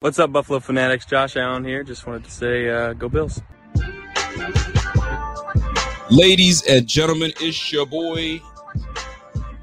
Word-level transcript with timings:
What's 0.00 0.18
up, 0.18 0.30
Buffalo 0.30 0.60
Fanatics? 0.60 1.06
Josh 1.06 1.38
Allen 1.38 1.64
here. 1.64 1.82
Just 1.82 2.06
wanted 2.06 2.24
to 2.24 2.30
say, 2.30 2.68
uh, 2.68 2.92
go 2.92 3.08
Bills. 3.08 3.40
Ladies 6.10 6.62
and 6.68 6.86
gentlemen, 6.86 7.32
it's 7.40 7.72
your 7.72 7.86
boy 7.86 8.42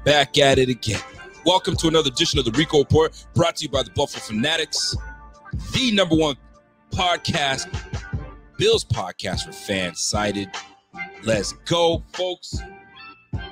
back 0.04 0.36
at 0.38 0.58
it 0.58 0.68
again. 0.68 1.00
Welcome 1.46 1.76
to 1.76 1.86
another 1.86 2.08
edition 2.08 2.40
of 2.40 2.46
the 2.46 2.50
Rico 2.50 2.78
Report, 2.80 3.24
brought 3.34 3.54
to 3.58 3.66
you 3.66 3.68
by 3.68 3.84
the 3.84 3.90
Buffalo 3.90 4.20
Fanatics, 4.24 4.96
the 5.72 5.92
number 5.92 6.16
one 6.16 6.34
podcast, 6.90 7.68
Bills 8.58 8.84
podcast 8.84 9.46
for 9.46 9.52
fans 9.52 10.00
cited. 10.00 10.50
Let's 11.22 11.52
go, 11.64 12.02
folks. 12.12 12.58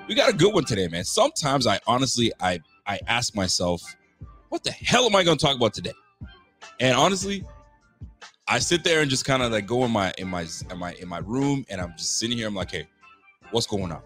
We 0.09 0.17
got 0.17 0.31
a 0.31 0.37
good 0.37 0.53
one 0.53 0.65
today, 0.65 0.89
man. 0.89 1.05
Sometimes 1.05 1.65
I 1.69 1.79
honestly 1.87 2.33
I 2.41 2.59
I 2.89 2.99
ask 3.07 3.37
myself, 3.37 3.81
what 4.49 4.65
the 4.65 4.73
hell 4.73 5.07
am 5.07 5.15
I 5.15 5.23
going 5.23 5.39
to 5.39 5.47
talk 5.47 5.55
about 5.55 5.75
today? 5.75 5.93
And 6.83 6.97
honestly, 6.97 7.45
I 8.49 8.59
sit 8.59 8.83
there 8.83 9.03
and 9.03 9.09
just 9.09 9.25
kind 9.25 9.41
of 9.41 9.53
like 9.53 9.67
go 9.67 9.85
in 9.85 9.93
my 9.93 10.13
in 10.19 10.27
my 10.27 10.45
in 10.69 10.79
my 10.79 10.93
in 10.95 11.09
my 11.09 11.19
room 11.19 11.65
and 11.71 11.81
I'm 11.81 11.95
just 11.97 12.19
sitting 12.19 12.37
here. 12.37 12.49
I'm 12.49 12.57
like, 12.57 12.73
hey, 12.73 12.89
what's 13.53 13.69
going 13.69 13.93
on? 13.93 14.03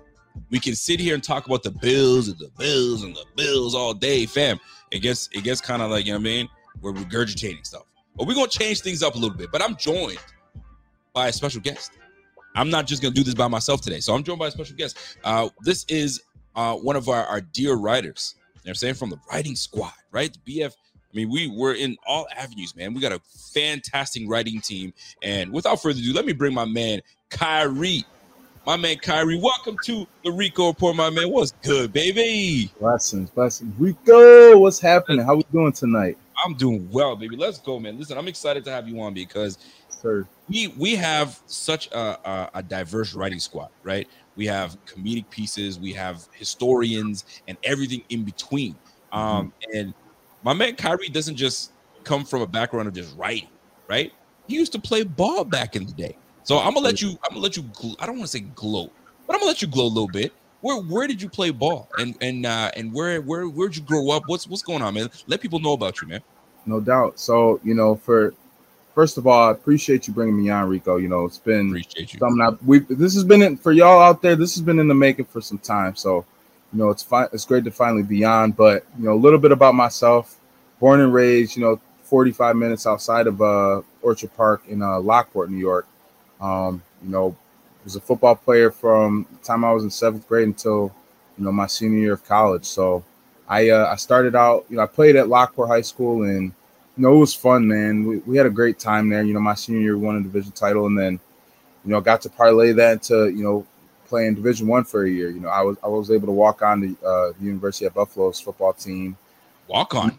We 0.50 0.60
can 0.60 0.74
sit 0.74 1.00
here 1.00 1.14
and 1.14 1.24
talk 1.24 1.46
about 1.46 1.62
the 1.62 1.70
bills 1.70 2.28
and 2.28 2.38
the 2.38 2.50
bills 2.58 3.02
and 3.02 3.16
the 3.16 3.24
bills 3.34 3.74
all 3.74 3.94
day, 3.94 4.26
fam. 4.26 4.60
It 4.90 4.98
gets 4.98 5.30
it 5.32 5.42
gets 5.42 5.62
kind 5.62 5.80
of 5.80 5.90
like 5.90 6.04
you 6.04 6.12
know 6.12 6.18
what 6.18 6.28
I 6.28 6.30
mean. 6.30 6.48
We're 6.82 6.92
regurgitating 6.92 7.66
stuff, 7.66 7.84
but 8.14 8.26
we're 8.26 8.34
gonna 8.34 8.48
change 8.48 8.82
things 8.82 9.02
up 9.02 9.14
a 9.14 9.18
little 9.18 9.36
bit. 9.36 9.50
But 9.50 9.62
I'm 9.62 9.76
joined 9.76 10.18
by 11.14 11.28
a 11.28 11.32
special 11.32 11.62
guest. 11.62 11.92
I'm 12.54 12.68
not 12.68 12.86
just 12.86 13.00
gonna 13.00 13.14
do 13.14 13.24
this 13.24 13.34
by 13.34 13.48
myself 13.48 13.80
today. 13.80 14.00
So 14.00 14.14
I'm 14.14 14.22
joined 14.22 14.38
by 14.38 14.48
a 14.48 14.50
special 14.50 14.76
guest. 14.76 14.98
Uh, 15.24 15.48
this 15.62 15.86
is 15.88 16.22
uh, 16.54 16.74
one 16.74 16.96
of 16.96 17.08
our, 17.08 17.24
our 17.24 17.40
dear 17.40 17.76
writers. 17.76 18.34
You 18.56 18.60
know 18.66 18.72
I'm 18.72 18.74
saying 18.74 18.94
from 18.94 19.08
the 19.08 19.18
writing 19.32 19.56
squad, 19.56 19.94
right? 20.12 20.30
The 20.44 20.60
BF 20.60 20.74
mean, 21.16 21.30
we 21.30 21.48
were 21.48 21.74
in 21.74 21.96
all 22.06 22.26
avenues, 22.36 22.76
man. 22.76 22.94
We 22.94 23.00
got 23.00 23.12
a 23.12 23.20
fantastic 23.54 24.24
writing 24.26 24.60
team. 24.60 24.92
And 25.22 25.50
without 25.50 25.82
further 25.82 25.98
ado, 25.98 26.12
let 26.12 26.26
me 26.26 26.32
bring 26.32 26.54
my 26.54 26.66
man 26.66 27.00
Kyrie. 27.30 28.04
My 28.66 28.76
man 28.76 28.98
Kyrie, 28.98 29.40
welcome 29.40 29.76
to 29.84 30.06
the 30.24 30.30
Rico 30.30 30.68
Report, 30.68 30.94
my 30.94 31.08
man. 31.08 31.30
What's 31.30 31.52
good, 31.62 31.92
baby? 31.92 32.70
Blessings, 32.78 33.30
blessings. 33.30 33.72
Rico, 33.78 34.58
what's 34.58 34.78
happening? 34.78 35.24
How 35.24 35.36
we 35.36 35.44
doing 35.52 35.72
tonight? 35.72 36.18
I'm 36.44 36.54
doing 36.54 36.88
well, 36.92 37.16
baby. 37.16 37.36
Let's 37.36 37.58
go, 37.58 37.80
man. 37.80 37.98
Listen, 37.98 38.18
I'm 38.18 38.28
excited 38.28 38.64
to 38.64 38.70
have 38.70 38.88
you 38.88 39.00
on 39.00 39.14
because 39.14 39.58
Sir. 39.88 40.28
we 40.48 40.68
we 40.76 40.96
have 40.96 41.40
such 41.46 41.86
a, 41.92 42.28
a, 42.28 42.50
a 42.54 42.62
diverse 42.62 43.14
writing 43.14 43.38
squad, 43.38 43.70
right? 43.82 44.06
We 44.34 44.44
have 44.46 44.76
comedic 44.84 45.30
pieces, 45.30 45.78
we 45.78 45.94
have 45.94 46.26
historians, 46.32 47.24
and 47.48 47.56
everything 47.62 48.02
in 48.10 48.24
between. 48.24 48.76
Um, 49.12 49.52
and 49.72 49.94
my 50.46 50.52
man 50.52 50.76
Kyrie 50.76 51.08
doesn't 51.08 51.34
just 51.34 51.72
come 52.04 52.24
from 52.24 52.40
a 52.40 52.46
background 52.46 52.86
of 52.86 52.94
just 52.94 53.16
writing, 53.16 53.48
right? 53.88 54.12
He 54.46 54.54
used 54.54 54.70
to 54.72 54.78
play 54.78 55.02
ball 55.02 55.44
back 55.44 55.74
in 55.74 55.84
the 55.84 55.92
day. 55.92 56.16
So 56.44 56.56
I'm 56.56 56.72
gonna 56.72 56.86
let 56.86 57.02
you. 57.02 57.10
I'm 57.24 57.30
gonna 57.30 57.40
let 57.40 57.56
you. 57.56 57.64
I 57.98 58.06
don't 58.06 58.16
want 58.16 58.30
to 58.30 58.38
say 58.38 58.44
gloat, 58.54 58.92
but 59.26 59.34
I'm 59.34 59.40
gonna 59.40 59.48
let 59.48 59.60
you 59.60 59.66
glow 59.66 59.86
a 59.86 59.88
little 59.88 60.06
bit. 60.06 60.32
Where 60.60 60.80
where 60.80 61.08
did 61.08 61.20
you 61.20 61.28
play 61.28 61.50
ball, 61.50 61.88
and 61.98 62.16
and 62.20 62.46
uh, 62.46 62.70
and 62.76 62.92
where 62.92 63.20
where 63.20 63.48
where'd 63.48 63.74
you 63.74 63.82
grow 63.82 64.10
up? 64.10 64.22
What's 64.26 64.46
what's 64.46 64.62
going 64.62 64.82
on, 64.82 64.94
man? 64.94 65.10
Let 65.26 65.40
people 65.40 65.58
know 65.58 65.72
about 65.72 66.00
you, 66.00 66.06
man. 66.06 66.20
No 66.64 66.78
doubt. 66.78 67.18
So, 67.18 67.60
you 67.64 67.74
know, 67.74 67.96
for 67.96 68.32
first 68.94 69.18
of 69.18 69.26
all, 69.26 69.48
I 69.48 69.50
appreciate 69.50 70.06
you 70.06 70.14
bringing 70.14 70.40
me 70.40 70.48
on, 70.50 70.68
Rico. 70.68 70.96
You 70.96 71.08
know, 71.08 71.24
it's 71.24 71.38
been 71.38 71.70
Appreciate 71.70 72.12
you. 72.12 72.20
something 72.20 72.40
I 72.40 72.50
we 72.64 72.78
this 72.78 73.14
has 73.14 73.24
been 73.24 73.42
in, 73.42 73.56
for 73.56 73.72
y'all 73.72 74.00
out 74.00 74.22
there. 74.22 74.36
This 74.36 74.54
has 74.54 74.62
been 74.62 74.78
in 74.78 74.86
the 74.86 74.94
making 74.94 75.24
for 75.24 75.40
some 75.40 75.58
time. 75.58 75.96
So, 75.96 76.24
you 76.72 76.78
know, 76.78 76.90
it's 76.90 77.02
fine. 77.02 77.28
It's 77.32 77.44
great 77.44 77.64
to 77.64 77.70
finally 77.70 78.02
be 78.02 78.24
on. 78.24 78.52
But 78.52 78.84
you 78.98 79.04
know, 79.04 79.14
a 79.14 79.14
little 79.14 79.38
bit 79.38 79.52
about 79.52 79.74
myself. 79.74 80.36
Born 80.78 81.00
and 81.00 81.12
raised, 81.12 81.56
you 81.56 81.62
know, 81.62 81.80
45 82.02 82.54
minutes 82.54 82.86
outside 82.86 83.26
of 83.26 83.40
uh, 83.40 83.80
Orchard 84.02 84.34
Park 84.36 84.62
in 84.68 84.82
uh, 84.82 85.00
Lockport, 85.00 85.50
New 85.50 85.58
York. 85.58 85.86
Um, 86.40 86.82
you 87.02 87.10
know, 87.10 87.34
was 87.86 87.96
a 87.96 88.00
football 88.00 88.34
player 88.34 88.70
from 88.70 89.26
time 89.44 89.64
I 89.64 89.72
was 89.72 89.84
in 89.84 89.90
seventh 89.90 90.28
grade 90.28 90.48
until 90.48 90.92
you 91.38 91.44
know 91.44 91.52
my 91.52 91.66
senior 91.66 92.00
year 92.00 92.12
of 92.14 92.24
college. 92.24 92.64
So 92.64 93.04
I 93.48 93.70
uh, 93.70 93.86
I 93.90 93.96
started 93.96 94.34
out, 94.34 94.66
you 94.68 94.76
know, 94.76 94.82
I 94.82 94.86
played 94.86 95.16
at 95.16 95.28
Lockport 95.28 95.68
High 95.68 95.82
School, 95.82 96.24
and 96.24 96.52
you 96.96 97.02
know 97.02 97.14
it 97.14 97.18
was 97.18 97.32
fun, 97.32 97.66
man. 97.66 98.04
We, 98.04 98.18
we 98.18 98.36
had 98.36 98.46
a 98.46 98.50
great 98.50 98.78
time 98.78 99.08
there. 99.08 99.22
You 99.22 99.32
know, 99.32 99.40
my 99.40 99.54
senior 99.54 99.80
year 99.80 99.96
won 99.96 100.16
a 100.16 100.20
division 100.20 100.50
title, 100.52 100.86
and 100.86 100.98
then 100.98 101.20
you 101.84 101.92
know 101.92 102.00
got 102.00 102.20
to 102.22 102.28
parlay 102.28 102.72
that 102.72 102.92
into 102.92 103.28
you 103.30 103.44
know 103.44 103.66
playing 104.06 104.34
Division 104.34 104.66
One 104.66 104.84
for 104.84 105.04
a 105.04 105.10
year. 105.10 105.30
You 105.30 105.40
know, 105.40 105.48
I 105.48 105.62
was 105.62 105.76
I 105.82 105.88
was 105.88 106.10
able 106.10 106.26
to 106.26 106.32
walk 106.32 106.62
on 106.62 106.80
the, 106.80 107.06
uh, 107.06 107.32
the 107.38 107.44
University 107.44 107.84
of 107.86 107.94
Buffalo's 107.94 108.40
football 108.40 108.72
team 108.72 109.16
Walk 109.68 109.94
on. 109.94 110.16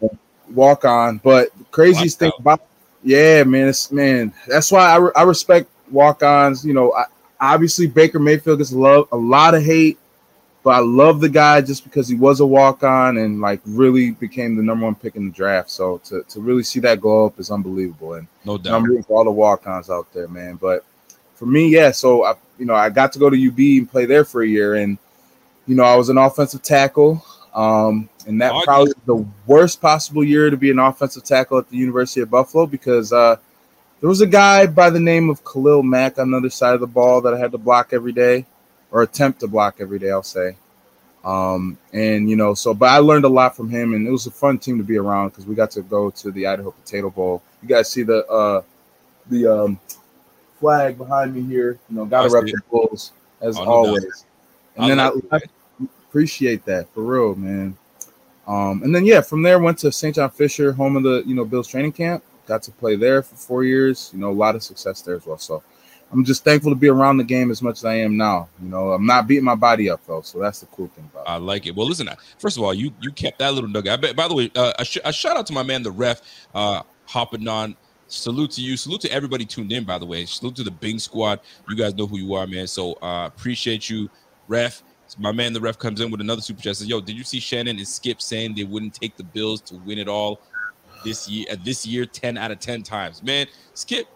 walk 0.50 0.84
on. 0.84 1.18
But 1.18 1.56
the 1.56 1.64
craziest 1.64 2.18
thing 2.18 2.32
about 2.38 2.62
yeah, 3.02 3.44
man, 3.44 3.68
it's 3.68 3.90
man. 3.92 4.32
That's 4.46 4.70
why 4.72 4.80
I, 4.80 4.96
re- 4.96 5.12
I 5.16 5.22
respect 5.22 5.70
walk 5.90 6.22
ons. 6.22 6.64
You 6.64 6.74
know, 6.74 6.92
I, 6.92 7.04
obviously 7.40 7.86
Baker 7.86 8.18
Mayfield 8.18 8.58
gets 8.58 8.72
love 8.72 9.08
a 9.12 9.16
lot 9.16 9.54
of 9.54 9.62
hate, 9.62 9.98
but 10.62 10.70
I 10.70 10.80
love 10.80 11.20
the 11.20 11.28
guy 11.28 11.60
just 11.60 11.84
because 11.84 12.08
he 12.08 12.16
was 12.16 12.40
a 12.40 12.46
walk 12.46 12.82
on 12.82 13.16
and 13.18 13.40
like 13.40 13.60
really 13.64 14.10
became 14.12 14.56
the 14.56 14.62
number 14.62 14.84
one 14.84 14.94
pick 14.94 15.16
in 15.16 15.26
the 15.26 15.32
draft. 15.32 15.70
So 15.70 15.98
to, 16.04 16.22
to 16.24 16.40
really 16.40 16.62
see 16.64 16.80
that 16.80 17.00
go 17.00 17.26
up 17.26 17.38
is 17.38 17.50
unbelievable. 17.50 18.14
And 18.14 18.26
No 18.44 18.54
and 18.54 18.64
doubt. 18.64 18.74
I'm 18.74 18.84
rooting 18.84 19.04
for 19.04 19.18
all 19.18 19.24
the 19.24 19.30
walk-ons 19.30 19.90
out 19.90 20.12
there, 20.12 20.28
man. 20.28 20.56
But 20.56 20.84
for 21.38 21.46
me, 21.46 21.68
yeah. 21.68 21.92
So 21.92 22.24
I, 22.24 22.34
you 22.58 22.66
know, 22.66 22.74
I 22.74 22.90
got 22.90 23.12
to 23.12 23.18
go 23.18 23.30
to 23.30 23.48
UB 23.48 23.58
and 23.58 23.90
play 23.90 24.04
there 24.06 24.24
for 24.24 24.42
a 24.42 24.46
year, 24.46 24.74
and 24.74 24.98
you 25.66 25.76
know, 25.76 25.84
I 25.84 25.94
was 25.94 26.08
an 26.08 26.18
offensive 26.18 26.62
tackle. 26.62 27.24
Um, 27.54 28.08
and 28.26 28.40
that 28.42 28.52
Oh, 28.52 28.62
probably 28.64 28.92
was 28.92 28.94
the 29.06 29.26
worst 29.46 29.80
possible 29.80 30.22
year 30.22 30.50
to 30.50 30.56
be 30.56 30.70
an 30.70 30.78
offensive 30.78 31.24
tackle 31.24 31.58
at 31.58 31.68
the 31.70 31.76
University 31.76 32.20
of 32.20 32.30
Buffalo 32.30 32.66
because 32.66 33.12
uh, 33.12 33.36
there 34.00 34.08
was 34.08 34.20
a 34.20 34.26
guy 34.26 34.66
by 34.66 34.90
the 34.90 35.00
name 35.00 35.30
of 35.30 35.44
Khalil 35.44 35.82
Mack 35.82 36.18
on 36.18 36.30
the 36.30 36.36
other 36.36 36.50
side 36.50 36.74
of 36.74 36.80
the 36.80 36.86
ball 36.86 37.20
that 37.22 37.34
I 37.34 37.38
had 37.38 37.52
to 37.52 37.58
block 37.58 37.92
every 37.92 38.12
day, 38.12 38.44
or 38.90 39.02
attempt 39.02 39.40
to 39.40 39.48
block 39.48 39.76
every 39.80 39.98
day, 39.98 40.10
I'll 40.10 40.22
say. 40.22 40.56
Um, 41.24 41.78
and 41.92 42.28
you 42.28 42.36
know, 42.36 42.54
so 42.54 42.74
but 42.74 42.90
I 42.90 42.98
learned 42.98 43.24
a 43.24 43.28
lot 43.28 43.56
from 43.56 43.70
him, 43.70 43.94
and 43.94 44.06
it 44.06 44.10
was 44.10 44.26
a 44.26 44.30
fun 44.30 44.58
team 44.58 44.78
to 44.78 44.84
be 44.84 44.96
around 44.98 45.30
because 45.30 45.46
we 45.46 45.54
got 45.54 45.70
to 45.72 45.82
go 45.82 46.10
to 46.10 46.30
the 46.30 46.46
Idaho 46.46 46.70
Potato 46.70 47.10
Bowl. 47.10 47.42
You 47.62 47.68
guys 47.68 47.90
see 47.90 48.02
the 48.02 48.26
uh 48.26 48.62
the 49.28 49.46
um 49.46 49.80
flag 50.58 50.98
behind 50.98 51.34
me 51.34 51.42
here, 51.42 51.78
you 51.88 51.96
know, 51.96 52.04
gotta 52.04 52.28
rep 52.30 52.44
the 52.44 52.60
Bulls 52.70 53.12
as 53.40 53.58
Oh, 53.58 53.64
always. 53.64 54.24
And 54.76 54.90
then 54.90 55.00
I, 55.00 55.10
I 55.32 55.40
appreciate 56.08 56.64
that 56.66 56.92
for 56.94 57.02
real, 57.02 57.34
man. 57.34 57.76
Um, 58.46 58.82
and 58.82 58.94
then 58.94 59.04
yeah, 59.04 59.20
from 59.20 59.42
there 59.42 59.58
went 59.58 59.78
to 59.80 59.92
St. 59.92 60.14
John 60.14 60.30
Fisher, 60.30 60.72
home 60.72 60.96
of 60.96 61.02
the 61.02 61.22
you 61.26 61.34
know 61.34 61.44
Bills 61.44 61.68
training 61.68 61.92
camp. 61.92 62.24
Got 62.46 62.62
to 62.62 62.70
play 62.70 62.96
there 62.96 63.22
for 63.22 63.36
four 63.36 63.64
years. 63.64 64.10
You 64.14 64.20
know, 64.20 64.30
a 64.30 64.32
lot 64.32 64.54
of 64.54 64.62
success 64.62 65.02
there 65.02 65.16
as 65.16 65.26
well. 65.26 65.36
So 65.36 65.62
I'm 66.10 66.24
just 66.24 66.44
thankful 66.44 66.70
to 66.70 66.76
be 66.76 66.88
around 66.88 67.18
the 67.18 67.24
game 67.24 67.50
as 67.50 67.60
much 67.60 67.78
as 67.78 67.84
I 67.84 67.96
am 67.96 68.16
now. 68.16 68.48
You 68.62 68.70
know, 68.70 68.92
I'm 68.92 69.04
not 69.04 69.26
beating 69.26 69.44
my 69.44 69.54
body 69.54 69.90
up 69.90 70.00
though, 70.06 70.22
so 70.22 70.38
that's 70.38 70.60
the 70.60 70.66
cool 70.66 70.88
thing 70.88 71.08
about 71.12 71.26
it. 71.26 71.30
I 71.30 71.36
like 71.36 71.66
it. 71.66 71.76
Well, 71.76 71.86
listen. 71.86 72.08
First 72.38 72.56
of 72.56 72.62
all, 72.62 72.72
you 72.72 72.90
you 73.02 73.12
kept 73.12 73.38
that 73.40 73.52
little 73.52 73.68
nugget. 73.68 73.92
I 73.92 73.96
bet. 73.96 74.16
By 74.16 74.28
the 74.28 74.34
way, 74.34 74.50
uh, 74.56 74.72
a, 74.78 74.84
sh- 74.84 74.98
a 75.04 75.12
shout 75.12 75.36
out 75.36 75.46
to 75.48 75.52
my 75.52 75.62
man, 75.62 75.82
the 75.82 75.90
ref, 75.90 76.22
uh, 76.54 76.82
hopping 77.04 77.46
on. 77.46 77.76
Salute 78.08 78.50
to 78.52 78.62
you. 78.62 78.76
Salute 78.76 79.02
to 79.02 79.12
everybody 79.12 79.44
tuned 79.44 79.70
in. 79.70 79.84
By 79.84 79.98
the 79.98 80.06
way, 80.06 80.24
salute 80.24 80.56
to 80.56 80.62
the 80.62 80.70
Bing 80.70 80.98
Squad. 80.98 81.40
You 81.68 81.76
guys 81.76 81.94
know 81.94 82.06
who 82.06 82.18
you 82.18 82.34
are, 82.34 82.46
man. 82.46 82.66
So 82.66 82.94
uh, 82.94 83.26
appreciate 83.26 83.90
you, 83.90 84.08
ref. 84.48 84.82
My 85.18 85.30
man, 85.30 85.52
the 85.52 85.60
ref, 85.60 85.78
comes 85.78 86.00
in 86.00 86.10
with 86.10 86.20
another 86.22 86.40
super 86.40 86.60
chat. 86.60 86.76
Says, 86.76 86.88
"Yo, 86.88 87.00
did 87.00 87.16
you 87.16 87.24
see 87.24 87.38
Shannon 87.38 87.76
and 87.76 87.86
Skip 87.86 88.22
saying 88.22 88.54
they 88.54 88.64
wouldn't 88.64 88.94
take 88.94 89.16
the 89.16 89.24
Bills 89.24 89.60
to 89.62 89.76
win 89.76 89.98
it 89.98 90.08
all 90.08 90.40
this 91.04 91.28
year? 91.28 91.46
At 91.50 91.64
this 91.64 91.86
year, 91.86 92.06
ten 92.06 92.38
out 92.38 92.50
of 92.50 92.60
ten 92.60 92.82
times, 92.82 93.22
man. 93.22 93.46
Skip, 93.74 94.06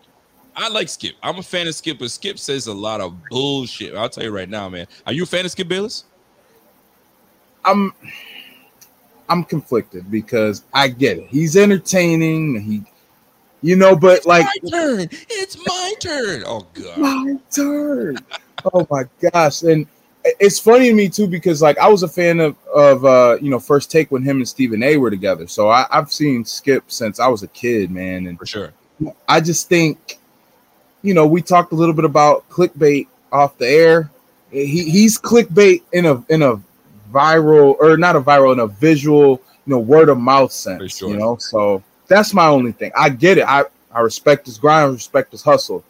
I 0.57 0.69
like 0.71 0.89
Skip. 0.89 1.15
I'm 1.23 1.39
a 1.39 1.43
fan 1.43 1.67
of 1.69 1.75
Skip, 1.75 1.99
but 1.99 2.11
Skip 2.11 2.39
says 2.39 2.69
a 2.69 2.75
lot 2.75 3.03
of 3.03 3.15
bullshit. 3.31 3.95
I'll 3.95 4.09
tell 4.09 4.25
you 4.25 4.31
right 4.31 4.49
now, 4.49 4.71
man. 4.71 4.87
Are 5.07 5.13
you 5.13 5.25
a 5.25 5.27
fan 5.27 5.45
of 5.45 5.51
Skip 5.51 5.69
Bayless? 5.69 6.05
I'm 7.65 7.93
I'm 9.29 9.45
conflicted 9.45 10.11
because 10.11 10.65
I 10.73 10.89
get 10.89 11.19
it. 11.19 11.29
He's 11.29 11.57
entertaining. 11.57 12.61
He, 12.61 12.83
you 13.63 13.77
know, 13.77 13.97
but 13.97 14.27
like 14.27 14.45
my 14.45 14.71
turn. 14.71 15.09
It's 15.31 15.57
my 15.67 15.95
turn. 16.01 16.43
Oh 16.47 16.67
god. 16.75 16.99
my 16.99 17.37
turn. 17.51 18.19
oh 18.75 18.87
my 18.91 19.05
gosh. 19.31 19.63
And 19.63 19.87
it's 20.25 20.59
funny 20.59 20.89
to 20.89 20.95
me 20.95 21.09
too 21.09 21.27
because 21.27 21.63
like 21.63 21.79
I 21.79 21.89
was 21.89 22.03
a 22.03 22.09
fan 22.09 22.41
of 22.41 22.57
of 22.69 23.05
uh, 23.05 23.39
you 23.41 23.51
know 23.51 23.59
First 23.59 23.91
Take 23.91 24.11
when 24.11 24.23
him 24.23 24.37
and 24.39 24.49
Stephen 24.49 24.83
A. 24.83 24.97
were 24.97 25.11
together. 25.11 25.47
So 25.47 25.69
I, 25.69 25.87
I've 25.91 26.13
seen 26.13 26.45
Skip 26.45 26.91
since 26.91 27.21
I 27.21 27.29
was 27.29 27.43
a 27.43 27.49
kid, 27.49 27.91
man, 27.91 28.27
and 28.27 28.39
for 28.39 28.47
sure. 28.47 28.73
I 29.29 29.41
just 29.41 29.69
think, 29.69 30.19
you 31.03 31.15
know, 31.15 31.27
we 31.27 31.43
talked 31.43 31.73
a 31.73 31.75
little 31.75 31.95
bit 31.95 32.05
about 32.05 32.49
clickbait 32.51 33.09
off 33.33 33.59
the 33.59 33.67
air. 33.67 34.11
He 34.51 34.91
he's 34.91 35.19
clickbait 35.19 35.83
in 35.93 36.07
a 36.07 36.25
in 36.29 36.43
a 36.43 36.61
viral 37.13 37.77
or 37.81 37.97
not 37.97 38.17
a 38.17 38.21
viral 38.21 38.53
in 38.53 38.61
a 38.61 38.67
visual, 38.67 39.41
you 39.67 39.71
know, 39.71 39.79
word 39.79 40.09
of 40.09 40.19
mouth 40.19 40.53
sense. 40.53 40.99
Sure. 40.99 41.11
You 41.11 41.17
know, 41.17 41.37
so 41.37 41.83
that's 42.13 42.35
my 42.35 42.47
only 42.47 42.73
thing. 42.73 42.93
I 42.97 43.09
get 43.09 43.39
it. 43.39 43.45
I 43.47 43.65
I 43.91 44.01
respect 44.01 44.47
his 44.47 44.59
grind, 44.59 44.93
respect 44.93 45.33
his 45.33 45.43
hustle. 45.43 45.85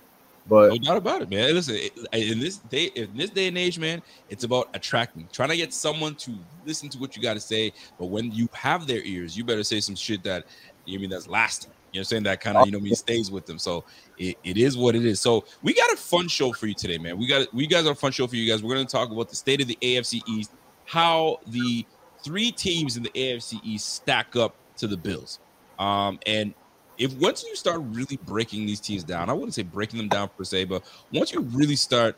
But 0.48 0.70
no 0.70 0.78
doubt 0.78 0.96
about 0.96 1.22
it, 1.22 1.30
man. 1.30 1.54
Listen, 1.54 1.76
in 2.12 2.40
this 2.40 2.58
day, 2.58 2.86
in 2.96 3.16
this 3.16 3.30
day 3.30 3.46
and 3.46 3.56
age, 3.56 3.78
man, 3.78 4.02
it's 4.28 4.42
about 4.42 4.68
attracting, 4.74 5.28
trying 5.32 5.50
to 5.50 5.56
get 5.56 5.72
someone 5.72 6.16
to 6.16 6.32
listen 6.66 6.88
to 6.90 6.98
what 6.98 7.16
you 7.16 7.22
got 7.22 7.34
to 7.34 7.40
say. 7.40 7.72
But 7.98 8.06
when 8.06 8.32
you 8.32 8.48
have 8.52 8.86
their 8.86 9.02
ears, 9.02 9.36
you 9.36 9.44
better 9.44 9.62
say 9.62 9.78
some 9.78 9.94
shit 9.94 10.24
that 10.24 10.44
you 10.84 10.98
mean 10.98 11.10
that's 11.10 11.28
lasting. 11.28 11.70
You 11.92 11.98
know, 11.98 12.00
I'm 12.00 12.04
saying 12.06 12.22
that 12.24 12.40
kind 12.40 12.56
of 12.56 12.66
you 12.66 12.72
know 12.72 12.80
me 12.80 12.94
stays 12.94 13.30
with 13.30 13.46
them. 13.46 13.58
So 13.58 13.84
it, 14.18 14.36
it 14.42 14.56
is 14.56 14.76
what 14.76 14.96
it 14.96 15.04
is. 15.04 15.20
So 15.20 15.44
we 15.62 15.74
got 15.74 15.92
a 15.92 15.96
fun 15.96 16.26
show 16.26 16.52
for 16.52 16.66
you 16.66 16.74
today, 16.74 16.98
man. 16.98 17.18
We 17.18 17.26
got 17.26 17.52
we 17.54 17.66
guys 17.66 17.86
are 17.86 17.92
a 17.92 17.96
fun 17.96 18.10
show 18.10 18.26
for 18.26 18.34
you 18.34 18.50
guys. 18.50 18.62
We're 18.62 18.76
to 18.76 18.84
talk 18.84 19.12
about 19.12 19.28
the 19.28 19.36
state 19.36 19.60
of 19.60 19.68
the 19.68 19.78
AFC 19.80 20.22
East, 20.26 20.50
how 20.86 21.38
the 21.46 21.86
three 22.24 22.50
teams 22.50 22.96
in 22.96 23.04
the 23.04 23.10
AFC 23.10 23.60
East 23.62 23.94
stack 23.94 24.34
up 24.34 24.56
to 24.78 24.88
the 24.88 24.96
Bills. 24.96 25.38
Um, 25.82 26.20
and 26.26 26.54
if 26.96 27.12
once 27.14 27.42
you 27.42 27.56
start 27.56 27.80
really 27.86 28.16
breaking 28.24 28.66
these 28.66 28.78
teams 28.78 29.02
down, 29.02 29.28
I 29.28 29.32
wouldn't 29.32 29.54
say 29.54 29.62
breaking 29.64 29.98
them 29.98 30.08
down 30.08 30.30
per 30.36 30.44
se, 30.44 30.64
but 30.64 30.84
once 31.12 31.32
you 31.32 31.40
really 31.40 31.74
start 31.74 32.16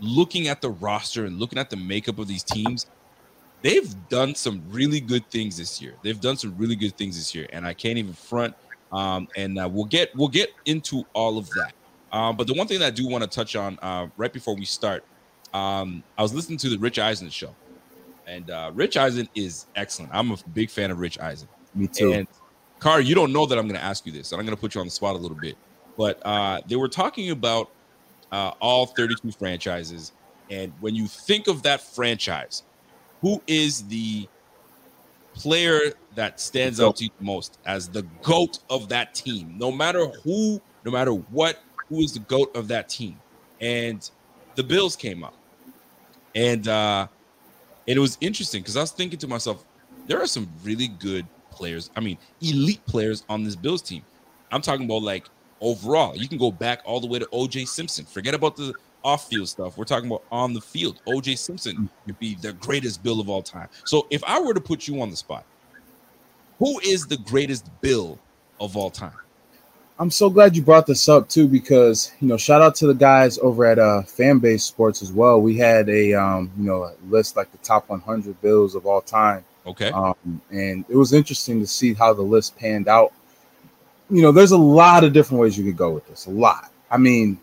looking 0.00 0.48
at 0.48 0.62
the 0.62 0.70
roster 0.70 1.26
and 1.26 1.38
looking 1.38 1.58
at 1.58 1.68
the 1.68 1.76
makeup 1.76 2.18
of 2.18 2.26
these 2.26 2.42
teams, 2.42 2.86
they've 3.60 3.94
done 4.08 4.34
some 4.34 4.62
really 4.70 5.00
good 5.00 5.28
things 5.30 5.58
this 5.58 5.82
year. 5.82 5.92
They've 6.02 6.20
done 6.20 6.38
some 6.38 6.56
really 6.56 6.74
good 6.74 6.96
things 6.96 7.16
this 7.16 7.34
year, 7.34 7.46
and 7.52 7.66
I 7.66 7.74
can't 7.74 7.98
even 7.98 8.14
front. 8.14 8.54
Um, 8.92 9.28
and 9.36 9.58
uh, 9.58 9.68
we'll 9.70 9.84
get 9.84 10.14
we'll 10.16 10.28
get 10.28 10.50
into 10.64 11.04
all 11.12 11.36
of 11.36 11.50
that. 11.50 11.74
Um, 12.12 12.36
but 12.36 12.46
the 12.46 12.54
one 12.54 12.66
thing 12.66 12.78
that 12.78 12.86
I 12.86 12.90
do 12.90 13.06
want 13.06 13.24
to 13.24 13.28
touch 13.28 13.56
on 13.56 13.78
uh, 13.82 14.06
right 14.16 14.32
before 14.32 14.54
we 14.54 14.64
start, 14.64 15.04
um, 15.52 16.02
I 16.16 16.22
was 16.22 16.32
listening 16.32 16.58
to 16.58 16.70
the 16.70 16.78
Rich 16.78 16.98
Eisen 16.98 17.28
show, 17.28 17.54
and 18.26 18.48
uh, 18.48 18.70
Rich 18.72 18.96
Eisen 18.96 19.28
is 19.34 19.66
excellent. 19.74 20.12
I'm 20.14 20.30
a 20.30 20.38
big 20.54 20.70
fan 20.70 20.90
of 20.90 20.98
Rich 20.98 21.18
Eisen. 21.18 21.48
Me 21.74 21.88
too. 21.88 22.12
And 22.12 22.28
Car, 22.78 23.00
you 23.00 23.14
don't 23.14 23.32
know 23.32 23.46
that 23.46 23.58
I'm 23.58 23.66
going 23.66 23.78
to 23.78 23.84
ask 23.84 24.04
you 24.06 24.12
this, 24.12 24.32
and 24.32 24.40
I'm 24.40 24.46
going 24.46 24.56
to 24.56 24.60
put 24.60 24.74
you 24.74 24.80
on 24.80 24.86
the 24.86 24.90
spot 24.90 25.14
a 25.14 25.18
little 25.18 25.36
bit. 25.36 25.56
But 25.96 26.20
uh, 26.26 26.60
they 26.66 26.76
were 26.76 26.88
talking 26.88 27.30
about 27.30 27.70
uh, 28.30 28.52
all 28.60 28.86
32 28.86 29.32
franchises, 29.32 30.12
and 30.50 30.72
when 30.80 30.94
you 30.94 31.06
think 31.06 31.48
of 31.48 31.62
that 31.62 31.80
franchise, 31.80 32.64
who 33.22 33.42
is 33.46 33.86
the 33.88 34.28
player 35.34 35.92
that 36.14 36.40
stands 36.40 36.80
out 36.80 36.96
to 36.96 37.04
you 37.04 37.10
most 37.20 37.58
as 37.66 37.88
the 37.88 38.02
goat 38.22 38.58
of 38.68 38.88
that 38.90 39.14
team? 39.14 39.54
No 39.56 39.72
matter 39.72 40.06
who, 40.22 40.60
no 40.84 40.90
matter 40.90 41.12
what, 41.12 41.60
who 41.88 42.00
is 42.00 42.12
the 42.12 42.20
goat 42.20 42.54
of 42.54 42.68
that 42.68 42.88
team? 42.88 43.18
And 43.60 44.08
the 44.54 44.62
Bills 44.62 44.96
came 44.96 45.24
up, 45.24 45.34
and 46.34 46.68
uh, 46.68 47.06
and 47.88 47.96
it 47.96 48.00
was 48.00 48.18
interesting 48.20 48.62
because 48.62 48.76
I 48.76 48.80
was 48.80 48.90
thinking 48.90 49.18
to 49.20 49.28
myself, 49.28 49.64
there 50.06 50.20
are 50.20 50.26
some 50.26 50.48
really 50.62 50.88
good 50.88 51.26
players. 51.56 51.90
I 51.96 52.00
mean, 52.00 52.18
elite 52.40 52.84
players 52.86 53.24
on 53.28 53.42
this 53.42 53.56
Bills 53.56 53.82
team. 53.82 54.02
I'm 54.52 54.62
talking 54.62 54.84
about 54.84 55.02
like 55.02 55.26
overall. 55.60 56.16
You 56.16 56.28
can 56.28 56.38
go 56.38 56.52
back 56.52 56.80
all 56.84 57.00
the 57.00 57.06
way 57.06 57.18
to 57.18 57.26
OJ 57.26 57.66
Simpson. 57.66 58.04
Forget 58.04 58.34
about 58.34 58.56
the 58.56 58.74
off-field 59.02 59.48
stuff. 59.48 59.78
We're 59.78 59.84
talking 59.84 60.08
about 60.08 60.24
on 60.30 60.52
the 60.52 60.60
field. 60.60 61.00
OJ 61.06 61.38
Simpson 61.38 61.88
could 62.04 62.18
be 62.18 62.34
the 62.36 62.52
greatest 62.54 63.02
Bill 63.02 63.20
of 63.20 63.28
all 63.28 63.42
time. 63.42 63.68
So 63.84 64.06
if 64.10 64.22
I 64.24 64.40
were 64.40 64.54
to 64.54 64.60
put 64.60 64.86
you 64.86 65.00
on 65.00 65.10
the 65.10 65.16
spot, 65.16 65.44
who 66.58 66.78
is 66.80 67.06
the 67.06 67.16
greatest 67.18 67.68
Bill 67.80 68.18
of 68.60 68.76
all 68.76 68.90
time? 68.90 69.12
I'm 69.98 70.10
so 70.10 70.28
glad 70.28 70.54
you 70.54 70.62
brought 70.62 70.86
this 70.86 71.08
up 71.08 71.28
too, 71.28 71.48
because 71.48 72.12
you 72.20 72.28
know, 72.28 72.36
shout 72.36 72.60
out 72.60 72.74
to 72.76 72.86
the 72.86 72.94
guys 72.94 73.38
over 73.38 73.64
at 73.64 73.78
uh 73.78 74.02
Fanbase 74.04 74.60
Sports 74.60 75.00
as 75.00 75.10
well. 75.10 75.40
We 75.40 75.56
had 75.56 75.88
a 75.88 76.12
um, 76.12 76.50
you 76.58 76.64
know, 76.64 76.92
list 77.08 77.36
like 77.36 77.50
the 77.52 77.58
top 77.58 77.88
100 77.88 78.40
Bills 78.42 78.74
of 78.74 78.84
all 78.84 79.00
time. 79.00 79.44
Okay. 79.66 79.90
Um, 79.90 80.40
and 80.50 80.84
it 80.88 80.96
was 80.96 81.12
interesting 81.12 81.60
to 81.60 81.66
see 81.66 81.94
how 81.94 82.12
the 82.12 82.22
list 82.22 82.56
panned 82.56 82.88
out. 82.88 83.12
You 84.08 84.22
know, 84.22 84.32
there's 84.32 84.52
a 84.52 84.58
lot 84.58 85.02
of 85.02 85.12
different 85.12 85.40
ways 85.40 85.58
you 85.58 85.64
could 85.64 85.76
go 85.76 85.90
with 85.90 86.06
this. 86.06 86.26
A 86.26 86.30
lot. 86.30 86.70
I 86.90 86.96
mean, 86.96 87.40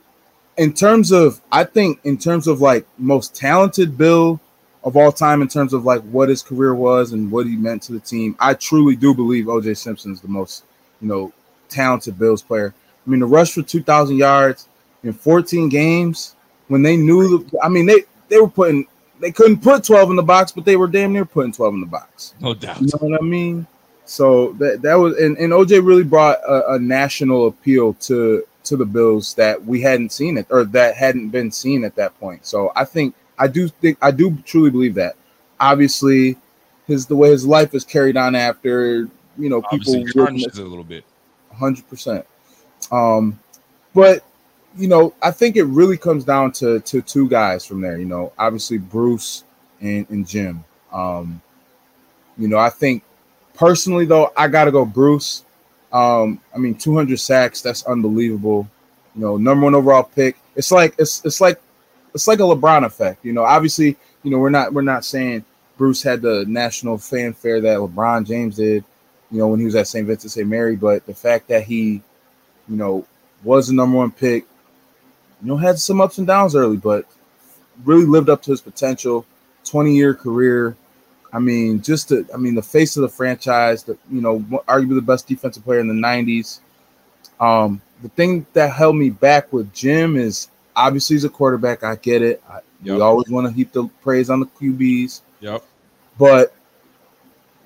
in 0.57 0.73
terms 0.73 1.11
of, 1.11 1.41
I 1.51 1.63
think, 1.65 1.99
in 2.05 2.17
terms 2.17 2.47
of 2.47 2.61
like 2.61 2.85
most 2.97 3.35
talented 3.35 3.97
Bill 3.97 4.39
of 4.83 4.95
all 4.95 5.11
time, 5.11 5.41
in 5.41 5.47
terms 5.47 5.73
of 5.73 5.83
like 5.83 6.01
what 6.03 6.29
his 6.29 6.41
career 6.41 6.73
was 6.73 7.11
and 7.11 7.31
what 7.31 7.45
he 7.45 7.57
meant 7.57 7.81
to 7.83 7.93
the 7.93 7.99
team, 7.99 8.35
I 8.39 8.53
truly 8.53 8.95
do 8.95 9.13
believe 9.13 9.45
OJ 9.45 9.77
Simpson 9.77 10.13
is 10.13 10.21
the 10.21 10.27
most, 10.27 10.63
you 11.01 11.07
know, 11.07 11.33
talented 11.67 12.17
Bills 12.17 12.41
player. 12.41 12.73
I 13.05 13.09
mean, 13.09 13.19
the 13.19 13.25
rush 13.25 13.51
for 13.51 13.61
2,000 13.63 14.15
yards 14.15 14.69
in 15.03 15.11
14 15.11 15.67
games 15.67 16.35
when 16.69 16.81
they 16.81 16.95
knew, 16.95 17.39
the, 17.39 17.59
I 17.61 17.67
mean, 17.67 17.85
they 17.85 18.03
they 18.29 18.39
were 18.39 18.49
putting 18.49 18.87
they 19.23 19.31
couldn't 19.31 19.61
put 19.61 19.85
12 19.85 20.09
in 20.09 20.15
the 20.17 20.21
box, 20.21 20.51
but 20.51 20.65
they 20.65 20.75
were 20.75 20.87
damn 20.87 21.13
near 21.13 21.23
putting 21.23 21.53
12 21.53 21.75
in 21.75 21.79
the 21.79 21.85
box. 21.85 22.33
No 22.41 22.53
doubt. 22.53 22.81
You 22.81 22.87
know 22.87 23.07
what 23.07 23.21
I 23.21 23.23
mean? 23.23 23.65
So 24.03 24.51
that 24.53 24.81
that 24.81 24.95
was 24.95 25.17
and, 25.17 25.37
and 25.37 25.53
OJ 25.53 25.85
really 25.85 26.03
brought 26.03 26.39
a, 26.45 26.73
a, 26.73 26.79
national 26.79 27.47
appeal 27.47 27.93
to 28.01 28.43
to 28.65 28.75
the 28.75 28.85
Bills 28.85 29.33
that 29.35 29.63
we 29.63 29.79
hadn't 29.79 30.11
seen 30.11 30.37
it 30.37 30.45
or 30.49 30.65
that 30.65 30.97
hadn't 30.97 31.29
been 31.29 31.53
seen 31.53 31.85
at 31.85 31.95
that 31.95 32.19
point. 32.19 32.45
So 32.45 32.73
I 32.75 32.83
think 32.83 33.15
I 33.39 33.47
do 33.47 33.69
think 33.69 33.97
I 34.01 34.11
do 34.11 34.37
truly 34.43 34.69
believe 34.69 34.95
that. 34.95 35.15
Obviously, 35.57 36.35
his 36.85 37.05
the 37.05 37.15
way 37.15 37.29
his 37.29 37.45
life 37.45 37.73
is 37.73 37.85
carried 37.85 38.17
on 38.17 38.35
after 38.35 39.07
you 39.37 39.49
know 39.49 39.61
people 39.61 39.95
a 39.95 39.99
little 39.99 40.83
bit. 40.83 41.05
Hundred 41.53 41.87
percent. 41.89 42.25
Um, 42.91 43.39
but 43.93 44.25
you 44.75 44.87
know, 44.87 45.13
I 45.21 45.31
think 45.31 45.55
it 45.55 45.63
really 45.63 45.97
comes 45.97 46.25
down 46.25 46.51
to 46.53 46.79
to 46.79 47.01
two 47.01 47.29
guys 47.29 47.65
from 47.65 47.81
there. 47.81 47.97
You 47.97 48.05
know, 48.05 48.33
obviously 48.37 48.77
Bruce 48.77 49.43
and, 49.81 50.09
and 50.09 50.27
Jim. 50.27 50.63
Um, 50.91 51.41
you 52.37 52.47
know, 52.47 52.57
I 52.57 52.69
think 52.69 53.03
personally 53.53 54.05
though, 54.05 54.31
I 54.35 54.47
gotta 54.47 54.71
go 54.71 54.85
Bruce. 54.85 55.43
Um, 55.91 56.41
I 56.53 56.57
mean, 56.57 56.75
200 56.75 57.19
sacks, 57.19 57.61
that's 57.61 57.85
unbelievable. 57.85 58.67
You 59.15 59.21
know, 59.21 59.37
number 59.37 59.65
one 59.65 59.75
overall 59.75 60.03
pick. 60.03 60.37
It's 60.55 60.71
like 60.71 60.95
it's 60.97 61.23
it's 61.23 61.39
like 61.39 61.61
it's 62.13 62.27
like 62.27 62.39
a 62.39 62.43
LeBron 62.43 62.83
effect. 62.85 63.23
You 63.23 63.33
know, 63.33 63.43
obviously, 63.43 63.95
you 64.23 64.31
know, 64.31 64.39
we're 64.39 64.49
not 64.49 64.73
we're 64.73 64.81
not 64.81 65.05
saying 65.05 65.45
Bruce 65.77 66.01
had 66.01 66.21
the 66.21 66.45
national 66.47 66.97
fanfare 66.97 67.61
that 67.61 67.77
LeBron 67.77 68.25
James 68.25 68.55
did, 68.55 68.83
you 69.31 69.39
know, 69.39 69.47
when 69.47 69.59
he 69.59 69.65
was 69.65 69.75
at 69.75 69.87
St. 69.87 70.07
Vincent 70.07 70.31
St. 70.31 70.47
Mary, 70.47 70.75
but 70.75 71.05
the 71.05 71.13
fact 71.13 71.47
that 71.49 71.63
he, 71.63 72.01
you 72.67 72.75
know, 72.75 73.05
was 73.43 73.67
the 73.67 73.73
number 73.73 73.97
one 73.97 74.11
pick, 74.11 74.45
you 75.43 75.49
know, 75.49 75.57
had 75.57 75.77
some 75.77 75.99
ups 75.99 76.17
and 76.17 76.25
downs 76.25 76.55
early, 76.55 76.77
but 76.77 77.05
really 77.83 78.05
lived 78.05 78.29
up 78.29 78.41
to 78.43 78.51
his 78.51 78.61
potential. 78.61 79.25
20 79.65 79.95
year 79.95 80.13
career. 80.13 80.75
I 81.31 81.39
mean, 81.39 81.81
just 81.81 82.09
to, 82.09 82.25
I 82.33 82.37
mean, 82.37 82.55
the 82.55 82.61
face 82.61 82.95
of 82.95 83.01
the 83.01 83.09
franchise, 83.09 83.83
the, 83.83 83.97
you 84.11 84.21
know, 84.21 84.39
arguably 84.67 84.95
the 84.95 85.01
best 85.01 85.27
defensive 85.27 85.63
player 85.63 85.79
in 85.79 85.87
the 85.87 85.93
90s. 85.93 86.59
Um, 87.39 87.81
the 88.03 88.09
thing 88.09 88.45
that 88.53 88.71
held 88.71 88.95
me 88.95 89.09
back 89.09 89.51
with 89.51 89.73
Jim 89.73 90.15
is 90.15 90.49
obviously 90.75 91.15
he's 91.15 91.23
a 91.23 91.29
quarterback. 91.29 91.83
I 91.83 91.95
get 91.95 92.21
it. 92.21 92.43
I, 92.47 92.59
yep. 92.83 92.97
We 92.97 93.01
always 93.01 93.29
want 93.29 93.47
to 93.47 93.53
heap 93.53 93.71
the 93.71 93.87
praise 94.01 94.29
on 94.29 94.41
the 94.41 94.45
QBs. 94.45 95.21
Yep. 95.39 95.63
But, 96.19 96.53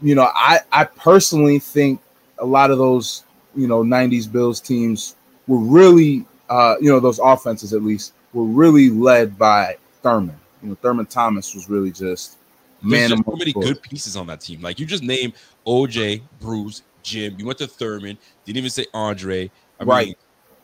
you 0.02 0.16
know, 0.16 0.30
I, 0.34 0.60
I 0.72 0.86
personally 0.86 1.60
think 1.60 2.02
a 2.38 2.46
lot 2.46 2.72
of 2.72 2.78
those, 2.78 3.24
you 3.56 3.68
know, 3.68 3.84
90s 3.84 4.32
Bills 4.32 4.62
teams 4.62 5.16
were 5.48 5.58
really 5.58 6.26
uh, 6.50 6.76
you 6.80 6.90
know, 6.90 7.00
those 7.00 7.20
offenses 7.20 7.74
at 7.74 7.84
least 7.84 8.14
were 8.34 8.44
really 8.44 8.90
led 8.90 9.38
by 9.38 9.78
Thurman. 10.02 10.40
You 10.62 10.70
know, 10.70 10.76
Thurman 10.76 11.06
Thomas 11.06 11.54
was 11.54 11.70
really 11.70 11.92
just 11.92 12.38
man. 12.82 13.10
There's 13.10 13.22
so 13.26 13.36
many 13.36 13.54
good 13.54 13.82
pieces 13.82 14.16
on 14.16 14.28
that 14.28 14.42
team. 14.42 14.62
Like 14.62 14.80
you 14.80 14.86
just 14.86 15.04
named 15.04 15.34
OJ, 15.66 16.22
Bruce, 16.40 16.84
Jim. 17.04 17.36
You 17.38 17.46
went 17.46 17.60
to 17.60 17.68
Thurman. 17.68 18.18
Didn't 18.46 18.58
even 18.58 18.70
say 18.70 18.86
Andre. 18.94 19.52
I 19.80 19.84
right. 19.84 20.08
Mean, 20.08 20.16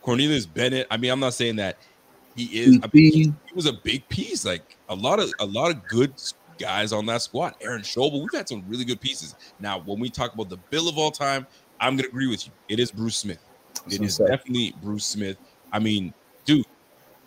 Cornelius 0.01 0.45
Bennett. 0.45 0.87
I 0.91 0.97
mean, 0.97 1.11
I'm 1.11 1.19
not 1.19 1.33
saying 1.33 1.57
that 1.57 1.77
he 2.35 2.45
is. 2.45 2.79
I 2.83 2.89
mean, 2.93 3.11
he, 3.11 3.23
he, 3.23 3.33
was 3.55 3.65
a 3.65 3.73
big 3.73 4.07
piece. 4.09 4.45
Like 4.45 4.77
a 4.89 4.95
lot 4.95 5.19
of 5.19 5.31
a 5.39 5.45
lot 5.45 5.71
of 5.71 5.87
good 5.87 6.13
guys 6.59 6.93
on 6.93 7.05
that 7.07 7.21
squad. 7.21 7.55
Aaron 7.61 7.81
Schobel. 7.81 8.21
We've 8.21 8.33
had 8.33 8.47
some 8.47 8.63
really 8.67 8.85
good 8.85 9.01
pieces. 9.01 9.35
Now, 9.59 9.79
when 9.79 9.99
we 9.99 10.09
talk 10.09 10.33
about 10.33 10.49
the 10.49 10.57
bill 10.69 10.89
of 10.89 10.97
all 10.97 11.11
time, 11.11 11.47
I'm 11.79 11.95
gonna 11.95 12.07
agree 12.07 12.27
with 12.27 12.45
you. 12.45 12.53
It 12.69 12.79
is 12.79 12.91
Bruce 12.91 13.17
Smith. 13.17 13.39
It 13.87 14.01
is 14.01 14.17
definitely 14.17 14.73
Bruce 14.81 15.05
Smith. 15.05 15.37
I 15.73 15.79
mean, 15.79 16.13
dude, 16.45 16.65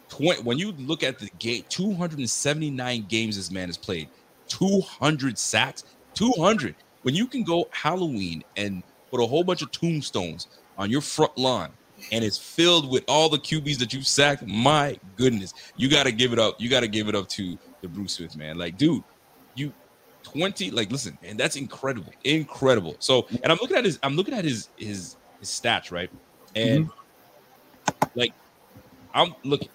20, 0.08 0.42
when 0.42 0.58
you 0.58 0.72
look 0.72 1.02
at 1.02 1.18
the 1.18 1.28
game, 1.38 1.64
279 1.68 3.06
games 3.08 3.36
this 3.36 3.50
man 3.50 3.68
has 3.68 3.76
played, 3.76 4.08
200 4.48 5.36
sacks, 5.36 5.84
200. 6.14 6.74
When 7.02 7.14
you 7.14 7.26
can 7.26 7.42
go 7.42 7.68
Halloween 7.72 8.42
and 8.56 8.82
put 9.10 9.20
a 9.20 9.26
whole 9.26 9.44
bunch 9.44 9.62
of 9.62 9.70
tombstones 9.72 10.46
on 10.78 10.90
your 10.90 11.00
front 11.00 11.36
lawn 11.36 11.70
and 12.12 12.24
it's 12.24 12.38
filled 12.38 12.90
with 12.90 13.04
all 13.08 13.28
the 13.28 13.38
QBs 13.38 13.78
that 13.78 13.92
you've 13.92 14.06
sacked, 14.06 14.46
my 14.46 14.98
goodness, 15.16 15.54
you 15.76 15.90
got 15.90 16.04
to 16.04 16.12
give 16.12 16.32
it 16.32 16.38
up. 16.38 16.60
You 16.60 16.70
got 16.70 16.80
to 16.80 16.88
give 16.88 17.08
it 17.08 17.14
up 17.14 17.28
to 17.30 17.58
the 17.80 17.88
Bruce 17.88 18.14
Smith, 18.14 18.36
man. 18.36 18.58
Like, 18.58 18.76
dude, 18.76 19.02
you 19.54 19.72
20, 20.22 20.70
like 20.72 20.90
listen, 20.90 21.16
and 21.22 21.38
that's 21.38 21.56
incredible. 21.56 22.12
Incredible. 22.24 22.96
So, 22.98 23.26
and 23.42 23.52
I'm 23.52 23.58
looking 23.60 23.76
at 23.76 23.84
his, 23.84 23.98
I'm 24.02 24.16
looking 24.16 24.34
at 24.34 24.44
his 24.44 24.68
his 24.76 25.16
his 25.40 25.48
stats, 25.48 25.90
right? 25.90 26.10
And 26.54 26.86
mm-hmm. 26.86 27.00
Like 28.16 28.32
I'm 29.14 29.35
looking 29.44 29.68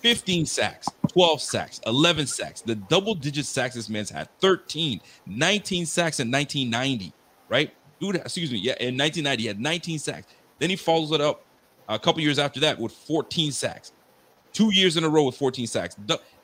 15 0.00 0.46
sacks, 0.46 0.88
12 1.08 1.40
sacks, 1.40 1.80
11 1.86 2.26
sacks. 2.26 2.60
The 2.60 2.74
double 2.74 3.14
digit 3.14 3.46
sacks 3.46 3.76
this 3.76 3.88
man's 3.88 4.10
had 4.10 4.28
13, 4.40 5.00
19 5.26 5.86
sacks 5.86 6.18
in 6.18 6.30
1990, 6.30 7.12
right? 7.48 7.72
Dude, 8.00 8.16
excuse 8.16 8.50
me, 8.50 8.58
yeah, 8.58 8.74
in 8.80 8.98
1990 8.98 9.42
he 9.42 9.46
had 9.46 9.60
19 9.60 9.98
sacks. 9.98 10.26
Then 10.58 10.70
he 10.70 10.76
follows 10.76 11.12
it 11.12 11.20
up 11.20 11.44
a 11.88 11.98
couple 11.98 12.20
years 12.20 12.38
after 12.38 12.58
that 12.60 12.78
with 12.78 12.92
14 12.92 13.52
sacks. 13.52 13.92
Two 14.52 14.72
years 14.72 14.96
in 14.96 15.04
a 15.04 15.08
row 15.08 15.24
with 15.24 15.36
14 15.36 15.66
sacks. 15.66 15.96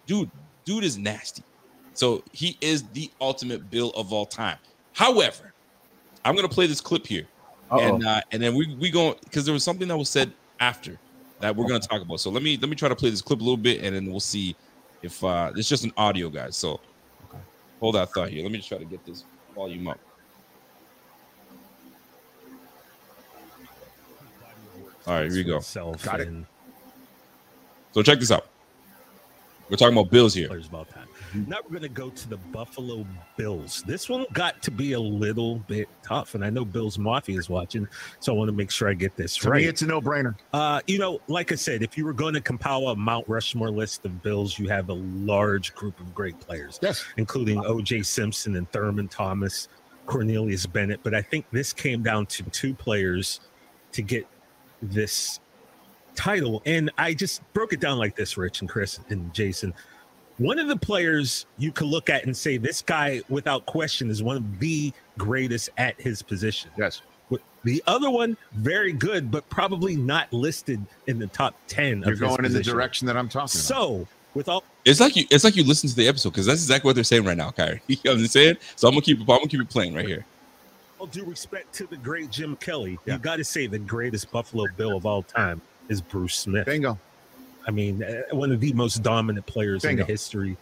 Dude, 0.06 0.30
dude 0.64 0.84
is 0.84 0.96
nasty. 0.96 1.42
So 1.94 2.22
he 2.32 2.56
is 2.60 2.84
the 2.92 3.10
ultimate 3.20 3.70
bill 3.70 3.90
of 3.90 4.12
all 4.12 4.24
time. 4.24 4.58
However, 4.92 5.52
I'm 6.24 6.36
gonna 6.36 6.48
play 6.48 6.68
this 6.68 6.80
clip 6.80 7.06
here, 7.06 7.26
Uh-oh. 7.70 7.80
and 7.96 8.06
uh, 8.06 8.20
and 8.30 8.40
then 8.40 8.54
we 8.54 8.76
we 8.76 8.90
go 8.90 9.16
because 9.24 9.44
there 9.44 9.52
was 9.52 9.64
something 9.64 9.88
that 9.88 9.96
was 9.96 10.08
said 10.08 10.32
after 10.60 10.98
that 11.40 11.54
we're 11.54 11.66
gonna 11.66 11.80
talk 11.80 12.02
about. 12.02 12.20
So 12.20 12.30
let 12.30 12.42
me 12.42 12.56
let 12.56 12.68
me 12.68 12.76
try 12.76 12.88
to 12.88 12.96
play 12.96 13.10
this 13.10 13.22
clip 13.22 13.40
a 13.40 13.42
little 13.42 13.56
bit, 13.56 13.82
and 13.82 13.94
then 13.94 14.06
we'll 14.06 14.20
see 14.20 14.56
if 15.02 15.22
uh 15.22 15.52
it's 15.56 15.68
just 15.68 15.84
an 15.84 15.92
audio, 15.96 16.28
guys. 16.28 16.56
So 16.56 16.80
hold 17.80 17.94
that 17.94 18.10
thought 18.10 18.30
here. 18.30 18.42
Let 18.42 18.52
me 18.52 18.58
just 18.58 18.68
try 18.68 18.78
to 18.78 18.84
get 18.84 19.04
this 19.04 19.24
volume 19.54 19.88
up. 19.88 19.98
All 25.06 25.14
right, 25.14 25.22
here 25.22 25.32
we 25.32 25.44
go. 25.44 25.60
Got 26.02 26.20
it. 26.20 26.28
So 27.92 28.02
check 28.02 28.20
this 28.20 28.30
out. 28.30 28.46
We're 29.70 29.76
talking 29.76 29.96
about 29.98 30.10
Bills 30.10 30.32
here. 30.34 30.48
players 30.48 30.66
about 30.66 30.88
that. 30.90 31.04
Now 31.46 31.58
we're 31.62 31.70
going 31.78 31.82
to 31.82 31.88
go 31.90 32.08
to 32.08 32.28
the 32.28 32.38
Buffalo 32.38 33.06
Bills. 33.36 33.82
This 33.86 34.08
one 34.08 34.24
got 34.32 34.62
to 34.62 34.70
be 34.70 34.92
a 34.94 35.00
little 35.00 35.56
bit 35.68 35.88
tough, 36.02 36.34
and 36.34 36.42
I 36.42 36.48
know 36.48 36.64
Bills 36.64 36.98
Mafia 36.98 37.38
is 37.38 37.50
watching, 37.50 37.86
so 38.18 38.32
I 38.32 38.36
want 38.36 38.48
to 38.48 38.52
make 38.54 38.70
sure 38.70 38.88
I 38.88 38.94
get 38.94 39.14
this 39.16 39.36
To 39.38 39.50
right. 39.50 39.62
me, 39.62 39.68
it's 39.68 39.82
a 39.82 39.86
no-brainer. 39.86 40.34
Uh, 40.54 40.80
you 40.86 40.98
know, 40.98 41.20
like 41.28 41.52
I 41.52 41.54
said, 41.56 41.82
if 41.82 41.98
you 41.98 42.06
were 42.06 42.14
going 42.14 42.32
to 42.34 42.40
compile 42.40 42.88
a 42.88 42.96
Mount 42.96 43.28
Rushmore 43.28 43.70
list 43.70 44.06
of 44.06 44.22
Bills, 44.22 44.58
you 44.58 44.68
have 44.68 44.88
a 44.88 44.94
large 44.94 45.74
group 45.74 46.00
of 46.00 46.14
great 46.14 46.40
players, 46.40 46.78
Yes. 46.80 47.04
including 47.18 47.62
O.J. 47.64 48.02
Simpson 48.04 48.56
and 48.56 48.70
Thurman 48.72 49.08
Thomas, 49.08 49.68
Cornelius 50.06 50.64
Bennett. 50.64 51.00
But 51.02 51.14
I 51.14 51.20
think 51.20 51.44
this 51.52 51.74
came 51.74 52.02
down 52.02 52.24
to 52.26 52.42
two 52.44 52.72
players 52.72 53.40
to 53.92 54.00
get 54.00 54.26
this 54.80 55.40
title, 56.18 56.60
and 56.66 56.90
I 56.98 57.14
just 57.14 57.40
broke 57.52 57.72
it 57.72 57.80
down 57.80 57.96
like 57.96 58.16
this, 58.16 58.36
Rich 58.36 58.60
and 58.60 58.68
Chris 58.68 58.98
and 59.08 59.32
Jason. 59.32 59.72
One 60.38 60.58
of 60.58 60.68
the 60.68 60.76
players 60.76 61.46
you 61.58 61.72
could 61.72 61.86
look 61.86 62.10
at 62.10 62.24
and 62.24 62.36
say 62.36 62.58
this 62.58 62.82
guy, 62.82 63.22
without 63.28 63.66
question, 63.66 64.10
is 64.10 64.22
one 64.22 64.36
of 64.36 64.58
the 64.58 64.92
greatest 65.16 65.70
at 65.78 66.00
his 66.00 66.20
position. 66.22 66.70
Yes. 66.76 67.02
The 67.64 67.82
other 67.86 68.08
one, 68.08 68.36
very 68.54 68.92
good, 68.92 69.30
but 69.30 69.48
probably 69.50 69.96
not 69.96 70.32
listed 70.32 70.80
in 71.08 71.18
the 71.18 71.26
top 71.26 71.54
10 71.66 71.86
You're 71.86 72.02
of 72.02 72.10
his 72.10 72.20
going 72.20 72.44
in 72.44 72.52
the 72.52 72.62
direction 72.62 73.06
that 73.08 73.16
I'm 73.16 73.28
talking 73.28 73.42
about. 73.42 73.50
So, 73.50 74.06
with 74.34 74.48
all 74.48 74.62
It's 74.84 75.00
like 75.00 75.16
you 75.16 75.26
it's 75.30 75.42
like 75.42 75.56
you 75.56 75.64
listen 75.64 75.88
to 75.88 75.96
the 75.96 76.06
episode 76.06 76.30
because 76.30 76.46
that's 76.46 76.62
exactly 76.62 76.88
what 76.88 76.94
they're 76.94 77.04
saying 77.04 77.24
right 77.24 77.36
now, 77.36 77.50
Kyrie. 77.50 77.82
You 77.88 77.96
know 78.04 78.12
what 78.12 78.20
I'm 78.20 78.26
saying? 78.28 78.56
So 78.76 78.86
I'm 78.86 78.94
gonna 78.94 79.02
keep 79.02 79.18
it, 79.18 79.22
I'm 79.22 79.26
gonna 79.26 79.48
keep 79.48 79.60
it 79.60 79.68
playing 79.68 79.94
right 79.94 80.06
here. 80.06 80.24
all 80.98 81.06
due 81.06 81.24
respect 81.24 81.74
to 81.74 81.86
the 81.86 81.96
great 81.96 82.30
Jim 82.30 82.56
Kelly, 82.56 82.98
you 83.06 83.18
got 83.18 83.36
to 83.36 83.44
say 83.44 83.66
the 83.66 83.78
greatest 83.78 84.30
Buffalo 84.30 84.66
Bill 84.76 84.96
of 84.96 85.04
all 85.04 85.22
time 85.24 85.60
is 85.88 86.00
Bruce 86.00 86.36
Smith. 86.36 86.66
Bingo. 86.66 86.98
I 87.66 87.70
mean, 87.70 88.02
uh, 88.02 88.22
one 88.34 88.50
of 88.50 88.60
the 88.60 88.72
most 88.72 89.02
dominant 89.02 89.46
players 89.46 89.84
in 89.84 89.96
the 89.96 90.04
history 90.04 90.56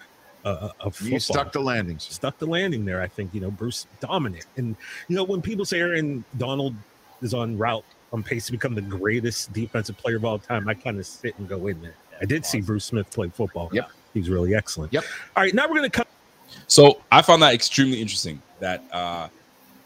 uh, 0.44 0.70
of 0.80 0.96
football. 0.96 1.12
You 1.12 1.20
stuck 1.20 1.52
the 1.52 1.60
landings. 1.60 2.04
stuck 2.04 2.38
the 2.38 2.46
landing 2.46 2.84
there. 2.84 3.00
I 3.00 3.08
think 3.08 3.34
you 3.34 3.40
know 3.40 3.50
Bruce 3.50 3.86
dominant, 4.00 4.46
and 4.56 4.76
you 5.08 5.16
know 5.16 5.24
when 5.24 5.42
people 5.42 5.64
say 5.64 5.80
Aaron 5.80 6.24
Donald 6.38 6.74
is 7.22 7.34
on 7.34 7.56
route 7.58 7.84
on 8.12 8.22
pace 8.22 8.46
to 8.46 8.52
become 8.52 8.74
the 8.74 8.82
greatest 8.82 9.52
defensive 9.52 9.96
player 9.96 10.16
of 10.16 10.24
all 10.24 10.38
time, 10.38 10.68
I 10.68 10.74
kind 10.74 10.98
of 10.98 11.06
sit 11.06 11.36
and 11.38 11.48
go 11.48 11.66
in 11.66 11.80
there. 11.82 11.94
I 12.20 12.24
did 12.24 12.46
see 12.46 12.60
Bruce 12.60 12.84
Smith 12.84 13.10
play 13.10 13.28
football. 13.28 13.68
Yep. 13.72 13.90
he's 14.14 14.30
really 14.30 14.54
excellent. 14.54 14.92
Yep. 14.92 15.04
All 15.36 15.42
right, 15.42 15.52
now 15.52 15.64
we're 15.64 15.76
going 15.76 15.90
to 15.90 15.96
come. 15.96 16.06
So 16.66 17.02
I 17.12 17.22
found 17.22 17.42
that 17.42 17.52
extremely 17.52 18.00
interesting 18.00 18.40
that 18.60 18.82
uh 18.92 19.28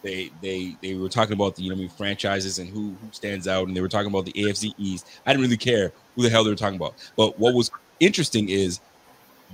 they 0.03 0.31
they 0.41 0.77
they 0.83 0.95
were 0.95 1.09
talking 1.09 1.35
about 1.35 1.57
the 1.57 1.63
you 1.63 1.71
know 1.71 1.77
I 1.77 1.79
mean, 1.79 1.89
franchises 1.89 2.59
and 2.59 2.69
who 2.69 2.91
who 3.01 3.09
stands 3.13 3.47
out 3.47 3.69
and 3.69 3.77
they 3.77 3.81
were 3.81 3.89
talking 3.89 4.09
about 4.09 4.25
the 4.25 4.33
AFC 4.33 4.73
East. 4.79 5.07
I 5.27 5.33
didn't 5.33 5.43
really 5.43 5.57
care 5.57 5.93
who 6.17 6.23
the 6.23 6.31
hell 6.31 6.45
they 6.45 6.51
were 6.51 6.57
talking 6.57 6.77
about. 6.77 6.95
But 7.17 7.39
what 7.39 7.55
was 7.55 7.71
interesting 7.99 8.49
is 8.49 8.81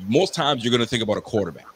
most 0.06 0.34
times 0.34 0.64
you're 0.64 0.72
gonna 0.72 0.86
think 0.86 1.02
about 1.02 1.16
a 1.16 1.22
quarterback. 1.22 1.66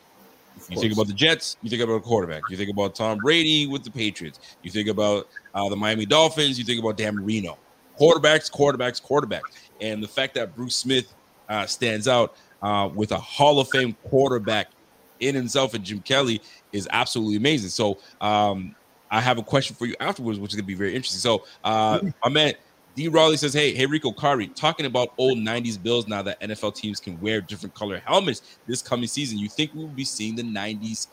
You 0.68 0.78
think 0.78 0.92
about 0.92 1.08
the 1.08 1.14
Jets, 1.14 1.56
you 1.62 1.70
think 1.70 1.82
about 1.82 1.94
a 1.94 2.00
quarterback. 2.00 2.42
You 2.48 2.56
think 2.56 2.70
about 2.70 2.94
Tom 2.94 3.18
Brady 3.18 3.66
with 3.66 3.82
the 3.82 3.90
Patriots. 3.90 4.38
You 4.62 4.70
think 4.70 4.88
about 4.88 5.28
uh, 5.54 5.68
the 5.68 5.76
Miami 5.76 6.06
Dolphins. 6.06 6.58
You 6.58 6.64
think 6.64 6.80
about 6.80 6.96
Dan 6.96 7.16
Marino. 7.16 7.58
Quarterbacks, 7.98 8.50
quarterbacks, 8.50 9.02
quarterbacks. 9.02 9.56
And 9.80 10.02
the 10.02 10.08
fact 10.08 10.34
that 10.34 10.54
Bruce 10.54 10.76
Smith 10.76 11.12
uh, 11.48 11.66
stands 11.66 12.06
out 12.06 12.36
uh, 12.62 12.88
with 12.94 13.12
a 13.12 13.18
Hall 13.18 13.58
of 13.58 13.68
Fame 13.70 13.96
quarterback 14.08 14.68
in 15.20 15.34
himself 15.34 15.74
and 15.74 15.84
Jim 15.84 16.00
Kelly 16.00 16.40
is 16.72 16.88
absolutely 16.90 17.36
amazing. 17.36 17.70
So 17.70 17.98
um, 18.20 18.74
I 19.10 19.20
have 19.20 19.38
a 19.38 19.42
question 19.42 19.76
for 19.76 19.86
you 19.86 19.94
afterwards, 20.00 20.38
which 20.38 20.52
is 20.52 20.56
going 20.56 20.64
to 20.64 20.68
be 20.68 20.74
very 20.74 20.94
interesting. 20.94 21.20
So 21.20 21.44
uh, 21.64 22.00
my 22.22 22.30
man 22.30 22.54
D. 22.96 23.08
Raleigh 23.08 23.36
says, 23.36 23.54
"Hey, 23.54 23.72
hey, 23.72 23.86
Rico 23.86 24.10
Kari, 24.12 24.48
talking 24.48 24.86
about 24.86 25.14
old 25.16 25.38
'90s 25.38 25.80
Bills 25.80 26.08
now 26.08 26.22
that 26.22 26.40
NFL 26.40 26.74
teams 26.74 27.00
can 27.00 27.20
wear 27.20 27.40
different 27.40 27.74
color 27.74 28.02
helmets 28.04 28.58
this 28.66 28.82
coming 28.82 29.06
season. 29.06 29.38
You 29.38 29.48
think 29.48 29.72
we 29.74 29.80
will 29.80 29.88
be 29.88 30.04
seeing 30.04 30.34
the 30.34 30.42
'90s 30.42 31.06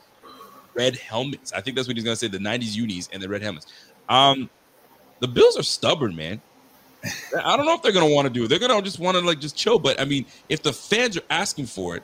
red 0.73 0.95
helmets? 0.95 1.53
I 1.53 1.61
think 1.61 1.75
that's 1.75 1.87
what 1.87 1.95
he's 1.95 2.03
going 2.03 2.15
to 2.15 2.19
say: 2.19 2.27
the 2.27 2.39
'90s 2.39 2.75
unis 2.75 3.09
and 3.13 3.21
the 3.21 3.29
red 3.29 3.41
helmets. 3.41 3.67
Um, 4.09 4.49
the 5.19 5.27
Bills 5.27 5.57
are 5.57 5.63
stubborn, 5.63 6.15
man. 6.15 6.41
I 7.43 7.55
don't 7.55 7.65
know 7.65 7.75
if 7.75 7.81
they're 7.83 7.91
going 7.91 8.07
to 8.07 8.13
want 8.13 8.27
to 8.27 8.33
do 8.33 8.45
it. 8.45 8.47
They're 8.47 8.59
going 8.59 8.75
to 8.75 8.81
just 8.81 8.99
want 8.99 9.15
to 9.17 9.23
like 9.23 9.39
just 9.39 9.55
chill. 9.55 9.77
But 9.77 9.99
I 10.01 10.05
mean, 10.05 10.25
if 10.49 10.63
the 10.63 10.73
fans 10.73 11.15
are 11.15 11.23
asking 11.29 11.67
for 11.67 11.95
it, 11.95 12.03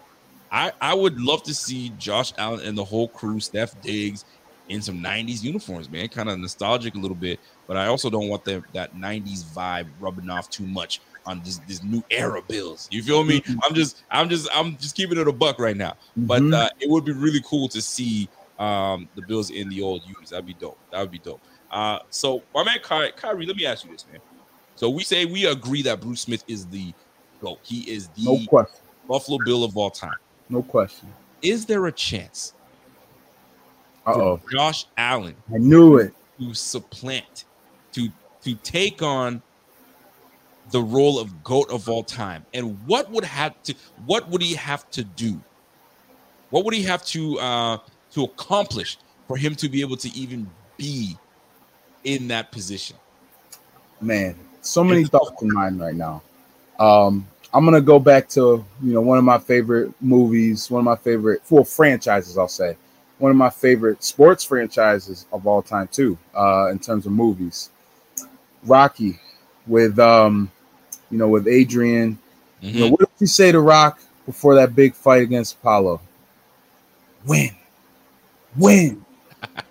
I 0.53 0.71
I 0.79 0.93
would 0.93 1.19
love 1.19 1.43
to 1.43 1.53
see 1.53 1.89
Josh 1.97 2.31
Allen 2.37 2.65
and 2.65 2.77
the 2.77 2.83
whole 2.85 3.09
crew, 3.09 3.39
Steph 3.39 3.79
Diggs, 3.81 4.23
in 4.69 4.81
some 4.81 5.01
90s 5.01 5.43
uniforms, 5.43 5.89
man. 5.89 6.07
Kind 6.07 6.29
of 6.29 6.39
nostalgic 6.39 6.95
a 6.95 6.99
little 6.99 7.17
bit, 7.17 7.39
but 7.67 7.75
I 7.75 7.87
also 7.87 8.09
don't 8.09 8.29
want 8.29 8.45
the, 8.45 8.63
that 8.73 8.95
90s 8.95 9.43
vibe 9.45 9.89
rubbing 9.99 10.29
off 10.29 10.49
too 10.49 10.65
much 10.65 11.01
on 11.25 11.41
this, 11.43 11.57
this 11.67 11.83
new 11.83 12.03
era 12.09 12.41
Bills. 12.41 12.87
You 12.91 13.01
feel 13.01 13.23
me? 13.23 13.41
I'm 13.63 13.73
just 13.73 14.03
I'm 14.11 14.29
just 14.29 14.47
I'm 14.53 14.77
just 14.77 14.95
keeping 14.95 15.17
it 15.17 15.27
a 15.27 15.33
buck 15.33 15.59
right 15.59 15.75
now. 15.75 15.95
But 16.15 16.43
Mhm. 16.43 16.53
uh, 16.53 16.69
it 16.79 16.89
would 16.89 17.05
be 17.05 17.13
really 17.13 17.41
cool 17.45 17.67
to 17.69 17.81
see 17.81 18.29
um, 18.59 19.09
the 19.15 19.21
Bills 19.23 19.49
in 19.49 19.67
the 19.69 19.81
old 19.81 20.03
unis. 20.05 20.29
That'd 20.29 20.45
be 20.45 20.53
dope. 20.53 20.77
That 20.91 21.01
would 21.01 21.11
be 21.11 21.19
dope. 21.19 21.41
Uh, 21.71 21.99
so 22.11 22.43
my 22.53 22.63
man 22.63 22.77
Kyrie, 22.83 23.11
Kyrie, 23.17 23.45
let 23.47 23.55
me 23.55 23.65
ask 23.65 23.83
you 23.83 23.91
this, 23.91 24.05
man. 24.11 24.21
So 24.75 24.89
we 24.89 25.03
say 25.03 25.25
we 25.25 25.45
agree 25.47 25.81
that 25.81 25.99
Bruce 25.99 26.21
Smith 26.21 26.43
is 26.47 26.67
the 26.67 26.93
GOAT. 27.41 27.59
He 27.63 27.89
is 27.91 28.09
the 28.09 28.25
No 28.25 28.39
question. 28.47 28.79
Buffalo 29.07 29.39
Bill 29.39 29.63
of 29.63 29.75
all 29.75 29.89
time. 29.89 30.13
No 30.49 30.61
question. 30.61 31.09
Is 31.41 31.65
there 31.65 31.85
a 31.87 31.91
chance 31.91 32.53
Uh 34.05 34.13
oh. 34.15 34.37
for 34.37 34.51
Josh 34.51 34.85
Allen 34.97 35.35
I 35.53 35.57
knew 35.57 35.97
it. 35.97 36.13
to 36.39 36.53
supplant, 36.53 37.45
to 37.93 38.09
to 38.43 38.55
take 38.55 39.01
on 39.01 39.41
the 40.71 40.81
role 40.81 41.19
of 41.19 41.43
GOAT 41.43 41.69
of 41.71 41.89
all 41.89 42.03
time? 42.03 42.45
And 42.53 42.77
what 42.87 43.09
would 43.11 43.25
have 43.25 43.61
to 43.63 43.73
what 44.05 44.29
would 44.29 44.41
he 44.41 44.53
have 44.55 44.89
to 44.91 45.03
do? 45.03 45.39
What 46.49 46.65
would 46.65 46.73
he 46.73 46.83
have 46.83 47.03
to 47.07 47.39
uh 47.39 47.77
to 48.13 48.23
accomplish 48.25 48.97
for 49.27 49.37
him 49.37 49.55
to 49.55 49.69
be 49.69 49.81
able 49.81 49.97
to 49.97 50.09
even 50.15 50.49
be 50.77 51.17
in 52.03 52.27
that 52.27 52.51
position? 52.51 52.97
Man, 54.01 54.35
so 54.61 54.83
many 54.83 55.05
thoughts 55.05 55.41
in 55.41 55.53
mind 55.53 55.79
right 55.79 55.95
now. 55.95 56.21
Um, 56.79 57.25
I'm 57.53 57.65
gonna 57.65 57.81
go 57.81 57.99
back 57.99 58.27
to 58.29 58.65
you 58.81 58.93
know 58.93 59.01
one 59.01 59.17
of 59.17 59.23
my 59.23 59.37
favorite 59.37 59.93
movies, 60.01 60.71
one 60.71 60.79
of 60.79 60.85
my 60.85 60.95
favorite 60.95 61.41
well 61.49 61.63
franchises, 61.63 62.37
I'll 62.37 62.47
say, 62.47 62.75
one 63.19 63.31
of 63.31 63.37
my 63.37 63.49
favorite 63.49 64.03
sports 64.03 64.43
franchises 64.43 65.27
of 65.31 65.45
all 65.45 65.61
time 65.61 65.87
too, 65.87 66.17
uh, 66.35 66.69
in 66.71 66.79
terms 66.79 67.05
of 67.05 67.11
movies. 67.11 67.69
Rocky, 68.65 69.19
with 69.67 69.99
um, 69.99 70.51
you 71.11 71.17
know, 71.17 71.27
with 71.27 71.47
Adrian. 71.47 72.17
You 72.61 72.79
know, 72.79 72.89
what 72.91 72.99
did 73.01 73.09
he 73.19 73.25
say 73.25 73.51
to 73.51 73.59
Rock 73.59 73.99
before 74.25 74.55
that 74.55 74.73
big 74.73 74.95
fight 74.95 75.21
against 75.21 75.55
Apollo? 75.55 75.99
Win, 77.25 77.49
win. 78.55 79.05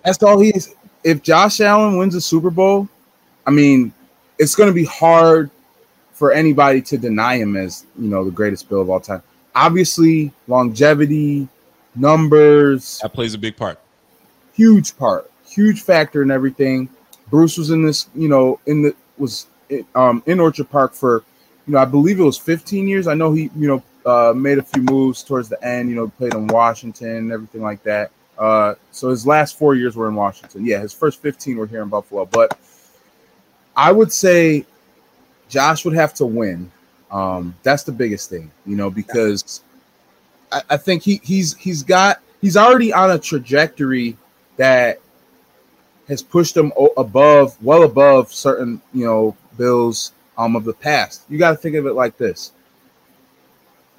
That's 0.05 0.21
all 0.21 0.39
he 0.39 0.49
is. 0.49 0.75
If 1.03 1.23
Josh 1.23 1.59
Allen 1.59 1.97
wins 1.97 2.13
a 2.13 2.21
Super 2.21 2.51
Bowl, 2.51 2.87
I 3.47 3.51
mean, 3.51 3.91
it's 4.37 4.53
going 4.53 4.69
to 4.69 4.73
be 4.73 4.85
hard 4.85 5.49
for 6.13 6.31
anybody 6.31 6.81
to 6.81 6.97
deny 6.97 7.37
him 7.37 7.55
as 7.57 7.85
you 7.99 8.07
know 8.07 8.23
the 8.23 8.31
greatest 8.31 8.69
Bill 8.69 8.81
of 8.81 8.89
all 8.89 8.99
time. 8.99 9.21
Obviously, 9.55 10.31
longevity, 10.47 11.47
numbers, 11.95 12.99
That 13.01 13.13
plays 13.13 13.33
a 13.33 13.37
big 13.37 13.55
part. 13.57 13.79
huge 14.53 14.97
part, 14.97 15.29
huge 15.45 15.81
factor 15.81 16.21
in 16.21 16.31
everything. 16.31 16.89
Bruce 17.29 17.57
was 17.57 17.69
in 17.71 17.83
this, 17.85 18.07
you 18.15 18.27
know, 18.27 18.59
in 18.65 18.83
the 18.83 18.95
was 19.17 19.47
um 19.95 20.21
in 20.25 20.39
Orchard 20.39 20.69
Park 20.69 20.93
for, 20.93 21.23
you 21.67 21.73
know, 21.73 21.79
I 21.79 21.85
believe 21.85 22.19
it 22.19 22.23
was 22.23 22.37
15 22.37 22.87
years. 22.87 23.07
I 23.07 23.13
know 23.15 23.31
he, 23.33 23.49
you 23.55 23.67
know, 23.67 23.83
uh, 24.05 24.33
made 24.35 24.57
a 24.57 24.63
few 24.63 24.81
moves 24.83 25.23
towards 25.23 25.49
the 25.49 25.63
end. 25.65 25.89
You 25.89 25.95
know, 25.95 26.07
played 26.09 26.33
in 26.33 26.47
Washington 26.47 27.15
and 27.15 27.31
everything 27.31 27.61
like 27.61 27.81
that. 27.83 28.11
Uh, 28.37 28.73
so 28.91 29.09
his 29.09 29.25
last 29.27 29.57
four 29.57 29.75
years 29.75 29.95
were 29.95 30.07
in 30.09 30.15
Washington. 30.15 30.65
Yeah, 30.65 30.79
his 30.79 30.91
first 30.93 31.21
15 31.21 31.57
were 31.57 31.67
here 31.67 31.83
in 31.83 31.89
Buffalo. 31.89 32.25
But 32.25 32.59
I 33.75 33.91
would 33.91 34.11
say 34.11 34.65
Josh 35.53 35.85
would 35.85 35.93
have 35.93 36.15
to 36.15 36.25
win. 36.25 36.71
Um, 37.11 37.53
that's 37.61 37.83
the 37.83 37.91
biggest 37.91 38.27
thing, 38.31 38.49
you 38.65 38.75
know, 38.75 38.89
because 38.89 39.61
I, 40.51 40.61
I 40.71 40.77
think 40.77 41.03
he 41.03 41.21
he's 41.23 41.55
he's 41.57 41.83
got 41.83 42.19
he's 42.41 42.57
already 42.57 42.91
on 42.91 43.11
a 43.11 43.19
trajectory 43.19 44.17
that 44.57 44.99
has 46.07 46.23
pushed 46.23 46.57
him 46.57 46.73
above, 46.97 47.55
well 47.63 47.83
above 47.83 48.33
certain, 48.33 48.81
you 48.95 49.05
know, 49.05 49.37
Bills 49.59 50.11
um 50.39 50.55
of 50.55 50.63
the 50.63 50.73
past. 50.73 51.21
You 51.29 51.37
got 51.37 51.51
to 51.51 51.57
think 51.57 51.75
of 51.75 51.85
it 51.85 51.93
like 51.93 52.17
this. 52.17 52.51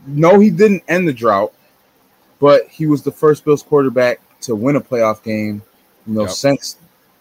No, 0.08 0.40
he 0.40 0.50
didn't 0.50 0.82
end 0.88 1.06
the 1.06 1.12
drought, 1.12 1.52
but 2.40 2.66
he 2.68 2.88
was 2.88 3.02
the 3.04 3.12
first 3.12 3.44
Bills 3.44 3.62
quarterback 3.62 4.18
to 4.40 4.56
win 4.56 4.75
a 4.75 4.80
playoff 4.80 5.23
game, 5.23 5.62
you 6.04 6.14
know, 6.14 6.23
Yep. 6.23 6.30
since 6.30 6.76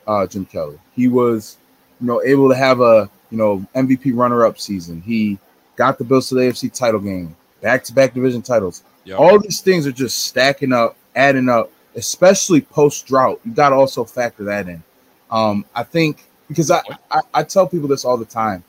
uh, 0.07 0.25
Jim 0.25 0.45
Kelly. 0.45 0.79
He 0.95 1.07
was, 1.07 1.57
you 2.01 2.07
know, 2.07 2.23
able 2.23 2.49
to 2.49 2.55
have 2.55 2.81
a, 2.81 3.09
you 3.33 3.39
know, 3.39 3.65
MVP 3.73 4.15
runner-up 4.15 4.59
season. 4.59 5.01
He 5.01 5.39
got 5.75 5.97
the 5.97 6.03
Bills 6.03 6.29
to 6.29 6.35
the 6.35 6.41
AFC 6.41 6.71
title 6.71 6.99
game, 6.99 7.35
back-to-back 7.61 8.13
division 8.13 8.43
titles. 8.43 8.83
Yep. 9.05 9.19
All 9.19 9.39
these 9.39 9.59
things 9.59 9.87
are 9.87 9.91
just 9.91 10.25
stacking 10.25 10.71
up, 10.71 10.95
adding 11.15 11.49
up, 11.49 11.71
especially 11.95 12.61
post-drought. 12.61 13.41
You 13.43 13.51
got 13.51 13.69
to 13.69 13.75
also 13.75 14.03
factor 14.03 14.43
that 14.43 14.69
in. 14.69 14.83
Um, 15.31 15.65
I 15.73 15.81
think 15.81 16.25
because 16.47 16.69
I, 16.69 16.81
I 17.09 17.21
I 17.33 17.43
tell 17.43 17.67
people 17.67 17.87
this 17.87 18.05
all 18.05 18.17
the 18.17 18.25
time. 18.25 18.63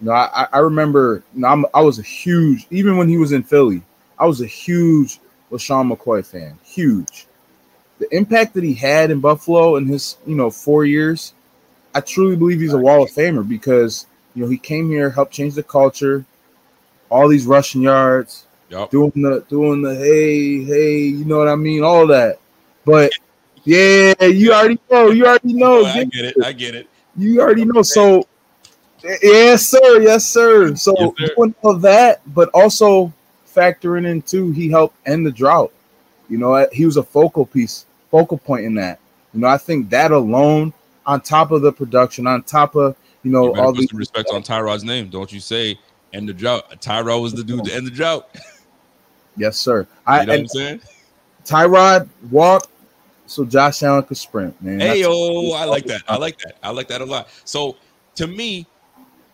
You 0.00 0.08
know, 0.08 0.12
I 0.12 0.48
I 0.52 0.58
remember, 0.58 1.22
you 1.32 1.42
know, 1.42 1.48
I'm, 1.48 1.64
I 1.72 1.80
was 1.82 2.00
a 2.00 2.02
huge 2.02 2.66
even 2.70 2.96
when 2.96 3.08
he 3.08 3.16
was 3.16 3.30
in 3.30 3.44
Philly, 3.44 3.80
I 4.18 4.26
was 4.26 4.40
a 4.40 4.46
huge 4.46 5.20
LeSean 5.52 5.94
McCoy 5.94 6.26
fan, 6.26 6.58
huge. 6.64 7.28
The 8.00 8.12
impact 8.12 8.54
that 8.54 8.64
he 8.64 8.74
had 8.74 9.12
in 9.12 9.20
Buffalo 9.20 9.76
in 9.76 9.86
his 9.86 10.16
you 10.26 10.34
know 10.34 10.50
four 10.50 10.84
years, 10.84 11.32
I 11.94 12.00
truly 12.00 12.36
believe 12.36 12.60
he's 12.60 12.72
a 12.72 12.78
Wall 12.78 13.02
of 13.02 13.10
Famer 13.10 13.46
because 13.46 14.06
you 14.34 14.42
know 14.42 14.50
he 14.50 14.58
came 14.58 14.88
here, 14.88 15.10
helped 15.10 15.32
change 15.32 15.54
the 15.54 15.62
culture, 15.62 16.24
all 17.10 17.28
these 17.28 17.46
rushing 17.46 17.82
yards, 17.82 18.46
Yep. 18.70 18.90
doing 18.90 19.12
the 19.16 19.44
doing 19.48 19.82
the 19.82 19.94
hey 19.96 20.62
hey, 20.62 20.98
you 21.00 21.24
know 21.24 21.38
what 21.38 21.48
I 21.48 21.56
mean, 21.56 21.82
all 21.82 22.06
that. 22.06 22.38
But 22.84 23.12
yeah, 23.64 24.14
you 24.22 24.52
already 24.52 24.78
know, 24.90 25.10
you 25.10 25.26
already 25.26 25.52
know. 25.52 25.84
I 25.84 26.04
get 26.04 26.24
it. 26.24 26.36
I 26.42 26.52
get 26.52 26.74
it. 26.74 26.86
You 27.16 27.40
already 27.40 27.64
know. 27.64 27.82
So, 27.82 28.26
yes, 29.22 29.68
sir. 29.68 30.00
Yes, 30.00 30.24
sir. 30.26 30.74
So, 30.76 30.94
Yes, 30.98 31.10
sir. 31.18 31.34
doing 31.36 31.54
all 31.62 31.74
that, 31.78 32.20
but 32.34 32.48
also 32.54 33.12
factoring 33.54 34.06
in 34.06 34.22
too, 34.22 34.52
he 34.52 34.70
helped 34.70 34.96
end 35.06 35.26
the 35.26 35.30
drought. 35.30 35.72
You 36.28 36.38
know, 36.38 36.66
he 36.72 36.86
was 36.86 36.96
a 36.96 37.02
focal 37.02 37.44
piece, 37.44 37.86
focal 38.10 38.38
point 38.38 38.64
in 38.64 38.74
that. 38.74 39.00
You 39.34 39.40
know, 39.40 39.48
I 39.48 39.58
think 39.58 39.90
that 39.90 40.12
alone, 40.12 40.72
on 41.06 41.20
top 41.20 41.50
of 41.50 41.62
the 41.62 41.72
production, 41.72 42.26
on 42.26 42.42
top 42.42 42.74
of 42.74 42.96
you 43.22 43.30
know 43.30 43.54
You 43.54 43.60
all 43.60 43.72
the 43.72 43.88
respect 43.92 44.30
on 44.32 44.42
Tyrod's 44.42 44.84
name. 44.84 45.08
Don't 45.08 45.32
you 45.32 45.40
say 45.40 45.78
end 46.12 46.28
the 46.28 46.34
drought. 46.34 46.80
Tyrod 46.80 47.22
was 47.22 47.32
the 47.32 47.44
dude 47.44 47.64
to 47.64 47.74
end 47.74 47.86
the 47.86 47.90
drought. 47.90 48.28
yes, 49.36 49.56
sir. 49.56 49.80
You 49.82 49.86
I 50.06 50.24
know 50.24 50.32
what 50.32 50.40
I'm 50.40 50.46
saying? 50.48 50.80
Tyrod 51.44 52.08
walked 52.30 52.68
so 53.26 53.44
Josh 53.44 53.82
Allen 53.82 54.02
could 54.02 54.16
sprint. 54.16 54.60
Man, 54.60 54.80
Hey 54.80 55.02
yo, 55.02 55.52
I 55.52 55.64
like 55.64 55.84
that. 55.84 56.02
I 56.08 56.16
like 56.16 56.38
that. 56.38 56.56
I 56.62 56.70
like 56.70 56.88
that 56.88 57.00
a 57.00 57.04
lot. 57.04 57.28
So 57.44 57.76
to 58.16 58.26
me, 58.26 58.66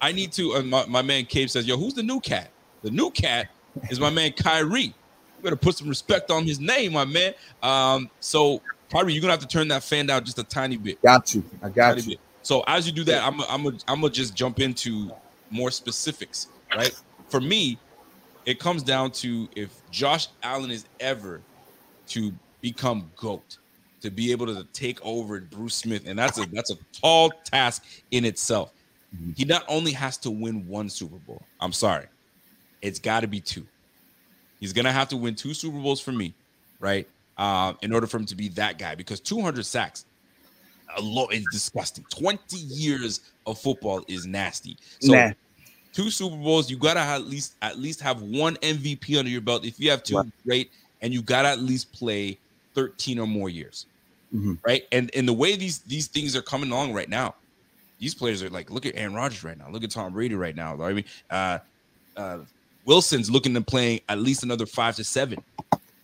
I 0.01 0.13
need 0.13 0.33
to. 0.33 0.55
Uh, 0.55 0.63
my, 0.63 0.85
my 0.87 1.03
man 1.03 1.25
Cave 1.25 1.51
says, 1.51 1.67
"Yo, 1.67 1.77
who's 1.77 1.95
the 1.95 2.03
new 2.03 2.21
cat? 2.21 2.51
The 2.83 2.91
new 2.91 3.11
cat 3.11 3.49
is 3.91 3.99
my 3.99 4.11
man 4.11 4.33
Kyrie. 4.33 4.83
You 4.83 5.43
better 5.43 5.57
put 5.57 5.77
some 5.77 5.89
respect 5.89 6.31
on 6.31 6.45
his 6.45 6.61
name, 6.61 6.93
my 6.93 7.07
man. 7.07 7.35
Um, 7.63 8.11
so 8.21 8.61
Kyrie, 8.91 9.13
you're 9.13 9.21
gonna 9.21 9.33
have 9.33 9.41
to 9.41 9.47
turn 9.47 9.69
that 9.69 9.83
fan 9.83 10.07
down 10.07 10.25
just 10.25 10.39
a 10.39 10.45
tiny 10.45 10.77
bit. 10.77 11.01
got 11.03 11.35
you. 11.35 11.45
I 11.63 11.69
got 11.69 11.97
you. 11.99 12.11
bit. 12.11 12.21
So 12.43 12.63
as 12.67 12.87
you 12.87 12.93
do 12.93 13.05
that, 13.05 13.25
I'm 13.25 13.41
I'm 13.43 13.67
I'm 13.89 14.01
gonna 14.01 14.11
just 14.11 14.35
jump 14.35 14.61
into 14.61 15.11
more 15.51 15.71
specifics, 15.71 16.49
right? 16.75 16.95
For 17.29 17.41
me, 17.41 17.79
it 18.45 18.61
comes 18.61 18.83
down 18.83 19.11
to 19.13 19.49
if 19.57 19.71
Josh 19.91 20.29
Allen 20.43 20.71
is 20.71 20.87
ever 21.01 21.41
to 22.09 22.33
become 22.61 23.11
GOAT, 23.17 23.59
to 24.01 24.11
be 24.11 24.31
able 24.31 24.47
to 24.47 24.65
take 24.73 25.05
over 25.05 25.41
Bruce 25.41 25.75
Smith, 25.75 26.07
and 26.07 26.17
that's 26.19 26.39
a 26.39 26.47
that's 26.53 26.71
a 26.71 26.77
tall 26.93 27.31
task 27.45 27.85
in 28.13 28.25
itself. 28.25 28.73
Mm-hmm. 29.15 29.33
He 29.37 29.45
not 29.45 29.65
only 29.69 29.93
has 29.93 30.17
to 30.19 30.31
win 30.31 30.67
one 30.69 30.89
Super 30.89 31.17
Bowl. 31.17 31.43
I'm 31.61 31.73
sorry, 31.73 32.07
it's 32.81 33.01
got 33.01 33.21
to 33.21 33.27
be 33.27 33.41
two. 33.41 33.67
He's 34.61 34.73
gonna 34.73 34.93
have 34.93 35.09
to 35.09 35.17
win 35.17 35.35
two 35.35 35.53
Super 35.53 35.79
Bowls 35.79 36.01
for 36.01 36.13
me, 36.13 36.33
right? 36.79 37.09
Uh, 37.37 37.75
in 37.83 37.93
order 37.93 38.07
for 38.07 38.17
him 38.17 38.25
to 38.27 38.35
be 38.35 38.49
that 38.49 38.79
guy, 38.79 38.95
because 38.95 39.21
200 39.21 39.67
sacks, 39.67 40.07
a 40.97 41.01
lot 41.03 41.33
is 41.35 41.45
disgusting. 41.53 42.05
20 42.11 42.57
years 42.57 43.21
of 43.45 43.59
football 43.59 44.03
is 44.09 44.27
nasty. 44.27 44.79
So 45.01 45.13
Nah. 45.13 45.33
two 45.93 46.11
Super 46.11 46.37
Bowls, 46.37 46.71
you 46.71 46.79
gotta 46.79 47.01
at 47.01 47.27
least 47.27 47.57
at 47.61 47.79
least 47.79 48.01
have 48.01 48.23
one 48.23 48.57
MVP 48.63 49.19
under 49.19 49.31
your 49.31 49.41
belt. 49.43 49.65
If 49.67 49.79
you 49.79 49.91
have 49.91 50.03
two, 50.03 50.17
Right. 50.17 50.27
great, 50.47 50.71
and 51.03 51.13
you 51.13 51.21
gotta 51.23 51.49
at 51.49 51.59
least 51.61 51.93
play 51.93 52.41
13 52.75 53.19
or 53.19 53.27
more 53.27 53.51
years, 53.51 53.87
Mhm. 54.35 54.59
right? 54.67 54.85
And 54.93 55.11
and 55.15 55.29
the 55.29 55.33
way 55.35 55.57
these 55.57 55.81
these 55.81 56.07
things 56.07 56.35
are 56.37 56.43
coming 56.43 56.71
along 56.71 56.95
right 56.95 57.09
now, 57.09 57.35
these 57.99 58.15
players 58.15 58.43
are 58.43 58.49
like, 58.51 58.71
look 58.71 58.87
at 58.87 58.95
Aaron 58.97 59.13
Rodgers 59.15 59.45
right 59.45 59.59
now, 59.59 59.69
look 59.71 59.85
at 59.85 59.91
Tom 59.91 60.13
Brady 60.15 60.35
right 60.35 60.57
now. 60.57 60.81
I 60.83 60.93
mean, 60.95 61.05
uh, 61.29 61.59
uh, 62.17 62.39
Wilson's 62.85 63.31
looking 63.31 63.53
to 63.55 63.61
playing 63.61 64.01
at 64.09 64.19
least 64.19 64.43
another 64.43 64.65
five 64.65 64.97
to 64.97 65.05
seven, 65.05 65.43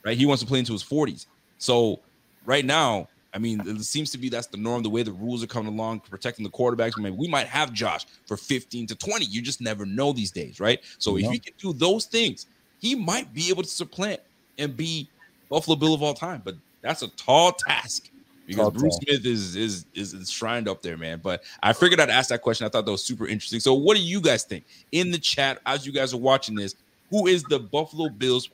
right? 0.04 0.16
He 0.16 0.26
wants 0.26 0.42
to 0.42 0.48
play 0.48 0.58
into 0.58 0.72
his 0.72 0.82
40s. 0.82 1.26
So 1.58 2.00
right 2.44 2.64
now, 2.64 3.08
I 3.34 3.38
mean, 3.38 3.66
it 3.66 3.82
seems 3.84 4.10
to 4.10 4.18
be 4.18 4.28
that's 4.28 4.48
the 4.48 4.58
norm. 4.58 4.82
The 4.82 4.90
way 4.90 5.02
the 5.02 5.12
rules 5.12 5.42
are 5.42 5.46
coming 5.46 5.72
along, 5.72 6.00
protecting 6.00 6.44
the 6.44 6.50
quarterbacks. 6.50 6.92
I 6.98 7.02
mean, 7.02 7.16
we 7.16 7.28
might 7.28 7.46
have 7.46 7.72
Josh 7.72 8.04
for 8.26 8.36
15 8.36 8.88
to 8.88 8.94
20. 8.94 9.24
You 9.24 9.40
just 9.40 9.60
never 9.60 9.86
know 9.86 10.12
these 10.12 10.30
days, 10.30 10.60
right? 10.60 10.80
So 10.98 11.16
if 11.16 11.24
No. 11.24 11.30
he 11.30 11.38
can 11.38 11.54
do 11.58 11.72
those 11.72 12.04
things, 12.06 12.46
he 12.78 12.94
might 12.94 13.32
be 13.32 13.48
able 13.48 13.62
to 13.62 13.68
supplant 13.68 14.20
and 14.58 14.76
be 14.76 15.08
Buffalo 15.48 15.76
Bill 15.76 15.94
of 15.94 16.02
all 16.02 16.12
time. 16.14 16.42
But 16.44 16.56
that's 16.82 17.02
a 17.02 17.08
tall 17.08 17.52
task 17.52 18.10
because 18.46 18.64
Tall 18.64 18.70
Bruce. 18.72 18.98
Smith 19.02 19.24
is 19.24 19.56
is 19.56 19.86
is 19.94 20.12
enshrined 20.14 20.68
up 20.68 20.82
there, 20.82 20.98
man. 20.98 21.20
But 21.22 21.42
I 21.62 21.72
figured 21.72 22.00
I'd 22.00 22.10
ask 22.10 22.28
that 22.28 22.42
question. 22.42 22.66
I 22.66 22.70
thought 22.70 22.84
that 22.84 22.92
was 22.92 23.04
super 23.04 23.26
interesting. 23.26 23.60
So, 23.60 23.72
what 23.72 23.96
do 23.96 24.02
you 24.02 24.20
guys 24.20 24.44
think 24.44 24.64
in 24.90 25.10
the 25.10 25.18
chat 25.18 25.60
as 25.64 25.86
you 25.86 25.92
guys 25.92 26.12
are 26.12 26.18
watching 26.18 26.54
this? 26.54 26.74
Who 27.10 27.26
is 27.28 27.44
the 27.44 27.60
Buffalo 27.60 28.08
Bills 28.10 28.50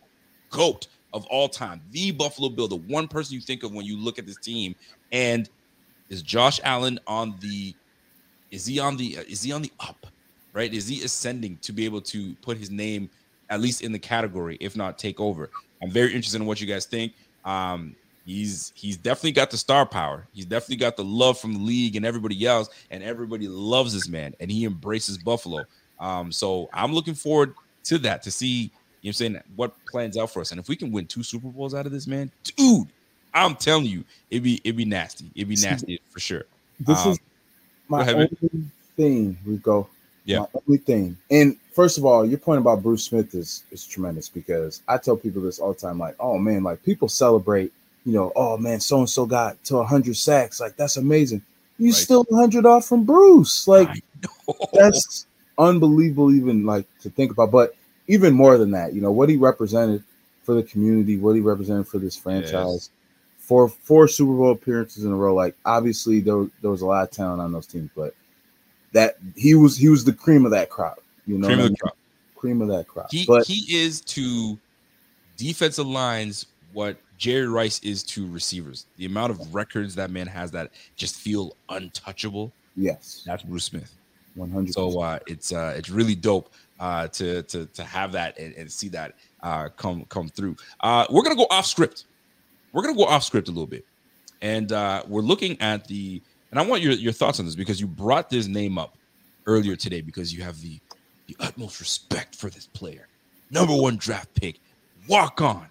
goat 0.50 0.86
of 1.12 1.24
all 1.26 1.48
time? 1.48 1.80
The 1.90 2.10
Buffalo 2.10 2.48
Bill, 2.48 2.68
the 2.68 2.76
one 2.76 3.08
person 3.08 3.34
you 3.34 3.40
think 3.40 3.62
of 3.62 3.72
when 3.72 3.84
you 3.84 3.96
look 3.98 4.18
at 4.18 4.26
this 4.26 4.36
team, 4.36 4.74
and 5.12 5.48
is 6.08 6.22
Josh 6.22 6.60
Allen 6.64 6.98
on 7.06 7.34
the? 7.40 7.74
Is 8.50 8.66
he 8.66 8.78
on 8.78 8.96
the? 8.96 9.18
Is 9.28 9.42
he 9.42 9.52
on 9.52 9.62
the 9.62 9.72
up? 9.80 10.06
Right? 10.52 10.72
Is 10.72 10.88
he 10.88 11.02
ascending 11.02 11.58
to 11.62 11.72
be 11.72 11.84
able 11.84 12.00
to 12.02 12.34
put 12.36 12.56
his 12.56 12.70
name 12.70 13.10
at 13.50 13.60
least 13.60 13.82
in 13.82 13.92
the 13.92 13.98
category, 13.98 14.56
if 14.60 14.76
not 14.76 14.98
take 14.98 15.20
over? 15.20 15.50
I'm 15.82 15.90
very 15.90 16.08
interested 16.08 16.40
in 16.40 16.46
what 16.46 16.60
you 16.60 16.66
guys 16.66 16.86
think. 16.86 17.12
Um, 17.44 17.94
he's 18.24 18.72
he's 18.74 18.96
definitely 18.96 19.32
got 19.32 19.50
the 19.50 19.56
star 19.56 19.86
power. 19.86 20.26
He's 20.32 20.46
definitely 20.46 20.76
got 20.76 20.96
the 20.96 21.04
love 21.04 21.38
from 21.38 21.54
the 21.54 21.60
league 21.60 21.96
and 21.96 22.04
everybody 22.04 22.46
else, 22.46 22.68
and 22.90 23.02
everybody 23.02 23.48
loves 23.48 23.92
this 23.92 24.08
man, 24.08 24.34
and 24.40 24.50
he 24.50 24.64
embraces 24.64 25.18
Buffalo. 25.18 25.64
Um, 26.00 26.30
so 26.32 26.68
I'm 26.72 26.92
looking 26.92 27.14
forward 27.14 27.54
to 27.84 27.98
that 27.98 28.22
to 28.22 28.30
see 28.30 28.70
you 29.02 29.08
know 29.08 29.10
what 29.10 29.26
I'm 29.28 29.34
saying 29.34 29.40
what 29.56 29.86
plans 29.86 30.16
out 30.16 30.30
for 30.30 30.40
us. 30.40 30.50
And 30.50 30.60
if 30.60 30.68
we 30.68 30.76
can 30.76 30.90
win 30.92 31.06
two 31.06 31.22
Super 31.22 31.48
Bowls 31.48 31.74
out 31.74 31.86
of 31.86 31.92
this 31.92 32.06
man, 32.06 32.30
dude, 32.44 32.88
I'm 33.34 33.54
telling 33.54 33.86
you, 33.86 34.04
it'd 34.30 34.42
be 34.42 34.60
it'd 34.64 34.76
be 34.76 34.84
nasty. 34.84 35.26
It'd 35.34 35.48
be 35.48 35.56
nasty 35.56 36.00
for 36.10 36.20
sure. 36.20 36.44
This 36.80 37.04
Um, 37.04 37.12
is 37.12 37.18
my 37.88 38.12
only 38.12 38.30
thing, 38.96 39.36
Rico. 39.44 39.88
Yeah. 40.24 40.40
My 40.40 40.46
only 40.66 40.78
thing. 40.78 41.16
And 41.30 41.56
first 41.72 41.96
of 41.98 42.04
all, 42.04 42.26
your 42.26 42.38
point 42.38 42.60
about 42.60 42.82
Bruce 42.82 43.04
Smith 43.04 43.34
is 43.34 43.62
is 43.70 43.86
tremendous 43.86 44.28
because 44.28 44.82
I 44.88 44.98
tell 44.98 45.16
people 45.16 45.42
this 45.42 45.58
all 45.58 45.72
the 45.72 45.78
time, 45.78 45.98
like, 45.98 46.16
oh 46.20 46.38
man, 46.38 46.62
like 46.62 46.82
people 46.84 47.08
celebrate, 47.08 47.72
you 48.04 48.12
know, 48.12 48.32
oh 48.36 48.56
man, 48.58 48.80
so 48.80 48.98
and 48.98 49.08
so 49.08 49.26
got 49.26 49.62
to 49.64 49.82
hundred 49.84 50.16
sacks. 50.16 50.60
Like 50.60 50.76
that's 50.76 50.96
amazing. 50.96 51.42
You 51.78 51.86
Right. 51.92 51.94
still 51.94 52.26
hundred 52.32 52.66
off 52.66 52.86
from 52.86 53.04
Bruce. 53.04 53.68
Like 53.68 54.02
that's 54.72 55.26
unbelievable 55.58 56.32
even 56.32 56.64
like 56.64 56.86
to 57.00 57.10
think 57.10 57.32
about 57.32 57.50
but 57.50 57.74
even 58.08 58.34
more 58.34 58.58
than 58.58 58.70
that 58.72 58.92
you 58.94 59.00
know 59.00 59.12
what 59.12 59.28
he 59.28 59.36
represented 59.36 60.02
for 60.42 60.54
the 60.54 60.62
community 60.62 61.16
what 61.16 61.34
he 61.34 61.40
represented 61.40 61.86
for 61.86 61.98
this 61.98 62.16
franchise 62.16 62.90
for 63.38 63.68
four 63.68 64.08
super 64.08 64.32
bowl 64.32 64.52
appearances 64.52 65.04
in 65.04 65.12
a 65.12 65.16
row 65.16 65.34
like 65.34 65.54
obviously 65.64 66.20
there, 66.20 66.46
there 66.60 66.70
was 66.70 66.82
a 66.82 66.86
lot 66.86 67.02
of 67.04 67.10
talent 67.10 67.40
on 67.40 67.52
those 67.52 67.66
teams 67.66 67.90
but 67.94 68.14
that 68.92 69.16
he 69.36 69.54
was 69.54 69.76
he 69.76 69.88
was 69.88 70.04
the 70.04 70.12
cream 70.12 70.44
of 70.44 70.50
that 70.50 70.70
crop, 70.70 70.98
you 71.26 71.38
know 71.38 71.46
Cream 71.46 71.58
of 71.58 71.64
the 71.64 71.68
mean? 71.70 71.76
crop. 71.76 71.96
cream 72.34 72.62
of 72.62 72.68
that 72.68 72.88
crowd 72.88 73.06
He 73.10 73.24
but 73.26 73.46
he 73.46 73.64
is 73.76 74.00
to 74.02 74.58
defensive 75.36 75.86
lines 75.86 76.46
what 76.72 76.96
Jerry 77.18 77.48
Rice 77.48 77.80
is 77.80 78.02
to 78.04 78.26
receivers. 78.28 78.86
The 78.96 79.06
amount 79.06 79.32
of 79.32 79.54
records 79.54 79.94
that 79.96 80.10
man 80.10 80.26
has 80.26 80.50
that 80.52 80.70
just 80.96 81.16
feel 81.16 81.54
untouchable. 81.68 82.52
yes 82.76 83.22
That's 83.26 83.42
Bruce 83.42 83.64
Smith. 83.64 83.92
100 84.34 84.72
So 84.72 85.00
uh, 85.00 85.18
it's 85.26 85.52
uh, 85.52 85.74
it's 85.76 85.90
really 85.90 86.14
dope 86.14 86.50
uh, 86.80 87.08
to 87.08 87.42
to 87.44 87.66
to 87.66 87.84
have 87.84 88.12
that 88.12 88.38
and, 88.38 88.54
and 88.54 88.70
see 88.70 88.88
that 88.88 89.14
uh, 89.42 89.68
come 89.76 90.04
come 90.06 90.28
through. 90.28 90.56
Uh, 90.80 91.06
we're 91.10 91.22
gonna 91.22 91.36
go 91.36 91.46
off 91.50 91.66
script. 91.66 92.04
We're 92.72 92.82
gonna 92.82 92.96
go 92.96 93.04
off 93.04 93.24
script 93.24 93.48
a 93.48 93.50
little 93.50 93.66
bit, 93.66 93.84
and 94.42 94.72
uh, 94.72 95.02
we're 95.06 95.22
looking 95.22 95.60
at 95.60 95.86
the. 95.86 96.22
And 96.50 96.58
I 96.58 96.64
want 96.64 96.82
your 96.82 96.92
your 96.92 97.12
thoughts 97.12 97.40
on 97.40 97.46
this 97.46 97.54
because 97.54 97.80
you 97.80 97.86
brought 97.86 98.30
this 98.30 98.46
name 98.46 98.78
up 98.78 98.96
earlier 99.46 99.76
today 99.76 100.00
because 100.00 100.32
you 100.32 100.42
have 100.42 100.60
the 100.62 100.78
the 101.26 101.36
utmost 101.40 101.80
respect 101.80 102.34
for 102.34 102.48
this 102.48 102.66
player, 102.66 103.06
number 103.50 103.74
one 103.74 103.96
draft 103.96 104.32
pick, 104.34 104.60
walk 105.08 105.42
on, 105.42 105.66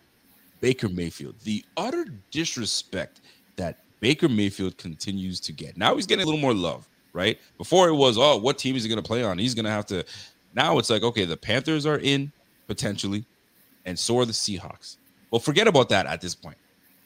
Baker 0.61 0.89
Mayfield. 0.89 1.35
The 1.43 1.65
utter 1.77 2.05
disrespect 2.29 3.21
that 3.55 3.79
Baker 3.99 4.29
Mayfield 4.29 4.77
continues 4.77 5.39
to 5.41 5.51
get. 5.51 5.77
Now 5.77 5.95
he's 5.95 6.05
getting 6.05 6.23
a 6.23 6.25
little 6.25 6.41
more 6.41 6.53
love, 6.53 6.87
right? 7.13 7.39
Before 7.57 7.87
it 7.89 7.95
was, 7.95 8.17
oh, 8.17 8.37
what 8.37 8.57
team 8.57 8.75
is 8.75 8.83
he 8.83 8.89
going 8.89 9.01
to 9.01 9.07
play 9.07 9.23
on? 9.23 9.37
He's 9.37 9.53
going 9.53 9.65
to 9.65 9.71
have 9.71 9.85
to. 9.87 10.05
Now 10.57 10.79
it's 10.79 10.89
like, 10.89 11.03
okay, 11.03 11.23
the 11.23 11.37
Panthers 11.37 11.85
are 11.85 11.99
in 11.99 12.31
potentially 12.65 13.23
and 13.85 13.97
so 13.97 14.17
are 14.17 14.25
the 14.25 14.33
Seahawks. 14.33 14.97
Well, 15.29 15.39
forget 15.39 15.67
about 15.67 15.89
that 15.89 16.07
at 16.07 16.19
this 16.19 16.33
point. 16.33 16.57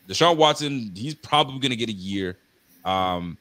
Deshaun 0.08 0.38
Watson, 0.38 0.94
he's 0.96 1.16
probably 1.16 1.60
going 1.60 1.72
to 1.72 1.76
get 1.76 1.90
a 1.90 1.94
year. 1.94 2.38
Um, 2.86 3.38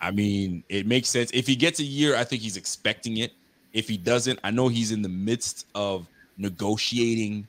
I 0.00 0.12
mean, 0.12 0.64
it 0.70 0.86
makes 0.86 1.10
sense. 1.10 1.30
If 1.34 1.46
he 1.46 1.56
gets 1.56 1.78
a 1.78 1.84
year, 1.84 2.16
I 2.16 2.24
think 2.24 2.40
he's 2.40 2.56
expecting 2.56 3.18
it. 3.18 3.32
If 3.74 3.86
he 3.86 3.98
doesn't, 3.98 4.38
I 4.42 4.50
know 4.50 4.68
he's 4.68 4.92
in 4.92 5.02
the 5.02 5.10
midst 5.10 5.66
of 5.74 6.06
negotiating, 6.38 7.46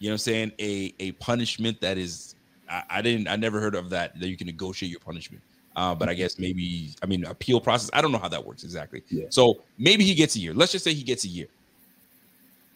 you 0.00 0.08
know 0.08 0.12
what 0.12 0.14
I'm 0.14 0.18
saying, 0.18 0.52
a, 0.58 0.92
a 0.98 1.12
punishment 1.12 1.80
that 1.80 1.96
is 1.96 2.34
I, 2.68 2.82
I, 2.90 3.02
didn't 3.02 3.28
I 3.28 3.36
never 3.36 3.60
heard 3.60 3.76
of 3.76 3.90
that 3.90 4.18
that 4.18 4.28
you 4.28 4.36
can 4.36 4.48
negotiate 4.48 4.90
your 4.90 5.00
punishment. 5.00 5.44
Uh, 5.78 5.94
but 5.94 6.08
I 6.08 6.14
guess 6.14 6.40
maybe 6.40 6.90
I 7.04 7.06
mean 7.06 7.24
appeal 7.24 7.60
process. 7.60 7.88
I 7.92 8.02
don't 8.02 8.10
know 8.10 8.18
how 8.18 8.28
that 8.28 8.44
works 8.44 8.64
exactly. 8.64 9.04
Yeah. 9.10 9.26
So 9.30 9.62
maybe 9.78 10.02
he 10.02 10.12
gets 10.12 10.34
a 10.34 10.40
year. 10.40 10.52
Let's 10.52 10.72
just 10.72 10.84
say 10.84 10.92
he 10.92 11.04
gets 11.04 11.24
a 11.24 11.28
year. 11.28 11.46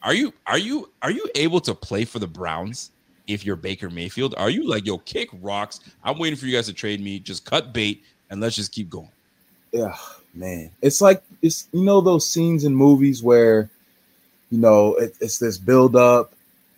Are 0.05 0.15
you 0.15 0.33
are 0.47 0.57
you 0.57 0.89
are 1.03 1.11
you 1.11 1.29
able 1.35 1.61
to 1.63 1.75
play 1.75 2.05
for 2.05 2.21
the 2.21 2.29
Browns 2.29 2.93
if 3.27 3.45
you're 3.45 3.57
Baker 3.57 3.91
Mayfield? 3.91 4.37
Are 4.39 4.51
you 4.51 4.69
like 4.69 4.87
yo 4.87 4.99
kick 4.99 5.31
rocks? 5.43 5.81
I'm 6.05 6.17
waiting 6.17 6.39
for 6.39 6.47
you 6.47 6.55
guys 6.55 6.67
to 6.67 6.73
trade 6.73 7.01
me. 7.01 7.19
Just 7.19 7.45
cut 7.45 7.73
bait 7.73 8.05
and 8.31 8.41
let's 8.41 8.55
just 8.55 8.71
keep 8.71 8.89
going. 8.89 9.11
Yeah, 9.73 9.97
man. 10.33 10.71
It's 10.81 11.01
like 11.01 11.25
it's 11.43 11.67
you 11.73 11.83
know 11.83 12.01
those 12.01 12.31
scenes 12.31 12.63
in 12.63 12.73
movies 12.73 13.21
where 13.21 13.69
you 14.51 14.59
know 14.59 14.95
it, 14.95 15.17
it's 15.21 15.39
this 15.39 15.59
build 15.59 15.97
up. 15.97 16.35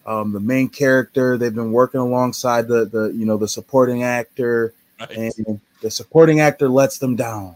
Um, 0.06 0.32
the 0.32 0.40
main 0.40 0.70
character 0.70 1.36
they've 1.36 1.54
been 1.54 1.72
working 1.72 2.00
alongside 2.00 2.66
the 2.66 2.86
the 2.86 3.08
you 3.08 3.26
know 3.26 3.36
the 3.36 3.48
supporting 3.48 4.04
actor, 4.04 4.72
right. 4.98 5.10
and 5.10 5.60
the 5.84 5.90
supporting 5.90 6.40
actor 6.40 6.68
lets 6.68 6.96
them 6.96 7.14
down 7.14 7.54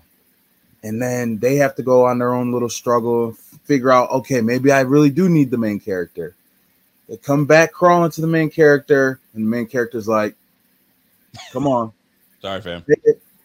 and 0.83 1.01
then 1.01 1.39
they 1.39 1.57
have 1.57 1.75
to 1.77 1.83
go 1.83 2.07
on 2.07 2.19
their 2.19 2.33
own 2.33 2.53
little 2.53 2.69
struggle, 2.69 3.33
figure 3.65 3.91
out, 3.91 4.11
okay, 4.11 4.41
maybe 4.41 4.71
I 4.71 4.81
really 4.81 5.11
do 5.11 5.29
need 5.29 5.51
the 5.51 5.59
main 5.59 5.81
character. 5.81 6.35
They 7.09 7.17
come 7.17 7.47
back 7.47 7.73
crawling 7.73 8.11
to 8.13 8.21
the 8.21 8.27
main 8.27 8.51
character, 8.51 9.19
and 9.35 9.45
the 9.45 9.49
main 9.49 9.67
character's 9.67 10.07
like, 10.07 10.35
"Come 11.53 11.67
on, 11.67 11.93
sorry, 12.43 12.61
fam," 12.61 12.85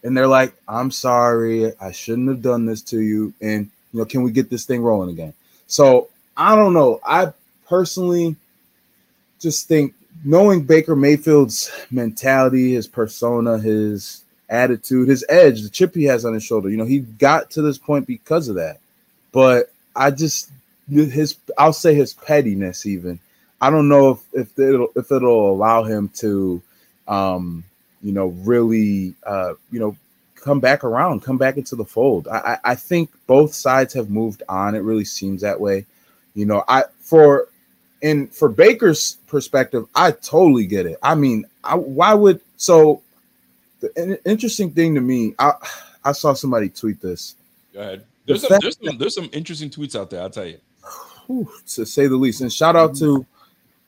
and 0.02 0.16
they're 0.16 0.28
like, 0.28 0.54
"I'm 0.68 0.90
sorry, 0.90 1.72
I 1.80 1.90
shouldn't 1.90 2.28
have 2.28 2.42
done 2.42 2.66
this 2.66 2.82
to 2.82 3.00
you," 3.00 3.32
and 3.40 3.70
you 3.92 4.00
know, 4.00 4.04
can 4.04 4.22
we 4.22 4.32
get 4.32 4.50
this 4.50 4.66
thing 4.66 4.82
rolling 4.82 5.08
again? 5.08 5.32
So 5.66 6.08
I 6.36 6.54
don't 6.54 6.74
know. 6.74 7.00
I 7.02 7.32
personally 7.66 8.36
just 9.40 9.66
think 9.66 9.94
knowing 10.26 10.64
Baker 10.64 10.94
Mayfield's 10.94 11.72
mentality, 11.90 12.74
his 12.74 12.86
persona, 12.86 13.58
his 13.58 14.23
attitude, 14.54 15.08
his 15.08 15.24
edge, 15.28 15.62
the 15.62 15.68
chip 15.68 15.94
he 15.94 16.04
has 16.04 16.24
on 16.24 16.34
his 16.34 16.44
shoulder. 16.44 16.70
You 16.70 16.76
know, 16.76 16.84
he 16.84 17.00
got 17.00 17.50
to 17.52 17.62
this 17.62 17.78
point 17.78 18.06
because 18.06 18.48
of 18.48 18.56
that. 18.56 18.78
But 19.32 19.72
I 19.96 20.10
just 20.10 20.50
his 20.88 21.36
I'll 21.58 21.72
say 21.72 21.94
his 21.94 22.14
pettiness 22.14 22.86
even. 22.86 23.18
I 23.60 23.70
don't 23.70 23.88
know 23.88 24.10
if 24.10 24.20
if 24.32 24.58
it'll 24.58 24.88
if 24.96 25.10
it'll 25.10 25.50
allow 25.50 25.84
him 25.84 26.08
to 26.16 26.62
um 27.08 27.64
you 28.02 28.12
know 28.12 28.26
really 28.26 29.14
uh 29.26 29.54
you 29.70 29.80
know 29.80 29.96
come 30.36 30.60
back 30.60 30.84
around, 30.84 31.22
come 31.22 31.38
back 31.38 31.56
into 31.56 31.74
the 31.74 31.84
fold. 31.84 32.28
I 32.28 32.58
I 32.64 32.74
think 32.74 33.10
both 33.26 33.54
sides 33.54 33.94
have 33.94 34.10
moved 34.10 34.42
on. 34.48 34.74
It 34.74 34.80
really 34.80 35.04
seems 35.04 35.42
that 35.42 35.60
way. 35.60 35.86
You 36.34 36.46
know, 36.46 36.64
I 36.68 36.84
for 37.00 37.48
in 38.02 38.28
for 38.28 38.48
Baker's 38.48 39.14
perspective, 39.26 39.86
I 39.94 40.10
totally 40.10 40.66
get 40.66 40.86
it. 40.86 40.98
I 41.02 41.14
mean, 41.14 41.46
I, 41.64 41.76
why 41.76 42.12
would 42.12 42.40
so 42.58 43.02
the 43.94 44.20
interesting 44.24 44.70
thing 44.70 44.94
to 44.94 45.00
me, 45.00 45.34
I 45.38 45.52
I 46.04 46.12
saw 46.12 46.32
somebody 46.34 46.68
tweet 46.68 47.00
this. 47.00 47.34
Go 47.72 47.80
ahead. 47.80 48.04
There's, 48.26 48.42
the 48.42 48.48
some, 48.48 48.58
there's, 48.60 48.78
some, 48.82 48.98
there's 48.98 49.14
some 49.14 49.30
interesting 49.32 49.70
tweets 49.70 49.98
out 49.98 50.10
there. 50.10 50.22
I'll 50.22 50.30
tell 50.30 50.46
you. 50.46 50.58
Whew, 51.26 51.50
to 51.68 51.86
say 51.86 52.06
the 52.06 52.16
least, 52.16 52.40
and 52.40 52.52
shout 52.52 52.76
out 52.76 52.96
to 52.96 53.26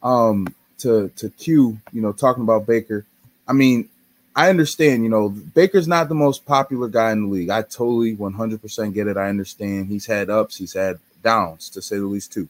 um 0.03 0.55
to 0.79 1.09
to 1.17 1.31
Q, 1.31 1.79
you 1.93 2.03
know, 2.03 2.13
talking 2.13 2.43
about 2.43 2.67
Baker. 2.67 3.05
I 3.49 3.53
mean, 3.53 3.89
I 4.35 4.51
understand, 4.51 5.03
you 5.03 5.09
know, 5.09 5.29
Baker's 5.29 5.89
not 5.89 6.09
the 6.09 6.15
most 6.15 6.45
popular 6.45 6.89
guy 6.89 7.13
in 7.13 7.23
the 7.23 7.29
league. 7.29 7.51
I 7.51 7.63
totally 7.63 8.17
100% 8.17 8.93
get 8.93 9.07
it. 9.07 9.17
I 9.17 9.29
understand. 9.29 9.87
He's 9.87 10.05
had 10.05 10.29
ups, 10.29 10.57
he's 10.57 10.75
had 10.75 10.99
downs, 11.23 11.71
to 11.71 11.81
say 11.81 11.97
the 11.97 12.05
least, 12.05 12.33
too. 12.33 12.49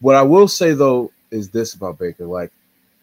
What 0.00 0.16
I 0.16 0.22
will 0.22 0.48
say 0.48 0.72
though 0.72 1.12
is 1.30 1.50
this 1.50 1.74
about 1.74 1.98
Baker: 1.98 2.26
like 2.26 2.52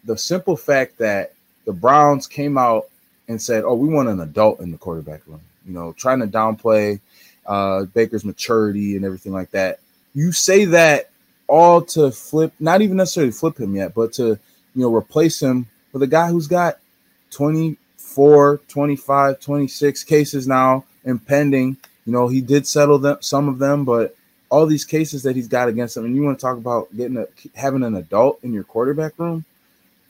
the 0.04 0.18
simple 0.18 0.58
fact 0.58 0.98
that 1.00 1.34
the 1.66 1.74
Browns 1.74 2.28
came 2.28 2.58
out 2.58 2.88
and 3.27 3.41
said, 3.41 3.63
"Oh, 3.63 3.75
we 3.75 3.88
want 3.88 4.09
an 4.09 4.19
adult 4.19 4.59
in 4.59 4.71
the 4.71 4.77
quarterback 4.77 5.25
room." 5.27 5.41
You 5.65 5.73
know, 5.73 5.93
trying 5.93 6.19
to 6.19 6.27
downplay 6.27 6.99
uh, 7.45 7.86
Baker's 7.86 8.25
maturity 8.25 8.95
and 8.95 9.05
everything 9.05 9.33
like 9.33 9.51
that. 9.51 9.79
You 10.13 10.31
say 10.31 10.65
that 10.65 11.09
all 11.47 11.81
to 11.81 12.12
flip, 12.12 12.53
not 12.59 12.81
even 12.81 12.97
necessarily 12.97 13.31
flip 13.31 13.59
him 13.59 13.75
yet, 13.75 13.93
but 13.93 14.13
to 14.13 14.27
you 14.27 14.39
know 14.81 14.93
replace 14.93 15.41
him 15.41 15.67
with 15.91 16.03
a 16.03 16.07
guy 16.07 16.29
who's 16.29 16.47
got 16.47 16.79
24, 17.31 18.57
25, 18.67 19.39
26 19.39 20.03
cases 20.03 20.47
now 20.47 20.83
impending. 21.05 21.77
You 22.05 22.12
know, 22.12 22.27
he 22.27 22.41
did 22.41 22.67
settle 22.67 22.99
them 22.99 23.17
some 23.21 23.47
of 23.47 23.59
them, 23.59 23.86
but 23.86 24.15
all 24.49 24.65
these 24.65 24.86
cases 24.86 25.23
that 25.23 25.36
he's 25.36 25.47
got 25.47 25.67
against 25.67 25.97
him, 25.97 26.05
and 26.05 26.15
you 26.15 26.21
want 26.21 26.38
to 26.38 26.45
talk 26.45 26.57
about 26.57 26.95
getting 26.95 27.17
a 27.17 27.27
having 27.55 27.83
an 27.83 27.95
adult 27.95 28.43
in 28.43 28.53
your 28.53 28.63
quarterback 28.63 29.17
room, 29.17 29.45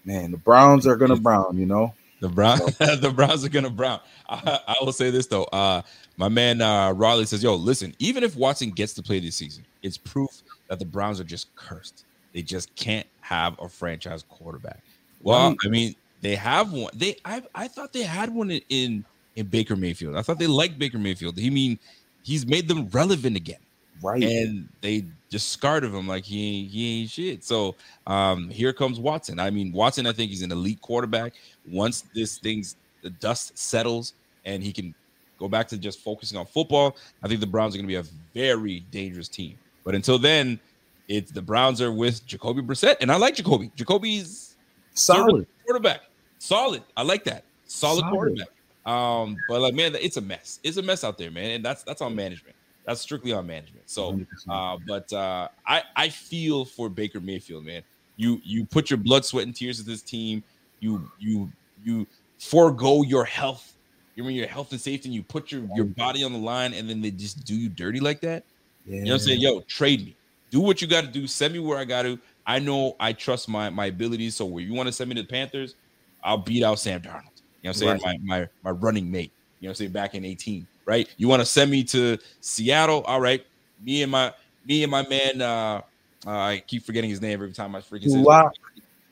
man, 0.05 0.31
the 0.31 0.37
Browns 0.37 0.85
are 0.85 0.97
gonna 0.97 1.15
brown, 1.15 1.57
you 1.57 1.65
know. 1.65 1.93
The 2.23 2.29
Brown, 2.29 2.57
the 2.79 3.11
Browns 3.13 3.43
are 3.43 3.49
gonna 3.49 3.69
brown. 3.69 3.99
I, 4.29 4.59
I, 4.65 4.75
will 4.79 4.93
say 4.93 5.09
this 5.09 5.27
though. 5.27 5.43
Uh, 5.43 5.81
my 6.15 6.29
man 6.29 6.61
uh, 6.61 6.93
Raleigh 6.93 7.25
says, 7.25 7.43
"Yo, 7.43 7.53
listen. 7.53 7.93
Even 7.99 8.23
if 8.23 8.37
Watson 8.37 8.69
gets 8.69 8.93
to 8.93 9.03
play 9.03 9.19
this 9.19 9.35
season, 9.35 9.65
it's 9.81 9.97
proof 9.97 10.41
that 10.69 10.79
the 10.79 10.85
Browns 10.85 11.19
are 11.19 11.25
just 11.25 11.53
cursed. 11.57 12.05
They 12.31 12.41
just 12.41 12.73
can't 12.75 13.05
have 13.19 13.59
a 13.59 13.67
franchise 13.67 14.23
quarterback. 14.29 14.79
Well, 15.21 15.53
I 15.65 15.67
mean, 15.67 15.95
they 16.21 16.35
have 16.35 16.71
one. 16.71 16.91
They 16.93 17.17
I 17.25 17.43
I 17.53 17.67
thought 17.67 17.91
they 17.91 18.03
had 18.03 18.33
one 18.33 18.51
in 18.69 19.03
in 19.35 19.47
Baker 19.47 19.75
Mayfield. 19.75 20.15
I 20.15 20.21
thought 20.21 20.39
they 20.39 20.47
liked 20.47 20.79
Baker 20.79 20.99
Mayfield. 20.99 21.37
He 21.37 21.49
mean 21.49 21.77
he's 22.23 22.45
made 22.45 22.69
them 22.69 22.87
relevant 22.93 23.35
again. 23.35 23.59
Right. 24.01 24.23
And 24.23 24.67
they 24.81 25.05
discarded 25.29 25.93
him 25.93 26.07
like 26.07 26.25
he 26.25 26.61
ain't, 26.61 26.71
he 26.71 27.01
ain't 27.01 27.09
shit. 27.09 27.43
So 27.43 27.75
um, 28.05 28.49
here 28.49 28.73
comes 28.73 28.99
Watson. 28.99 29.39
I 29.39 29.49
mean, 29.49 29.71
Watson, 29.71 30.05
I 30.05 30.11
think 30.11 30.29
he's 30.29 30.41
an 30.41 30.51
elite 30.51 30.81
quarterback. 30.81 31.33
Once 31.69 32.03
this 32.13 32.37
thing's 32.37 32.75
the 33.01 33.09
dust 33.09 33.57
settles 33.57 34.13
and 34.45 34.63
he 34.63 34.71
can 34.71 34.93
go 35.39 35.47
back 35.47 35.67
to 35.69 35.77
just 35.77 35.99
focusing 35.99 36.37
on 36.37 36.45
football, 36.45 36.95
I 37.21 37.27
think 37.27 37.39
the 37.39 37.47
Browns 37.47 37.75
are 37.75 37.77
going 37.77 37.87
to 37.87 37.87
be 37.87 37.95
a 37.95 38.05
very 38.33 38.81
dangerous 38.91 39.27
team. 39.27 39.57
But 39.83 39.95
until 39.95 40.17
then, 40.17 40.59
it's 41.07 41.31
the 41.31 41.41
Browns 41.41 41.81
are 41.81 41.91
with 41.91 42.25
Jacoby 42.25 42.61
Brissett, 42.61 42.97
and 43.01 43.11
I 43.11 43.17
like 43.17 43.35
Jacoby. 43.35 43.71
Jacoby's 43.75 44.55
solid 44.93 45.47
quarterback, 45.65 46.01
solid. 46.39 46.83
I 46.95 47.03
like 47.03 47.23
that 47.25 47.43
solid, 47.65 47.99
solid. 48.01 48.11
quarterback. 48.11 48.47
Um, 48.85 49.37
but 49.47 49.61
like 49.61 49.73
man, 49.73 49.95
it's 49.95 50.17
a 50.17 50.21
mess. 50.21 50.59
It's 50.63 50.77
a 50.77 50.81
mess 50.81 51.03
out 51.03 51.17
there, 51.17 51.31
man, 51.31 51.51
and 51.51 51.65
that's 51.65 51.83
that's 51.83 52.01
on 52.01 52.15
management. 52.15 52.55
That's 52.85 52.99
strictly 52.99 53.31
on 53.31 53.47
management. 53.47 53.89
So, 53.89 54.19
uh, 54.49 54.77
but 54.85 55.11
uh, 55.13 55.47
I 55.65 55.83
I 55.95 56.09
feel 56.09 56.65
for 56.65 56.89
Baker 56.89 57.19
Mayfield, 57.19 57.65
man. 57.65 57.81
You 58.17 58.41
you 58.43 58.65
put 58.65 58.89
your 58.89 58.97
blood, 58.97 59.25
sweat, 59.25 59.45
and 59.45 59.55
tears 59.55 59.79
into 59.79 59.89
this 59.89 60.01
team. 60.01 60.43
You 60.83 61.11
you 61.19 61.51
you 61.83 62.07
forego 62.37 63.03
your 63.03 63.25
health. 63.25 63.73
You 64.15 64.23
mean 64.23 64.35
your 64.35 64.47
health 64.47 64.71
and 64.71 64.79
safety, 64.79 65.09
and 65.09 65.15
you 65.15 65.23
put 65.23 65.51
your 65.51 65.67
your 65.75 65.85
body 65.85 66.23
on 66.23 66.33
the 66.33 66.39
line, 66.39 66.73
and 66.73 66.89
then 66.89 67.01
they 67.01 67.11
just 67.11 67.45
do 67.45 67.55
you 67.55 67.69
dirty 67.69 67.99
like 67.99 68.21
that. 68.21 68.43
Yeah. 68.85 68.97
You 68.97 69.03
know 69.05 69.11
what 69.11 69.13
I'm 69.13 69.19
saying? 69.19 69.41
Yo, 69.41 69.59
trade 69.61 70.05
me. 70.05 70.15
Do 70.51 70.59
what 70.59 70.81
you 70.81 70.87
got 70.87 71.01
to 71.01 71.07
do. 71.07 71.25
Send 71.25 71.53
me 71.53 71.59
where 71.59 71.77
I 71.77 71.85
got 71.85 72.03
to. 72.03 72.19
I 72.45 72.59
know 72.59 72.95
I 72.99 73.13
trust 73.13 73.49
my 73.49 73.69
my 73.69 73.87
abilities. 73.87 74.35
So 74.35 74.45
where 74.45 74.63
you 74.63 74.73
want 74.73 74.87
to 74.87 74.93
send 74.93 75.09
me 75.09 75.15
to 75.15 75.21
the 75.23 75.27
Panthers, 75.27 75.75
I'll 76.23 76.37
beat 76.37 76.63
out 76.63 76.79
Sam 76.79 77.01
Darnold. 77.01 77.41
You 77.61 77.69
know 77.69 77.69
what 77.69 77.69
I'm 77.69 77.73
saying? 77.73 77.91
Right. 78.03 78.19
My 78.23 78.39
my 78.39 78.47
my 78.63 78.71
running 78.71 79.09
mate. 79.09 79.31
You 79.59 79.67
know 79.67 79.69
what 79.69 79.71
I'm 79.71 79.75
saying? 79.75 79.91
Back 79.91 80.15
in 80.15 80.25
18 80.25 80.67
right? 80.85 81.09
You 81.17 81.27
want 81.27 81.41
to 81.41 81.45
send 81.45 81.71
me 81.71 81.83
to 81.85 82.17
Seattle? 82.41 83.03
All 83.03 83.21
right. 83.21 83.45
Me 83.83 84.03
and 84.03 84.11
my 84.11 84.33
me 84.65 84.83
and 84.83 84.91
my 84.91 85.07
man. 85.07 85.41
Uh, 85.41 85.81
uh 86.25 86.29
I 86.29 86.63
keep 86.65 86.85
forgetting 86.85 87.09
his 87.09 87.21
name 87.21 87.33
every 87.33 87.51
time 87.51 87.75
I 87.75 87.79
freaking 87.79 88.09
say. 88.09 88.23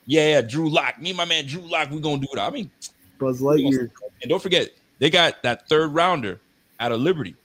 Yeah, 0.06 0.28
yeah, 0.28 0.40
Drew 0.42 0.68
Lock. 0.68 1.00
Me 1.00 1.10
and 1.10 1.16
my 1.16 1.24
man 1.24 1.46
Drew 1.46 1.62
Lock. 1.62 1.90
We 1.90 2.00
gonna 2.00 2.18
do 2.18 2.28
it. 2.32 2.38
I 2.38 2.50
mean, 2.50 2.70
Buzz 3.18 3.40
Lightyear. 3.40 3.90
And 4.20 4.28
don't 4.28 4.42
forget, 4.42 4.70
they 4.98 5.10
got 5.10 5.42
that 5.42 5.68
third 5.68 5.94
rounder 5.94 6.40
out 6.80 6.92
of 6.92 7.00
Liberty. 7.00 7.36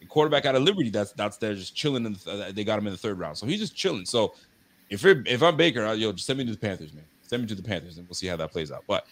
The 0.00 0.06
quarterback 0.06 0.46
out 0.46 0.54
of 0.54 0.62
Liberty. 0.62 0.90
That's 0.90 1.12
that's 1.12 1.36
there 1.36 1.54
just 1.54 1.74
chilling. 1.74 2.06
In 2.06 2.14
the, 2.14 2.30
uh, 2.30 2.52
they 2.52 2.64
got 2.64 2.78
him 2.78 2.86
in 2.86 2.92
the 2.92 2.98
third 2.98 3.18
round, 3.18 3.36
so 3.36 3.46
he's 3.46 3.60
just 3.60 3.76
chilling. 3.76 4.06
So 4.06 4.34
if 4.88 5.02
you're, 5.02 5.22
if 5.26 5.42
I'm 5.42 5.56
Baker, 5.56 5.84
I'll, 5.84 5.94
yo, 5.94 6.12
just 6.12 6.26
send 6.26 6.38
me 6.38 6.44
to 6.46 6.52
the 6.52 6.58
Panthers, 6.58 6.92
man. 6.92 7.04
Send 7.22 7.42
me 7.42 7.48
to 7.48 7.54
the 7.54 7.62
Panthers, 7.62 7.98
and 7.98 8.08
we'll 8.08 8.14
see 8.14 8.26
how 8.26 8.36
that 8.36 8.50
plays 8.50 8.72
out. 8.72 8.84
But 8.86 9.06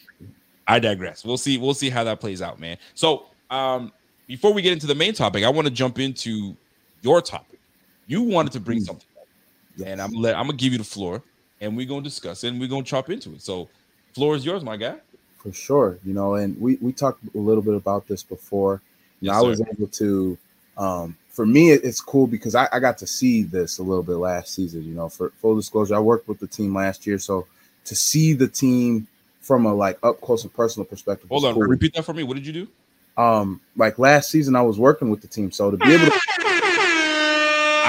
I 0.66 0.78
digress. 0.78 1.24
We'll 1.24 1.36
see. 1.36 1.56
We'll 1.58 1.74
see 1.74 1.90
how 1.90 2.04
that 2.04 2.20
plays 2.20 2.42
out, 2.42 2.58
man. 2.58 2.76
So, 2.94 3.26
um, 3.50 3.92
before 4.26 4.52
we 4.52 4.60
get 4.60 4.72
into 4.72 4.86
the 4.86 4.94
main 4.94 5.14
topic, 5.14 5.44
I 5.44 5.48
want 5.48 5.66
to 5.66 5.72
jump 5.72 5.98
into 5.98 6.56
your 7.02 7.22
topic. 7.22 7.60
You 8.06 8.22
wanted 8.22 8.52
to 8.52 8.60
bring 8.60 8.80
something 8.80 9.06
up, 9.20 9.86
and 9.86 10.00
I'm 10.00 10.12
let 10.12 10.34
I'm 10.34 10.46
gonna 10.46 10.56
give 10.56 10.72
you 10.72 10.78
the 10.78 10.84
floor, 10.84 11.22
and 11.60 11.76
we're 11.76 11.86
gonna 11.86 12.02
discuss 12.02 12.44
it, 12.44 12.48
and 12.48 12.60
we're 12.60 12.68
gonna 12.68 12.82
chop 12.84 13.10
into 13.10 13.32
it. 13.34 13.42
So, 13.42 13.68
floor 14.14 14.34
is 14.36 14.44
yours, 14.44 14.62
my 14.64 14.76
guy. 14.76 14.96
For 15.38 15.52
sure, 15.52 15.98
you 16.04 16.14
know, 16.14 16.34
and 16.34 16.60
we 16.60 16.76
we 16.76 16.92
talked 16.92 17.22
a 17.34 17.38
little 17.38 17.62
bit 17.62 17.74
about 17.74 18.08
this 18.08 18.22
before. 18.22 18.80
Yes, 19.20 19.36
I 19.36 19.40
was 19.42 19.60
able 19.60 19.86
to. 19.88 20.38
Um, 20.76 21.16
for 21.30 21.46
me, 21.46 21.70
it's 21.70 22.00
cool 22.00 22.26
because 22.26 22.54
I, 22.54 22.68
I 22.72 22.80
got 22.80 22.98
to 22.98 23.06
see 23.06 23.42
this 23.44 23.78
a 23.78 23.82
little 23.82 24.02
bit 24.02 24.14
last 24.16 24.54
season. 24.54 24.82
You 24.84 24.94
know, 24.94 25.08
for 25.08 25.30
full 25.40 25.56
disclosure, 25.56 25.94
I 25.94 26.00
worked 26.00 26.28
with 26.28 26.40
the 26.40 26.46
team 26.48 26.74
last 26.74 27.06
year, 27.06 27.18
so 27.18 27.46
to 27.84 27.94
see 27.96 28.32
the 28.32 28.48
team 28.48 29.06
from 29.40 29.64
a 29.66 29.74
like 29.74 29.98
up 30.02 30.20
close 30.20 30.42
and 30.42 30.52
personal 30.52 30.84
perspective. 30.84 31.28
Hold 31.30 31.44
on, 31.44 31.54
cool. 31.54 31.62
repeat 31.62 31.94
that 31.94 32.04
for 32.04 32.12
me. 32.14 32.22
What 32.24 32.34
did 32.34 32.46
you 32.46 32.52
do? 32.52 32.68
Um, 33.16 33.60
like 33.76 33.98
last 33.98 34.30
season, 34.30 34.54
I 34.56 34.62
was 34.62 34.78
working 34.78 35.10
with 35.10 35.20
the 35.22 35.28
team, 35.28 35.50
so 35.50 35.70
to 35.70 35.76
be 35.76 35.92
able 35.92 36.06
to 36.06 36.20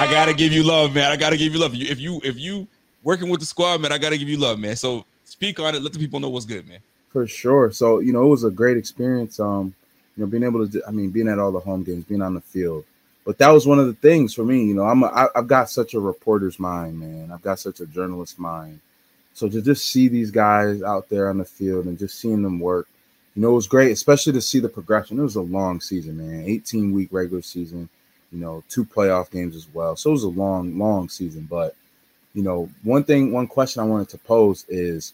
I 0.02 0.08
gotta 0.10 0.34
give 0.34 0.54
you 0.54 0.64
love, 0.64 0.94
man. 0.96 1.12
I 1.12 1.18
gotta 1.18 1.36
give 1.38 1.54
you 1.54 1.60
love. 1.60 1.76
You- 1.76 1.88
If 1.90 2.00
you 2.00 2.22
if 2.24 2.38
you 2.40 2.68
working 3.04 3.30
with 3.30 3.40
the 3.40 3.46
squad, 3.46 3.82
man, 3.82 3.92
I 3.92 3.98
gotta 3.98 4.18
give 4.18 4.30
you 4.30 4.38
love, 4.38 4.60
man. 4.60 4.76
So 4.76 5.06
speak 5.26 5.60
on 5.60 5.76
it. 5.76 5.82
Let 5.82 5.94
the 5.94 6.00
people 6.00 6.20
know 6.20 6.30
what's 6.30 6.46
good, 6.46 6.68
man. 6.68 6.80
For 7.10 7.28
sure. 7.28 7.72
So 7.72 8.00
you 8.00 8.14
know, 8.14 8.24
it 8.24 8.30
was 8.30 8.44
a 8.44 8.52
great 8.52 8.78
experience. 8.78 9.40
Um, 9.40 9.74
you 10.16 10.26
know, 10.26 10.30
being 10.30 10.44
able 10.44 10.68
to, 10.68 10.82
I 10.88 10.92
mean, 10.92 11.12
being 11.12 11.30
at 11.30 11.40
all 11.40 11.52
the 11.52 11.60
home 11.60 11.84
games, 11.84 12.04
being 12.06 12.22
on 12.22 12.34
the 12.34 12.42
field. 12.42 12.84
But 13.26 13.38
that 13.38 13.50
was 13.50 13.68
one 13.68 13.80
of 13.80 13.88
the 13.88 13.94
things 13.94 14.34
for 14.34 14.44
me. 14.44 14.66
You 14.66 14.74
know, 14.74 14.84
I'm, 14.84 15.04
a, 15.04 15.08
I, 15.08 15.28
I've 15.36 15.48
got 15.48 15.70
such 15.70 15.94
a 15.94 16.00
reporter's 16.00 16.60
mind, 16.60 17.00
man. 17.00 17.32
I've 17.32 17.42
got 17.42 17.60
such 17.60 17.80
a 17.80 17.86
journalist 17.86 18.40
mind. 18.40 18.80
So 19.34 19.48
to 19.48 19.62
just 19.62 19.88
see 19.88 20.08
these 20.08 20.32
guys 20.32 20.82
out 20.82 21.08
there 21.10 21.30
on 21.30 21.38
the 21.38 21.46
field 21.46 21.86
and 21.86 21.98
just 21.98 22.20
seeing 22.20 22.42
them 22.42 22.60
work, 22.60 22.88
you 23.36 23.42
know, 23.42 23.52
it 23.52 23.56
was 23.56 23.68
great, 23.68 23.92
especially 23.92 24.34
to 24.34 24.42
see 24.42 24.60
the 24.60 24.68
progression. 24.68 25.20
It 25.20 25.24
was 25.24 25.38
a 25.38 25.42
long 25.42 25.80
season, 25.80 26.18
man. 26.18 26.44
18 26.46 26.92
week 26.92 27.10
regular 27.12 27.42
season. 27.42 27.88
You 28.32 28.40
know, 28.40 28.64
two 28.68 28.84
playoff 28.84 29.32
games 29.32 29.56
as 29.56 29.68
well. 29.74 29.96
So 29.96 30.10
it 30.10 30.14
was 30.14 30.24
a 30.24 30.30
long, 30.30 30.78
long 30.78 31.08
season. 31.08 31.48
But 31.50 31.76
you 32.34 32.44
know, 32.44 32.70
one 32.84 33.04
thing, 33.04 33.32
one 33.32 33.48
question 33.48 33.82
I 33.82 33.86
wanted 33.86 34.10
to 34.10 34.18
pose 34.20 34.66
is, 34.70 35.14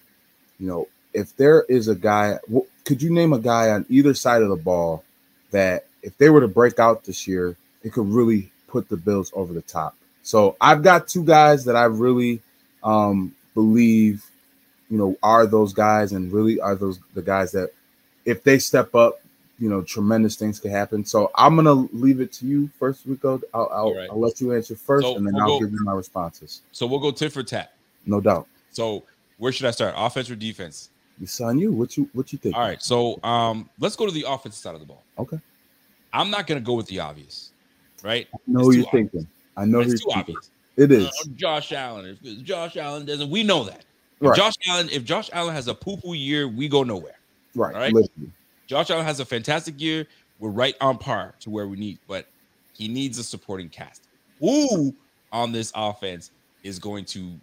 you 0.60 0.67
know, 0.67 0.88
if 1.13 1.36
there 1.38 1.63
is 1.69 1.88
a 1.88 1.95
guy, 1.95 2.38
could 2.84 3.01
you 3.01 3.12
name 3.12 3.34
a 3.34 3.39
guy 3.39 3.69
on 3.69 3.86
either 3.89 4.13
side 4.13 4.41
of 4.41 4.49
the 4.49 4.56
ball 4.56 5.04
that 5.51 5.86
if 6.01 6.17
they 6.17 6.30
were 6.30 6.41
to 6.41 6.47
break 6.47 6.78
out 6.80 7.04
this 7.06 7.28
year, 7.28 7.56
it 7.84 7.93
could 7.93 8.08
really 8.08 8.51
put 8.67 8.89
the 8.89 8.97
Bills 8.97 9.32
over 9.34 9.54
the 9.54 9.62
top? 9.62 9.95
So 10.23 10.58
I've 10.60 10.84
got 10.84 11.08
two 11.08 11.23
guys 11.23 11.65
that 11.65 11.75
I 11.75 11.86
really 11.86 12.41
um, 12.84 13.34
believe, 13.54 14.25
you 14.89 14.97
know, 14.97 15.15
are 15.23 15.45
those 15.45 15.71
guys 15.71 16.12
and 16.12 16.32
really 16.32 16.60
are 16.60 16.75
those 16.75 16.99
the 17.13 17.21
guys 17.21 17.51
that 17.54 17.71
if 18.25 18.43
they 18.43 18.60
step 18.60 18.93
up, 18.95 19.21
you 19.60 19.70
know, 19.70 19.82
tremendous 19.82 20.36
things 20.36 20.60
could 20.60 20.72
happen. 20.72 21.06
So 21.06 21.32
I'm 21.36 21.56
gonna 21.56 21.74
leave 21.74 22.20
it 22.20 22.32
to 22.34 22.46
you 22.46 22.70
first, 22.80 23.02
Rico. 23.06 23.41
I'll, 23.54 23.70
I'll, 23.72 23.94
right. 23.96 24.10
I'll 24.10 24.20
let 24.20 24.41
you 24.41 24.54
answer 24.54 24.76
first, 24.76 25.06
So 25.06 25.15
and 25.15 25.26
then 25.26 25.34
we'll 25.34 25.44
I'll 25.44 25.50
go- 25.50 25.60
give 25.60 25.72
you 25.72 25.84
my 25.84 25.94
responses. 25.94 26.62
So 26.72 26.86
we'll 26.86 27.00
go 27.00 27.12
tit 27.12 27.32
for 27.32 27.44
tat. 27.44 27.74
No 28.06 28.20
doubt. 28.22 28.48
So 28.72 29.04
where 29.38 29.52
should 29.52 29.65
I 29.65 29.72
start? 29.72 29.94
Offense 29.98 30.30
or 30.30 30.36
defense? 30.36 30.89
It's 31.22 31.39
on 31.39 31.58
you. 31.58 31.72
What 31.72 31.96
you 31.96 32.10
what 32.13 32.34
you 32.34 32.39
think? 32.39 32.56
All 32.56 32.62
right. 32.62 32.82
So 32.84 33.20
um, 33.24 33.70
let's 33.80 33.96
go 33.96 34.06
to 34.06 34.12
the 34.12 34.26
offensive 34.28 34.60
side 34.62 34.74
of 34.74 34.82
the 34.82 34.86
ball. 34.86 35.04
Okay. 35.18 35.39
I'm 36.12 36.30
not 36.30 36.48
gonna 36.48 36.60
go 36.62 36.74
with 36.74 36.88
the 36.88 37.00
obvious, 37.00 37.52
right? 38.04 38.28
I 38.34 38.38
know 38.48 38.72
you're 38.72 38.86
thinking. 38.91 39.26
I 39.56 39.63
know 39.65 39.80
It's 39.80 39.89
you're 39.89 39.98
too 40.00 40.04
thinking. 40.13 40.36
obvious. 40.36 40.52
It 40.78 40.91
is. 40.91 41.06
Uh, 41.08 41.30
Josh 41.38 41.72
Allen. 41.72 42.18
If 42.22 42.44
Josh 42.44 42.76
Allen 42.76 43.06
doesn't, 43.06 43.30
we 43.30 43.44
know 43.44 43.63
that. 43.63 43.86
Right. 44.20 44.36
Josh 44.36 44.54
Allen, 44.68 44.89
if 44.91 45.06
Josh 45.06 45.30
Allen 45.32 45.54
has 45.56 45.70
a 45.70 45.74
poo 45.74 45.96
poo 45.98 46.13
year, 46.13 46.48
we 46.50 46.68
go 46.68 46.84
nowhere. 46.84 47.15
right. 47.56 47.74
all 47.74 47.80
right. 47.82 47.94
Literally. 47.94 48.32
Josh 48.67 48.89
Allen 48.89 49.06
has 49.06 49.19
a 49.19 49.25
fantastic 49.25 49.80
year. 49.80 50.08
We're 50.39 50.49
right 50.49 50.75
on 50.82 50.97
par 50.97 51.36
to 51.41 51.49
where 51.49 51.67
we 51.67 51.78
need, 51.78 51.99
but 52.08 52.28
he 52.73 52.88
needs 52.88 53.17
a 53.17 53.23
supporting 53.23 53.69
cast. 53.69 54.08
Who 54.39 54.93
on 55.32 55.51
this 55.51 55.71
offense 55.75 56.32
is 56.63 56.80
going 56.80 57.06
to 57.06 57.34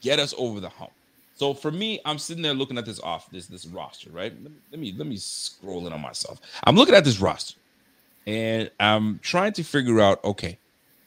get 0.00 0.18
us 0.18 0.34
over 0.36 0.60
the 0.60 0.68
hump? 0.68 0.90
So 1.34 1.54
for 1.54 1.70
me, 1.70 2.00
I'm 2.04 2.18
sitting 2.18 2.42
there 2.42 2.52
looking 2.52 2.76
at 2.76 2.84
this 2.84 3.00
off 3.00 3.30
this 3.30 3.46
this 3.46 3.64
roster, 3.66 4.10
right? 4.10 4.30
Let 4.70 4.78
me 4.78 4.94
let 4.96 5.06
me, 5.06 5.16
scroll 5.16 5.86
in 5.86 5.92
on 5.92 6.00
myself. 6.00 6.38
I'm 6.64 6.76
looking 6.76 6.94
at 6.94 7.02
this 7.02 7.18
roster, 7.18 7.58
and 8.26 8.70
I'm 8.78 9.20
trying 9.22 9.54
to 9.54 9.62
figure 9.62 10.00
out. 10.00 10.22
Okay, 10.22 10.58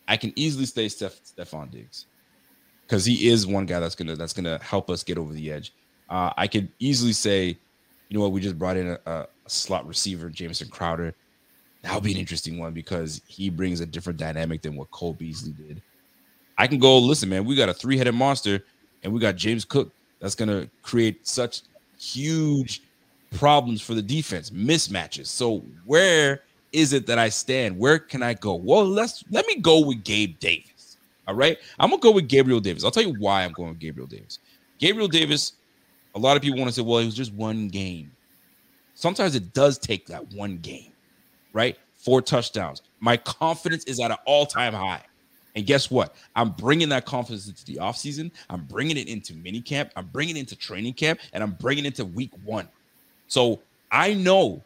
I 0.08 0.18
can 0.18 0.34
easily 0.36 0.66
stay 0.66 0.90
Steph 0.90 1.20
Stefon 1.24 1.70
Diggs 1.70 2.08
because 2.88 3.06
he 3.06 3.30
is 3.30 3.46
one 3.46 3.68
guy 3.68 3.80
that's 3.80 3.94
gonna 3.94 4.16
that's 4.16 4.34
gonna 4.34 4.58
help 4.64 4.90
us 4.90 5.04
get 5.04 5.20
over 5.20 5.34
the 5.34 5.52
edge. 5.52 5.72
Uh, 6.10 6.32
I 6.36 6.48
could 6.48 6.70
easily 6.80 7.14
say, 7.14 7.58
you 8.10 8.18
know 8.18 8.24
what, 8.24 8.32
we 8.32 8.42
just 8.42 8.58
brought 8.58 8.78
in 8.78 8.88
a, 8.88 9.00
a, 9.06 9.28
slot 9.48 9.88
receiver, 9.88 10.30
Jamison 10.30 10.70
Crowder. 10.70 11.14
That'll 11.82 12.02
be 12.02 12.14
an 12.14 12.18
interesting 12.18 12.60
one 12.60 12.74
because 12.74 13.22
he 13.28 13.50
brings 13.50 13.82
a 13.82 13.86
different 13.86 14.18
dynamic 14.18 14.62
than 14.62 14.76
what 14.76 14.90
Cole 14.92 15.14
Beasley 15.14 15.52
did. 15.52 15.82
I 16.58 16.68
can 16.68 16.80
go, 16.80 16.98
listen, 16.98 17.30
man, 17.30 17.46
we 17.46 17.56
got 17.56 17.68
a 17.68 17.74
three-headed 17.74 18.16
monster, 18.16 18.64
and 19.04 19.12
we 19.12 19.20
got 19.20 19.36
James 19.36 19.66
Cook 19.66 19.92
that's 20.20 20.36
gonna 20.36 20.70
create 20.82 21.28
such 21.28 21.64
huge 22.00 22.82
problems 23.34 23.82
for 23.82 23.94
the 23.94 24.02
defense, 24.02 24.50
mismatches. 24.52 25.28
So 25.28 25.64
where 25.86 26.42
is 26.72 26.94
it 26.94 27.06
that 27.08 27.20
I 27.20 27.30
stand? 27.30 27.78
Where 27.78 28.00
can 28.00 28.24
I 28.24 28.34
go? 28.34 28.56
Well, 28.56 28.86
let's 28.86 29.24
let 29.32 29.46
me 29.48 29.58
go 29.58 29.86
with 29.86 30.04
Gabe 30.04 30.40
Davis. 30.40 30.98
All 31.28 31.36
right. 31.36 31.58
I'm 31.80 31.90
gonna 31.90 32.02
go 32.02 32.12
with 32.12 32.28
Gabriel 32.28 32.60
Davis. 32.60 32.84
I'll 32.84 32.92
tell 32.92 33.04
you 33.04 33.16
why 33.20 33.44
I'm 33.44 33.54
going 33.54 33.70
with 33.70 33.80
Gabriel 33.80 34.08
Davis. 34.08 34.40
Gabriel 34.80 35.08
Davis, 35.08 35.54
a 36.16 36.20
lot 36.20 36.36
of 36.38 36.44
people 36.44 36.60
want 36.60 36.70
to 36.70 36.76
say, 36.76 36.82
well, 36.82 37.00
it 37.00 37.06
was 37.06 37.16
just 37.16 37.34
one 37.34 37.68
game. 37.68 38.12
Sometimes 38.96 39.36
it 39.36 39.54
does 39.54 39.78
take 39.78 40.06
that 40.08 40.32
one 40.34 40.58
game, 40.58 40.92
right? 41.54 41.78
Four 41.96 42.22
touchdowns. 42.22 42.82
My 43.00 43.18
confidence 43.18 43.84
is 43.86 44.00
at 44.00 44.12
an 44.12 44.18
all-time 44.26 44.74
high. 44.74 45.04
And 45.56 45.66
guess 45.66 45.92
what? 45.92 46.16
I'm 46.36 46.50
bringing 46.50 46.90
that 46.90 47.06
confidence 47.06 47.48
into 47.48 47.66
the 47.66 47.76
offseason. 47.76 48.32
I'm 48.50 48.66
bringing 48.66 48.98
it 48.98 49.08
into 49.08 49.34
mini 49.36 49.62
camp. 49.62 49.92
I'm 49.96 50.08
bringing 50.08 50.36
it 50.38 50.42
into 50.42 50.56
training 50.56 50.94
camp, 50.94 51.20
and 51.32 51.44
I'm 51.44 51.52
bringing 51.52 51.86
it 51.86 52.00
into 52.00 52.06
week 52.06 52.32
one. 52.44 52.68
So 53.28 53.62
I 53.92 54.14
know 54.14 54.64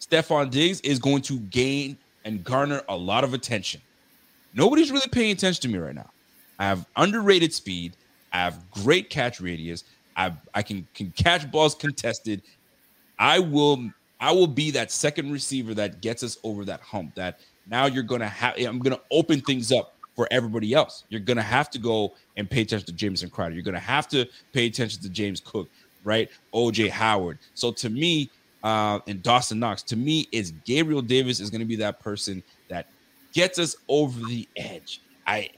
Stefon 0.00 0.50
Diggs 0.50 0.80
is 0.82 0.98
going 0.98 1.22
to 1.22 1.38
gain 1.40 1.96
and 2.24 2.44
garner 2.44 2.82
a 2.88 2.96
lot 2.96 3.24
of 3.24 3.32
attention. 3.34 3.80
Nobody's 4.52 4.90
really 4.90 5.08
paying 5.08 5.32
attention 5.32 5.62
to 5.62 5.68
me 5.68 5.78
right 5.78 5.94
now. 5.94 6.10
I 6.58 6.64
have 6.64 6.86
underrated 6.96 7.54
speed. 7.54 7.94
I 8.32 8.38
have 8.38 8.70
great 8.70 9.08
catch 9.08 9.40
radius. 9.40 9.84
I 10.20 10.32
I 10.54 10.62
can 10.62 10.86
can 10.94 11.12
catch 11.12 11.50
balls 11.50 11.74
contested. 11.74 12.42
I 13.18 13.38
will 13.38 13.90
I 14.20 14.32
will 14.32 14.46
be 14.46 14.70
that 14.72 14.92
second 14.92 15.32
receiver 15.32 15.72
that 15.74 16.02
gets 16.02 16.22
us 16.22 16.36
over 16.44 16.64
that 16.66 16.80
hump. 16.80 17.14
That 17.14 17.40
now 17.66 17.86
you're 17.86 18.02
gonna 18.02 18.28
have. 18.28 18.54
I'm 18.58 18.80
gonna 18.80 19.00
open 19.10 19.40
things 19.40 19.72
up 19.72 19.94
for 20.14 20.28
everybody 20.30 20.74
else. 20.74 21.04
You're 21.08 21.22
gonna 21.22 21.42
have 21.42 21.70
to 21.70 21.78
go 21.78 22.14
and 22.36 22.48
pay 22.50 22.60
attention 22.60 22.86
to 22.86 22.92
Jamison 22.92 23.30
Crowder. 23.30 23.54
You're 23.54 23.64
gonna 23.64 23.78
have 23.78 24.08
to 24.08 24.26
pay 24.52 24.66
attention 24.66 25.00
to 25.02 25.08
James 25.08 25.40
Cook, 25.40 25.70
right? 26.04 26.28
OJ 26.54 26.90
Howard. 26.90 27.38
So 27.54 27.72
to 27.72 27.88
me, 27.88 28.30
uh, 28.62 28.98
and 29.08 29.22
Dawson 29.22 29.58
Knox, 29.58 29.82
to 29.84 29.96
me, 29.96 30.28
is 30.32 30.52
Gabriel 30.66 31.00
Davis 31.00 31.40
is 31.40 31.48
gonna 31.48 31.64
be 31.64 31.76
that 31.76 31.98
person 31.98 32.42
that 32.68 32.88
gets 33.32 33.58
us 33.58 33.74
over 33.88 34.20
the 34.26 34.46
edge. 34.56 35.00
I 35.26 35.48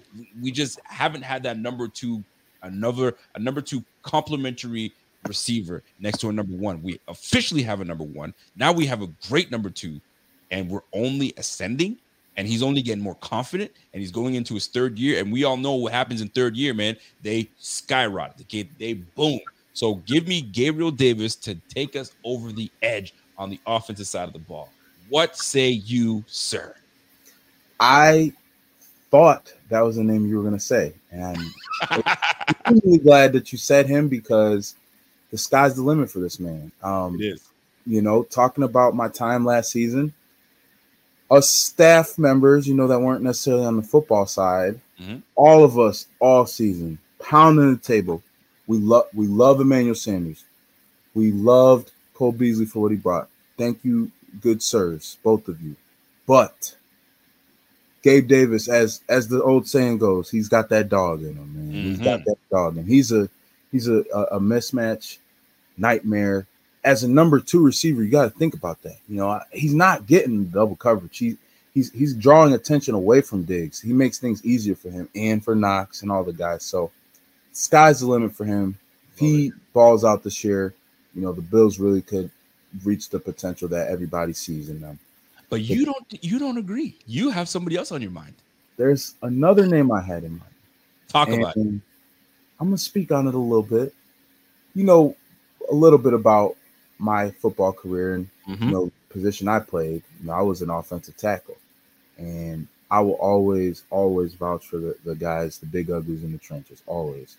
we 0.40 0.52
just 0.52 0.78
haven't 0.84 1.22
had 1.22 1.42
that 1.42 1.58
number 1.58 1.88
two, 1.88 2.22
another 2.62 3.16
a 3.34 3.38
number 3.38 3.60
two 3.60 3.84
complementary 4.02 4.92
receiver 5.26 5.82
next 6.00 6.18
to 6.18 6.28
a 6.28 6.32
number 6.32 6.56
one. 6.56 6.82
We 6.82 7.00
officially 7.08 7.62
have 7.62 7.80
a 7.80 7.84
number 7.84 8.04
one. 8.04 8.34
Now 8.56 8.72
we 8.72 8.86
have 8.86 9.02
a 9.02 9.08
great 9.28 9.50
number 9.50 9.70
two, 9.70 10.00
and 10.50 10.68
we're 10.68 10.80
only 10.92 11.32
ascending. 11.36 11.98
And 12.38 12.48
he's 12.48 12.62
only 12.62 12.80
getting 12.80 13.04
more 13.04 13.16
confident, 13.16 13.72
and 13.92 14.00
he's 14.00 14.10
going 14.10 14.36
into 14.36 14.54
his 14.54 14.66
third 14.66 14.98
year. 14.98 15.20
And 15.20 15.30
we 15.30 15.44
all 15.44 15.58
know 15.58 15.74
what 15.74 15.92
happens 15.92 16.22
in 16.22 16.30
third 16.30 16.56
year, 16.56 16.72
man. 16.72 16.96
They 17.20 17.50
skyrocket. 17.58 18.48
They, 18.48 18.66
they 18.78 18.94
boom. 18.94 19.38
So 19.74 19.96
give 20.06 20.26
me 20.26 20.40
Gabriel 20.40 20.90
Davis 20.90 21.36
to 21.36 21.54
take 21.68 21.94
us 21.94 22.12
over 22.24 22.50
the 22.50 22.70
edge 22.80 23.12
on 23.36 23.50
the 23.50 23.60
offensive 23.66 24.06
side 24.06 24.28
of 24.28 24.32
the 24.32 24.38
ball. 24.38 24.70
What 25.10 25.36
say 25.36 25.68
you, 25.68 26.24
sir? 26.26 26.74
I 27.78 28.32
thought 29.12 29.52
that 29.68 29.82
was 29.82 29.96
the 29.96 30.02
name 30.02 30.26
you 30.26 30.36
were 30.38 30.42
going 30.42 30.54
to 30.54 30.60
say. 30.60 30.94
And 31.12 31.38
I'm 32.64 32.80
really 32.84 32.98
glad 32.98 33.32
that 33.34 33.52
you 33.52 33.58
said 33.58 33.86
him 33.86 34.08
because 34.08 34.74
the 35.30 35.36
sky's 35.38 35.76
the 35.76 35.82
limit 35.82 36.10
for 36.10 36.18
this 36.18 36.40
man. 36.40 36.72
Um, 36.82 37.14
It 37.20 37.34
is. 37.34 37.42
you 37.86 38.00
know, 38.02 38.22
talking 38.24 38.64
about 38.64 38.96
my 38.96 39.08
time 39.08 39.44
last 39.44 39.70
season, 39.70 40.12
us 41.30 41.48
staff 41.48 42.18
members, 42.18 42.66
you 42.66 42.74
know, 42.74 42.86
that 42.88 43.00
weren't 43.00 43.22
necessarily 43.22 43.64
on 43.66 43.76
the 43.76 43.82
football 43.82 44.26
side, 44.26 44.80
Mhm. 45.00 45.22
all 45.34 45.62
of 45.62 45.78
us 45.78 46.06
all 46.18 46.46
season, 46.46 46.98
pounding 47.18 47.70
the 47.74 47.80
table. 47.80 48.22
We 48.66 48.78
love 48.78 49.06
we 49.14 49.26
love 49.26 49.60
Emmanuel 49.60 49.94
Sanders. 49.94 50.44
We 51.14 51.32
loved 51.32 51.90
Cole 52.14 52.32
Beasley 52.32 52.64
for 52.66 52.80
what 52.80 52.90
he 52.92 52.96
brought. 52.96 53.28
Thank 53.58 53.84
you, 53.84 54.10
good 54.40 54.62
sirs, 54.62 55.18
both 55.22 55.48
of 55.48 55.60
you. 55.60 55.76
But 56.26 56.76
Gabe 58.02 58.26
Davis, 58.26 58.68
as 58.68 59.00
as 59.08 59.28
the 59.28 59.42
old 59.42 59.68
saying 59.68 59.98
goes, 59.98 60.28
he's 60.30 60.48
got 60.48 60.68
that 60.70 60.88
dog 60.88 61.22
in 61.22 61.36
him, 61.36 61.54
man. 61.54 61.66
Mm-hmm. 61.66 61.88
He's 61.88 61.98
got 61.98 62.24
that 62.24 62.38
dog, 62.50 62.76
and 62.76 62.86
he's 62.86 63.12
a 63.12 63.28
he's 63.70 63.88
a, 63.88 64.04
a, 64.14 64.22
a 64.32 64.40
mismatch 64.40 65.18
nightmare. 65.76 66.46
As 66.84 67.04
a 67.04 67.08
number 67.08 67.38
two 67.38 67.64
receiver, 67.64 68.02
you 68.02 68.10
got 68.10 68.24
to 68.24 68.38
think 68.38 68.54
about 68.54 68.82
that. 68.82 68.98
You 69.08 69.16
know, 69.16 69.40
he's 69.52 69.74
not 69.74 70.06
getting 70.06 70.46
double 70.46 70.74
coverage. 70.74 71.16
He 71.16 71.36
he's 71.74 71.92
he's 71.92 72.14
drawing 72.14 72.54
attention 72.54 72.94
away 72.94 73.20
from 73.20 73.44
Diggs. 73.44 73.80
He 73.80 73.92
makes 73.92 74.18
things 74.18 74.44
easier 74.44 74.74
for 74.74 74.90
him 74.90 75.08
and 75.14 75.42
for 75.44 75.54
Knox 75.54 76.02
and 76.02 76.10
all 76.10 76.24
the 76.24 76.32
guys. 76.32 76.64
So 76.64 76.90
sky's 77.52 78.00
the 78.00 78.06
limit 78.06 78.34
for 78.34 78.44
him. 78.44 78.76
If 79.12 79.20
he 79.20 79.52
balls 79.72 80.04
out 80.04 80.24
this 80.24 80.42
year, 80.42 80.74
you 81.14 81.22
know, 81.22 81.32
the 81.32 81.42
Bills 81.42 81.78
really 81.78 82.02
could 82.02 82.30
reach 82.84 83.10
the 83.10 83.20
potential 83.20 83.68
that 83.68 83.88
everybody 83.88 84.32
sees 84.32 84.68
in 84.68 84.80
them. 84.80 84.98
But 85.52 85.60
you 85.60 85.84
don't 85.84 86.06
you 86.24 86.38
don't 86.38 86.56
agree. 86.56 86.96
You 87.06 87.28
have 87.28 87.46
somebody 87.46 87.76
else 87.76 87.92
on 87.92 88.00
your 88.00 88.10
mind. 88.10 88.32
There's 88.78 89.16
another 89.20 89.66
name 89.66 89.92
I 89.92 90.00
had 90.00 90.24
in 90.24 90.30
mind. 90.30 90.54
Talk 91.08 91.28
and 91.28 91.42
about 91.42 91.54
it. 91.58 91.66
I'm 92.58 92.68
gonna 92.68 92.78
speak 92.78 93.12
on 93.12 93.28
it 93.28 93.34
a 93.34 93.38
little 93.38 93.62
bit. 93.62 93.94
You 94.74 94.84
know, 94.84 95.14
a 95.70 95.74
little 95.74 95.98
bit 95.98 96.14
about 96.14 96.56
my 96.98 97.32
football 97.32 97.74
career 97.74 98.14
and 98.14 98.30
mm-hmm. 98.48 98.64
you 98.64 98.70
know 98.70 98.92
position 99.10 99.46
I 99.46 99.58
played. 99.58 100.02
You 100.22 100.28
know, 100.28 100.32
I 100.32 100.40
was 100.40 100.62
an 100.62 100.70
offensive 100.70 101.18
tackle, 101.18 101.58
and 102.16 102.66
I 102.90 103.00
will 103.00 103.20
always, 103.20 103.82
always 103.90 104.32
vouch 104.32 104.66
for 104.66 104.78
the, 104.78 104.96
the 105.04 105.14
guys, 105.14 105.58
the 105.58 105.66
big 105.66 105.90
uglies 105.90 106.24
in 106.24 106.32
the 106.32 106.38
trenches. 106.38 106.82
Always. 106.86 107.36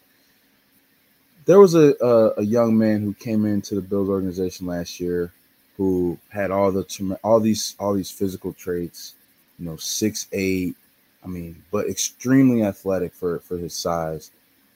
There 1.45 1.59
was 1.59 1.73
a, 1.73 1.95
a, 1.99 2.41
a 2.41 2.43
young 2.43 2.77
man 2.77 3.01
who 3.01 3.15
came 3.15 3.47
into 3.47 3.73
the 3.73 3.81
Bills 3.81 4.07
organization 4.07 4.67
last 4.67 4.99
year 4.99 5.33
who 5.77 6.17
had 6.29 6.51
all 6.51 6.71
the 6.71 7.17
all 7.23 7.39
these 7.39 7.75
all 7.79 7.93
these 7.93 8.11
physical 8.11 8.53
traits, 8.53 9.15
you 9.59 9.65
know, 9.65 9.77
six 9.77 10.27
eight. 10.31 10.75
I 11.23 11.27
mean, 11.27 11.63
but 11.71 11.87
extremely 11.87 12.63
athletic 12.63 13.13
for 13.13 13.39
for 13.39 13.57
his 13.57 13.73
size. 13.73 14.31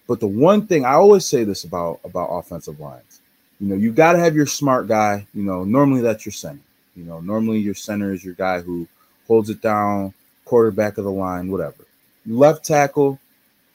But 0.07 0.19
the 0.19 0.27
one 0.27 0.65
thing 0.67 0.85
I 0.85 0.93
always 0.93 1.25
say 1.25 1.43
this 1.43 1.63
about 1.63 1.99
about 2.03 2.29
offensive 2.29 2.79
lines, 2.79 3.21
you 3.59 3.67
know, 3.67 3.75
you 3.75 3.91
got 3.91 4.13
to 4.13 4.19
have 4.19 4.35
your 4.35 4.45
smart 4.45 4.87
guy. 4.87 5.27
You 5.33 5.43
know, 5.43 5.63
normally 5.63 6.01
that's 6.01 6.25
your 6.25 6.33
center. 6.33 6.61
You 6.95 7.03
know, 7.03 7.19
normally 7.19 7.59
your 7.59 7.75
center 7.75 8.11
is 8.11 8.23
your 8.23 8.33
guy 8.33 8.61
who 8.61 8.87
holds 9.27 9.49
it 9.49 9.61
down, 9.61 10.13
quarterback 10.45 10.97
of 10.97 11.03
the 11.03 11.11
line, 11.11 11.51
whatever. 11.51 11.85
Left 12.25 12.65
tackle 12.65 13.19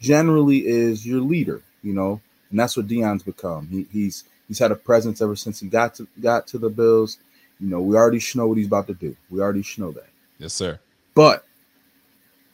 generally 0.01 0.67
is 0.67 1.07
your 1.07 1.21
leader. 1.21 1.63
You 1.83 1.93
know, 1.93 2.21
and 2.51 2.59
that's 2.59 2.77
what 2.77 2.89
Dion's 2.89 3.23
become. 3.23 3.69
He, 3.69 3.87
he's 3.93 4.25
He's 4.49 4.59
had 4.59 4.73
a 4.73 4.77
presence 4.77 5.23
ever 5.23 5.37
since 5.37 5.61
he 5.61 5.69
got 5.69 5.95
to 5.97 6.07
got 6.21 6.47
to 6.49 6.59
the 6.59 6.69
Bills. 6.69 7.19
You 7.61 7.69
know, 7.69 7.81
we 7.81 7.97
already 7.97 8.21
know 8.35 8.49
what 8.49 8.59
he's 8.59 8.67
about 8.67 8.87
to 8.89 8.95
do. 8.95 9.17
We 9.31 9.41
already 9.41 9.65
know 9.79 9.93
that. 9.93 10.09
Yes, 10.39 10.53
sir. 10.53 10.79
But 11.15 11.45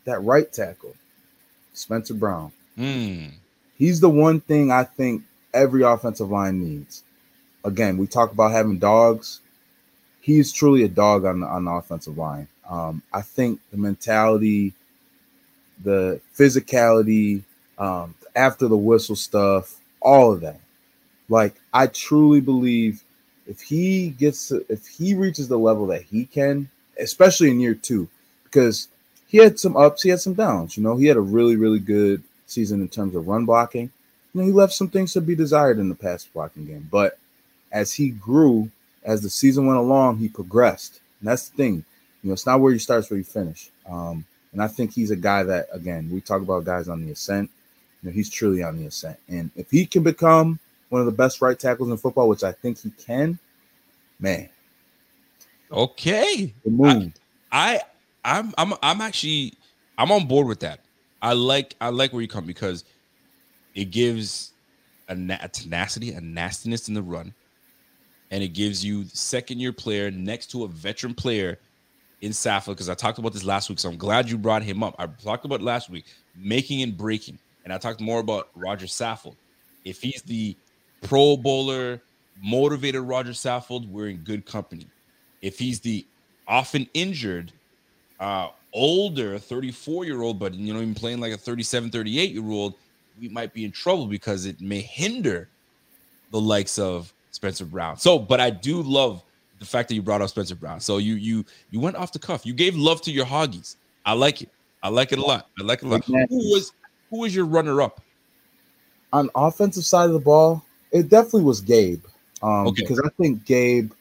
that 0.05 0.22
right 0.22 0.53
tackle, 0.53 0.94
Spencer 1.72 2.14
Brown, 2.14 2.53
mm. 2.79 3.33
he's 3.77 4.01
the 4.01 4.11
one 4.11 4.40
thing 4.40 4.70
I 4.70 4.85
think 4.85 5.22
every 5.55 5.83
offensive 5.83 6.31
line 6.31 6.62
needs. 6.62 7.05
Again, 7.64 7.96
we 7.96 8.07
talk 8.07 8.33
about 8.33 8.53
having 8.53 8.79
dogs. 8.79 9.40
He's 10.20 10.53
truly 10.53 10.83
a 10.83 10.88
dog 10.88 11.24
on 11.24 11.40
the, 11.40 11.46
on 11.46 11.64
the 11.64 11.70
offensive 11.70 12.18
line. 12.18 12.48
Um, 12.68 13.03
I 13.12 13.22
think 13.22 13.61
the 13.70 13.79
mentality, 13.79 14.74
the 15.83 16.20
physicality, 16.37 17.42
um, 17.79 18.14
after 18.37 18.68
the 18.68 18.77
whistle 18.77 19.16
stuff, 19.16 19.77
all 20.01 20.33
of 20.33 20.42
that 20.42 20.61
like 21.29 21.55
I 21.73 21.87
truly 21.87 22.41
believe 22.41 23.03
if 23.47 23.61
he 23.61 24.11
gets 24.11 24.49
to, 24.49 24.64
if 24.69 24.87
he 24.87 25.14
reaches 25.14 25.49
the 25.49 25.59
level 25.59 25.87
that 25.88 26.03
he 26.03 26.27
can, 26.27 26.69
especially 26.99 27.51
in 27.51 27.61
year 27.61 27.75
two, 27.75 28.09
because 28.45 28.88
he 29.27 29.38
had 29.38 29.59
some 29.59 29.77
ups, 29.77 30.03
he 30.03 30.11
had 30.11 30.21
some 30.21 30.35
downs. 30.35 30.77
You 30.77 30.83
know, 30.83 30.97
he 30.97 31.07
had 31.07 31.17
a 31.17 31.21
really 31.21 31.57
really 31.57 31.81
good 31.81 32.23
season 32.47 32.81
in 32.81 32.88
terms 32.88 33.14
of 33.14 33.29
run 33.29 33.45
blocking. 33.45 33.91
You 34.35 34.41
know, 34.41 34.47
he 34.47 34.53
left 34.53 34.75
some 34.75 34.88
things 34.88 35.12
to 35.14 35.21
be 35.21 35.35
desired 35.35 35.79
in 35.79 35.88
the 35.88 35.95
pass 35.95 36.25
blocking 36.25 36.67
game, 36.67 36.88
but 36.91 37.19
as 37.73 37.93
he 37.93 38.11
grew, 38.11 38.71
as 39.05 39.23
the 39.23 39.31
season 39.31 39.67
went 39.67 39.79
along, 39.79 40.19
he 40.19 40.29
progressed. 40.29 41.01
And 41.21 41.29
that's 41.29 41.49
the 41.49 41.57
thing. 41.57 41.85
You 42.23 42.29
know, 42.29 42.33
it's 42.33 42.47
not 42.47 42.61
where 42.61 42.73
you 42.73 42.79
start, 42.79 43.01
it's 43.01 43.11
where 43.11 43.19
you 43.19 43.25
finish. 43.25 43.71
Um, 43.88 44.25
and 44.53 44.62
I 44.62 44.69
think 44.69 44.93
he's 44.93 45.11
a 45.11 45.17
guy 45.17 45.43
that, 45.45 45.67
again, 45.73 46.09
we 46.11 46.21
talk 46.21 46.43
about 46.43 46.64
guys 46.64 46.88
on 46.88 47.05
the 47.05 47.12
ascent. 47.12 47.51
You 48.03 48.09
know, 48.09 48.14
he's 48.14 48.31
truly 48.31 48.62
on 48.62 48.79
the 48.79 48.87
ascent. 48.87 49.19
And 49.29 49.51
if 49.57 49.71
he 49.71 49.87
can 49.87 50.03
become 50.03 50.59
one 50.88 51.01
of 51.01 51.07
the 51.07 51.12
best 51.12 51.40
right 51.40 51.59
tackles 51.59 51.90
in 51.90 51.96
football, 51.96 52.29
which 52.29 52.42
I 52.42 52.53
think 52.53 52.81
he 52.81 52.90
can, 52.90 53.38
man. 54.18 54.48
Okay. 55.70 56.55
The. 56.64 57.12
I, 57.51 57.81
I 57.81 57.81
I'm 58.24 58.55
I'm 58.59 58.74
I'm 58.83 59.01
actually 59.01 59.55
I'm 59.96 60.11
on 60.12 60.27
board 60.27 60.46
with 60.46 60.61
that. 60.61 60.81
I 61.20 61.33
like 61.33 61.74
I 61.81 61.88
like 61.88 62.12
where 62.12 62.22
you 62.22 62.29
come 62.29 62.46
because 62.46 62.85
it 63.74 63.87
gives 63.87 64.53
a, 65.09 65.14
na- 65.14 65.38
a 65.40 65.48
tenacity, 65.48 66.12
a 66.12 66.20
nastiness 66.20 66.88
in 66.88 66.94
the 66.94 67.03
run, 67.03 67.35
and 68.31 68.42
it 68.42 68.48
gives 68.48 68.85
you 68.85 69.05
second 69.07 69.61
year 69.61 69.72
player 69.72 70.11
next 70.11 70.46
to 70.53 70.64
a 70.64 70.68
veteran 70.68 71.14
player 71.14 71.59
in 72.20 72.33
Safa. 72.33 72.70
Because 72.70 72.88
I 72.88 72.94
talked 72.94 73.18
about 73.18 73.33
this 73.33 73.44
last 73.44 73.68
week, 73.68 73.79
so 73.79 73.88
I'm 73.88 73.96
glad 73.96 74.31
you 74.31 74.38
brought 74.38 74.62
him 74.62 74.83
up. 74.83 74.94
I 74.98 75.07
talked 75.07 75.44
about 75.44 75.62
last 75.62 75.90
week 75.90 76.07
making 76.37 76.83
and 76.83 76.96
breaking, 76.96 77.38
and 77.64 77.72
I 77.72 77.79
talked 77.79 78.01
more 78.01 78.20
about 78.20 78.48
Roger 78.55 78.87
Saffold. 78.87 79.37
If 79.85 80.01
he's 80.01 80.22
the 80.22 80.57
Pro 81.03 81.37
Bowler, 81.37 82.01
motivated 82.43 83.03
Roger 83.03 83.33
Saffold, 83.33 83.89
we're 83.89 84.09
in 84.09 84.19
good 84.19 84.45
company. 84.47 84.87
If 85.43 85.59
he's 85.59 85.81
the 85.81 86.05
often 86.47 86.89
injured, 86.95 87.53
uh, 88.21 88.49
older 88.73 89.39
34 89.39 90.05
year 90.05 90.23
old, 90.23 90.39
but 90.39 90.55
you 90.55 90.73
know, 90.73 90.81
even 90.81 90.95
playing 90.95 91.21
like 91.21 91.33
a 91.33 91.37
37, 91.37 91.91
38 91.91 92.33
year 92.33 92.51
old, 92.51 92.75
we 93.21 93.29
might 93.29 93.53
be 93.53 93.65
in 93.65 93.73
trouble 93.73 94.07
because 94.07 94.47
it 94.47 94.61
may 94.61 94.81
hinder 94.81 95.49
the 96.31 96.41
likes 96.41 96.79
of 96.79 97.13
Spencer 97.31 97.65
Brown. 97.65 97.97
So, 97.97 98.19
but 98.19 98.41
I 98.41 98.51
do 98.51 98.83
love 98.83 99.23
the 99.59 99.65
fact 99.65 99.89
that 99.89 99.95
you 99.95 100.03
brought 100.03 100.23
up 100.23 100.31
Spencer 100.31 100.55
Brown. 100.55 100.81
So 100.81 100.99
you 100.99 101.15
you 101.15 101.45
you 101.71 101.81
went 101.81 101.97
off 101.97 102.13
the 102.13 102.19
cuff. 102.19 102.47
You 102.47 102.53
gave 102.53 102.77
love 102.77 103.03
to 103.03 103.11
your 103.11 103.27
hoggies. 103.27 103.77
I 104.05 104.13
like 104.13 104.43
it. 104.43 104.51
I 104.83 104.89
like 104.89 105.13
it 105.13 105.19
a 105.19 105.25
lot. 105.25 105.49
I 105.59 105.65
like 105.65 105.83
it 105.83 105.87
a 105.87 105.89
lot. 105.89 106.05
Who 106.05 106.37
was 106.53 106.73
who 107.11 107.21
was 107.21 107.35
your 107.35 107.47
runner 107.47 107.83
up? 107.83 108.01
On 109.13 109.31
offensive 109.35 109.85
side 109.85 110.07
of 110.07 110.13
the 110.13 110.21
ball, 110.21 110.65
it 110.90 111.09
definitely 111.09 111.42
was 111.42 111.61
Gabe. 111.61 112.05
Um, 112.42 112.68
okay. 112.68 112.83
because 112.83 113.01
I 113.01 113.09
think 113.20 113.44
Gabe, 113.44 113.92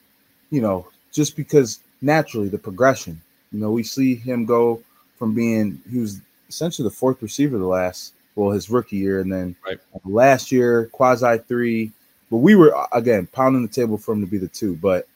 you 0.51 0.61
know, 0.61 0.87
just 1.11 1.35
because 1.35 1.79
naturally 2.01 2.49
the 2.49 2.57
progression, 2.57 3.21
you 3.51 3.59
know, 3.59 3.71
we 3.71 3.83
see 3.83 4.15
him 4.15 4.45
go 4.45 4.83
from 5.17 5.33
being 5.33 5.81
he 5.89 5.99
was 5.99 6.21
essentially 6.49 6.87
the 6.87 6.93
fourth 6.95 7.21
receiver 7.21 7.57
the 7.57 7.65
last 7.65 8.13
well 8.35 8.51
his 8.51 8.69
rookie 8.69 8.97
year, 8.97 9.19
and 9.19 9.31
then 9.31 9.55
right. 9.65 9.79
last 10.05 10.51
year 10.51 10.87
quasi 10.91 11.37
three. 11.39 11.91
But 12.29 12.37
we 12.37 12.55
were 12.55 12.75
again 12.91 13.27
pounding 13.27 13.61
the 13.63 13.73
table 13.73 13.97
for 13.97 14.13
him 14.13 14.21
to 14.21 14.27
be 14.27 14.37
the 14.37 14.47
two. 14.47 14.75
But 14.75 15.07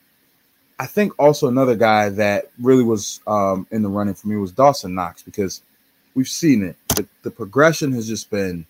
I 0.78 0.86
think 0.86 1.12
also 1.18 1.46
another 1.46 1.76
guy 1.76 2.08
that 2.08 2.50
really 2.60 2.82
was 2.82 3.20
um, 3.26 3.66
in 3.70 3.82
the 3.82 3.88
running 3.88 4.14
for 4.14 4.28
me 4.28 4.36
was 4.36 4.50
Dawson 4.50 4.94
Knox 4.94 5.22
because 5.22 5.62
we've 6.14 6.28
seen 6.28 6.64
it. 6.64 6.76
The, 6.96 7.06
the 7.22 7.30
progression 7.30 7.92
has 7.92 8.08
just 8.08 8.30
been 8.30 8.66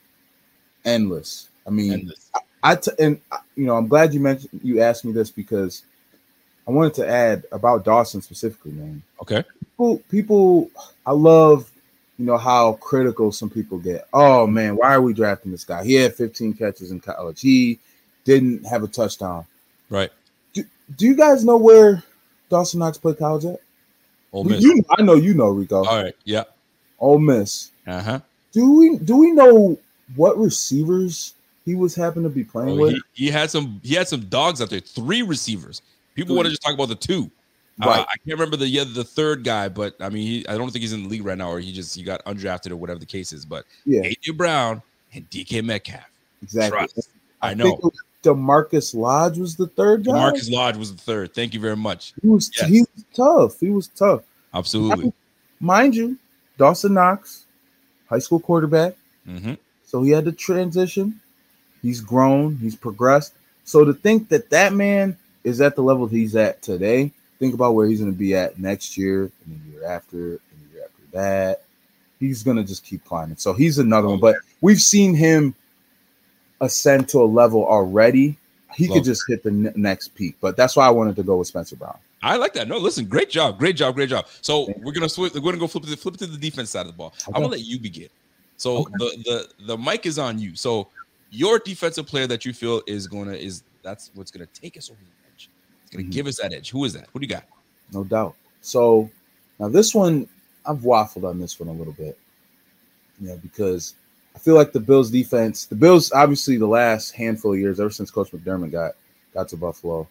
endless. 0.85 1.49
I 1.67 1.71
mean, 1.71 1.93
endless. 1.93 2.31
I 2.35 2.41
t- 2.77 2.93
and 2.99 3.21
uh, 3.31 3.39
you 3.57 3.67
know 3.67 3.77
I'm 3.77 3.89
glad 3.89 4.15
you 4.15 4.21
mentioned 4.21 4.61
you 4.63 4.81
asked 4.81 5.05
me 5.05 5.13
this 5.13 5.31
because 5.31 5.83
I 6.67 6.71
wanted 6.71 6.95
to 6.95 7.09
add 7.09 7.45
about 7.51 7.85
Dawson 7.85 8.23
specifically, 8.23 8.73
man. 8.73 9.03
Okay. 9.21 9.45
People, 9.59 9.99
people, 10.09 10.71
I 11.05 11.13
love 11.13 11.71
you 12.19 12.27
know 12.27 12.39
how 12.39 12.75
critical 12.75 13.33
some 13.33 13.51
people 13.51 13.79
get. 13.79 14.07
Oh 14.13 14.47
man, 14.47 14.77
why 14.77 14.95
are 14.95 15.03
we 15.03 15.13
drafting 15.13 15.51
this 15.51 15.65
guy? 15.65 15.85
He 15.85 15.95
had 15.95 16.15
15 16.15 16.55
catches 16.55 16.91
in 16.91 17.01
college. 17.01 17.41
He 17.41 17.79
didn't 18.25 18.65
have 18.65 18.83
a 18.83 18.89
touchdown. 18.89 19.45
Right. 19.91 20.11
Do, 20.53 20.65
do 20.97 21.07
you 21.07 21.17
guys 21.17 21.45
know 21.45 21.57
where 21.57 22.03
Dawson 22.49 22.81
Knox 22.81 22.99
played 22.99 23.19
college 23.19 23.45
at? 23.45 23.61
Ole 24.33 24.45
Miss. 24.45 24.63
You, 24.63 24.85
I 24.97 25.03
know 25.03 25.15
you 25.15 25.35
know 25.35 25.49
Rico. 25.49 25.85
All 25.85 26.03
right. 26.03 26.15
Yeah. 26.25 26.45
Ole 27.01 27.19
Miss. 27.19 27.71
Uh 27.87 28.01
huh. 28.01 28.21
Do 28.53 28.79
we 28.79 28.97
do 28.99 29.17
we 29.17 29.33
know 29.33 29.79
what 30.15 30.39
receivers 30.39 31.35
he 31.65 31.75
was 31.75 31.95
happened 31.95 32.25
to 32.25 32.31
be 32.31 32.45
playing 32.45 32.71
oh, 32.71 32.83
with. 32.83 32.93
He, 33.13 33.27
he, 33.27 33.31
had 33.31 33.51
some 33.51 33.81
he 33.83 33.95
had 33.95 34.09
some 34.09 34.23
dogs 34.23 34.61
out 34.61 34.71
there, 34.71 34.81
three 34.81 35.23
receivers. 35.23 35.83
People 36.15 36.37
want 36.37 36.47
to 36.47 36.51
just 36.51 36.63
talk 36.63 36.75
about 36.75 36.89
the 36.89 36.95
two. 36.95 37.31
Uh, 37.81 37.87
right. 37.87 38.01
Uh, 38.01 38.03
I 38.03 38.17
can't 38.17 38.39
remember 38.39 38.57
the 38.57 38.69
yeah, 38.69 38.85
the 38.87 39.05
third 39.05 39.45
guy, 39.45 39.69
but 39.69 39.95
I 40.01 40.09
mean, 40.09 40.27
he, 40.27 40.49
I 40.49 40.59
don't 40.59 40.71
think 40.71 40.83
he's 40.83 40.93
in 40.93 41.05
the 41.05 41.09
league 41.09 41.25
right 41.25 41.39
now, 41.39 41.51
or 41.51 41.61
he 41.61 41.73
just 41.73 41.95
he 41.95 42.03
got 42.03 42.25
undrafted 42.25 42.71
or 42.71 42.77
whatever 42.77 42.99
the 42.99 43.07
case 43.07 43.33
is. 43.33 43.45
But 43.45 43.65
yeah, 43.85 44.03
AJ 44.03 44.37
Brown 44.37 44.83
and 45.15 45.29
DK 45.31 45.65
Metcalf. 45.65 46.05
Exactly. 46.43 47.03
I, 47.41 47.51
I 47.51 47.55
know. 47.55 47.81
DaMarkus 48.23 48.95
Lodge 48.95 49.39
was 49.39 49.57
the 49.57 49.67
third 49.67 50.05
guy. 50.05 50.13
DaMarkus 50.13 50.51
Lodge 50.51 50.77
was 50.77 50.95
the 50.95 51.03
third. 51.03 51.35
Thank 51.35 51.55
you 51.55 51.61
very 51.61 51.77
much. 51.77 52.13
He 52.23 52.29
was 52.29 52.51
yes. 52.57 52.69
he 52.69 52.81
was 52.81 53.05
tough. 53.15 53.61
He 53.61 53.71
was 53.71 53.89
tough. 53.89 54.23
Absolutely. 54.55 55.05
Mean, 55.05 55.13
mind 55.59 55.97
you, 55.97 56.19
Dawson 56.57 56.95
Knox, 56.95 57.47
high 58.09 58.21
school 58.21 58.39
quarterback. 58.39 58.95
Mm-hmm. 59.27 59.55
So 59.85 60.03
he 60.03 60.11
had 60.11 60.25
to 60.27 60.33
transition. 60.33 61.21
He's 61.83 62.01
grown, 62.01 62.57
he's 62.57 62.77
progressed. 62.77 63.35
So 63.65 63.85
to 63.85 63.93
think 63.93 64.29
that 64.29 64.51
that 64.51 64.73
man 64.73 65.17
is 65.45 65.61
at 65.61 65.77
the 65.77 65.83
level 65.83 66.07
he's 66.07 66.37
at 66.37 66.63
today, 66.63 67.13
think 67.39 67.55
about 67.55 67.75
where 67.75 67.87
he's 67.87 68.01
going 68.01 68.13
to 68.13 68.19
be 68.19 68.35
at 68.35 68.59
next 68.59 68.97
year 68.97 69.31
and 69.45 69.61
the 69.61 69.71
year 69.73 69.85
after 69.85 70.19
and 70.33 70.41
the 70.71 70.75
year 70.75 70.85
after 70.85 71.03
that 71.13 71.63
he's 72.23 72.43
gonna 72.43 72.63
just 72.63 72.85
keep 72.85 73.05
climbing. 73.05 73.37
So 73.37 73.53
he's 73.53 73.79
another 73.79 74.09
one. 74.09 74.21
But 74.21 74.37
we've 74.61 74.81
seen 74.81 75.15
him 75.15 75.55
ascend 76.61 77.09
to 77.11 77.19
a 77.19 77.27
level 77.27 77.67
already. 77.67 78.37
He 78.75 78.87
Love 78.87 78.99
could 78.99 79.05
just 79.05 79.25
hit 79.29 79.43
the 79.43 79.51
ne- 79.51 79.73
next 79.75 80.15
peak. 80.15 80.37
But 80.41 80.57
that's 80.57 80.77
why 80.77 80.87
I 80.87 80.91
wanted 80.91 81.17
to 81.17 81.23
go 81.23 81.37
with 81.37 81.49
Spencer 81.49 81.77
Brown. 81.77 81.99
I 82.23 82.37
like 82.37 82.53
that. 82.55 82.69
No, 82.69 82.79
listen, 82.79 83.07
great 83.07 83.29
job, 83.29 83.59
great 83.59 83.75
job, 83.75 83.97
great 83.97 84.09
job. 84.09 84.27
So 84.41 84.73
we're 84.79 84.93
gonna 84.93 85.09
switch. 85.09 85.35
We're 85.35 85.41
gonna 85.41 85.59
go 85.59 85.67
flip 85.67 85.85
it, 85.89 85.99
flip 85.99 86.15
it 86.15 86.19
to 86.19 86.27
the 86.29 86.39
defense 86.39 86.71
side 86.71 86.83
of 86.83 86.87
the 86.87 86.93
ball. 86.93 87.13
I'm 87.27 87.35
gonna 87.35 87.49
let 87.49 87.61
you 87.61 87.79
begin. 87.81 88.09
So 88.57 88.79
Okay. 88.79 88.93
the 88.99 89.49
the 89.59 89.65
the 89.67 89.79
mic 89.79 90.07
is 90.07 90.19
on 90.19 90.39
you. 90.39 90.55
So 90.55 90.89
your 91.33 91.59
defensive 91.59 92.07
player 92.07 92.27
that 92.29 92.45
you 92.45 92.53
feel 92.53 92.83
is 92.87 93.07
gonna 93.09 93.33
is 93.33 93.63
that's 93.83 94.11
what's 94.15 94.31
gonna 94.31 94.47
take 94.55 94.77
us 94.77 94.91
over 94.91 95.01
the 95.01 95.29
edge. 95.35 95.49
It's 95.83 95.91
gonna 95.91 96.05
Mhm. 96.05 96.13
give 96.13 96.27
us 96.27 96.39
that 96.41 96.53
edge. 96.53 96.71
Who 96.71 96.85
is 96.85 96.93
that? 96.93 97.09
Who 97.13 97.19
do 97.19 97.25
you 97.25 97.31
got? 97.31 97.45
no 97.93 98.05
doubt. 98.05 98.35
So 98.63 99.11
now 99.59 99.69
this 99.69 99.95
one, 99.95 100.29
I've 100.65 100.79
waffled 100.79 101.29
on 101.29 101.39
this 101.41 101.59
one 101.61 101.69
a 101.69 101.73
little 101.73 101.93
bit, 101.93 102.17
you 103.21 103.29
know, 103.29 103.37
because 103.43 103.95
I 104.35 104.39
feel 104.39 104.55
like 104.55 104.73
the 104.73 104.81
Bills 104.81 105.11
defense, 105.11 105.67
the 105.67 105.75
Bills, 105.75 106.11
obviously 106.13 106.57
the 106.57 106.67
last 106.67 107.11
handful 107.11 107.53
of 107.53 107.59
years, 107.59 107.81
ever 107.81 107.91
since 107.91 108.11
Coach 108.11 108.31
McDermott 108.31 108.71
got 108.73 108.93
got 109.35 109.49
to 109.49 109.57
Buffalo, 109.57 110.09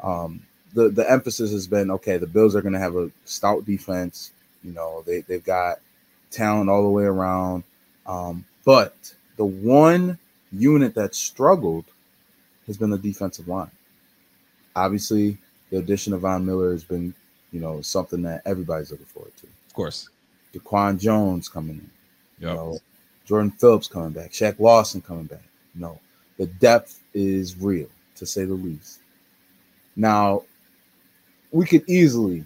um, 0.00 0.42
the 0.74 0.88
the 0.90 1.08
emphasis 1.10 1.52
has 1.52 1.66
been 1.66 1.90
okay. 1.90 2.18
The 2.18 2.26
Bills 2.26 2.54
are 2.56 2.62
going 2.62 2.74
to 2.74 2.78
have 2.78 2.96
a 2.96 3.10
stout 3.24 3.64
defense. 3.64 4.32
You 4.62 4.72
know, 4.72 5.02
they 5.06 5.20
they've 5.22 5.44
got 5.44 5.78
talent 6.30 6.68
all 6.70 6.82
the 6.82 6.88
way 6.88 7.04
around, 7.04 7.62
um, 8.06 8.44
but 8.64 9.14
the 9.36 9.44
one 9.46 10.18
unit 10.52 10.94
that 10.94 11.14
struggled 11.14 11.84
has 12.66 12.76
been 12.76 12.90
the 12.90 12.98
defensive 12.98 13.48
line. 13.48 13.70
Obviously, 14.76 15.38
the 15.70 15.78
addition 15.78 16.12
of 16.12 16.20
Von 16.20 16.44
Miller 16.44 16.72
has 16.72 16.84
been, 16.84 17.14
you 17.50 17.60
know, 17.60 17.80
something 17.80 18.22
that 18.22 18.42
everybody's 18.46 18.90
looking 18.90 19.06
forward 19.06 19.36
to. 19.38 19.46
Of 19.46 19.74
course. 19.74 20.08
Daquan 20.54 21.00
Jones 21.00 21.48
coming 21.48 21.76
in, 21.76 21.90
you 22.38 22.54
know, 22.54 22.78
Jordan 23.24 23.50
Phillips 23.52 23.88
coming 23.88 24.10
back, 24.10 24.32
Shaq 24.32 24.58
Lawson 24.58 25.00
coming 25.00 25.24
back. 25.24 25.42
No, 25.74 25.98
the 26.36 26.46
depth 26.46 27.00
is 27.14 27.56
real 27.56 27.88
to 28.16 28.26
say 28.26 28.44
the 28.44 28.52
least. 28.52 29.00
Now, 29.96 30.42
we 31.50 31.64
could 31.64 31.88
easily, 31.88 32.44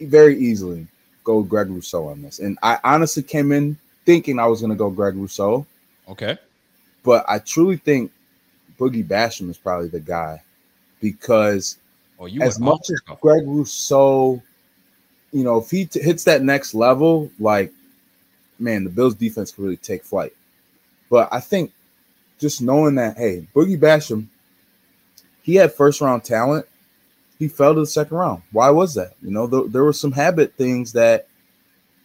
very 0.00 0.38
easily, 0.38 0.86
go 1.24 1.42
Greg 1.42 1.68
Rousseau 1.68 2.08
on 2.08 2.22
this, 2.22 2.38
and 2.38 2.56
I 2.62 2.78
honestly 2.84 3.24
came 3.24 3.50
in 3.50 3.76
thinking 4.04 4.38
I 4.38 4.46
was 4.46 4.60
going 4.60 4.70
to 4.70 4.76
go 4.76 4.90
Greg 4.90 5.16
Rousseau, 5.16 5.66
Okay. 6.10 6.36
But 7.02 7.24
I 7.28 7.38
truly 7.38 7.76
think 7.76 8.12
Boogie 8.78 9.06
Basham 9.06 9.50
is 9.50 9.58
probably 9.58 9.88
the 9.88 10.00
guy 10.00 10.42
because 11.00 11.76
Oh, 12.18 12.26
you 12.26 12.42
as 12.42 12.58
much 12.58 12.90
as. 12.90 13.00
Greg 13.20 13.42
Rousseau, 13.46 14.42
you 15.32 15.44
know, 15.44 15.58
if 15.58 15.70
he 15.70 15.86
t- 15.86 16.00
hits 16.00 16.24
that 16.24 16.42
next 16.42 16.74
level, 16.74 17.30
like, 17.38 17.72
man, 18.58 18.84
the 18.84 18.90
Bills 18.90 19.14
defense 19.14 19.50
can 19.50 19.64
really 19.64 19.76
take 19.78 20.04
flight. 20.04 20.32
But 21.08 21.28
I 21.32 21.40
think 21.40 21.72
just 22.38 22.62
knowing 22.62 22.94
that, 22.96 23.16
hey, 23.16 23.46
Boogie 23.54 23.78
Basham, 23.78 24.26
he 25.42 25.54
had 25.54 25.72
first 25.72 26.00
round 26.00 26.24
talent. 26.24 26.66
He 27.38 27.48
fell 27.48 27.74
to 27.74 27.80
the 27.80 27.86
second 27.86 28.16
round. 28.16 28.42
Why 28.52 28.68
was 28.68 28.94
that? 28.94 29.14
You 29.22 29.30
know, 29.30 29.48
th- 29.48 29.72
there 29.72 29.84
were 29.84 29.94
some 29.94 30.12
habit 30.12 30.54
things 30.54 30.92
that, 30.92 31.26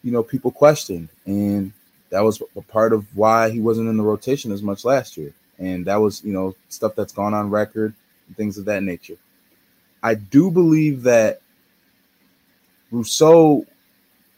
you 0.02 0.10
know, 0.10 0.22
people 0.22 0.50
questioned. 0.50 1.10
And 1.26 1.72
that 2.10 2.20
was 2.20 2.42
a 2.56 2.62
part 2.62 2.92
of 2.92 3.04
why 3.16 3.50
he 3.50 3.60
wasn't 3.60 3.88
in 3.88 3.96
the 3.96 4.02
rotation 4.02 4.52
as 4.52 4.62
much 4.62 4.84
last 4.84 5.16
year. 5.16 5.32
And 5.58 5.86
that 5.86 5.96
was, 5.96 6.22
you 6.22 6.32
know, 6.32 6.54
stuff 6.68 6.94
that's 6.94 7.12
gone 7.12 7.34
on 7.34 7.50
record 7.50 7.94
and 8.26 8.36
things 8.36 8.58
of 8.58 8.66
that 8.66 8.82
nature. 8.82 9.16
I 10.02 10.14
do 10.14 10.50
believe 10.50 11.02
that 11.04 11.40
Rousseau, 12.90 13.66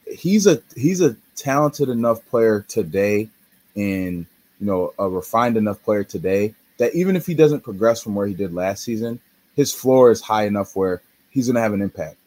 he's 0.05 0.47
a 0.47 0.61
he's 0.75 1.01
a 1.01 1.15
talented 1.35 1.89
enough 1.89 2.25
player 2.27 2.65
today, 2.67 3.29
and 3.75 4.25
you 4.59 4.65
know 4.65 4.93
a 4.97 5.07
refined 5.07 5.57
enough 5.57 5.83
player 5.83 6.03
today 6.03 6.55
that 6.77 6.95
even 6.95 7.15
if 7.15 7.27
he 7.27 7.33
doesn't 7.33 7.63
progress 7.63 8.01
from 8.01 8.15
where 8.15 8.25
he 8.25 8.33
did 8.33 8.53
last 8.53 8.83
season, 8.83 9.19
his 9.55 9.73
floor 9.73 10.11
is 10.11 10.21
high 10.21 10.45
enough 10.45 10.75
where 10.75 11.01
he's 11.29 11.51
to 11.51 11.59
have 11.59 11.73
an 11.73 11.81
impact. 11.81 12.17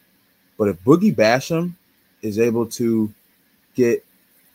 But 0.58 0.68
if 0.68 0.84
Boogie 0.84 1.14
Basham 1.14 1.72
is 2.20 2.38
able 2.38 2.66
to 2.66 3.12
get 3.74 4.04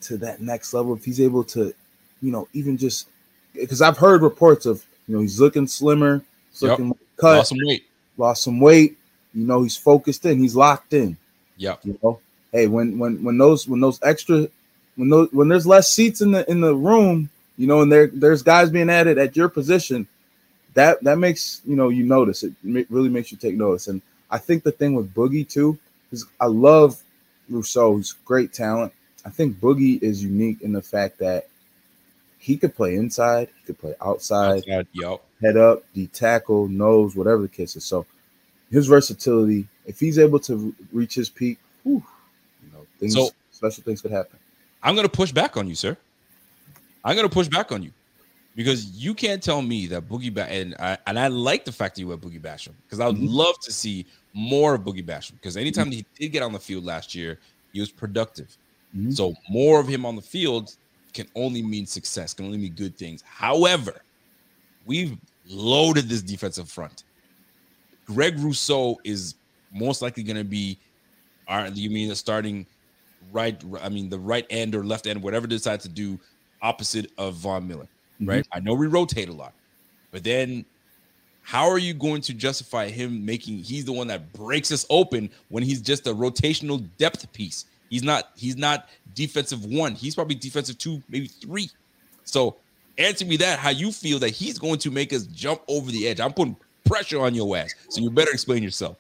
to 0.02 0.18
that 0.18 0.42
next 0.42 0.74
level, 0.74 0.94
if 0.96 1.04
he's 1.06 1.20
able 1.22 1.44
to, 1.46 1.74
you 2.22 2.32
know, 2.32 2.48
even 2.54 2.78
just 2.78 3.08
because 3.54 3.82
I've 3.82 3.98
heard 3.98 4.22
reports 4.22 4.66
of 4.66 4.86
you 5.08 5.16
know 5.16 5.22
he's 5.22 5.40
looking 5.40 5.68
slimmer, 5.68 6.22
he's 6.52 6.62
Yep. 6.64 6.72
looking 6.72 6.98
cut, 7.18 7.38
Lost 7.38 7.50
some 7.50 7.58
weight. 7.64 7.84
lost 8.18 8.44
some 8.44 8.60
weight. 8.60 8.98
You 9.34 9.46
know, 9.46 9.64
he's 9.64 9.78
focused 9.78 10.26
in, 10.26 10.40
he's 10.40 10.56
locked 10.56 10.94
in. 10.94 11.18
Yeah. 11.58 11.76
You 11.84 11.98
know, 12.04 12.20
hey, 12.52 12.68
when 12.68 12.98
when 13.00 13.24
when 13.24 13.38
those 13.38 13.68
when 13.68 13.80
those 13.80 14.00
extra 14.04 14.48
when 14.96 15.10
those 15.10 15.32
when 15.32 15.48
there's 15.48 15.66
less 15.68 15.92
seats 15.92 16.22
in 16.22 16.32
the 16.32 16.50
in 16.50 16.62
the 16.62 16.76
room, 16.76 17.30
you 17.58 17.68
know, 17.68 17.82
and 17.82 17.92
there 17.92 18.08
there's 18.08 18.42
guys 18.44 18.70
being 18.70 18.90
added 18.90 19.18
at 19.18 19.36
your 19.36 19.50
position, 19.50 20.08
that 20.74 21.04
that 21.04 21.18
makes 21.18 21.62
you 21.66 21.76
know 21.76 21.90
you 21.90 22.04
notice 22.04 22.44
it 22.44 22.54
really 22.64 23.10
makes 23.10 23.32
you 23.32 23.38
take 23.38 23.56
notice. 23.56 23.88
And 23.88 24.02
I 24.30 24.38
think 24.38 24.64
the 24.64 24.72
thing 24.72 24.94
with 24.94 25.14
Boogie 25.14 25.48
too 25.48 25.78
is 26.12 26.26
I 26.40 26.46
love 26.46 27.02
Rousseau. 27.50 27.98
He's 27.98 28.14
great 28.26 28.54
talent. 28.54 28.94
I 29.28 29.30
think 29.30 29.60
Boogie 29.60 30.02
is 30.02 30.24
unique 30.24 30.62
in 30.62 30.72
the 30.72 30.82
fact 30.82 31.20
that 31.20 31.50
he 32.40 32.56
could 32.56 32.74
play 32.76 32.96
inside, 32.96 33.50
he 33.60 33.66
could 33.66 33.78
play 33.78 33.94
outside 34.02 34.60
Outside. 34.60 34.88
Yep. 34.94 35.22
head 35.42 35.58
up, 35.58 35.84
D 35.94 36.08
tackle, 36.08 36.70
nose, 36.70 37.14
whatever 37.14 37.42
the 37.42 37.50
case 37.50 37.76
is. 37.76 37.84
So 37.84 38.06
his 38.72 38.88
versatility, 38.88 39.68
if 39.86 40.00
he's 40.00 40.18
able 40.18 40.40
to 40.42 40.74
reach 40.94 41.14
his 41.16 41.30
peak, 41.30 41.58
whew, 41.84 42.02
you 42.64 42.72
know, 42.72 42.86
things 43.00 43.16
So- 43.16 43.32
special 43.52 43.84
things 43.84 44.02
could 44.02 44.12
happen. 44.12 44.40
I'm 44.82 44.96
gonna 44.96 45.10
push 45.10 45.34
back 45.34 45.58
on 45.58 45.68
you, 45.68 45.76
sir. 45.76 45.98
I'm 47.04 47.16
gonna 47.18 47.28
push 47.28 47.50
back 47.50 47.72
on 47.74 47.84
you 47.84 47.92
because 48.56 48.86
you 48.86 49.14
can't 49.14 49.44
tell 49.44 49.62
me 49.62 49.88
that 49.88 50.08
Boogie 50.08 50.34
Bash 50.34 50.50
and 50.52 50.74
I 50.80 50.98
and 51.06 51.20
I 51.20 51.28
like 51.28 51.66
the 51.66 51.72
fact 51.74 51.96
that 51.96 52.02
you 52.02 52.08
went 52.08 52.22
Boogie 52.22 52.40
Basham 52.42 52.72
because 52.86 53.02
I 53.02 53.08
would 53.08 53.18
Mhm. 53.18 53.28
love 53.30 53.60
to 53.64 53.74
see 53.74 54.06
more 54.34 54.76
of 54.76 54.84
Boogie 54.84 55.04
Basham 55.06 55.32
because 55.34 55.58
anytime 55.58 55.92
he 55.92 56.06
did 56.18 56.30
get 56.30 56.44
on 56.44 56.54
the 56.54 56.60
field 56.60 56.86
last 56.86 57.14
year, 57.14 57.40
he 57.74 57.82
was 57.82 57.92
productive. 57.92 58.56
Mhm. 58.98 59.16
So 59.16 59.36
more 59.50 59.80
of 59.80 59.88
him 59.88 60.06
on 60.06 60.16
the 60.16 60.22
field 60.22 60.76
can 61.14 61.28
only 61.36 61.62
mean 61.62 61.86
success, 61.86 62.34
can 62.34 62.46
only 62.46 62.58
mean 62.58 62.74
good 62.74 62.98
things. 62.98 63.22
However, 63.22 64.02
we've 64.86 65.18
loaded 65.46 66.10
this 66.10 66.22
defensive 66.22 66.70
front. 66.70 67.04
Greg 68.06 68.40
Rousseau 68.40 69.00
is 69.04 69.36
most 69.74 70.02
likely 70.02 70.24
going 70.24 70.38
to 70.38 70.44
be, 70.44 70.78
are 71.48 71.68
you 71.68 71.90
mean 71.90 72.10
the 72.10 72.16
starting 72.16 72.66
right? 73.32 73.62
I 73.82 73.90
mean 73.90 74.10
the 74.10 74.20
right 74.20 74.46
end 74.50 74.76
or 74.76 74.84
left 74.84 75.08
end, 75.08 75.22
whatever 75.22 75.48
they 75.48 75.56
decide 75.56 75.82
to 75.82 75.90
do, 75.90 76.20
opposite 76.62 77.12
of 77.18 77.36
Von 77.36 77.68
Miller, 77.68 77.88
right? 78.22 78.48
I 78.54 78.60
know 78.60 78.74
we 78.74 78.88
rotate 78.88 79.30
a 79.30 79.34
lot, 79.34 79.54
but 80.12 80.24
then 80.24 80.66
how 81.42 81.70
are 81.70 81.78
you 81.78 81.94
going 81.94 82.22
to 82.22 82.34
justify 82.34 82.90
him 82.90 83.26
making? 83.26 83.60
He's 83.60 83.86
the 83.86 83.94
one 83.94 84.08
that 84.08 84.34
breaks 84.34 84.72
us 84.72 84.86
open 84.90 85.30
when 85.50 85.64
he's 85.64 85.82
just 85.82 86.08
a 86.08 86.14
rotational 86.14 86.86
depth 86.98 87.32
piece. 87.34 87.66
He's 87.90 88.04
not. 88.04 88.32
He's 88.36 88.58
not 88.58 88.90
defensive 89.14 89.66
one. 89.66 89.96
He's 89.96 90.16
probably 90.16 90.36
defensive 90.36 90.78
two, 90.78 91.02
maybe 91.10 91.28
three. 91.28 91.70
So 92.24 92.58
answer 92.98 93.26
me 93.26 93.38
that 93.38 93.60
how 93.60 93.70
you 93.70 93.92
feel 93.92 94.20
that 94.20 94.30
he's 94.30 94.60
going 94.60 94.80
to 94.80 94.92
make 94.92 95.14
us 95.14 95.24
jump 95.28 95.62
over 95.68 95.92
the 95.92 96.08
edge. 96.08 96.20
I'm 96.20 96.34
putting 96.34 96.58
pressure 96.86 97.22
on 97.22 97.34
your 97.34 97.56
ass, 97.58 97.74
so 97.90 98.02
you 98.02 98.10
better 98.10 98.32
explain 98.32 98.64
yourself. 98.64 98.98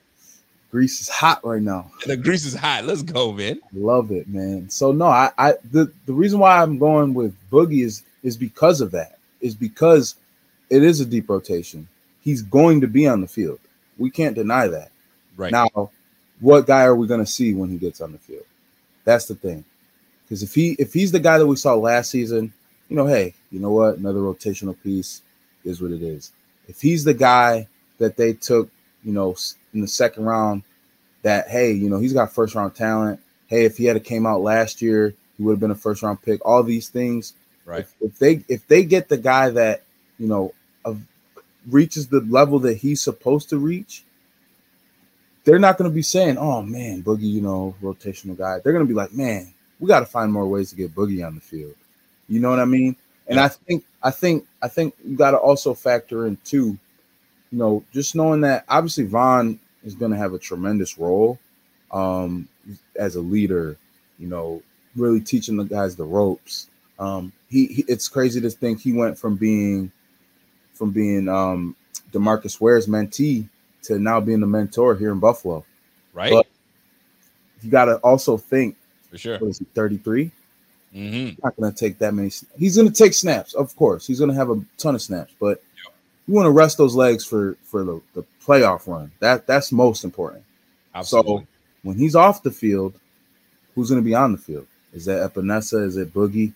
Greece 0.69 0.99
is 0.99 1.07
hot 1.07 1.43
right 1.45 1.61
now. 1.61 1.89
The 2.05 2.17
grease 2.17 2.45
is 2.45 2.53
hot. 2.53 2.83
Let's 2.83 3.01
go, 3.01 3.31
man. 3.31 3.59
Love 3.73 4.11
it, 4.11 4.27
man. 4.27 4.69
So 4.69 4.91
no, 4.91 5.05
I, 5.05 5.31
I 5.37 5.53
the, 5.71 5.91
the 6.05 6.13
reason 6.13 6.39
why 6.39 6.61
I'm 6.61 6.77
going 6.77 7.13
with 7.13 7.35
Boogie 7.49 7.83
is 7.83 8.03
is 8.23 8.35
because 8.35 8.81
of 8.81 8.91
that. 8.91 9.17
Is 9.39 9.55
because 9.55 10.15
it 10.69 10.83
is 10.83 10.99
a 10.99 11.05
deep 11.05 11.29
rotation. 11.29 11.87
He's 12.21 12.41
going 12.41 12.81
to 12.81 12.87
be 12.87 13.07
on 13.07 13.21
the 13.21 13.27
field. 13.27 13.59
We 13.97 14.09
can't 14.09 14.35
deny 14.35 14.67
that. 14.67 14.91
Right 15.37 15.51
Now, 15.51 15.91
what 16.39 16.67
guy 16.67 16.83
are 16.83 16.95
we 16.95 17.07
going 17.07 17.23
to 17.23 17.31
see 17.31 17.53
when 17.53 17.69
he 17.69 17.77
gets 17.77 18.01
on 18.01 18.11
the 18.11 18.17
field? 18.17 18.43
That's 19.07 19.25
the 19.25 19.35
thing. 19.35 19.63
Because 20.25 20.43
if 20.43 20.53
he 20.53 20.75
if 20.79 20.91
he's 20.91 21.13
the 21.13 21.19
guy 21.21 21.37
that 21.37 21.47
we 21.47 21.55
saw 21.55 21.75
last 21.75 22.11
season, 22.11 22.51
you 22.89 22.97
know, 22.97 23.07
hey, 23.07 23.33
you 23.51 23.59
know 23.61 23.71
what? 23.71 23.97
Another 23.97 24.19
rotational 24.19 24.75
piece 24.83 25.21
is 25.63 25.81
what 25.81 25.91
it 25.91 26.01
is. 26.01 26.33
If 26.67 26.81
he's 26.81 27.05
the 27.05 27.13
guy 27.13 27.69
that 27.99 28.17
they 28.17 28.33
took, 28.33 28.69
you 29.05 29.13
know, 29.13 29.33
in 29.73 29.79
the 29.79 29.87
second 29.87 30.25
round, 30.25 30.63
that 31.21 31.47
hey, 31.47 31.71
you 31.71 31.89
know, 31.89 31.99
he's 31.99 32.11
got 32.11 32.33
first 32.33 32.53
round 32.53 32.75
talent. 32.75 33.21
Hey, 33.47 33.63
if 33.63 33.77
he 33.77 33.85
had 33.85 34.03
came 34.03 34.25
out 34.25 34.41
last 34.41 34.81
year, 34.81 35.13
he 35.37 35.43
would 35.43 35.53
have 35.53 35.61
been 35.61 35.71
a 35.71 35.75
first 35.75 36.03
round 36.03 36.21
pick. 36.21 36.45
All 36.45 36.61
these 36.61 36.89
things. 36.89 37.33
right. 37.63 37.85
If, 37.85 37.95
if 38.01 38.19
they 38.19 38.43
if 38.49 38.67
they 38.67 38.83
get 38.83 39.07
the 39.07 39.17
guy 39.17 39.51
that 39.51 39.83
you 40.19 40.27
know 40.27 40.53
of 40.83 41.01
reaches 41.69 42.09
the 42.09 42.19
level 42.27 42.59
that 42.59 42.75
he's 42.75 42.99
supposed 42.99 43.47
to 43.51 43.57
reach, 43.57 44.03
they're 45.47 45.59
not 45.59 45.77
going 45.77 45.89
to 45.89 45.95
be 45.95 46.01
saying, 46.01 46.37
"Oh 46.37 46.61
man, 46.61 47.01
Boogie, 47.01 47.21
you 47.21 47.41
know, 47.41 47.73
rotational 47.81 48.37
guy." 48.37 48.59
They're 48.59 48.73
going 48.73 48.85
to 48.85 48.87
be 48.87 48.93
like, 48.93 49.13
"Man, 49.13 49.53
we 49.79 49.87
got 49.87 50.01
to 50.01 50.05
find 50.05 50.31
more 50.31 50.45
ways 50.45 50.71
to 50.71 50.75
get 50.75 50.93
Boogie 50.93 51.25
on 51.25 51.35
the 51.35 51.41
field." 51.41 51.75
You 52.27 52.41
know 52.41 52.49
what 52.49 52.59
I 52.59 52.65
mean? 52.65 52.97
And. 53.27 53.39
I 53.39 53.47
think 53.47 53.85
I 54.03 54.11
think 54.11 54.45
I 54.61 54.67
think 54.67 54.93
you 55.05 55.15
got 55.15 55.31
to 55.31 55.37
also 55.37 55.73
factor 55.73 56.27
in 56.27 56.37
too, 56.43 56.77
you 57.51 57.57
know, 57.57 57.83
just 57.93 58.13
knowing 58.13 58.41
that 58.41 58.65
obviously 58.67 59.05
Von 59.05 59.57
is 59.85 59.95
going 59.95 60.11
to 60.11 60.17
have 60.17 60.33
a 60.33 60.39
tremendous 60.39 60.97
role 60.97 61.39
um 61.91 62.49
as 62.97 63.15
a 63.15 63.21
leader, 63.21 63.77
you 64.19 64.27
know, 64.27 64.61
really 64.97 65.21
teaching 65.21 65.55
the 65.55 65.63
guys 65.63 65.95
the 65.95 66.03
ropes. 66.03 66.67
Um, 66.99 67.31
he, 67.49 67.67
he 67.67 67.85
it's 67.87 68.09
crazy 68.09 68.41
to 68.41 68.49
think 68.49 68.81
he 68.81 68.91
went 68.91 69.17
from 69.17 69.37
being 69.37 69.93
from 70.73 70.91
being 70.91 71.29
um 71.29 71.75
DeMarcus 72.11 72.59
Ware's 72.59 72.87
mentee 72.87 73.47
to 73.83 73.99
now 73.99 74.19
being 74.19 74.39
the 74.39 74.47
mentor 74.47 74.95
here 74.95 75.11
in 75.11 75.19
Buffalo. 75.19 75.65
Right. 76.13 76.31
But 76.31 76.47
you 77.61 77.71
got 77.71 77.85
to 77.85 77.95
also 77.97 78.37
think, 78.37 78.75
For 79.09 79.17
sure. 79.17 79.39
what 79.39 79.49
is 79.49 79.59
he, 79.59 79.65
33? 79.73 80.31
Mm-hmm. 80.95 81.39
Not 81.43 81.55
going 81.55 81.71
to 81.71 81.77
take 81.77 81.99
that 81.99 82.13
many. 82.13 82.31
He's 82.57 82.75
going 82.75 82.87
to 82.87 82.93
take 82.93 83.13
snaps, 83.13 83.53
of 83.53 83.75
course. 83.75 84.07
He's 84.07 84.19
going 84.19 84.31
to 84.31 84.35
have 84.35 84.49
a 84.49 84.61
ton 84.77 84.95
of 84.95 85.01
snaps, 85.01 85.33
but 85.39 85.61
you 86.27 86.33
want 86.33 86.45
to 86.45 86.51
rest 86.51 86.77
those 86.77 86.95
legs 86.95 87.25
for 87.25 87.57
for 87.63 87.83
the, 87.83 88.01
the 88.13 88.25
playoff 88.43 88.87
run. 88.87 89.11
That 89.19 89.47
that's 89.47 89.71
most 89.71 90.03
important. 90.03 90.43
Absolutely. 90.95 91.41
So 91.41 91.47
when 91.83 91.97
he's 91.97 92.15
off 92.15 92.41
the 92.41 92.51
field, 92.51 92.99
who's 93.75 93.89
going 93.89 94.01
to 94.01 94.05
be 94.05 94.15
on 94.15 94.31
the 94.31 94.37
field? 94.37 94.67
Is 94.93 95.05
that 95.05 95.31
Epenesa? 95.31 95.83
Is 95.85 95.97
it 95.97 96.13
Boogie? 96.13 96.53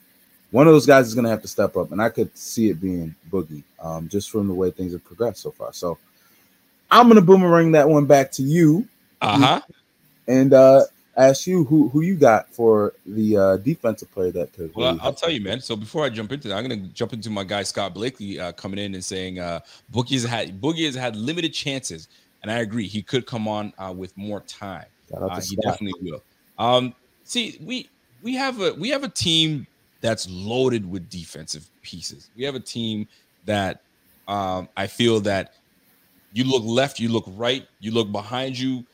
One 0.52 0.68
of 0.68 0.74
those 0.74 0.86
guys 0.86 1.08
is 1.08 1.14
going 1.14 1.26
to 1.26 1.30
have 1.30 1.42
to 1.44 1.48
step 1.48 1.78
up, 1.78 1.92
and 1.92 2.02
I 2.02 2.10
could 2.10 2.36
see 2.38 2.70
it 2.70 2.82
being 2.82 3.16
Boogie, 3.30 3.64
um, 3.80 4.10
just 4.10 4.30
from 4.30 4.48
the 4.48 4.54
way 4.54 4.72
things 4.72 4.92
have 4.94 5.04
progressed 5.04 5.42
so 5.42 5.52
far. 5.52 5.72
So 5.72 5.98
I'm 6.92 7.08
going 7.08 7.16
to 7.16 7.22
boomerang 7.22 7.72
that 7.72 7.90
one 7.90 8.06
back 8.06 8.32
to 8.34 8.44
you 8.44 8.88
uh 9.22 9.40
huh. 9.40 9.62
and 10.28 10.54
uh, 10.54 10.84
ask 11.18 11.48
you 11.48 11.64
who 11.66 11.90
who 11.90 12.02
you 12.02 12.16
got 12.16 12.50
for 12.50 12.94
the 13.06 13.38
uh, 13.38 13.58
defensive 13.58 14.12
player 14.12 14.32
that 14.32 14.54
could. 14.54 14.74
Well, 14.76 14.98
I'll 15.02 15.14
tell 15.14 15.30
you, 15.30 15.42
man. 15.42 15.62
So 15.62 15.76
before 15.76 16.04
I 16.04 16.10
jump 16.10 16.32
into 16.32 16.48
that, 16.50 16.56
I'm 16.56 16.64
gonna 16.68 16.88
jump 16.88 17.14
into 17.14 17.30
my 17.30 17.44
guy 17.44 17.64
Scott 17.64 17.94
Blakely 17.94 18.40
uh, 18.40 18.52
coming 18.54 18.80
in 18.80 18.94
and 18.94 19.04
saying 19.04 19.40
uh, 19.40 19.62
Boogie 19.94 20.14
has 20.14 20.24
had 20.24 20.62
Boogie 20.62 20.86
has 20.86 20.96
had 20.96 21.16
limited 21.16 21.54
chances, 21.54 22.08
and 22.42 22.52
I 22.52 22.60
agree 22.60 22.88
he 22.88 23.02
could 23.02 23.26
come 23.26 23.48
on 23.48 23.74
uh, 23.78 23.94
with 23.96 24.16
more 24.18 24.42
time. 24.42 24.86
Shout 25.10 25.24
out 25.24 25.28
to 25.30 25.34
Uh, 25.36 25.42
he 25.42 25.56
definitely 25.58 26.12
will. 26.12 26.24
Um, 26.58 26.94
see, 27.24 27.58
we 27.62 27.90
we 28.22 28.36
have 28.36 28.60
a 28.62 28.74
we 28.74 28.90
have 28.90 29.04
a 29.04 29.10
team 29.10 29.68
that's 30.02 30.28
loaded 30.30 30.90
with 30.90 31.10
defensive 31.10 31.70
pieces. 31.84 32.30
We 32.36 32.44
have 32.44 32.56
a 32.56 32.60
team 32.60 33.08
that 33.46 33.82
um, 34.28 34.68
I 34.76 34.88
feel 34.88 35.20
that 35.22 35.54
you 36.34 36.44
look 36.44 36.64
left, 36.64 37.00
you 37.00 37.10
look 37.10 37.26
right, 37.28 37.68
you 37.80 37.92
look 37.92 38.12
behind 38.12 38.58
you, 38.58 38.86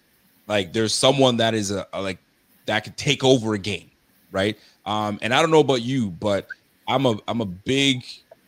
like 0.48 0.74
there's 0.74 0.94
someone 0.94 1.38
that 1.38 1.54
is 1.54 1.72
a, 1.72 1.88
a 1.94 2.02
like 2.02 2.20
that 2.66 2.84
could 2.84 2.98
take 2.98 3.24
over 3.24 3.54
a 3.54 3.60
game, 3.60 3.90
right? 4.32 4.58
Um, 4.86 5.20
and 5.22 5.34
I 5.34 5.42
don't 5.42 5.52
know 5.52 5.60
about 5.60 5.82
you, 5.82 6.12
but 6.12 6.48
I'm 6.88 7.06
a 7.06 7.20
I'm 7.28 7.42
a 7.42 7.46
big 7.46 8.04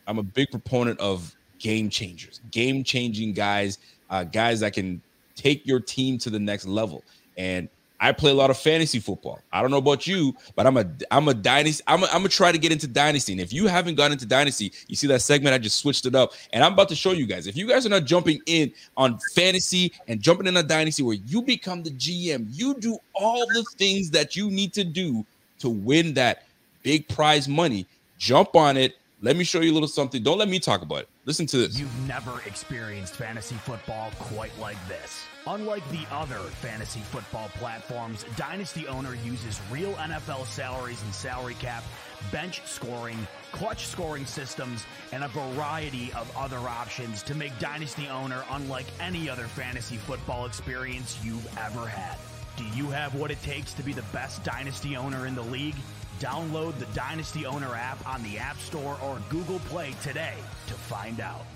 I'm 0.06 0.18
a 0.18 0.22
big 0.22 0.50
proponent 0.50 0.98
of 0.98 1.34
game 1.58 1.90
changers, 1.90 2.40
game 2.50 2.82
changing 2.82 3.34
guys, 3.34 3.78
uh, 4.08 4.24
guys 4.24 4.60
that 4.60 4.72
can 4.72 5.00
take 5.36 5.66
your 5.66 5.80
team 5.80 6.18
to 6.18 6.30
the 6.30 6.38
next 6.38 6.66
level. 6.66 7.04
And 7.36 7.68
I 8.02 8.12
play 8.12 8.30
a 8.30 8.34
lot 8.34 8.48
of 8.48 8.56
fantasy 8.56 8.98
football. 8.98 9.40
I 9.52 9.60
don't 9.60 9.70
know 9.70 9.76
about 9.76 10.06
you, 10.06 10.34
but 10.56 10.66
I'm 10.66 10.78
a 10.78 10.86
I'm 11.10 11.28
a 11.28 11.34
dynasty. 11.34 11.84
I'm 11.86 12.02
a, 12.02 12.06
I'm 12.06 12.20
gonna 12.20 12.30
try 12.30 12.50
to 12.50 12.56
get 12.56 12.72
into 12.72 12.86
dynasty. 12.86 13.32
And 13.32 13.40
if 13.40 13.52
you 13.52 13.66
haven't 13.66 13.96
gotten 13.96 14.12
into 14.12 14.24
dynasty, 14.24 14.72
you 14.88 14.96
see 14.96 15.06
that 15.08 15.20
segment 15.20 15.54
I 15.54 15.58
just 15.58 15.78
switched 15.78 16.06
it 16.06 16.14
up, 16.14 16.32
and 16.54 16.64
I'm 16.64 16.72
about 16.72 16.88
to 16.88 16.96
show 16.96 17.12
you 17.12 17.26
guys. 17.26 17.46
If 17.46 17.56
you 17.56 17.68
guys 17.68 17.84
are 17.84 17.90
not 17.90 18.06
jumping 18.06 18.40
in 18.46 18.72
on 18.96 19.18
fantasy 19.34 19.92
and 20.08 20.20
jumping 20.20 20.46
in 20.46 20.56
a 20.56 20.62
dynasty 20.62 21.02
where 21.02 21.16
you 21.26 21.42
become 21.42 21.82
the 21.82 21.90
GM, 21.90 22.46
you 22.50 22.74
do 22.74 22.98
all 23.12 23.46
the 23.48 23.64
things 23.76 24.10
that 24.10 24.34
you 24.34 24.50
need 24.50 24.72
to 24.72 24.84
do 24.84 25.26
to 25.58 25.68
win 25.68 26.14
that 26.14 26.46
big 26.82 27.06
prize 27.08 27.48
money. 27.48 27.86
Jump 28.18 28.56
on 28.56 28.78
it. 28.78 28.96
Let 29.20 29.36
me 29.36 29.44
show 29.44 29.60
you 29.60 29.72
a 29.72 29.74
little 29.74 29.88
something. 29.88 30.22
Don't 30.22 30.38
let 30.38 30.48
me 30.48 30.58
talk 30.58 30.80
about 30.80 31.00
it. 31.00 31.08
Listen 31.26 31.46
to 31.48 31.58
this. 31.58 31.78
You've 31.78 32.08
never 32.08 32.40
experienced 32.46 33.14
fantasy 33.14 33.56
football 33.56 34.10
quite 34.18 34.58
like 34.58 34.78
this. 34.88 35.26
Unlike 35.46 35.88
the 35.90 36.06
other 36.12 36.38
fantasy 36.38 37.00
football 37.00 37.48
platforms, 37.54 38.26
Dynasty 38.36 38.86
Owner 38.86 39.14
uses 39.14 39.58
real 39.70 39.94
NFL 39.94 40.44
salaries 40.46 41.02
and 41.02 41.14
salary 41.14 41.54
cap, 41.54 41.82
bench 42.30 42.60
scoring, 42.66 43.16
clutch 43.50 43.86
scoring 43.86 44.26
systems, 44.26 44.84
and 45.12 45.24
a 45.24 45.28
variety 45.28 46.12
of 46.12 46.30
other 46.36 46.58
options 46.58 47.22
to 47.22 47.34
make 47.34 47.58
Dynasty 47.58 48.06
Owner 48.08 48.44
unlike 48.50 48.86
any 49.00 49.30
other 49.30 49.44
fantasy 49.44 49.96
football 49.96 50.44
experience 50.44 51.18
you've 51.24 51.58
ever 51.58 51.86
had. 51.86 52.18
Do 52.58 52.64
you 52.76 52.90
have 52.90 53.14
what 53.14 53.30
it 53.30 53.42
takes 53.42 53.72
to 53.74 53.82
be 53.82 53.94
the 53.94 54.04
best 54.12 54.44
Dynasty 54.44 54.94
Owner 54.96 55.26
in 55.26 55.34
the 55.34 55.42
league? 55.42 55.76
Download 56.18 56.78
the 56.78 56.86
Dynasty 56.86 57.46
Owner 57.46 57.74
app 57.74 58.06
on 58.06 58.22
the 58.24 58.38
App 58.38 58.58
Store 58.58 58.98
or 59.02 59.18
Google 59.30 59.60
Play 59.60 59.94
today 60.02 60.34
to 60.66 60.74
find 60.74 61.18
out. 61.18 61.46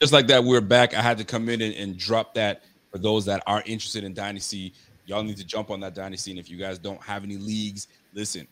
Just 0.00 0.12
like 0.12 0.26
that, 0.26 0.44
we're 0.44 0.60
back. 0.60 0.94
I 0.94 1.00
had 1.00 1.18
to 1.18 1.24
come 1.24 1.48
in 1.48 1.62
and, 1.62 1.74
and 1.74 1.96
drop 1.96 2.34
that 2.34 2.62
for 2.92 2.98
those 2.98 3.24
that 3.26 3.42
are 3.46 3.62
interested 3.66 4.04
in 4.04 4.14
Dynasty. 4.14 4.74
Y'all 5.06 5.22
need 5.22 5.36
to 5.36 5.44
jump 5.44 5.70
on 5.70 5.80
that 5.80 5.94
Dynasty. 5.94 6.32
And 6.32 6.40
if 6.40 6.50
you 6.50 6.56
guys 6.56 6.78
don't 6.78 7.00
have 7.02 7.24
any 7.24 7.36
leagues, 7.36 7.88
listen, 8.12 8.46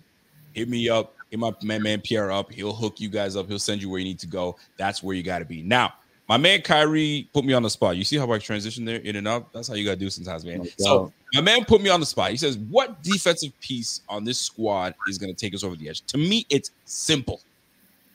hit 0.53 0.69
me 0.69 0.89
up, 0.89 1.15
hit 1.31 1.39
my 1.39 1.53
man, 1.63 1.83
man 1.83 2.01
Pierre 2.01 2.33
up. 2.33 2.51
He'll 2.51 2.73
hook 2.73 3.01
you 3.01 3.09
guys 3.09 3.37
up. 3.37 3.49
He'll 3.49 3.59
send 3.59 3.83
you 3.83 3.91
where 3.91 3.99
you 3.99 4.05
need 4.05 4.19
to 4.21 4.27
go. 4.27 4.57
That's 4.77 5.03
where 5.03 5.15
you 5.15 5.23
got 5.23 5.41
to 5.41 5.45
be. 5.45 5.63
Now, 5.63 5.93
my 6.29 6.39
man 6.39 6.63
Kyrie 6.63 7.29
put 7.35 7.45
me 7.45 7.53
on 7.53 7.63
the 7.63 7.69
spot. 7.69 7.99
You 7.99 8.05
see 8.05 8.17
how 8.17 8.31
I 8.33 8.39
transition 8.39 8.87
there 8.87 9.01
in 9.01 9.17
and 9.17 9.29
out? 9.29 9.53
That's 9.53 9.69
how 9.69 9.75
you 9.75 9.85
got 9.85 9.93
to 9.93 9.97
do 9.97 10.09
sometimes, 10.09 10.47
man. 10.47 10.67
So 10.79 11.13
my 11.35 11.43
man 11.43 11.67
put 11.67 11.83
me 11.83 11.91
on 11.91 12.01
the 12.01 12.07
spot. 12.07 12.31
He 12.31 12.39
says, 12.39 12.57
What 12.57 13.03
defensive 13.03 13.53
piece 13.61 14.01
on 14.09 14.25
this 14.25 14.41
squad 14.41 14.95
is 15.07 15.19
going 15.19 15.35
to 15.35 15.39
take 15.39 15.55
us 15.55 15.63
over 15.63 15.77
the 15.77 15.91
edge? 15.91 16.01
To 16.07 16.17
me, 16.17 16.47
it's 16.49 16.71
simple. 16.87 17.43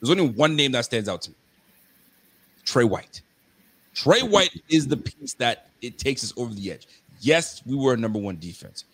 There's 0.00 0.10
only 0.10 0.30
one 0.30 0.56
name 0.56 0.72
that 0.72 0.86
stands 0.86 1.08
out 1.08 1.22
to 1.22 1.30
me 1.30 1.36
Trey 2.64 2.84
White. 2.84 3.22
Trey 3.94 4.22
White 4.22 4.62
is 4.70 4.86
the 4.86 4.96
piece 4.96 5.34
that 5.34 5.70
it 5.82 5.98
takes 5.98 6.22
us 6.24 6.32
over 6.36 6.54
the 6.54 6.72
edge. 6.72 6.86
Yes, 7.20 7.62
we 7.66 7.76
were 7.76 7.94
a 7.94 7.96
number 7.96 8.18
one 8.18 8.38
defense. 8.38 8.84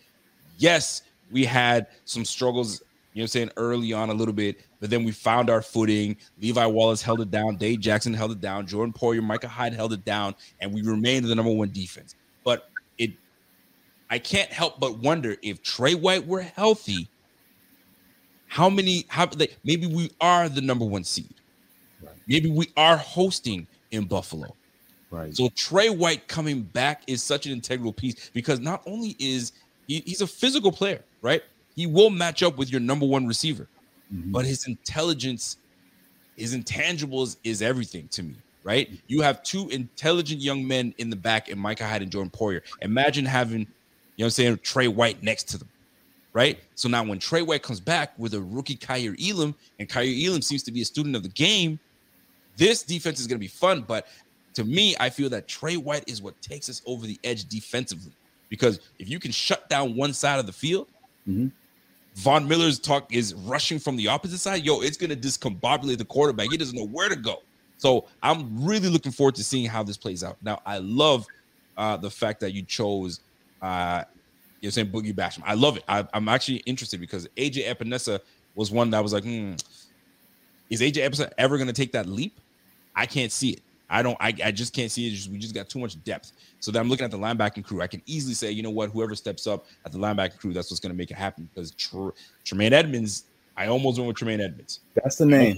Yes, 0.57 1.03
we 1.31 1.45
had 1.45 1.87
some 2.05 2.25
struggles, 2.25 2.81
you 3.13 3.19
know 3.19 3.23
I'm 3.23 3.27
saying, 3.27 3.51
early 3.57 3.93
on 3.93 4.09
a 4.09 4.13
little 4.13 4.33
bit, 4.33 4.61
but 4.79 4.89
then 4.89 5.03
we 5.03 5.11
found 5.11 5.49
our 5.49 5.61
footing. 5.61 6.17
Levi 6.41 6.65
Wallace 6.65 7.01
held 7.01 7.21
it 7.21 7.31
down, 7.31 7.57
Dane 7.57 7.81
Jackson 7.81 8.13
held 8.13 8.31
it 8.31 8.41
down, 8.41 8.67
Jordan 8.67 8.93
Poyer, 8.93 9.23
Micah 9.23 9.47
Hyde 9.47 9.73
held 9.73 9.93
it 9.93 10.03
down, 10.03 10.35
and 10.61 10.73
we 10.73 10.81
remained 10.81 11.25
the 11.25 11.35
number 11.35 11.51
one 11.51 11.69
defense. 11.71 12.15
But 12.43 12.69
it 12.97 13.11
I 14.09 14.19
can't 14.19 14.51
help 14.51 14.79
but 14.79 14.99
wonder 14.99 15.35
if 15.41 15.61
Trey 15.61 15.95
White 15.95 16.25
were 16.25 16.41
healthy, 16.41 17.07
how 18.47 18.69
many 18.69 19.05
how 19.09 19.29
like, 19.37 19.57
maybe 19.63 19.87
we 19.87 20.11
are 20.21 20.49
the 20.49 20.61
number 20.61 20.85
one 20.85 21.03
seed. 21.03 21.33
Maybe 22.27 22.49
we 22.49 22.71
are 22.75 22.97
hosting 22.97 23.67
in 23.91 24.05
Buffalo. 24.05 24.55
Right. 25.09 25.35
So 25.35 25.49
Trey 25.55 25.89
White 25.89 26.27
coming 26.27 26.61
back 26.61 27.03
is 27.07 27.23
such 27.23 27.45
an 27.45 27.53
integral 27.53 27.93
piece 27.93 28.29
because 28.33 28.59
not 28.59 28.81
only 28.85 29.15
is 29.19 29.53
he, 29.87 30.03
he's 30.05 30.21
a 30.21 30.27
physical 30.27 30.71
player, 30.71 31.01
right? 31.21 31.41
He 31.75 31.87
will 31.87 32.09
match 32.09 32.43
up 32.43 32.57
with 32.57 32.69
your 32.69 32.81
number 32.81 33.05
one 33.05 33.25
receiver, 33.25 33.67
Mhm. 34.13 34.31
but 34.33 34.45
his 34.45 34.67
intelligence, 34.67 35.57
his 36.35 36.53
intangibles 36.55 37.37
is 37.45 37.61
everything 37.61 38.09
to 38.09 38.23
me, 38.23 38.35
right? 38.63 38.89
You 39.07 39.21
have 39.21 39.43
two 39.43 39.69
intelligent 39.69 40.41
young 40.41 40.67
men 40.67 40.93
in 40.97 41.09
the 41.09 41.15
back 41.15 41.47
in 41.47 41.57
Micah 41.57 41.87
Hyde 41.87 42.01
and 42.01 42.11
Jordan 42.11 42.31
Poyer. 42.31 42.61
Imagine 42.81 43.25
having, 43.25 43.61
you 43.61 43.65
know 43.65 43.69
what 44.17 44.25
I'm 44.25 44.29
saying, 44.31 44.59
Trey 44.63 44.89
White 44.89 45.23
next 45.23 45.47
to 45.49 45.57
them, 45.57 45.69
right? 46.33 46.59
So 46.75 46.89
now 46.89 47.03
when 47.05 47.19
Trey 47.19 47.43
White 47.43 47.63
comes 47.63 47.79
back 47.79 48.17
with 48.19 48.33
a 48.33 48.41
rookie 48.41 48.75
Kaiir 48.75 49.15
Elam, 49.21 49.55
and 49.79 49.87
Kaiir 49.87 50.27
Elam 50.27 50.41
seems 50.41 50.63
to 50.63 50.71
be 50.73 50.81
a 50.81 50.85
student 50.85 51.15
of 51.15 51.23
the 51.23 51.29
game, 51.29 51.79
this 52.57 52.83
defense 52.83 53.19
is 53.19 53.27
going 53.27 53.37
to 53.37 53.43
be 53.43 53.47
fun. 53.47 53.81
But 53.87 54.07
to 54.55 54.63
me, 54.63 54.95
I 54.99 55.09
feel 55.09 55.29
that 55.29 55.47
Trey 55.47 55.77
White 55.77 56.03
is 56.07 56.21
what 56.21 56.39
takes 56.41 56.67
us 56.69 56.81
over 56.85 57.05
the 57.07 57.19
edge 57.23 57.45
defensively. 57.45 58.11
Because 58.49 58.79
if 58.99 59.09
you 59.09 59.19
can 59.19 59.31
shut 59.31 59.69
down 59.69 59.95
one 59.95 60.13
side 60.13 60.39
of 60.39 60.45
the 60.45 60.53
field, 60.53 60.87
Mhm. 61.27 61.51
Von 62.15 62.47
Miller's 62.47 62.79
talk 62.79 63.13
is 63.13 63.35
rushing 63.35 63.77
from 63.77 63.95
the 63.95 64.07
opposite 64.07 64.39
side. 64.39 64.65
Yo, 64.65 64.81
it's 64.81 64.97
going 64.97 65.09
to 65.11 65.15
discombobulate 65.15 65.99
the 65.99 66.05
quarterback. 66.05 66.49
He 66.49 66.57
doesn't 66.57 66.75
know 66.75 66.87
where 66.87 67.09
to 67.09 67.15
go. 67.15 67.43
So 67.77 68.07
I'm 68.23 68.65
really 68.65 68.89
looking 68.89 69.11
forward 69.11 69.35
to 69.35 69.43
seeing 69.43 69.67
how 69.67 69.83
this 69.83 69.97
plays 69.97 70.23
out. 70.23 70.37
Now, 70.41 70.59
I 70.65 70.79
love 70.79 71.27
uh, 71.77 71.95
the 71.95 72.09
fact 72.09 72.39
that 72.39 72.53
you 72.53 72.63
chose, 72.63 73.19
uh, 73.61 74.03
you're 74.61 74.71
saying 74.71 74.87
Boogie 74.87 75.13
Basham. 75.13 75.43
I 75.45 75.53
love 75.53 75.77
it. 75.77 75.83
I, 75.87 76.07
I'm 76.11 76.27
actually 76.27 76.57
interested 76.65 76.99
because 76.99 77.27
AJ 77.37 77.65
Epenesa 77.71 78.19
was 78.55 78.71
one 78.71 78.89
that 78.89 79.03
was 79.03 79.13
like, 79.13 79.23
hmm, 79.23 79.53
is 80.71 80.81
AJ 80.81 81.07
Epenesa 81.07 81.31
ever 81.37 81.57
going 81.57 81.67
to 81.67 81.73
take 81.73 81.91
that 81.91 82.07
leap? 82.07 82.39
I 82.97 83.05
can't 83.05 83.31
see 83.31 83.51
it. 83.51 83.61
I 83.89 84.01
don't. 84.01 84.17
I, 84.19 84.33
I 84.43 84.51
just 84.51 84.73
can't 84.73 84.91
see 84.91 85.07
it. 85.07 85.11
Just, 85.11 85.31
we 85.31 85.37
just 85.37 85.53
got 85.53 85.69
too 85.69 85.79
much 85.79 86.03
depth. 86.03 86.33
So 86.59 86.71
then 86.71 86.81
I'm 86.81 86.89
looking 86.89 87.05
at 87.05 87.11
the 87.11 87.17
linebacking 87.17 87.63
crew. 87.63 87.81
I 87.81 87.87
can 87.87 88.01
easily 88.05 88.33
say, 88.33 88.51
you 88.51 88.63
know 88.63 88.69
what? 88.69 88.89
Whoever 88.89 89.15
steps 89.15 89.47
up 89.47 89.65
at 89.85 89.93
the 89.93 89.97
linebacking 89.97 90.39
crew, 90.39 90.51
that's 90.51 90.69
what's 90.69 90.81
going 90.81 90.91
to 90.91 90.97
make 90.97 91.11
it 91.11 91.15
happen. 91.15 91.47
Because 91.53 91.71
Tr- 91.71 92.09
Tremaine 92.43 92.73
Edmunds, 92.73 93.23
I 93.55 93.67
almost 93.67 93.97
went 93.97 94.09
with 94.09 94.17
Tremaine 94.17 94.41
Edmunds. 94.41 94.81
That's 94.95 95.15
the 95.15 95.25
name. 95.25 95.55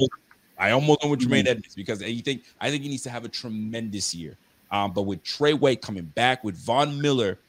I 0.60 0.72
almost 0.72 1.02
went 1.02 1.12
with 1.12 1.22
Tremaine 1.22 1.48
Edmunds 1.48 1.74
because 1.74 2.02
you 2.04 2.22
think 2.22 2.44
I 2.62 2.70
think 2.70 2.84
he 2.84 2.90
needs 2.90 3.04
to 3.04 3.10
have 3.10 3.26
a 3.26 3.30
tremendous 3.30 4.14
year. 4.14 4.38
Um, 4.72 4.92
but 4.92 5.04
with 5.04 5.24
Trey 5.24 5.54
White 5.54 5.82
coming 5.82 6.04
back, 6.04 6.44
with 6.44 6.56
Von 6.56 7.02
Miller, 7.02 7.40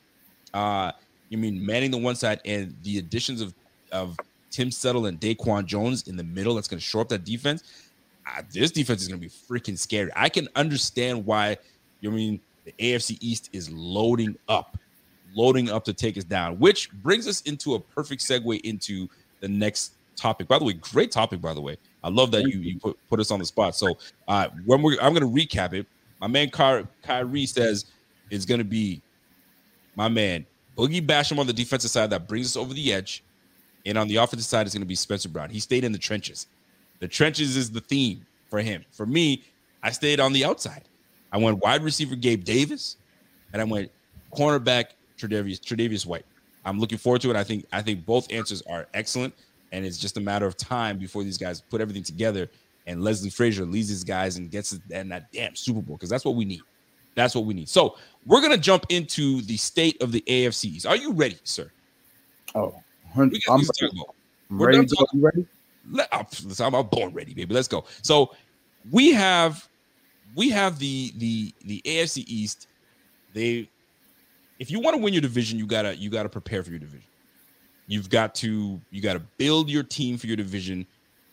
uh, 0.54 0.92
you 1.28 1.36
mean 1.36 1.64
manning 1.64 1.90
the 1.90 1.98
one 1.98 2.14
side, 2.14 2.40
and 2.46 2.74
the 2.84 2.98
additions 2.98 3.42
of 3.42 3.52
of 3.92 4.16
Tim 4.50 4.70
Settle 4.70 5.06
and 5.06 5.20
Daquan 5.20 5.66
Jones 5.66 6.08
in 6.08 6.16
the 6.16 6.24
middle, 6.24 6.54
that's 6.54 6.68
going 6.68 6.78
to 6.78 6.84
shore 6.84 7.02
up 7.02 7.08
that 7.08 7.24
defense. 7.24 7.62
Uh, 8.26 8.42
this 8.52 8.70
defense 8.70 9.02
is 9.02 9.08
going 9.08 9.20
to 9.20 9.26
be 9.26 9.32
freaking 9.32 9.78
scary. 9.78 10.10
I 10.14 10.28
can 10.28 10.48
understand 10.56 11.24
why. 11.26 11.58
You 12.00 12.10
mean 12.10 12.40
the 12.64 12.72
AFC 12.78 13.18
East 13.20 13.50
is 13.52 13.70
loading 13.70 14.36
up, 14.48 14.78
loading 15.34 15.70
up 15.70 15.84
to 15.84 15.92
take 15.92 16.16
us 16.16 16.24
down, 16.24 16.58
which 16.58 16.90
brings 16.90 17.28
us 17.28 17.42
into 17.42 17.74
a 17.74 17.80
perfect 17.80 18.22
segue 18.22 18.60
into 18.62 19.08
the 19.40 19.48
next 19.48 19.92
topic. 20.16 20.48
By 20.48 20.58
the 20.58 20.64
way, 20.64 20.74
great 20.74 21.10
topic. 21.10 21.40
By 21.40 21.54
the 21.54 21.60
way, 21.60 21.76
I 22.02 22.08
love 22.08 22.30
that 22.32 22.42
you 22.42 22.60
you 22.60 22.78
put, 22.78 22.98
put 23.08 23.20
us 23.20 23.30
on 23.30 23.38
the 23.38 23.44
spot. 23.44 23.74
So 23.74 23.98
uh, 24.28 24.48
when 24.64 24.82
we're 24.82 24.98
I'm 25.00 25.14
going 25.14 25.22
to 25.22 25.46
recap 25.46 25.72
it. 25.72 25.86
My 26.20 26.26
man 26.26 26.50
Ky- 26.50 26.86
Kyrie 27.02 27.46
says 27.46 27.86
it's 28.30 28.44
going 28.44 28.58
to 28.58 28.64
be 28.64 29.00
my 29.96 30.08
man 30.08 30.44
Boogie 30.76 31.04
Basham 31.04 31.38
on 31.38 31.46
the 31.46 31.52
defensive 31.52 31.90
side 31.90 32.10
that 32.10 32.26
brings 32.26 32.46
us 32.46 32.56
over 32.56 32.72
the 32.72 32.92
edge, 32.92 33.22
and 33.84 33.98
on 33.98 34.08
the 34.08 34.16
offensive 34.16 34.46
side 34.46 34.66
is 34.66 34.72
going 34.72 34.82
to 34.82 34.86
be 34.86 34.94
Spencer 34.94 35.28
Brown. 35.28 35.50
He 35.50 35.60
stayed 35.60 35.84
in 35.84 35.92
the 35.92 35.98
trenches. 35.98 36.46
The 37.00 37.08
trenches 37.08 37.56
is 37.56 37.70
the 37.70 37.80
theme 37.80 38.24
for 38.48 38.60
him. 38.60 38.84
For 38.92 39.06
me, 39.06 39.42
I 39.82 39.90
stayed 39.90 40.20
on 40.20 40.32
the 40.32 40.44
outside. 40.44 40.82
I 41.32 41.38
went 41.38 41.58
wide 41.58 41.82
receiver 41.82 42.14
Gabe 42.14 42.44
Davis, 42.44 42.96
and 43.52 43.60
I 43.60 43.64
went 43.64 43.90
cornerback 44.32 44.86
Tre'Davious 45.18 45.60
Tre'Davious 45.60 46.06
White. 46.06 46.24
I'm 46.64 46.78
looking 46.78 46.98
forward 46.98 47.22
to 47.22 47.30
it. 47.30 47.36
I 47.36 47.44
think 47.44 47.66
I 47.72 47.82
think 47.82 48.04
both 48.04 48.30
answers 48.32 48.62
are 48.68 48.86
excellent, 48.94 49.34
and 49.72 49.84
it's 49.84 49.98
just 49.98 50.16
a 50.16 50.20
matter 50.20 50.46
of 50.46 50.56
time 50.56 50.98
before 50.98 51.24
these 51.24 51.38
guys 51.38 51.60
put 51.60 51.80
everything 51.80 52.02
together 52.02 52.48
and 52.86 53.02
Leslie 53.04 53.30
Frazier 53.30 53.64
leads 53.64 53.88
these 53.88 54.04
guys 54.04 54.36
and 54.36 54.50
gets 54.50 54.72
it 54.72 54.80
and 54.90 55.10
that 55.12 55.30
damn 55.32 55.54
Super 55.54 55.80
Bowl 55.80 55.96
because 55.96 56.10
that's 56.10 56.24
what 56.24 56.34
we 56.34 56.44
need. 56.44 56.60
That's 57.14 57.34
what 57.34 57.44
we 57.44 57.54
need. 57.54 57.68
So 57.68 57.96
we're 58.26 58.40
gonna 58.40 58.56
jump 58.56 58.86
into 58.88 59.42
the 59.42 59.56
state 59.56 60.00
of 60.02 60.12
the 60.12 60.22
AFCs. 60.26 60.86
Are 60.86 60.96
you 60.96 61.12
ready, 61.12 61.38
sir? 61.44 61.70
Oh, 62.54 62.74
We 63.16 63.22
I'm 63.22 63.60
talk. 63.64 63.76
I'm 64.50 64.58
We're 64.58 64.66
ready. 64.66 64.78
done 64.78 64.86
to 64.86 64.96
go. 64.96 65.06
You 65.12 65.20
ready? 65.20 65.46
Let, 65.88 66.08
I'm, 66.12 66.86
born 66.86 67.12
ready, 67.12 67.34
baby. 67.34 67.54
Let's 67.54 67.68
go. 67.68 67.84
So 68.02 68.34
we 68.90 69.12
have 69.12 69.68
we 70.34 70.50
have 70.50 70.78
the 70.78 71.12
the 71.16 71.54
the 71.64 71.82
AFC 71.84 72.24
East. 72.26 72.68
They 73.32 73.68
if 74.58 74.70
you 74.70 74.80
want 74.80 74.96
to 74.96 75.02
win 75.02 75.14
your 75.14 75.22
division, 75.22 75.58
you 75.58 75.66
gotta 75.66 75.96
you 75.96 76.10
gotta 76.10 76.28
prepare 76.28 76.62
for 76.62 76.70
your 76.70 76.78
division. 76.78 77.06
You've 77.86 78.08
got 78.08 78.34
to 78.36 78.80
you 78.90 79.02
got 79.02 79.14
to 79.14 79.20
build 79.36 79.68
your 79.68 79.82
team 79.82 80.16
for 80.16 80.26
your 80.26 80.36
division 80.36 80.86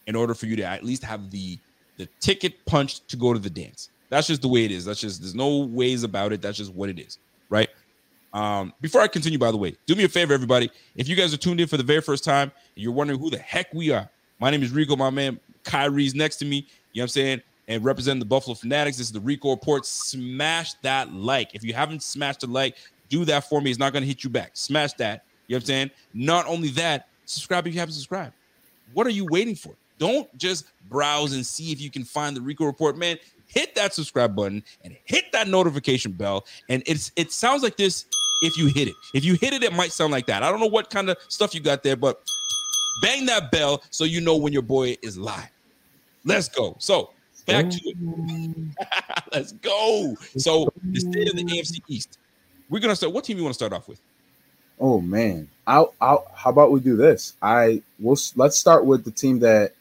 in 0.08 0.16
order 0.16 0.34
for 0.34 0.48
you 0.48 0.56
to 0.56 0.64
at 0.64 0.84
least 0.84 1.04
have 1.04 1.30
the 1.30 1.60
the 1.98 2.08
ticket 2.20 2.66
punched 2.66 3.08
to 3.10 3.18
go 3.18 3.34
to 3.34 3.40
the 3.40 3.50
dance. 3.50 3.90
That's 4.10 4.28
just 4.28 4.42
the 4.42 4.48
way 4.48 4.66
it 4.66 4.72
is. 4.72 4.86
That's 4.86 5.00
just 5.00 5.22
there's 5.22 5.36
no 5.36 5.66
ways 5.66 6.04
about 6.04 6.34
it. 6.34 6.42
That's 6.42 6.58
just 6.58 6.74
what 6.74 6.90
it 6.90 7.00
is, 7.00 7.20
right? 7.50 7.70
Um, 8.34 8.74
before 8.82 9.02
I 9.02 9.08
continue, 9.08 9.40
by 9.40 9.52
the 9.52 9.58
way, 9.58 9.76
do 9.86 9.96
me 9.96 10.04
a 10.04 10.10
favor, 10.10 10.34
everybody. 10.34 10.70
If 10.96 11.08
you 11.08 11.16
guys 11.16 11.34
are 11.34 11.38
tuned 11.38 11.60
in 11.60 11.68
for 11.68 11.78
the 11.78 11.84
very 11.84 12.02
first 12.02 12.24
time 12.24 12.52
and 12.76 12.84
you're 12.84 12.94
wondering 12.94 13.20
who 13.20 13.30
the 13.30 13.38
heck 13.38 13.74
we 13.74 13.92
are, 13.92 14.10
my 14.40 14.50
name 14.50 14.64
is 14.64 14.72
Rico. 14.72 14.96
My 14.96 15.10
man 15.10 15.40
Kyrie's 15.64 16.16
next 16.16 16.38
to 16.38 16.46
me. 16.46 16.58
You 16.58 16.62
know 16.62 16.68
what 16.94 17.04
I'm 17.04 17.08
saying? 17.10 17.42
And 17.68 17.84
representing 17.84 18.20
the 18.20 18.26
Buffalo 18.26 18.56
Fanatics. 18.56 18.98
This 18.98 19.08
is 19.08 19.14
the 19.14 19.20
Rico 19.20 19.52
Report. 19.52 19.86
Smash 19.86 20.74
that 20.76 21.14
like. 21.14 21.54
If 21.54 21.64
you 21.64 21.74
haven't 21.74 22.02
smashed 22.02 22.44
a 22.44 22.48
like, 22.48 22.78
do 23.10 23.26
that 23.26 23.50
for 23.50 23.62
me. 23.62 23.70
It's 23.70 23.80
not 23.80 23.94
going 23.94 24.04
to 24.04 24.08
hit 24.08 24.24
you 24.24 24.30
back. 24.30 24.52
Smash 24.54 24.94
that. 24.94 25.26
You 25.48 25.54
know 25.54 25.58
what 25.58 25.64
I'm 25.64 25.66
saying? 25.66 25.92
Not 26.14 26.46
only 26.48 26.70
that, 26.70 27.08
subscribe 27.26 27.68
if 27.68 27.74
you 27.74 27.80
haven't 27.80 27.94
subscribed. 27.94 28.34
What 28.94 29.06
are 29.06 29.12
you 29.12 29.26
waiting 29.26 29.56
for? 29.56 29.74
Don't 29.98 30.36
just 30.38 30.66
browse 30.90 31.34
and 31.34 31.46
see 31.46 31.72
if 31.72 31.82
you 31.82 31.90
can 31.90 32.04
find 32.04 32.36
the 32.36 32.42
Rico 32.42 32.66
Report, 32.66 32.98
man. 32.98 33.18
Hit 33.48 33.76
that 33.76 33.94
subscribe 33.94 34.36
button 34.36 34.64
and 34.84 34.96
hit 35.06 35.32
that 35.32 35.48
notification 35.48 36.12
bell. 36.12 36.46
And 36.70 36.84
it's 36.86 37.12
it 37.16 37.32
sounds 37.32 37.64
like 37.64 37.78
this 37.78 38.06
if 38.42 38.58
you 38.58 38.68
hit 38.68 38.90
it. 38.90 38.96
If 39.14 39.24
you 39.24 39.36
hit 39.36 39.54
it, 39.54 39.64
it 39.64 39.74
might 39.74 39.92
sound 39.92 40.12
like 40.12 40.28
that. 40.28 40.44
I 40.44 40.52
don't 40.52 40.60
know 40.60 40.68
what 40.68 40.90
kind 40.90 41.10
of 41.10 41.18
stuff 41.30 41.56
you 41.56 41.62
got 41.62 41.82
there, 41.82 41.96
but 41.96 42.22
bang 43.02 43.26
that 43.26 43.52
bell 43.52 43.84
so 43.90 44.04
you 44.04 44.22
know 44.22 44.36
when 44.38 44.54
your 44.54 44.62
boy 44.62 44.96
is 45.02 45.18
live. 45.18 45.50
Let's 46.24 46.50
go. 46.50 46.76
So 46.80 47.12
back 47.46 47.70
to 47.70 47.80
it. 47.84 48.66
Let's 49.34 49.54
go. 49.54 50.16
So 50.38 50.72
the 50.84 51.00
state 51.00 51.30
of 51.30 51.36
the 51.36 51.44
AFC 51.44 51.82
East. 51.88 52.18
We're 52.70 52.80
gonna 52.80 52.96
start. 52.96 53.14
What 53.14 53.24
team 53.24 53.38
you 53.38 53.44
want 53.44 53.54
to 53.54 53.58
start 53.58 53.74
off 53.74 53.88
with? 53.88 54.02
Oh 54.80 55.02
man, 55.02 55.48
I'll, 55.66 55.94
I'll, 56.00 56.28
how 56.36 56.52
about 56.52 56.72
we 56.72 56.80
do 56.80 56.96
this? 56.96 57.34
I 57.42 57.82
will. 58.00 58.18
Let's 58.36 58.58
start 58.58 58.86
with 58.86 59.06
the 59.06 59.12
team 59.12 59.40
that 59.40 59.74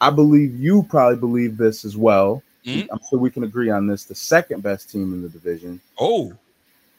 I 0.00 0.10
believe 0.10 0.58
you 0.58 0.82
probably 0.82 1.16
believe 1.16 1.56
this 1.56 1.84
as 1.84 1.96
well. 1.96 2.42
Mhm. 2.66 2.88
I'm 2.90 3.00
sure 3.08 3.18
we 3.18 3.30
can 3.30 3.44
agree 3.44 3.70
on 3.70 3.86
this. 3.86 4.04
The 4.04 4.14
second 4.14 4.62
best 4.62 4.90
team 4.90 5.12
in 5.12 5.22
the 5.22 5.28
division. 5.28 5.80
Oh, 5.98 6.32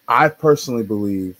I 0.07 0.29
personally 0.29 0.83
believe 0.83 1.37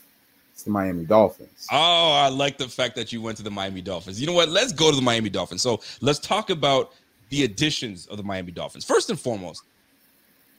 it's 0.54 0.62
the 0.62 0.70
Miami 0.70 1.04
Dolphins. 1.04 1.66
oh, 1.72 2.12
I 2.12 2.28
like 2.28 2.58
the 2.58 2.68
fact 2.68 2.94
that 2.94 3.12
you 3.12 3.20
went 3.20 3.36
to 3.38 3.42
the 3.42 3.50
Miami 3.50 3.82
Dolphins. 3.82 4.20
You 4.20 4.26
know 4.28 4.32
what? 4.32 4.48
Let's 4.48 4.72
go 4.72 4.88
to 4.90 4.94
the 4.96 5.02
Miami 5.02 5.28
Dolphins. 5.28 5.62
So 5.62 5.80
let's 6.00 6.20
talk 6.20 6.48
about 6.50 6.92
the 7.30 7.42
additions 7.42 8.06
of 8.06 8.16
the 8.18 8.22
Miami 8.22 8.52
Dolphins. 8.52 8.84
First 8.84 9.10
and 9.10 9.18
foremost, 9.18 9.62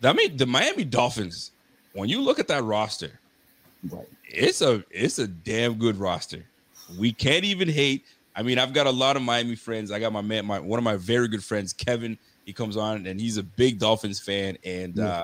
I 0.04 0.12
mean 0.14 0.36
the 0.38 0.46
Miami 0.46 0.84
Dolphins. 0.84 1.52
When 1.94 2.10
you 2.10 2.20
look 2.22 2.40
at 2.40 2.48
that 2.50 2.64
roster, 2.64 3.20
Right. 3.90 4.06
it's 4.26 4.62
a 4.62 4.84
it's 4.92 5.18
a 5.20 5.28
damn 5.28 5.76
good 5.76 5.96
roster. 5.98 6.46
We 7.00 7.14
can't 7.14 7.46
even 7.46 7.70
hate. 7.70 8.04
I 8.36 8.44
mean, 8.44 8.60
I've 8.60 8.74
got 8.74 8.86
a 8.86 8.92
lot 8.92 9.16
of 9.16 9.22
Miami 9.22 9.56
friends. 9.56 9.92
I 9.94 10.00
got 10.00 10.12
my 10.12 10.22
man, 10.22 10.46
my 10.46 10.60
one 10.60 10.78
of 10.78 10.84
my 10.84 10.98
very 10.98 11.30
good 11.30 11.44
friends, 11.44 11.72
Kevin. 11.72 12.18
He 12.46 12.52
comes 12.52 12.76
on 12.76 13.08
and 13.08 13.20
he's 13.20 13.38
a 13.38 13.44
big 13.44 13.80
Dolphins 13.80 14.20
fan. 14.20 14.58
And 14.66 14.98
Yeah. 14.98 15.08
uh, 15.08 15.24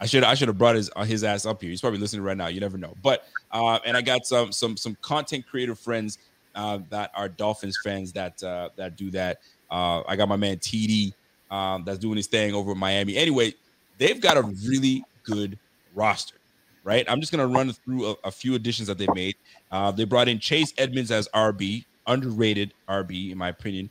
I 0.00 0.06
should 0.06 0.24
I 0.24 0.34
should 0.34 0.48
have 0.48 0.58
brought 0.58 0.76
his 0.76 0.90
uh, 0.96 1.04
his 1.04 1.24
ass 1.24 1.44
up 1.46 1.60
here. 1.60 1.70
He's 1.70 1.80
probably 1.80 1.98
listening 1.98 2.22
right 2.22 2.36
now. 2.36 2.48
You 2.48 2.60
never 2.60 2.78
know. 2.78 2.94
But 3.02 3.26
uh, 3.52 3.78
and 3.84 3.96
I 3.96 4.02
got 4.02 4.26
some 4.26 4.50
some 4.52 4.76
some 4.76 4.96
content 5.02 5.46
creator 5.46 5.74
friends 5.74 6.18
uh, 6.54 6.78
that 6.88 7.10
are 7.14 7.28
Dolphins 7.28 7.78
fans 7.84 8.12
that 8.12 8.42
uh, 8.42 8.70
that 8.76 8.96
do 8.96 9.10
that. 9.10 9.40
Uh, 9.70 10.02
I 10.08 10.16
got 10.16 10.28
my 10.28 10.36
man 10.36 10.56
TD 10.56 11.12
um, 11.50 11.84
that's 11.84 11.98
doing 11.98 12.16
his 12.16 12.26
thing 12.26 12.54
over 12.54 12.72
in 12.72 12.78
Miami. 12.78 13.16
Anyway, 13.16 13.54
they've 13.98 14.20
got 14.20 14.36
a 14.36 14.42
really 14.66 15.04
good 15.24 15.58
roster 15.94 16.36
right? 16.84 17.04
I'm 17.08 17.20
just 17.20 17.32
to 17.32 17.46
run 17.46 17.72
through 17.72 18.06
a, 18.06 18.16
a 18.24 18.30
few 18.30 18.54
additions 18.54 18.88
that 18.88 18.98
they 18.98 19.06
made. 19.14 19.36
Uh, 19.70 19.90
they 19.90 20.04
brought 20.04 20.28
in 20.28 20.38
Chase 20.38 20.72
Edmonds 20.78 21.10
as 21.10 21.28
RB, 21.34 21.84
underrated 22.06 22.74
RB, 22.88 23.32
in 23.32 23.38
my 23.38 23.48
opinion. 23.48 23.90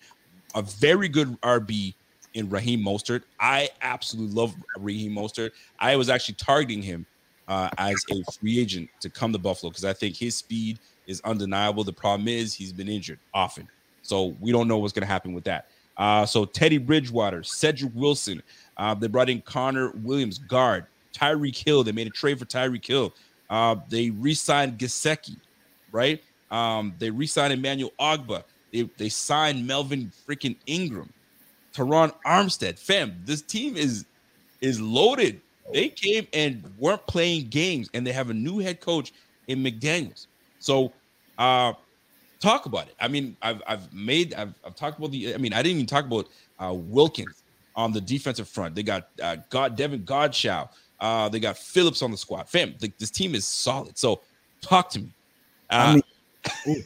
A 0.56 0.62
very 0.62 1.08
good 1.08 1.40
RB 1.42 1.94
in 2.34 2.50
Raheem 2.50 2.82
Mostert. 2.82 3.24
I 3.40 3.70
absolutely 3.82 4.34
love 4.36 4.56
Raheem 4.78 5.14
Mostert. 5.14 5.52
I 5.80 5.96
was 5.96 6.10
actually 6.10 6.36
targeting 6.36 6.82
him 6.82 7.06
uh, 7.48 7.70
as 7.78 7.96
a 8.12 8.32
free 8.32 8.60
agent 8.60 8.90
to 9.02 9.10
come 9.10 9.34
to 9.34 9.40
Buffalo 9.40 9.72
because 9.72 9.86
I 9.86 9.94
think 9.94 10.16
his 10.16 10.36
speed 10.36 10.80
is 11.08 11.22
undeniable. 11.22 11.84
The 11.84 11.94
problem 11.94 12.28
is 12.28 12.54
he's 12.54 12.72
been 12.72 12.88
injured 12.88 13.20
often. 13.34 13.68
So 14.02 14.36
we 14.40 14.52
don't 14.52 14.68
know 14.68 14.78
what's 14.78 14.94
going 14.94 15.02
to 15.02 15.12
happen 15.12 15.34
with 15.34 15.44
that. 15.46 15.68
Uh, 15.98 16.26
so 16.26 16.46
Teddy 16.46 16.78
Bridgewater, 16.78 17.44
Cedric 17.44 17.92
Wilson. 17.94 18.42
Uh, 18.78 18.94
they 18.94 19.08
brought 19.08 19.30
in 19.30 19.42
Connor 19.42 19.92
Williams, 20.04 20.38
guard. 20.38 20.86
Tyreek 21.14 21.58
Hill. 21.58 21.84
They 21.84 21.92
made 21.92 22.08
a 22.08 22.12
trade 22.12 22.40
for 22.40 22.46
Tyreek 22.46 22.86
Hill. 22.86 23.14
Uh, 23.50 23.76
they 23.90 24.12
re-signed 24.12 24.78
Gesicki, 24.78 25.38
right? 25.92 26.24
Um, 26.52 26.94
they 27.00 27.10
re-signed 27.10 27.52
Emmanuel 27.52 27.92
Ogbah. 28.00 28.44
They, 28.72 28.84
they 28.98 29.10
signed 29.10 29.66
Melvin 29.66 30.12
freaking 30.28 30.56
Ingram, 30.68 31.12
Terron 31.74 32.14
Armstead. 32.26 32.80
Fam, 32.80 33.16
this 33.26 33.42
team 33.42 33.76
is 33.78 34.06
is 34.62 34.80
loaded. 34.80 35.42
They 35.72 35.90
came 35.90 36.28
and 36.34 36.64
weren't 36.78 37.06
playing 37.08 37.48
games, 37.50 37.90
and 37.94 38.06
they 38.06 38.12
have 38.12 38.30
a 38.30 38.34
new 38.34 38.60
head 38.60 38.82
coach 38.82 39.14
in 39.48 39.64
McDaniels. 39.64 40.28
So, 40.60 40.92
uh, 41.38 41.74
talk 42.40 42.66
about 42.66 42.88
it. 42.88 42.96
I 43.00 43.08
mean, 43.08 43.38
I've 43.42 43.62
I've 43.68 43.94
made 43.94 44.34
I've, 44.34 44.54
I've 44.66 44.76
talked 44.76 44.98
about 44.98 45.12
the. 45.12 45.34
I 45.34 45.38
mean, 45.38 45.54
I 45.54 45.62
didn't 45.62 45.78
even 45.78 45.86
talk 45.86 46.06
about 46.06 46.28
uh, 46.60 46.74
Wilkins 46.74 47.44
on 47.76 47.92
the 47.92 48.02
defensive 48.02 48.50
front. 48.50 48.76
They 48.76 48.84
got 48.84 49.10
uh, 49.22 49.38
God 49.50 49.76
Davon 49.76 50.04
Godchaux. 50.04 50.70
Uh, 51.00 51.30
they 51.30 51.40
got 51.40 51.58
Phillips 51.58 52.02
on 52.02 52.12
the 52.12 52.18
squad. 52.18 52.50
Fam, 52.50 52.74
th- 52.74 52.92
this 52.98 53.12
team 53.12 53.36
is 53.36 53.48
solid. 53.48 53.98
So, 53.98 54.22
talk 54.62 54.90
to 54.92 55.00
me. 55.00 55.14
Uh, 55.70 56.02
I 56.44 56.66
mean, 56.66 56.86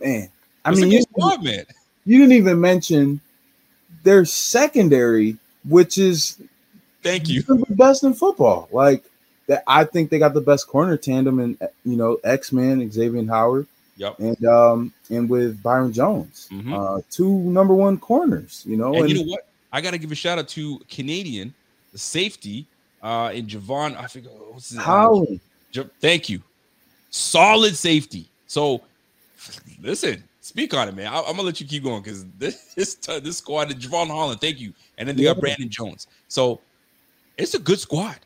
man. 0.00 0.28
I 0.64 0.70
mean, 0.72 0.90
you, 0.90 1.00
squad, 1.02 1.42
man. 1.42 1.64
you 2.04 2.18
didn't 2.18 2.32
even 2.32 2.60
mention 2.60 3.20
their 4.02 4.24
secondary, 4.24 5.36
which 5.68 5.98
is 5.98 6.38
Thank 7.02 7.28
you. 7.28 7.42
the 7.42 7.64
best 7.70 8.02
in 8.04 8.14
football. 8.14 8.68
Like 8.72 9.04
that, 9.46 9.62
I 9.66 9.84
think 9.84 10.10
they 10.10 10.18
got 10.18 10.34
the 10.34 10.40
best 10.40 10.66
corner 10.66 10.96
tandem 10.96 11.38
and 11.40 11.58
you 11.84 11.96
know 11.96 12.18
X 12.24 12.52
Men, 12.52 12.90
Xavier 12.90 13.24
Howard, 13.26 13.66
Yep. 13.96 14.18
and 14.18 14.44
um 14.46 14.92
and 15.10 15.28
with 15.28 15.62
Byron 15.62 15.92
Jones, 15.92 16.48
Mhm. 16.52 16.72
uh, 16.72 17.02
two 17.10 17.28
number 17.30 17.74
one 17.74 17.98
corners. 17.98 18.62
You 18.66 18.76
know, 18.76 18.92
And 18.94 19.02
and, 19.04 19.10
you 19.10 19.16
know 19.24 19.30
what? 19.30 19.46
I 19.72 19.80
got 19.80 19.92
to 19.92 19.98
give 19.98 20.10
a 20.10 20.16
shout 20.16 20.38
out 20.38 20.48
to 20.48 20.80
Canadian, 20.90 21.54
the 21.92 21.98
safety, 21.98 22.66
uh, 23.02 23.30
in 23.32 23.46
Jevon. 23.46 23.96
I 23.96 24.06
forget 24.08 24.32
what's 24.50 24.70
his 24.70 24.78
name. 24.78 24.84
Holland. 24.84 25.40
Ja- 25.72 25.84
Thank 26.00 26.28
you. 26.28 26.42
Solid 27.10 27.76
safety. 27.76 28.26
So, 28.48 28.80
listen, 29.80 30.24
speak 30.40 30.74
on 30.74 30.88
it, 30.88 30.94
man. 30.94 31.06
I, 31.06 31.18
am 31.20 31.36
gonna 31.36 31.42
let 31.42 31.60
you 31.60 31.66
keep 31.66 31.84
going 31.84 32.02
because 32.02 32.26
this 32.38 32.74
this, 32.74 32.94
this 32.94 33.38
squad, 33.38 33.70
Jevon 33.70 34.08
Holland, 34.08 34.40
thank 34.40 34.60
you, 34.60 34.72
and 34.98 35.08
then 35.08 35.16
they 35.16 35.24
got. 35.24 35.40
Brandon 35.40 35.68
Jones. 35.68 36.06
So, 36.28 36.60
it's 37.38 37.54
a 37.54 37.58
good 37.58 37.80
squad. 37.80 38.18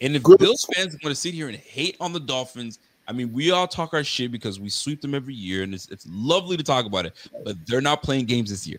And 0.00 0.16
if 0.16 0.22
Good 0.22 0.38
Bills 0.38 0.68
fans 0.74 0.96
want 1.02 1.14
to 1.14 1.14
sit 1.14 1.34
here 1.34 1.48
and 1.48 1.56
hate 1.56 1.96
on 2.00 2.12
the 2.12 2.20
Dolphins, 2.20 2.78
I 3.06 3.12
mean, 3.12 3.32
we 3.32 3.50
all 3.50 3.68
talk 3.68 3.94
our 3.94 4.04
shit 4.04 4.32
because 4.32 4.58
we 4.58 4.68
sweep 4.68 5.00
them 5.00 5.14
every 5.14 5.34
year, 5.34 5.62
and 5.62 5.72
it's, 5.72 5.88
it's 5.88 6.06
lovely 6.10 6.56
to 6.56 6.62
talk 6.62 6.84
about 6.86 7.06
it. 7.06 7.14
But 7.44 7.56
they're 7.66 7.80
not 7.80 8.02
playing 8.02 8.26
games 8.26 8.50
this 8.50 8.66
year. 8.66 8.78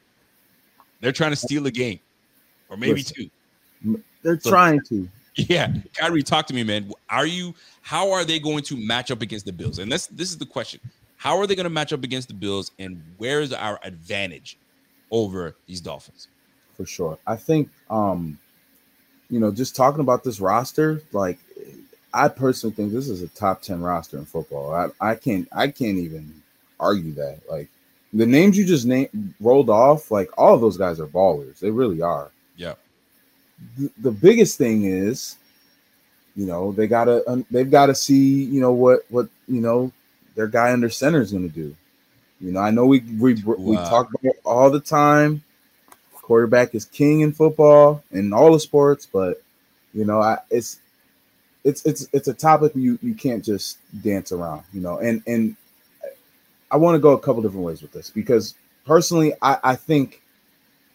They're 1.01 1.11
trying 1.11 1.31
to 1.31 1.35
steal 1.35 1.65
a 1.67 1.71
game, 1.71 1.99
or 2.69 2.77
maybe 2.77 2.95
Listen. 2.95 3.31
two. 3.83 4.03
They're 4.23 4.39
So- 4.39 4.49
trying 4.49 4.81
to. 4.89 5.07
Yeah, 5.37 5.73
Kyrie, 5.93 6.23
talk 6.23 6.47
to 6.47 6.53
me, 6.53 6.63
man. 6.63 6.89
Are 7.09 7.25
you? 7.25 7.53
How 7.81 8.09
are 8.09 8.23
they 8.23 8.39
going 8.39 8.63
to 8.63 8.77
match 8.77 9.11
up 9.11 9.21
against 9.21 9.45
the 9.45 9.51
Bills? 9.51 9.79
And 9.79 9.91
that's 9.91 10.07
this 10.07 10.29
is 10.29 10.37
the 10.37 10.45
question. 10.45 10.79
How 11.17 11.37
are 11.37 11.47
they 11.47 11.55
going 11.55 11.65
to 11.65 11.69
match 11.69 11.93
up 11.93 12.03
against 12.03 12.27
the 12.27 12.33
Bills, 12.33 12.71
and 12.77 13.01
where 13.17 13.41
is 13.41 13.53
our 13.53 13.79
advantage 13.83 14.57
over 15.11 15.55
these 15.65 15.81
Dolphins? 15.81 16.27
For 16.75 16.85
sure, 16.85 17.17
I 17.25 17.35
think 17.35 17.69
um, 17.89 18.37
you 19.29 19.39
know, 19.39 19.51
just 19.51 19.75
talking 19.75 20.01
about 20.01 20.23
this 20.23 20.39
roster, 20.39 21.01
like 21.11 21.39
I 22.13 22.27
personally 22.27 22.75
think 22.75 22.91
this 22.91 23.09
is 23.09 23.21
a 23.21 23.27
top 23.29 23.61
ten 23.61 23.81
roster 23.81 24.17
in 24.17 24.25
football. 24.25 24.73
I, 24.73 25.11
I 25.11 25.15
can't 25.15 25.47
I 25.51 25.67
can't 25.67 25.97
even 25.97 26.41
argue 26.79 27.13
that. 27.13 27.39
Like 27.49 27.69
the 28.13 28.25
names 28.25 28.57
you 28.57 28.65
just 28.65 28.85
named 28.85 29.33
rolled 29.39 29.69
off, 29.69 30.11
like 30.11 30.29
all 30.37 30.55
of 30.55 30.61
those 30.61 30.77
guys 30.77 30.99
are 30.99 31.07
ballers. 31.07 31.59
They 31.59 31.71
really 31.71 32.01
are. 32.01 32.31
Yeah. 32.55 32.75
The, 33.77 33.91
the 33.97 34.11
biggest 34.11 34.57
thing 34.57 34.85
is, 34.85 35.37
you 36.35 36.45
know, 36.45 36.71
they 36.71 36.87
gotta 36.87 37.29
um, 37.29 37.45
they've 37.49 37.69
got 37.69 37.87
to 37.87 37.95
see, 37.95 38.43
you 38.43 38.61
know, 38.61 38.71
what 38.71 39.05
what 39.09 39.27
you 39.47 39.61
know 39.61 39.91
their 40.35 40.47
guy 40.47 40.71
under 40.71 40.89
center 40.89 41.21
is 41.21 41.31
going 41.31 41.47
to 41.49 41.53
do. 41.53 41.75
You 42.41 42.51
know, 42.51 42.59
I 42.59 42.71
know 42.71 42.85
we 42.85 42.99
we 42.99 43.35
we 43.43 43.75
talk 43.77 44.09
about 44.09 44.23
it 44.23 44.41
all 44.43 44.69
the 44.69 44.79
time. 44.79 45.43
Quarterback 46.13 46.75
is 46.75 46.85
king 46.85 47.21
in 47.21 47.31
football 47.31 48.03
and 48.11 48.33
all 48.33 48.51
the 48.51 48.59
sports, 48.59 49.05
but 49.05 49.41
you 49.93 50.05
know, 50.05 50.21
I 50.21 50.39
it's 50.49 50.79
it's 51.63 51.85
it's 51.85 52.07
it's 52.11 52.27
a 52.27 52.33
topic 52.33 52.73
you 52.75 52.99
you 53.01 53.15
can't 53.15 53.43
just 53.43 53.77
dance 54.03 54.31
around. 54.31 54.63
You 54.73 54.81
know, 54.81 54.97
and 54.97 55.23
and 55.25 55.55
I 56.69 56.77
want 56.77 56.95
to 56.95 56.99
go 56.99 57.11
a 57.11 57.19
couple 57.19 57.41
different 57.41 57.65
ways 57.65 57.81
with 57.81 57.93
this 57.93 58.09
because 58.09 58.55
personally, 58.85 59.33
I 59.41 59.57
I 59.63 59.75
think 59.75 60.21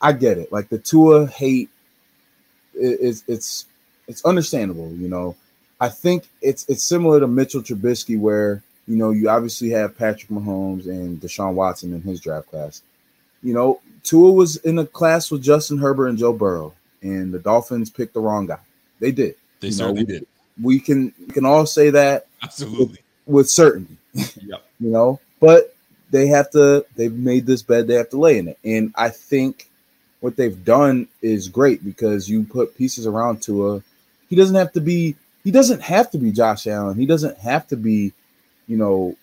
I 0.00 0.12
get 0.12 0.36
it. 0.36 0.52
Like 0.52 0.68
the 0.68 0.78
Tua 0.78 1.26
hate 1.26 1.70
is 2.74 3.24
it's 3.26 3.64
it's 4.08 4.24
understandable. 4.24 4.92
You 4.92 5.08
know, 5.08 5.36
I 5.80 5.88
think 5.88 6.28
it's 6.42 6.68
it's 6.68 6.84
similar 6.84 7.20
to 7.20 7.26
Mitchell 7.26 7.62
Trubisky 7.62 8.18
where 8.18 8.62
you 8.90 8.96
know 8.96 9.10
you 9.10 9.28
obviously 9.30 9.70
have 9.70 9.96
Patrick 9.96 10.30
Mahomes 10.30 10.86
and 10.86 11.20
Deshaun 11.20 11.54
Watson 11.54 11.94
in 11.94 12.02
his 12.02 12.20
draft 12.20 12.48
class. 12.48 12.82
You 13.42 13.54
know, 13.54 13.80
Tua 14.02 14.32
was 14.32 14.56
in 14.56 14.78
a 14.78 14.86
class 14.86 15.30
with 15.30 15.42
Justin 15.42 15.78
Herbert 15.78 16.08
and 16.08 16.18
Joe 16.18 16.32
Burrow, 16.32 16.74
and 17.02 17.32
the 17.32 17.38
Dolphins 17.38 17.88
picked 17.90 18.14
the 18.14 18.20
wrong 18.20 18.46
guy. 18.46 18.58
They 18.98 19.12
did. 19.12 19.34
They 19.60 19.68
You 19.68 19.72
know, 19.72 19.76
certainly 19.78 20.04
we- 20.04 20.12
did. 20.12 20.26
We 20.62 20.80
can 20.80 21.12
we 21.18 21.32
can 21.32 21.46
all 21.46 21.64
say 21.64 21.88
that 21.90 22.26
Absolutely. 22.42 22.98
with 23.26 23.48
certainty 23.48 23.96
Yep. 24.14 24.62
you 24.80 24.90
know. 24.90 25.20
But 25.40 25.74
they 26.10 26.26
have 26.26 26.50
to. 26.50 26.84
They've 26.96 27.14
made 27.14 27.46
this 27.46 27.62
bed. 27.62 27.86
They 27.86 27.94
have 27.94 28.10
to 28.10 28.18
lay 28.18 28.36
in 28.38 28.48
it, 28.48 28.58
and 28.64 28.92
I 28.96 29.08
think 29.10 29.68
what 30.20 30.36
they've 30.36 30.62
done 30.64 31.08
is 31.22 31.48
great 31.48 31.82
because 31.82 32.28
you 32.28 32.44
put 32.44 32.76
pieces 32.76 33.06
around 33.06 33.40
Tua. 33.40 33.82
He 34.28 34.36
doesn't 34.36 34.56
have 34.56 34.72
to 34.72 34.80
be. 34.82 35.16
He 35.44 35.50
doesn't 35.50 35.80
have 35.80 36.10
to 36.10 36.18
be 36.18 36.30
Josh 36.30 36.66
Allen. 36.66 36.98
He 36.98 37.06
doesn't 37.06 37.38
have 37.38 37.66
to 37.68 37.76
be, 37.76 38.12
you 38.70 38.76
know, 38.76 39.16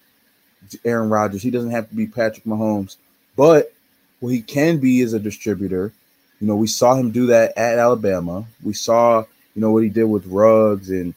Aaron 0.83 1.09
Rodgers. 1.09 1.41
He 1.41 1.51
doesn't 1.51 1.71
have 1.71 1.87
to 1.87 1.95
be 1.95 2.05
Patrick 2.05 2.43
Mahomes. 2.43 2.97
But 3.37 3.71
what 4.19 4.33
he 4.33 4.41
can 4.41 4.79
be 4.79 4.99
is 4.99 5.13
a 5.13 5.19
distributor. 5.19 5.93
You 6.41 6.47
know, 6.47 6.57
we 6.57 6.67
saw 6.67 6.95
him 6.95 7.11
do 7.11 7.27
that 7.27 7.57
at 7.57 7.79
Alabama. 7.79 8.45
We 8.61 8.73
saw, 8.73 9.23
you 9.55 9.61
know, 9.61 9.71
what 9.71 9.83
he 9.83 9.89
did 9.89 10.03
with 10.03 10.27
Ruggs 10.27 10.89
and 10.89 11.13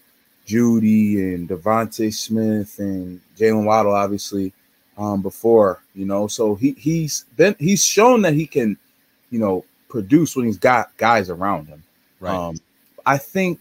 Jeudy 0.46 1.34
and 1.34 1.48
DeVonta 1.48 2.14
Smith 2.14 2.78
and 2.78 3.20
Jaylen 3.36 3.64
Waddle, 3.64 3.94
obviously, 3.94 4.52
um, 4.96 5.22
before, 5.22 5.82
you 5.94 6.06
know. 6.06 6.28
So 6.28 6.54
he 6.54 6.72
he's 6.72 7.24
been 7.36 7.56
he's 7.58 7.84
shown 7.84 8.22
that 8.22 8.34
he 8.34 8.46
can, 8.46 8.76
you 9.30 9.40
know, 9.40 9.64
produce 9.88 10.36
when 10.36 10.46
he's 10.46 10.58
got 10.58 10.96
guys 10.96 11.30
around 11.30 11.66
him. 11.66 11.82
Right. 12.20 12.34
Um, 12.34 12.60
I 13.04 13.18
think, 13.18 13.60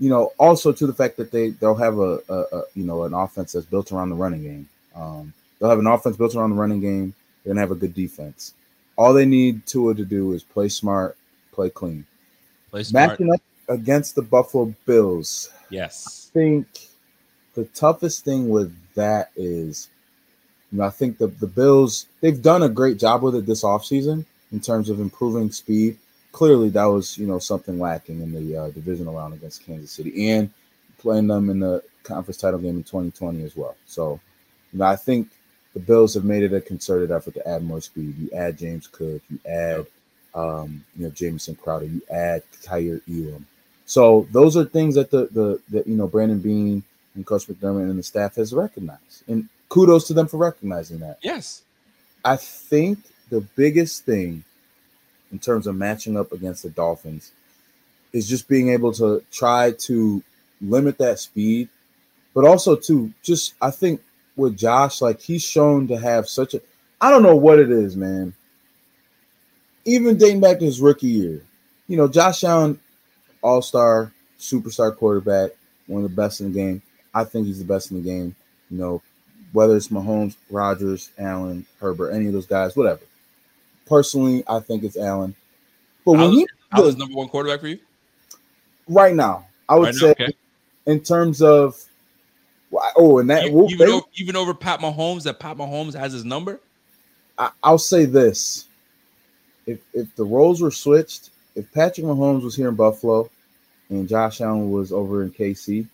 you 0.00 0.08
know, 0.08 0.32
also 0.38 0.72
to 0.72 0.86
the 0.86 0.94
fact 0.94 1.16
that 1.18 1.30
they 1.30 1.50
they'll 1.50 1.76
have 1.76 1.98
a, 1.98 2.20
a, 2.28 2.38
a 2.52 2.62
you 2.74 2.84
know 2.84 3.04
an 3.04 3.14
offense 3.14 3.52
that's 3.52 3.66
built 3.66 3.92
around 3.92 4.08
the 4.08 4.16
running 4.16 4.42
game. 4.42 4.68
Um, 4.96 5.32
they'll 5.58 5.70
have 5.70 5.78
an 5.78 5.86
offense 5.86 6.16
built 6.16 6.34
around 6.34 6.50
the 6.50 6.56
running 6.56 6.80
game. 6.80 7.14
They're 7.44 7.54
gonna 7.54 7.60
have 7.60 7.70
a 7.70 7.76
good 7.76 7.94
defense. 7.94 8.54
All 8.96 9.12
they 9.14 9.26
need 9.26 9.66
Tua 9.66 9.94
to 9.94 10.04
do 10.04 10.32
is 10.32 10.42
play 10.42 10.68
smart, 10.68 11.16
play 11.52 11.70
clean. 11.70 12.04
Play 12.70 12.82
smart. 12.82 13.10
Matching 13.10 13.32
up 13.32 13.40
against 13.68 14.16
the 14.16 14.22
Buffalo 14.22 14.74
Bills, 14.84 15.50
Yes. 15.70 16.28
I 16.30 16.38
think 16.38 16.66
the 17.54 17.64
toughest 17.64 18.24
thing 18.24 18.48
with 18.48 18.76
that 18.94 19.30
is, 19.36 19.88
you 20.70 20.78
know, 20.78 20.84
I 20.84 20.90
think 20.90 21.18
the, 21.18 21.28
the 21.28 21.46
Bills, 21.46 22.06
they've 22.20 22.42
done 22.42 22.62
a 22.62 22.68
great 22.68 22.98
job 22.98 23.22
with 23.22 23.36
it 23.36 23.46
this 23.46 23.62
offseason 23.62 24.26
in 24.52 24.60
terms 24.60 24.90
of 24.90 25.00
improving 25.00 25.50
speed. 25.50 25.96
Clearly, 26.32 26.68
that 26.70 26.84
was, 26.84 27.18
you 27.18 27.26
know, 27.26 27.38
something 27.38 27.78
lacking 27.78 28.20
in 28.20 28.32
the 28.32 28.56
uh, 28.56 28.70
divisional 28.70 29.14
round 29.14 29.34
against 29.34 29.64
Kansas 29.64 29.90
City 29.90 30.30
and 30.30 30.50
playing 30.98 31.26
them 31.26 31.50
in 31.50 31.60
the 31.60 31.82
conference 32.02 32.36
title 32.38 32.60
game 32.60 32.76
in 32.76 32.84
2020 32.84 33.42
as 33.42 33.56
well. 33.56 33.76
So, 33.86 34.20
you 34.72 34.78
know, 34.78 34.86
I 34.86 34.96
think 34.96 35.28
the 35.74 35.80
Bills 35.80 36.14
have 36.14 36.24
made 36.24 36.42
it 36.42 36.52
a 36.52 36.60
concerted 36.60 37.10
effort 37.10 37.34
to 37.34 37.48
add 37.48 37.62
more 37.62 37.80
speed. 37.80 38.16
You 38.18 38.30
add 38.32 38.58
James 38.58 38.86
Cook, 38.86 39.22
you 39.28 39.38
add, 39.46 39.86
um, 40.34 40.84
you 40.96 41.04
know, 41.04 41.10
Jamison 41.10 41.54
Crowder, 41.54 41.86
you 41.86 42.02
add 42.10 42.42
Tyre 42.62 43.00
Elam. 43.08 43.46
So 43.86 44.28
those 44.30 44.56
are 44.56 44.64
things 44.64 44.94
that 44.94 45.10
the 45.10 45.28
the 45.32 45.60
that 45.70 45.88
you 45.88 45.96
know 45.96 46.06
Brandon 46.06 46.38
Beane 46.38 46.84
and 47.16 47.26
Coach 47.26 47.48
McDermott 47.48 47.90
and 47.90 47.98
the 47.98 48.04
staff 48.04 48.36
has 48.36 48.54
recognized, 48.54 49.24
and 49.26 49.48
kudos 49.68 50.06
to 50.06 50.14
them 50.14 50.28
for 50.28 50.36
recognizing 50.36 51.00
that. 51.00 51.18
Yes. 51.22 51.62
I 52.24 52.36
think 52.36 52.98
the 53.30 53.40
biggest 53.40 54.04
thing 54.04 54.44
in 55.32 55.38
terms 55.38 55.66
of 55.66 55.76
matching 55.76 56.16
up 56.16 56.32
against 56.32 56.62
the 56.62 56.70
Dolphins 56.70 57.32
is 58.12 58.28
just 58.28 58.48
being 58.48 58.70
able 58.70 58.92
to 58.92 59.22
try 59.30 59.72
to 59.72 60.22
limit 60.60 60.98
that 60.98 61.18
speed, 61.18 61.68
but 62.34 62.44
also 62.44 62.76
to 62.76 63.12
just 63.22 63.54
I 63.60 63.70
think 63.70 64.00
with 64.36 64.56
Josh, 64.56 65.00
like 65.00 65.20
he's 65.20 65.42
shown 65.42 65.88
to 65.88 65.98
have 65.98 66.28
such 66.28 66.54
a 66.54 66.60
I 67.00 67.10
don't 67.10 67.22
know 67.22 67.36
what 67.36 67.58
it 67.58 67.70
is, 67.70 67.96
man. 67.96 68.34
Even 69.84 70.18
dating 70.18 70.40
back 70.40 70.58
to 70.58 70.64
his 70.64 70.80
rookie 70.80 71.06
year, 71.06 71.42
you 71.88 71.96
know, 71.96 72.08
Josh 72.08 72.44
Allen, 72.44 72.78
all 73.42 73.62
star, 73.62 74.12
superstar 74.38 74.94
quarterback, 74.94 75.50
one 75.86 76.04
of 76.04 76.10
the 76.10 76.16
best 76.16 76.40
in 76.40 76.52
the 76.52 76.58
game. 76.58 76.82
I 77.14 77.24
think 77.24 77.46
he's 77.46 77.58
the 77.58 77.64
best 77.64 77.90
in 77.90 77.96
the 77.96 78.08
game. 78.08 78.36
You 78.70 78.78
know, 78.78 79.02
whether 79.52 79.76
it's 79.76 79.88
Mahomes, 79.88 80.36
Rodgers, 80.50 81.10
Allen, 81.18 81.66
Herbert, 81.80 82.10
any 82.10 82.26
of 82.26 82.32
those 82.32 82.46
guys, 82.46 82.76
whatever. 82.76 83.00
Personally, 83.90 84.44
I 84.48 84.60
think 84.60 84.84
it's 84.84 84.96
Allen. 84.96 85.34
But 86.06 86.12
when 86.12 86.30
he 86.30 86.46
was 86.74 86.96
number 86.96 87.14
one 87.14 87.28
quarterback 87.28 87.60
for 87.60 87.66
you? 87.68 87.78
right 88.88 89.14
now, 89.14 89.46
I 89.68 89.74
would 89.76 89.86
Right 89.86 89.94
now? 89.94 90.00
say 90.00 90.10
Okay. 90.12 90.32
in 90.86 91.00
terms 91.00 91.42
of 91.42 91.76
oh, 92.96 93.18
and 93.18 93.28
that 93.28 93.46
even, 93.46 93.82
over, 93.82 94.06
even 94.14 94.36
over 94.36 94.54
Pat 94.54 94.80
Mahomes, 94.80 95.24
that 95.24 95.40
Pat 95.40 95.56
Mahomes 95.56 95.94
has 95.94 96.12
his 96.12 96.24
number? 96.24 96.60
I, 97.36 97.50
I'll 97.64 97.78
say 97.78 98.04
this: 98.04 98.66
if 99.66 99.80
if 99.92 100.14
the 100.14 100.24
roles 100.24 100.62
were 100.62 100.70
switched, 100.70 101.30
if 101.56 101.70
Patrick 101.72 102.06
Mahomes 102.06 102.44
was 102.44 102.54
here 102.54 102.68
in 102.68 102.76
Buffalo 102.76 103.28
and 103.88 104.08
Josh 104.08 104.40
Allen 104.40 104.70
was 104.70 104.92
over 104.92 105.24
in 105.24 105.32
KC, 105.32 105.84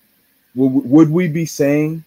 would, 0.54 0.68
would 0.84 1.10
we 1.10 1.28
be 1.28 1.46
saying 1.46 2.04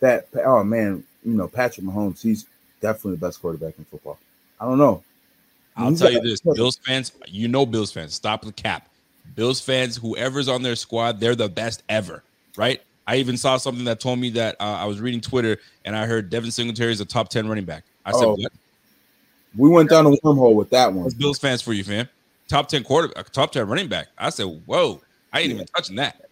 that? 0.00 0.28
Oh 0.34 0.64
man, 0.64 1.04
you 1.24 1.34
know 1.34 1.46
Patrick 1.46 1.84
Mahomes, 1.86 2.22
he's 2.22 2.46
definitely 2.80 3.12
the 3.12 3.26
best 3.26 3.42
quarterback 3.42 3.74
in 3.78 3.84
football. 3.84 4.18
I 4.58 4.64
don't 4.64 4.78
know. 4.78 5.02
I'll 5.80 5.94
tell 5.94 6.12
you 6.12 6.20
this 6.20 6.40
Bills 6.40 6.78
fans, 6.84 7.12
you 7.26 7.48
know 7.48 7.66
Bills 7.66 7.92
fans, 7.92 8.14
stop 8.14 8.42
the 8.42 8.52
cap. 8.52 8.88
Bills 9.34 9.60
fans, 9.60 9.96
whoever's 9.96 10.48
on 10.48 10.62
their 10.62 10.76
squad, 10.76 11.20
they're 11.20 11.34
the 11.36 11.48
best 11.48 11.82
ever, 11.88 12.22
right? 12.56 12.80
I 13.06 13.16
even 13.16 13.36
saw 13.36 13.56
something 13.56 13.84
that 13.84 13.98
told 14.00 14.18
me 14.18 14.30
that 14.30 14.56
uh, 14.60 14.64
I 14.64 14.84
was 14.84 15.00
reading 15.00 15.20
Twitter 15.20 15.58
and 15.84 15.96
I 15.96 16.06
heard 16.06 16.30
Devin 16.30 16.50
Singletary 16.50 16.92
is 16.92 17.00
a 17.00 17.04
top 17.04 17.28
10 17.28 17.48
running 17.48 17.64
back. 17.64 17.84
I 18.04 18.12
said, 18.12 18.24
Oh. 18.24 18.34
what? 18.34 18.52
We 19.56 19.68
went 19.68 19.90
down 19.90 20.06
a 20.06 20.10
wormhole 20.10 20.54
with 20.54 20.70
that 20.70 20.92
one. 20.92 21.02
That's 21.02 21.14
Bills 21.14 21.38
fans 21.38 21.60
for 21.60 21.72
you, 21.72 21.82
fam. 21.82 22.08
Top 22.46 22.68
10 22.68 22.84
quarter, 22.84 23.12
uh, 23.16 23.22
top 23.24 23.50
10 23.52 23.66
running 23.66 23.88
back. 23.88 24.08
I 24.16 24.30
said, 24.30 24.44
whoa, 24.66 25.00
I 25.32 25.40
ain't 25.40 25.52
even 25.52 25.66
touching 25.66 25.96
that. 25.96 26.24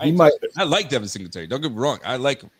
I, 0.00 0.10
might- 0.12 0.32
touching. 0.40 0.50
I 0.56 0.64
like 0.64 0.88
Devin 0.88 1.08
Singletary. 1.08 1.46
Don't 1.46 1.60
get 1.60 1.70
me 1.72 1.76
wrong. 1.78 1.98
I 2.04 2.16
like 2.16 2.40
him, 2.42 2.50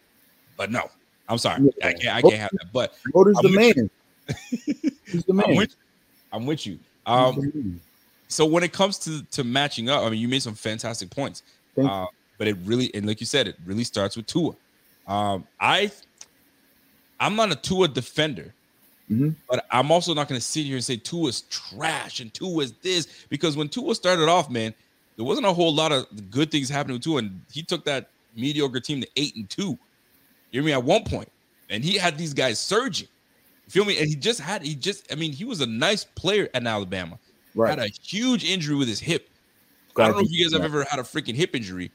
but 0.57 0.71
no, 0.71 0.91
I'm 1.29 1.39
sorry. 1.39 1.63
Yeah. 1.79 1.87
I 1.89 1.93
can't, 1.95 2.17
I 2.17 2.21
can't 2.23 2.35
have 2.35 2.51
that. 2.53 2.73
But 2.73 2.95
Voter's 3.15 3.37
I'm 3.39 3.51
the 3.51 3.57
man. 3.57 3.91
He's 5.07 5.25
the 5.27 5.33
man. 5.33 5.47
I'm 5.49 5.57
with. 5.57 5.75
I'm 6.35 6.47
with 6.47 6.67
you. 6.67 6.79
Um, 7.07 7.81
so 8.29 8.45
when 8.45 8.63
it 8.65 8.73
comes 8.73 8.99
to 9.01 9.23
to 9.31 9.45
matching 9.45 9.89
up, 9.89 10.03
I 10.03 10.11
mean, 10.11 10.21
you 10.21 10.29
made 10.29 10.43
some 10.43 10.55
fantastic 10.55 11.09
points. 11.11 11.43
Uh, 11.81 12.07
but 12.39 12.49
it 12.49 12.57
really, 12.65 12.93
and 12.95 13.07
like 13.07 13.21
you 13.21 13.27
said, 13.27 13.47
it 13.49 13.57
really 13.65 13.85
starts 13.85 14.17
with 14.17 14.27
Tua. 14.27 14.55
Um, 15.07 15.47
I, 15.61 15.91
I'm 17.21 17.37
not 17.37 17.53
a 17.53 17.57
Tua 17.57 17.89
defender, 17.89 18.53
Mhm. 19.11 19.35
but 19.49 19.67
I'm 19.71 19.91
also 19.93 20.15
not 20.15 20.29
going 20.29 20.41
to 20.41 20.45
sit 20.47 20.65
here 20.67 20.75
and 20.77 20.85
say 20.85 20.97
Tua's 20.97 21.43
trash 21.43 22.21
and 22.21 22.33
Tua's 22.35 22.73
this 22.83 23.07
because 23.29 23.57
when 23.57 23.69
Tua 23.69 23.95
started 23.95 24.29
off, 24.29 24.51
man, 24.51 24.75
there 25.17 25.25
wasn't 25.25 25.47
a 25.47 25.53
whole 25.53 25.73
lot 25.73 25.93
of 25.93 26.07
good 26.31 26.51
things 26.51 26.69
happening 26.69 26.95
with 26.97 27.05
Tua, 27.05 27.19
and 27.19 27.41
he 27.53 27.63
took 27.63 27.85
that 27.85 28.09
mediocre 28.37 28.81
team 28.81 29.01
to 29.01 29.09
eight 29.17 29.37
and 29.37 29.49
two. 29.49 29.79
You 30.51 30.61
hear 30.61 30.63
me? 30.65 30.73
At 30.73 30.83
one 30.83 31.05
point, 31.05 31.31
and 31.71 31.85
he 31.85 31.97
had 31.97 32.19
these 32.19 32.35
guys 32.35 32.59
surging. 32.59 33.09
Feel 33.69 33.85
me? 33.85 33.99
And 33.99 34.09
he 34.09 34.15
just 34.15 34.41
had, 34.41 34.63
he 34.63 34.75
just, 34.75 35.11
I 35.13 35.15
mean, 35.17 35.33
he 35.33 35.45
was 35.45 35.61
a 35.61 35.67
nice 35.67 36.05
player 36.05 36.49
at 36.55 36.67
Alabama. 36.67 37.19
right. 37.55 37.71
Had 37.71 37.79
a 37.79 37.89
huge 38.03 38.45
injury 38.45 38.77
with 38.77 38.89
his 38.89 39.01
hip. 39.01 39.29
I 39.97 40.07
don't 40.09 40.17
know 40.17 40.23
if 40.23 40.31
you 40.31 40.45
guys 40.45 40.53
have 40.53 40.65
ever 40.65 40.85
had 40.85 40.99
a 40.99 41.03
freaking 41.03 41.35
hip 41.35 41.55
injury 41.55 41.91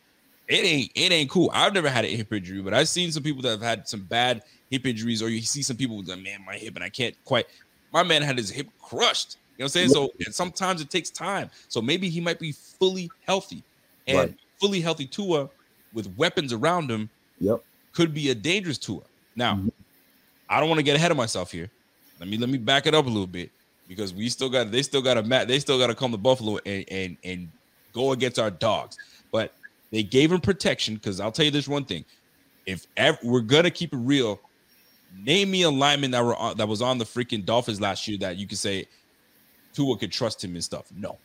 it 0.50 0.66
ain't 0.66 0.92
it 0.96 1.12
ain't 1.12 1.30
cool. 1.30 1.52
I've 1.54 1.74
never 1.74 1.90
had 1.90 2.06
a 2.06 2.08
hip 2.08 2.34
injury, 2.34 2.62
but 2.62 2.74
I've 2.74 2.90
seen 2.90 3.12
some 3.12 3.22
people 3.22 3.44
that 3.44 3.50
have 3.52 3.62
had 3.62 3.88
some 3.88 4.02
bad 4.06 4.42
hip 4.72 4.86
injuries, 4.88 5.22
or 5.22 5.30
you 5.30 5.42
see 5.42 5.62
some 5.62 5.78
people 5.78 5.98
with 5.98 6.10
like, 6.10 6.22
man, 6.22 6.44
my 6.44 6.56
hip 6.56 6.74
and 6.76 6.84
I 6.84 6.90
can't 6.90 7.16
quite. 7.24 7.46
My 7.94 8.02
man 8.04 8.24
had 8.24 8.38
his 8.38 8.50
hip 8.50 8.68
crushed. 8.82 9.38
You 9.58 9.62
know 9.62 9.66
what 9.66 9.66
I'm 9.66 9.70
saying? 9.70 9.90
So 9.90 10.10
and 10.26 10.34
sometimes 10.34 10.82
it 10.82 10.90
takes 10.90 11.12
time. 11.12 11.52
So 11.68 11.82
maybe 11.84 12.10
he 12.10 12.20
might 12.20 12.40
be 12.40 12.52
fully 12.80 13.12
healthy 13.28 13.64
and 14.08 14.18
Right. 14.18 14.36
fully 14.60 14.82
healthy 14.82 15.06
Tua 15.06 15.50
with 15.94 16.08
weapons 16.18 16.52
around 16.52 16.90
him 16.90 17.12
Yep. 17.40 17.60
could 17.94 18.14
be 18.16 18.32
a 18.32 18.36
dangerous 18.36 18.80
Tua. 18.80 19.04
Now, 19.36 19.56
Mhm. 19.56 19.70
I 20.50 20.60
don't 20.60 20.68
want 20.68 20.80
to 20.80 20.84
get 20.84 20.96
ahead 20.96 21.12
of 21.12 21.18
myself 21.18 21.52
here. 21.52 21.70
Let 22.20 22.28
me 22.28 22.38
let 22.38 22.50
me 22.50 22.58
back 22.58 22.88
it 22.88 22.96
up 22.96 23.06
a 23.06 23.10
little 23.10 23.28
bit 23.28 23.52
because 23.88 24.14
we 24.14 24.30
still 24.30 24.50
got 24.50 24.72
they 24.72 24.82
still 24.82 25.02
got 25.02 25.18
a 25.18 25.24
mat 25.24 25.48
they 25.48 25.60
still 25.60 25.78
got 25.78 25.88
to 25.88 25.96
come 25.96 26.12
to 26.12 26.18
Buffalo 26.18 26.60
and 26.66 26.86
and 26.90 27.18
and 27.24 27.50
go 27.94 28.12
against 28.12 28.40
our 28.40 28.52
dogs. 28.52 28.98
But 29.32 29.54
they 29.92 30.04
gave 30.04 30.32
him 30.32 30.42
protection 30.42 30.96
because 30.96 31.20
I'll 31.20 31.32
tell 31.32 31.46
you 31.46 31.52
this 31.52 31.68
one 31.68 31.86
thing: 31.86 32.04
if 32.66 32.88
ever, 32.98 33.18
we're 33.24 33.42
gonna 33.42 33.72
keep 33.72 33.94
it 33.94 33.98
real, 33.98 34.40
name 35.24 35.52
me 35.52 35.62
a 35.62 35.70
lineman 35.70 36.12
that 36.12 36.24
were 36.24 36.36
on, 36.36 36.58
that 36.58 36.68
was 36.68 36.82
on 36.82 36.98
the 36.98 37.06
freaking 37.06 37.46
Dolphins 37.46 37.80
last 37.80 38.08
year 38.08 38.18
that 38.20 38.38
you 38.38 38.48
could 38.48 38.58
say 38.58 38.86
Tua 39.74 39.98
could 39.98 40.12
trust 40.12 40.44
him 40.44 40.56
and 40.56 40.64
stuff. 40.64 40.88
No, 40.96 41.18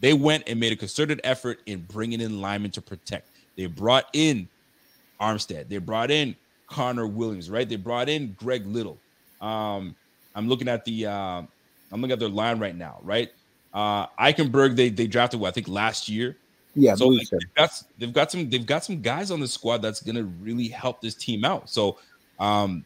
they 0.00 0.12
went 0.12 0.44
and 0.48 0.60
made 0.60 0.72
a 0.72 0.76
concerted 0.76 1.20
effort 1.24 1.60
in 1.66 1.82
bringing 1.82 2.20
in 2.20 2.40
linemen 2.40 2.70
to 2.72 2.82
protect. 2.82 3.30
They 3.56 3.66
brought 3.66 4.06
in 4.12 4.48
Armstead. 5.20 5.68
They 5.68 5.78
brought 5.78 6.10
in 6.10 6.36
Connor 6.66 7.06
Williams, 7.06 7.50
right? 7.50 7.68
They 7.68 7.76
brought 7.76 8.08
in 8.08 8.34
Greg 8.38 8.66
Little. 8.66 8.98
Um, 9.40 9.94
I'm 10.34 10.48
looking 10.48 10.68
at 10.68 10.84
the 10.84 11.06
uh, 11.06 11.42
I'm 11.92 12.00
looking 12.00 12.12
at 12.12 12.18
their 12.18 12.28
line 12.28 12.58
right 12.58 12.74
now, 12.74 12.98
right? 13.02 13.30
Uh, 13.72 14.06
Eichenberg, 14.18 14.76
they 14.76 14.88
they 14.88 15.06
drafted 15.06 15.40
what 15.40 15.48
I 15.48 15.50
think 15.52 15.68
last 15.68 16.08
year. 16.08 16.36
Yeah. 16.74 16.94
So 16.94 17.08
like, 17.08 17.26
so. 17.26 17.38
they've 17.38 17.54
got 17.54 17.82
they've 17.98 18.12
got 18.12 18.32
some 18.32 18.50
they've 18.50 18.66
got 18.66 18.84
some 18.84 19.00
guys 19.00 19.30
on 19.30 19.40
the 19.40 19.48
squad 19.48 19.78
that's 19.78 20.02
gonna 20.02 20.24
really 20.24 20.68
help 20.68 21.00
this 21.00 21.14
team 21.14 21.44
out. 21.44 21.70
So 21.70 21.98
um, 22.38 22.84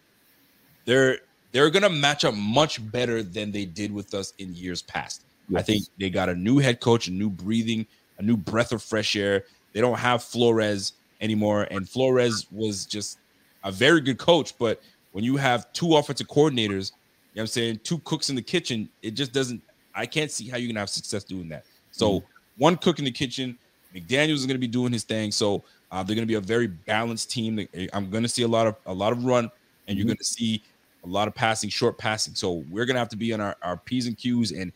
they're 0.85 1.19
they're 1.53 1.71
gonna 1.71 1.91
match 1.91 2.25
up 2.25 2.35
much 2.35 2.91
better 2.91 3.23
than 3.23 3.53
they 3.53 3.65
did 3.65 3.93
with 3.93 4.15
us 4.15 4.35
in 4.39 4.55
years 4.55 4.83
past. 4.83 5.25
I 5.55 5.63
think 5.63 5.85
they 5.99 6.11
got 6.11 6.29
a 6.29 6.35
new 6.35 6.59
head 6.59 6.81
coach, 6.81 7.09
a 7.09 7.11
new 7.11 7.31
breathing, 7.31 7.87
a 8.19 8.23
new 8.23 8.37
breath 8.37 8.73
of 8.73 8.83
fresh 8.83 9.17
air. 9.17 9.45
They 9.73 9.81
don't 9.81 9.99
have 9.99 10.23
Flores 10.23 10.93
anymore, 11.23 11.67
and 11.71 11.89
Flores 11.89 12.47
was 12.53 12.85
just 12.85 13.19
a 13.65 13.73
very 13.73 14.01
good 14.01 14.19
coach. 14.19 14.57
But 14.59 14.81
when 15.13 15.25
you 15.25 15.37
have 15.37 15.73
two 15.73 15.97
offensive 15.97 16.29
coordinators, 16.29 16.93
you 17.33 17.41
know 17.41 17.43
what 17.43 17.43
I'm 17.43 17.47
saying, 17.49 17.81
two 17.85 17.99
cooks 18.01 18.31
in 18.31 18.37
the 18.37 18.43
kitchen, 18.43 18.89
it 19.03 19.13
just 19.13 19.33
doesn't. 19.33 19.63
I 19.95 20.07
can't 20.07 20.31
see 20.31 20.49
how 20.49 20.57
you're 20.57 20.69
gonna 20.69 20.81
have 20.81 20.91
success 20.91 21.25
doing 21.25 21.49
that. 21.49 21.65
So 21.91 22.23
one 22.57 22.77
cook 22.77 22.99
in 22.99 23.05
the 23.05 23.11
kitchen, 23.11 23.59
McDaniel's 23.95 24.41
is 24.41 24.47
gonna 24.47 24.59
be 24.59 24.69
doing 24.69 24.93
his 24.93 25.05
thing. 25.05 25.33
So 25.33 25.65
uh, 25.91 26.03
they're 26.03 26.17
gonna 26.17 26.27
be 26.27 26.35
a 26.35 26.41
very 26.41 26.67
balanced 26.67 27.31
team. 27.31 27.67
I'm 27.93 28.11
gonna 28.11 28.29
see 28.29 28.43
a 28.43 28.49
lot 28.49 28.67
of 28.67 28.77
a 28.87 28.95
lot 28.95 29.13
of 29.13 29.25
run, 29.25 29.51
and 29.87 29.97
you're 29.97 30.07
gonna 30.07 30.23
see 30.23 30.63
a 31.05 31.09
lot 31.09 31.29
of 31.29 31.35
passing, 31.35 31.71
short 31.71 31.99
passing. 31.99 32.35
So 32.35 32.65
we're 32.71 32.85
gonna 32.85 32.99
have 32.99 33.09
to 33.11 33.17
be 33.17 33.33
on 33.33 33.41
our, 33.41 33.57
our 33.63 33.77
P's 33.77 34.07
and 34.07 34.17
Q's 34.17 34.53
and 34.53 34.73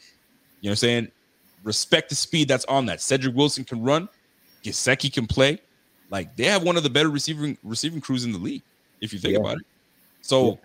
you 0.60 0.68
know 0.68 0.70
what 0.70 0.70
I'm 0.70 0.76
saying? 0.76 1.08
Respect 1.64 2.08
the 2.08 2.14
speed 2.14 2.48
that's 2.48 2.64
on 2.66 2.86
that. 2.86 3.00
Cedric 3.00 3.34
Wilson 3.34 3.64
can 3.64 3.82
run, 3.82 4.08
Gesicki 4.64 5.12
can 5.12 5.26
play. 5.26 5.58
Like 6.10 6.36
they 6.36 6.44
have 6.44 6.62
one 6.62 6.76
of 6.76 6.82
the 6.82 6.90
better 6.90 7.10
receiving 7.10 7.58
receiving 7.62 8.00
crews 8.00 8.24
in 8.24 8.32
the 8.32 8.38
league, 8.38 8.62
if 9.02 9.12
you 9.12 9.18
think 9.18 9.34
Yeah. 9.34 9.40
about 9.40 9.58
it. 9.58 9.66
So 10.22 10.58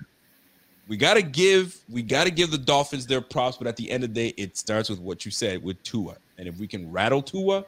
we 0.88 0.96
gotta 0.96 1.22
give 1.22 1.78
we 1.90 2.02
gotta 2.02 2.30
give 2.30 2.52
the 2.52 2.58
Dolphins 2.58 3.06
their 3.06 3.20
props, 3.20 3.58
but 3.58 3.68
at 3.68 3.76
the 3.76 3.92
end 3.92 4.06
of 4.06 4.14
the 4.14 4.30
day, 4.30 4.34
it 4.38 4.56
starts 4.56 4.90
with 4.90 5.00
what 5.00 5.26
you 5.26 5.32
said 5.32 5.62
with 5.62 5.82
Tua. 5.84 6.16
And 6.38 6.48
if 6.48 6.58
we 6.58 6.68
can 6.68 6.90
rattle 6.90 7.22
Tua, 7.22 7.66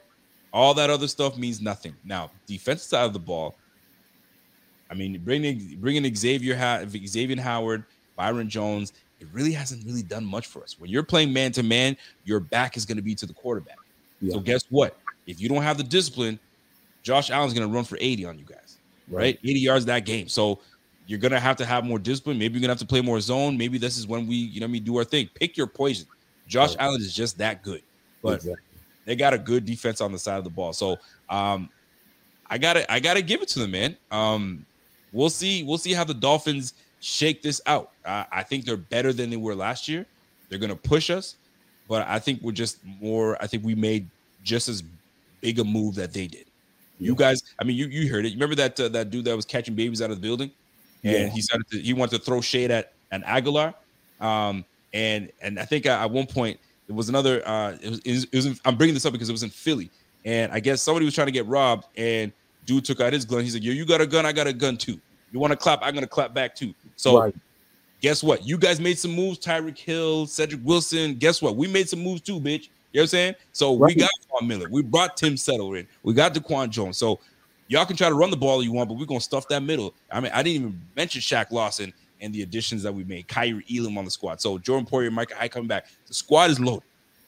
all 0.53 0.73
that 0.75 0.89
other 0.89 1.07
stuff 1.07 1.37
means 1.37 1.59
nothing. 1.59 1.95
Now, 2.05 2.31
defensive 2.47 2.87
side 2.87 3.05
of 3.05 3.13
the 3.13 3.19
ball, 3.19 3.55
I 4.89 4.93
mean, 4.93 5.19
bringing 5.23 5.77
bringing 5.79 6.15
Xavier 6.15 6.55
Xavier 7.05 7.41
Howard, 7.41 7.83
Byron 8.15 8.49
Jones, 8.49 8.93
it 9.19 9.27
really 9.33 9.51
hasn't 9.51 9.85
really 9.85 10.03
done 10.03 10.23
much 10.23 10.47
for 10.47 10.63
us. 10.63 10.79
When 10.79 10.89
you're 10.89 11.03
playing 11.03 11.33
man 11.33 11.51
to 11.53 11.63
man, 11.63 11.97
your 12.23 12.39
back 12.39 12.77
is 12.77 12.85
going 12.85 12.97
to 12.97 13.03
be 13.03 13.15
to 13.15 13.25
the 13.25 13.33
quarterback. 13.33 13.77
Yeah. 14.21 14.33
So 14.33 14.39
guess 14.39 14.63
what? 14.69 14.97
If 15.27 15.41
you 15.41 15.49
don't 15.49 15.61
have 15.61 15.77
the 15.77 15.83
discipline, 15.83 16.39
Josh 17.03 17.29
Allen's 17.29 17.53
going 17.53 17.67
to 17.67 17.73
run 17.73 17.83
for 17.83 17.97
80 18.01 18.25
on 18.25 18.39
you 18.39 18.45
guys, 18.45 18.58
right? 19.09 19.39
80 19.43 19.59
yards 19.59 19.85
that 19.85 20.05
game. 20.05 20.27
So 20.27 20.59
you're 21.07 21.19
going 21.19 21.31
to 21.31 21.39
have 21.39 21.55
to 21.57 21.65
have 21.65 21.83
more 21.85 21.99
discipline. 21.99 22.37
Maybe 22.37 22.53
you're 22.53 22.61
going 22.61 22.69
to 22.69 22.73
have 22.73 22.79
to 22.79 22.85
play 22.85 23.01
more 23.01 23.19
zone. 23.19 23.57
Maybe 23.57 23.77
this 23.77 23.97
is 23.97 24.05
when 24.07 24.27
we, 24.27 24.35
you 24.35 24.59
know, 24.59 24.65
I 24.65 24.69
mean, 24.69 24.83
do 24.83 24.97
our 24.97 25.03
thing. 25.03 25.29
Pick 25.35 25.57
your 25.57 25.67
poison. 25.67 26.07
Josh 26.47 26.69
Right. 26.75 26.85
Allen 26.85 27.01
is 27.01 27.13
just 27.13 27.37
that 27.39 27.63
good. 27.63 27.81
But 28.21 28.35
Exactly. 28.35 28.63
they 29.05 29.15
got 29.15 29.33
a 29.33 29.37
good 29.37 29.65
defense 29.65 30.01
on 30.01 30.11
the 30.11 30.19
side 30.19 30.37
of 30.37 30.43
the 30.43 30.49
ball. 30.49 30.73
So 30.73 30.97
um 31.29 31.69
I 32.51 32.57
gotta 32.57 32.91
I 32.91 32.99
gotta 32.99 33.21
give 33.21 33.41
it 33.41 33.47
to 33.49 33.59
them, 33.59 33.71
man. 33.71 33.95
Um 34.11 34.65
we'll 35.11 35.29
see, 35.29 35.63
we'll 35.63 35.77
see 35.77 35.93
how 35.93 36.03
the 36.03 36.13
Dolphins 36.13 36.73
shake 36.99 37.41
this 37.41 37.61
out. 37.65 37.91
I, 38.05 38.25
I 38.31 38.43
think 38.43 38.65
they're 38.65 38.77
better 38.77 39.13
than 39.13 39.29
they 39.29 39.37
were 39.37 39.55
last 39.55 39.87
year. 39.87 40.05
They're 40.49 40.59
gonna 40.59 40.75
push 40.75 41.09
us, 41.11 41.35
but 41.87 42.07
I 42.07 42.19
think 42.19 42.41
we're 42.41 42.51
just 42.51 42.83
more, 42.83 43.37
I 43.41 43.47
think 43.47 43.63
we 43.63 43.75
made 43.75 44.09
just 44.43 44.67
as 44.69 44.83
big 45.41 45.59
a 45.59 45.63
move 45.63 45.95
that 45.95 46.13
they 46.13 46.27
did. 46.27 46.45
You 46.99 47.15
guys, 47.15 47.43
I 47.59 47.63
mean, 47.63 47.77
you 47.77 47.87
you 47.87 48.09
heard 48.11 48.25
it. 48.25 48.29
You 48.29 48.35
remember 48.35 48.55
that 48.55 48.79
uh, 48.79 48.89
that 48.89 49.09
dude 49.09 49.25
that 49.25 49.35
was 49.35 49.45
catching 49.45 49.73
babies 49.73 50.01
out 50.01 50.11
of 50.11 50.17
the 50.17 50.21
building, 50.21 50.51
and 51.03 51.31
he 51.31 51.41
started 51.41 51.65
to, 51.71 51.79
he 51.79 51.93
wanted 51.93 52.17
to 52.17 52.23
throw 52.23 52.41
shade 52.41 52.71
at 52.71 52.93
an 53.11 53.23
Aguilar, 53.25 53.73
um, 54.19 54.65
and 54.93 55.31
and 55.41 55.59
I 55.59 55.65
think 55.65 55.85
at, 55.85 56.01
at 56.01 56.11
one 56.11 56.27
point 56.27 56.59
it 56.89 56.93
was 56.93 57.07
another. 57.07 57.41
Uh, 57.47 57.77
it 57.81 57.89
was, 57.89 57.99
it 57.99 58.11
was, 58.11 58.23
it 58.25 58.35
was 58.35 58.45
in, 58.47 58.59
I'm 58.65 58.75
bringing 58.75 58.93
this 58.93 59.05
up 59.05 59.13
because 59.13 59.29
it 59.29 59.31
was 59.31 59.43
in 59.43 59.49
Philly, 59.49 59.89
and 60.25 60.51
I 60.51 60.59
guess 60.59 60.81
somebody 60.81 61.05
was 61.05 61.15
trying 61.15 61.27
to 61.27 61.31
get 61.31 61.45
robbed, 61.45 61.85
and 61.95 62.33
dude 62.65 62.83
took 62.83 62.99
out 62.99 63.13
his 63.13 63.23
gun. 63.23 63.43
He's 63.43 63.53
like, 63.53 63.63
"Yo, 63.63 63.71
you 63.71 63.85
got 63.85 64.01
a 64.01 64.05
gun? 64.05 64.25
I 64.25 64.33
got 64.33 64.47
a 64.47 64.53
gun 64.53 64.75
too. 64.75 64.99
You 65.31 65.39
want 65.39 65.51
to 65.51 65.57
clap? 65.57 65.79
I'm 65.81 65.93
gonna 65.93 66.05
clap 66.07 66.33
back 66.33 66.53
too." 66.53 66.73
So 66.97 67.21
Right. 67.21 67.35
guess 68.01 68.21
what? 68.21 68.45
You 68.45 68.57
guys 68.57 68.81
made 68.81 68.99
some 68.99 69.11
moves. 69.11 69.39
Tyreek 69.39 69.77
Hill, 69.77 70.27
Cedric 70.27 70.61
Wilson. 70.65 71.15
Guess 71.15 71.41
what? 71.41 71.55
We 71.55 71.67
made 71.67 71.87
some 71.87 72.01
moves 72.01 72.21
too, 72.21 72.41
bitch. 72.41 72.67
You 72.91 72.99
know 72.99 73.01
what 73.01 73.03
I'm 73.03 73.07
saying? 73.07 73.35
So 73.53 73.73
we 73.73 73.93
got 73.95 74.09
Von 74.31 74.47
Miller. 74.47 74.67
We 74.69 74.81
brought 74.81 75.15
Tim 75.15 75.37
Settle 75.37 75.73
in. 75.75 75.87
We 76.03 76.13
got 76.13 76.33
DaQuan 76.33 76.69
Jones. 76.69 76.97
So 76.97 77.19
y'all 77.67 77.85
can 77.85 77.95
try 77.95 78.09
to 78.09 78.15
run 78.15 78.31
the 78.31 78.37
ball 78.37 78.63
you 78.63 78.71
want, 78.71 78.89
but 78.89 78.97
we're 78.97 79.05
gonna 79.05 79.19
stuff 79.21 79.47
that 79.49 79.61
middle. 79.61 79.93
I 80.11 80.19
mean, 80.19 80.31
I 80.33 80.41
didn't 80.41 80.61
even 80.61 80.81
mention 80.95 81.21
Shaq 81.21 81.51
Lawson 81.51 81.93
and 82.21 82.33
the 82.33 82.41
additions 82.41 82.83
that 82.83 82.93
we 82.93 83.03
made. 83.03 83.27
Kaiir 83.27 83.61
Elam 83.71 83.97
on 83.97 84.05
the 84.05 84.11
squad. 84.11 84.41
So 84.41 84.57
Jordan 84.57 84.87
Poyer, 84.87 85.11
Micah 85.11 85.35
Hyde 85.35 85.51
coming 85.51 85.67
back. 85.67 85.87
The 86.07 86.13
squad 86.13 86.49
is 86.49 86.59
loaded. 86.59 86.83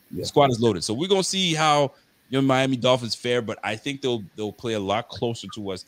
Yeah. 0.09 0.21
The 0.21 0.25
squad 0.25 0.49
is 0.49 0.59
loaded. 0.59 0.83
So 0.83 0.93
we're 0.93 1.07
gonna 1.07 1.23
see 1.23 1.53
how 1.53 1.93
you 2.29 2.39
know 2.39 2.41
Miami 2.41 2.77
Dolphins 2.77 3.13
fare, 3.15 3.41
but 3.41 3.59
I 3.63 3.75
think 3.75 4.01
they'll 4.01 4.23
they'll 4.35 4.51
play 4.51 4.73
a 4.73 4.79
lot 4.79 5.09
closer 5.09 5.47
to 5.55 5.71
us 5.71 5.85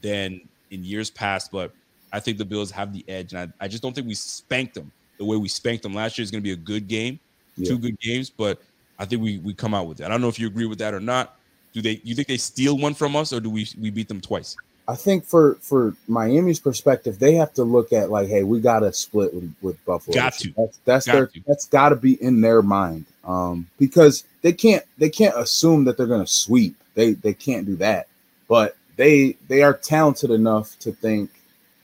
than 0.00 0.40
in 0.72 0.84
years 0.84 1.10
past. 1.10 1.52
But 1.52 1.72
I 2.12 2.18
think 2.18 2.38
the 2.38 2.44
Bills 2.44 2.70
have 2.72 2.92
the 2.92 3.04
edge, 3.08 3.32
and 3.34 3.52
I, 3.60 3.64
I 3.64 3.68
just 3.68 3.82
don't 3.82 3.94
think 3.94 4.08
we 4.08 4.14
spanked 4.14 4.74
them 4.74 4.90
the 5.18 5.24
way 5.24 5.36
we 5.36 5.48
spanked 5.48 5.84
them 5.84 5.94
last 5.94 6.18
year. 6.18 6.24
Is 6.24 6.30
going 6.30 6.42
to 6.42 6.44
be 6.44 6.52
a 6.52 6.56
good 6.56 6.88
game, 6.88 7.20
Yeah. 7.56 7.68
two 7.68 7.78
good 7.78 7.98
games, 8.00 8.28
but 8.28 8.60
I 8.98 9.04
think 9.04 9.22
we 9.22 9.38
we 9.38 9.54
come 9.54 9.74
out 9.74 9.86
with 9.86 10.00
it. 10.00 10.04
I 10.04 10.08
don't 10.08 10.20
know 10.20 10.28
if 10.28 10.38
you 10.38 10.46
agree 10.46 10.66
with 10.66 10.78
that 10.78 10.94
or 10.94 11.00
not. 11.00 11.36
Do 11.72 11.82
they? 11.82 12.00
You 12.04 12.14
think 12.14 12.28
they 12.28 12.36
steal 12.36 12.76
one 12.76 12.94
from 12.94 13.16
us, 13.16 13.32
or 13.32 13.40
do 13.40 13.50
we 13.50 13.66
we 13.80 13.90
beat 13.90 14.08
them 14.08 14.20
twice? 14.20 14.56
I 14.88 14.96
think 14.96 15.24
for 15.24 15.54
for 15.60 15.94
Miami's 16.08 16.60
perspective, 16.60 17.18
they 17.18 17.34
have 17.34 17.54
to 17.54 17.64
look 17.64 17.92
at 17.92 18.10
like, 18.10 18.28
hey, 18.28 18.42
we 18.42 18.60
got 18.60 18.80
to 18.80 18.92
split 18.92 19.32
with, 19.32 19.54
with 19.62 19.84
Buffalo. 19.84 20.14
Got 20.14 20.34
to. 20.34 20.52
That's 20.56 20.78
that's 20.84 21.06
Got 21.06 21.12
their 21.12 21.26
to. 21.28 21.40
that's 21.46 21.66
got 21.66 21.90
to 21.90 21.96
be 21.96 22.22
in 22.22 22.40
their 22.40 22.62
mind, 22.62 23.06
um, 23.24 23.68
because 23.78 24.24
they 24.42 24.52
can't 24.52 24.84
they 24.98 25.08
can't 25.08 25.36
assume 25.36 25.84
that 25.84 25.96
they're 25.96 26.06
going 26.06 26.24
to 26.24 26.30
sweep. 26.30 26.76
They 26.94 27.12
they 27.12 27.32
can't 27.32 27.64
do 27.64 27.76
that, 27.76 28.08
but 28.48 28.76
they 28.96 29.36
they 29.48 29.62
are 29.62 29.74
talented 29.74 30.30
enough 30.30 30.78
to 30.80 30.92
think, 30.92 31.30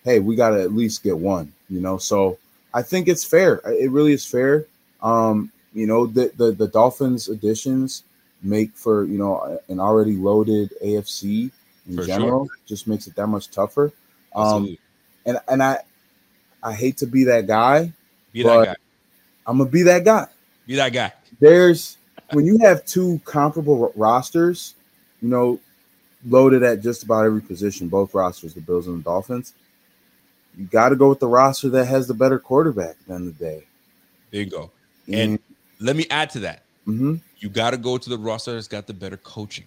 hey, 0.05 0.19
we 0.19 0.37
got 0.37 0.51
to 0.51 0.61
at 0.61 0.73
least 0.73 1.03
get 1.03 1.19
one. 1.19 1.53
You 1.71 1.81
know, 1.81 1.99
so 1.99 2.39
I 2.75 2.83
think 2.83 3.09
it's 3.09 3.25
fair. 3.25 3.61
It 3.65 3.91
really 3.91 4.13
is 4.13 4.27
fair. 4.27 4.67
Um, 5.03 5.53
you 5.79 5.87
know, 5.87 6.07
the 6.07 6.33
the, 6.37 6.53
the 6.53 6.68
Dolphins 6.68 7.29
additions 7.29 8.05
make 8.43 8.74
for 8.74 9.05
you 9.05 9.18
know 9.18 9.61
an 9.68 9.81
already 9.81 10.16
loaded 10.16 10.72
AFC 10.85 11.51
in 11.89 11.97
For 11.97 12.03
sure. 12.03 12.07
general. 12.07 12.49
Just 12.66 12.87
makes 12.87 13.07
it 13.07 13.14
that 13.16 13.26
much 13.26 13.51
tougher. 13.51 13.93
Um, 14.35 14.45
Absolutely. 14.45 14.79
and 15.26 15.39
and 15.49 15.62
I 15.62 15.79
I 16.62 16.74
hate 16.74 16.97
to 16.99 17.07
be 17.07 17.24
that 17.24 17.47
guy. 17.47 17.93
Be 18.33 18.43
that 18.43 18.64
guy. 18.64 18.76
I'm 19.47 19.59
gonna 19.59 19.70
be 19.70 19.83
that 19.83 20.05
guy. 20.05 20.26
Be 20.66 20.76
that 20.76 20.93
guy. 20.93 21.12
There's 21.41 21.97
when 22.33 22.45
you 22.45 22.59
have 22.59 22.85
two 22.85 23.20
comparable 23.24 23.79
ro- 23.79 23.93
rosters, 23.97 24.74
you 25.22 25.29
know, 25.29 25.59
loaded 26.26 26.62
at 26.62 26.83
just 26.83 27.03
about 27.03 27.24
every 27.24 27.41
position, 27.41 27.89
both 27.89 28.14
rosters, 28.14 28.55
the 28.55 28.61
Bills 28.61 28.87
and 28.87 28.99
the 28.99 29.05
Dolphins. 29.05 29.55
You 30.57 30.64
got 30.66 30.89
to 30.89 30.97
go 30.97 31.09
with 31.09 31.20
the 31.20 31.29
roster 31.29 31.68
that 31.70 31.87
has 31.87 32.09
the 32.09 32.14
better 32.14 32.39
quarterback 32.39 32.91
at 32.91 33.07
the 33.07 33.14
end 33.14 33.29
of 33.29 33.39
the 33.39 33.45
day. 33.45 33.64
There 34.31 34.43
you 34.43 34.51
go. 34.51 34.70
And 35.11 35.39
let 35.81 35.97
me 35.97 36.07
add 36.11 36.31
to 36.31 36.41
that. 36.41 36.64
hmm 36.85 37.16
you 37.41 37.49
got 37.49 37.70
to 37.70 37.76
go 37.76 37.97
to 37.97 38.11
the 38.11 38.18
roster 38.18 38.53
that's 38.55 38.66
got 38.66 38.89
the 38.89 38.93
better 38.93 39.16
coaching. 39.16 39.66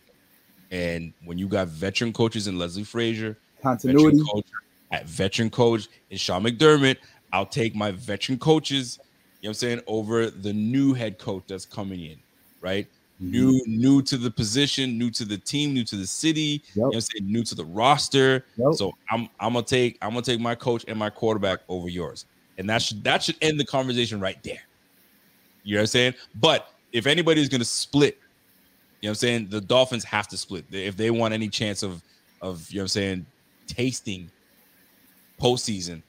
And 0.72 1.14
when 1.24 1.38
you 1.38 1.48
got 1.48 1.70
veteran 1.70 2.12
coaches 2.12 2.48
in 2.48 2.60
Leslie 2.60 2.84
Frazier, 2.84 3.38
continuity, 3.62 4.18
veteran 4.18 4.26
coach 4.26 4.46
at 4.92 5.08
veteran 5.08 5.50
coach 5.50 5.88
in 6.10 6.18
Sean 6.18 6.44
McDermott, 6.44 6.98
I'll 7.32 7.46
take 7.46 7.74
my 7.74 7.92
veteran 7.92 8.40
coaches, 8.40 9.00
you 9.40 9.48
know 9.48 9.50
what 9.50 9.50
I'm 9.52 9.54
saying, 9.54 9.82
over 9.88 10.30
the 10.30 10.52
new 10.52 10.94
head 10.94 11.18
coach 11.18 11.44
that's 11.48 11.66
coming 11.66 12.02
in, 12.02 12.20
right? 12.60 12.88
new 13.22 13.62
new 13.68 14.02
to 14.02 14.18
the 14.18 14.32
position, 14.32 14.98
new 14.98 15.12
to 15.12 15.26
the 15.26 15.38
team, 15.38 15.74
new 15.74 15.84
to 15.86 15.96
the 15.96 16.08
city, 16.08 16.64
you 16.76 16.82
know 16.82 16.88
what 16.88 16.96
I'm 16.96 17.02
saying, 17.02 17.32
new 17.32 17.44
to 17.44 17.56
the 17.56 17.66
roster. 17.66 18.46
Yep. 18.58 18.74
So 18.74 18.92
I'm 19.10 19.30
I'm 19.40 19.54
gonna 19.54 19.66
take 19.66 19.98
I'm 20.02 20.10
gonna 20.10 20.24
take 20.24 20.40
my 20.40 20.56
coach 20.56 20.84
and 20.88 20.98
my 20.98 21.10
quarterback 21.10 21.60
over 21.70 21.88
yours. 21.88 22.26
And 22.58 22.70
that 22.70 22.82
should 22.82 23.04
that 23.04 23.24
should 23.24 23.38
end 23.42 23.60
the 23.60 23.66
conversation 23.66 24.20
right 24.20 24.42
there. 24.44 24.60
You 25.64 25.76
know 25.76 25.80
what 25.80 25.84
I'm 25.84 25.88
saying? 25.88 26.14
But 26.36 26.68
if 26.92 27.08
anybody's 27.08 27.50
gonna 27.50 27.66
split, 27.66 28.18
you 29.02 29.08
know 29.08 29.10
what 29.10 29.12
I'm 29.12 29.16
saying, 29.16 29.48
the 29.50 29.62
Dolphins 29.62 30.04
have 30.06 30.28
to 30.30 30.38
split. 30.38 30.66
If 30.72 30.98
they 30.98 31.12
want 31.12 31.34
any 31.34 31.50
chance 31.50 31.84
of 31.84 32.02
of 32.42 32.70
you 32.72 32.78
know 32.78 32.82
what 32.82 32.86
I'm 32.86 32.88
saying 32.90 33.26
tasting 33.68 34.30
postseason, 35.40 36.02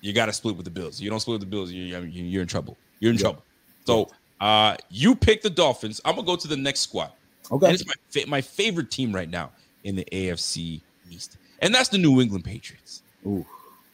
you 0.00 0.12
got 0.12 0.26
to 0.26 0.32
split 0.32 0.56
with 0.56 0.64
the 0.64 0.70
Bills. 0.70 1.00
You 1.00 1.10
don't 1.10 1.20
split 1.20 1.34
with 1.34 1.42
the 1.42 1.46
Bills, 1.54 1.70
you're, 1.70 2.00
you're 2.06 2.42
in 2.42 2.48
trouble. 2.48 2.76
You're 3.00 3.10
in 3.12 3.16
Yeah. 3.18 3.22
trouble. 3.22 3.44
So 3.84 4.10
uh, 4.40 4.76
you 4.88 5.14
pick 5.14 5.42
the 5.42 5.50
Dolphins. 5.50 6.00
I'm 6.04 6.14
gonna 6.14 6.26
go 6.26 6.36
to 6.36 6.48
the 6.48 6.56
next 6.56 6.80
squad. 6.80 7.12
Okay. 7.50 7.66
And 7.66 7.74
it's 7.74 7.86
my 7.86 7.92
fa- 8.10 8.28
my 8.28 8.40
favorite 8.40 8.90
team 8.90 9.12
right 9.12 9.28
now 9.28 9.50
in 9.84 9.96
the 9.96 10.06
AFC 10.12 10.80
East, 11.10 11.36
and 11.60 11.74
that's 11.74 11.88
the 11.88 11.98
New 11.98 12.20
England 12.20 12.44
Patriots. 12.44 13.02
Ooh. 13.26 13.44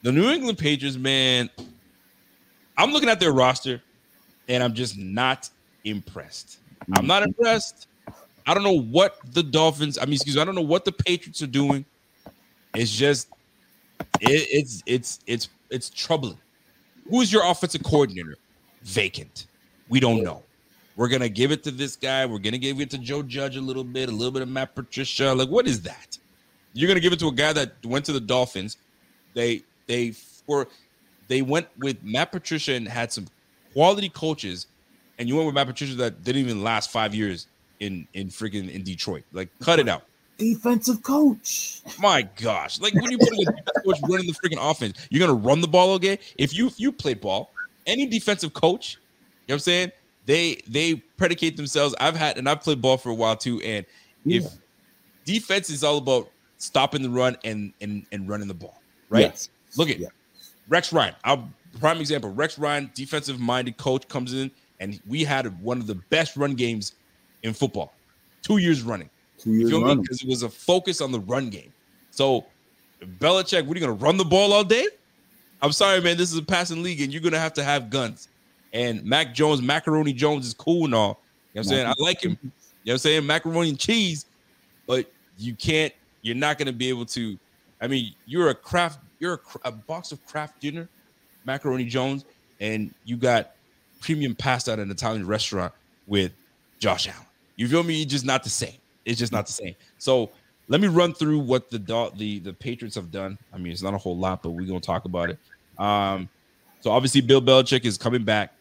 The 0.03 0.13
New 0.13 0.31
England 0.31 0.59
Patriots, 0.59 0.97
man. 0.97 1.49
I'm 2.77 2.91
looking 2.93 3.09
at 3.09 3.19
their 3.19 3.33
roster, 3.33 3.83
and 4.49 4.63
I'm 4.63 4.75
just 4.75 4.97
not 4.99 5.51
impressed. 5.85 6.59
I'm 6.97 7.07
not 7.07 7.23
impressed. 7.23 7.89
I 8.47 8.55
don't 8.55 8.63
know 8.63 8.81
what 8.81 9.19
the 9.33 9.43
Dolphins. 9.43 9.99
I 9.99 10.05
mean, 10.05 10.15
excuse 10.15 10.37
me. 10.37 10.43
I 10.43 10.45
don't 10.45 10.55
know 10.55 10.61
what 10.61 10.85
the 10.85 10.93
Patriots 10.93 11.43
are 11.43 11.49
doing. 11.49 11.85
It's 12.75 12.93
just, 12.93 13.29
it, 14.21 14.47
it's 14.51 14.83
it's 14.87 15.21
it's 15.27 15.49
it's 15.71 15.91
troubling. 15.91 16.39
Who's 17.11 17.33
your 17.33 17.49
offensive 17.49 17.83
coordinator? 17.83 18.37
Vacant. 18.83 19.47
We 19.89 20.01
don't 20.01 20.23
know. 20.23 20.43
We're 20.97 21.09
gonna 21.09 21.29
give 21.29 21.53
it 21.53 21.63
to 21.65 21.71
this 21.71 21.97
guy. 21.97 22.25
We're 22.25 22.39
gonna 22.39 22.59
give 22.59 22.81
it 22.81 22.91
to 22.91 22.99
Joe 22.99 23.23
Judge 23.23 23.57
a 23.57 23.61
little 23.61 23.85
bit, 23.85 24.09
a 24.09 24.13
little 24.13 24.33
bit 24.33 24.43
of 24.43 24.49
Matt 24.49 24.75
Patricia. 24.75 25.35
Like, 25.35 25.49
what 25.49 25.67
is 25.67 25.83
that? 25.83 26.19
You're 26.73 26.89
gonna 26.89 27.01
give 27.01 27.13
it 27.13 27.19
to 27.21 27.29
a 27.29 27.33
guy 27.33 27.53
that 27.53 27.85
went 27.85 28.05
to 28.07 28.13
the 28.13 28.21
Dolphins. 28.21 28.77
They 29.35 29.63
they 29.87 30.15
were 30.47 30.69
they 31.29 31.43
went 31.43 31.67
with 31.79 32.03
Matt 32.03 32.33
Patricia 32.33 32.75
and 32.75 32.87
had 32.87 33.13
some 33.13 33.27
quality 33.77 34.09
coaches, 34.09 34.69
and 35.19 35.29
you 35.29 35.37
went 35.37 35.45
with 35.45 35.55
Matt 35.55 35.67
Patricia 35.67 35.95
that 35.97 36.25
didn't 36.25 36.41
even 36.41 36.65
last 36.65 36.91
five 36.91 37.15
years 37.15 37.47
in 37.81 38.09
in 38.15 38.29
freaking 38.29 38.71
in 38.73 38.83
Detroit. 38.83 39.23
Like, 39.33 39.51
cut 39.61 39.79
it 39.79 39.87
out. 39.87 40.05
Defensive 40.39 41.03
coach. 41.03 41.83
My 41.99 42.23
gosh, 42.23 42.81
like 42.81 42.95
when 42.95 43.11
you 43.11 43.19
put 43.19 43.29
a 43.29 43.37
defensive 43.37 43.65
coach 43.85 43.99
running 44.09 44.27
the 44.27 44.33
freaking 44.33 44.71
offense, 44.71 45.07
you're 45.11 45.21
gonna 45.27 45.39
run 45.39 45.61
the 45.61 45.69
ball 45.69 45.91
okay. 45.93 46.19
If 46.39 46.55
you 46.55 46.69
if 46.69 46.81
you 46.81 46.91
played 46.91 47.21
ball, 47.21 47.51
any 47.87 48.07
defensive 48.07 48.55
coach, 48.55 48.95
you 48.95 48.99
know 49.01 49.43
what 49.47 49.55
I'm 49.57 49.61
saying? 49.61 49.93
They 50.25 50.63
they 50.67 50.95
predicate 51.19 51.59
themselves. 51.59 51.95
I've 52.01 52.17
had 52.17 52.39
and 52.39 52.49
I've 52.49 52.63
played 52.63 52.81
ball 52.81 52.97
for 52.97 53.11
a 53.11 53.15
while 53.15 53.37
too. 53.37 53.61
And 53.61 53.85
if 54.25 54.45
defense 55.27 55.69
is 55.69 55.85
all 55.85 55.99
about 55.99 56.31
stopping 56.57 57.03
the 57.03 57.11
run 57.11 57.37
and 57.45 57.75
and 57.83 58.07
and 58.11 58.27
running 58.27 58.49
the 58.49 58.55
ball, 58.55 58.81
right? 59.11 59.21
Yes. 59.21 59.51
Look 59.77 59.91
at 59.91 59.99
Yeah. 59.99 60.09
Rex 60.69 60.93
Ryan. 60.95 61.15
Our 61.25 61.47
prime 61.77 61.99
example. 61.99 62.33
Rex 62.33 62.59
Ryan, 62.59 62.91
defensive 62.95 63.41
minded 63.41 63.77
coach, 63.77 64.07
comes 64.09 64.35
in 64.35 64.51
and 64.81 65.01
we 65.07 65.25
had 65.25 65.61
one 65.63 65.79
of 65.79 65.87
the 65.87 65.95
best 65.95 66.37
run 66.37 66.55
games 66.55 66.93
in 67.43 67.53
football, 67.53 67.93
two 68.43 68.59
years 68.59 68.83
running. 68.83 69.11
Two 69.39 69.53
You 69.53 69.59
years 69.61 69.73
running. 69.73 70.03
Because 70.03 70.23
it 70.23 70.29
was 70.29 70.43
a 70.43 70.49
focus 70.49 71.01
on 71.01 71.13
the 71.13 71.21
run 71.21 71.51
game. 71.51 71.73
So, 72.11 72.47
Belichick, 73.19 73.67
what 73.67 73.77
are 73.77 73.81
you 73.81 73.87
going 73.87 73.99
to 73.99 74.05
run 74.05 74.17
the 74.17 74.25
ball 74.25 74.53
all 74.53 74.65
day? 74.65 74.87
I'm 75.63 75.73
sorry, 75.73 76.01
man. 76.01 76.17
This 76.17 76.33
is 76.33 76.39
a 76.39 76.43
passing 76.43 76.83
league, 76.83 77.01
and 77.01 77.13
you're 77.13 77.23
going 77.23 77.33
to 77.33 77.39
have 77.39 77.55
to 77.55 77.65
have 77.65 77.91
guns. 77.91 78.29
And 78.73 79.05
Mac 79.05 79.35
Jones, 79.35 79.63
Macaroni 79.63 80.13
Jones 80.13 80.47
is 80.47 80.55
cool 80.55 80.85
and 80.87 80.95
all. 80.95 81.21
You 81.53 81.61
know 81.61 81.61
what 81.61 81.61
I'm 81.61 81.65
saying? 81.65 81.87
I 81.87 81.95
like 81.99 82.23
him. 82.23 82.39
You 82.43 82.47
know 82.47 82.53
what 82.85 82.93
I'm 82.93 82.99
saying? 82.99 83.27
Macaroni 83.27 83.69
and 83.71 83.79
cheese, 83.79 84.27
but 84.87 85.11
you 85.39 85.55
can't, 85.55 85.93
you're 86.23 86.37
not 86.37 86.59
going 86.59 86.67
to 86.67 86.73
be 86.73 86.89
able 86.89 87.07
to. 87.07 87.39
I 87.81 87.87
mean, 87.89 88.15
you're 88.27 88.51
a 88.51 88.55
craft, 88.55 89.01
you're 89.19 89.41
a, 89.65 89.69
a 89.69 89.73
box 89.73 90.13
of 90.13 90.25
craft 90.27 90.61
dinner, 90.61 90.89
Macaroni 91.47 91.85
Jones, 91.85 92.25
and 92.61 92.93
you 93.05 93.17
got 93.17 93.53
premium 94.01 94.35
pasta 94.35 94.73
at 94.73 94.79
an 94.79 94.91
Italian 94.91 95.27
restaurant 95.27 95.73
with 96.07 96.33
Josh 96.79 97.09
Allen. 97.09 97.27
You 97.57 97.69
feel 97.69 97.83
me? 97.83 98.03
It's 98.03 98.13
just 98.13 98.27
not 98.27 98.45
the 98.45 98.51
same. 98.51 98.75
It's 99.05 99.19
just 99.19 99.33
not 99.33 99.47
the 99.47 99.53
same. 99.53 99.75
So 99.99 100.31
let 100.69 100.81
me 100.81 100.89
run 100.89 101.15
through 101.15 101.39
what 101.39 101.71
the 101.71 101.79
the 102.17 102.41
the 102.41 102.53
Patriots 102.53 102.97
have 102.97 103.11
done. 103.11 103.39
I 103.55 103.59
mean, 103.59 103.73
it's 103.73 103.83
not 103.83 103.95
a 103.95 103.99
whole 103.99 104.17
lot, 104.17 104.43
but 104.43 104.51
we're 104.51 104.67
gonna 104.67 104.81
talk 104.81 105.05
about 105.05 105.31
it. 105.31 105.39
Um, 105.79 106.29
so 106.81 106.91
obviously 106.91 107.21
Bill 107.21 107.41
Belichick 107.41 107.85
is 107.85 107.97
coming 107.97 108.25
back. 108.25 108.53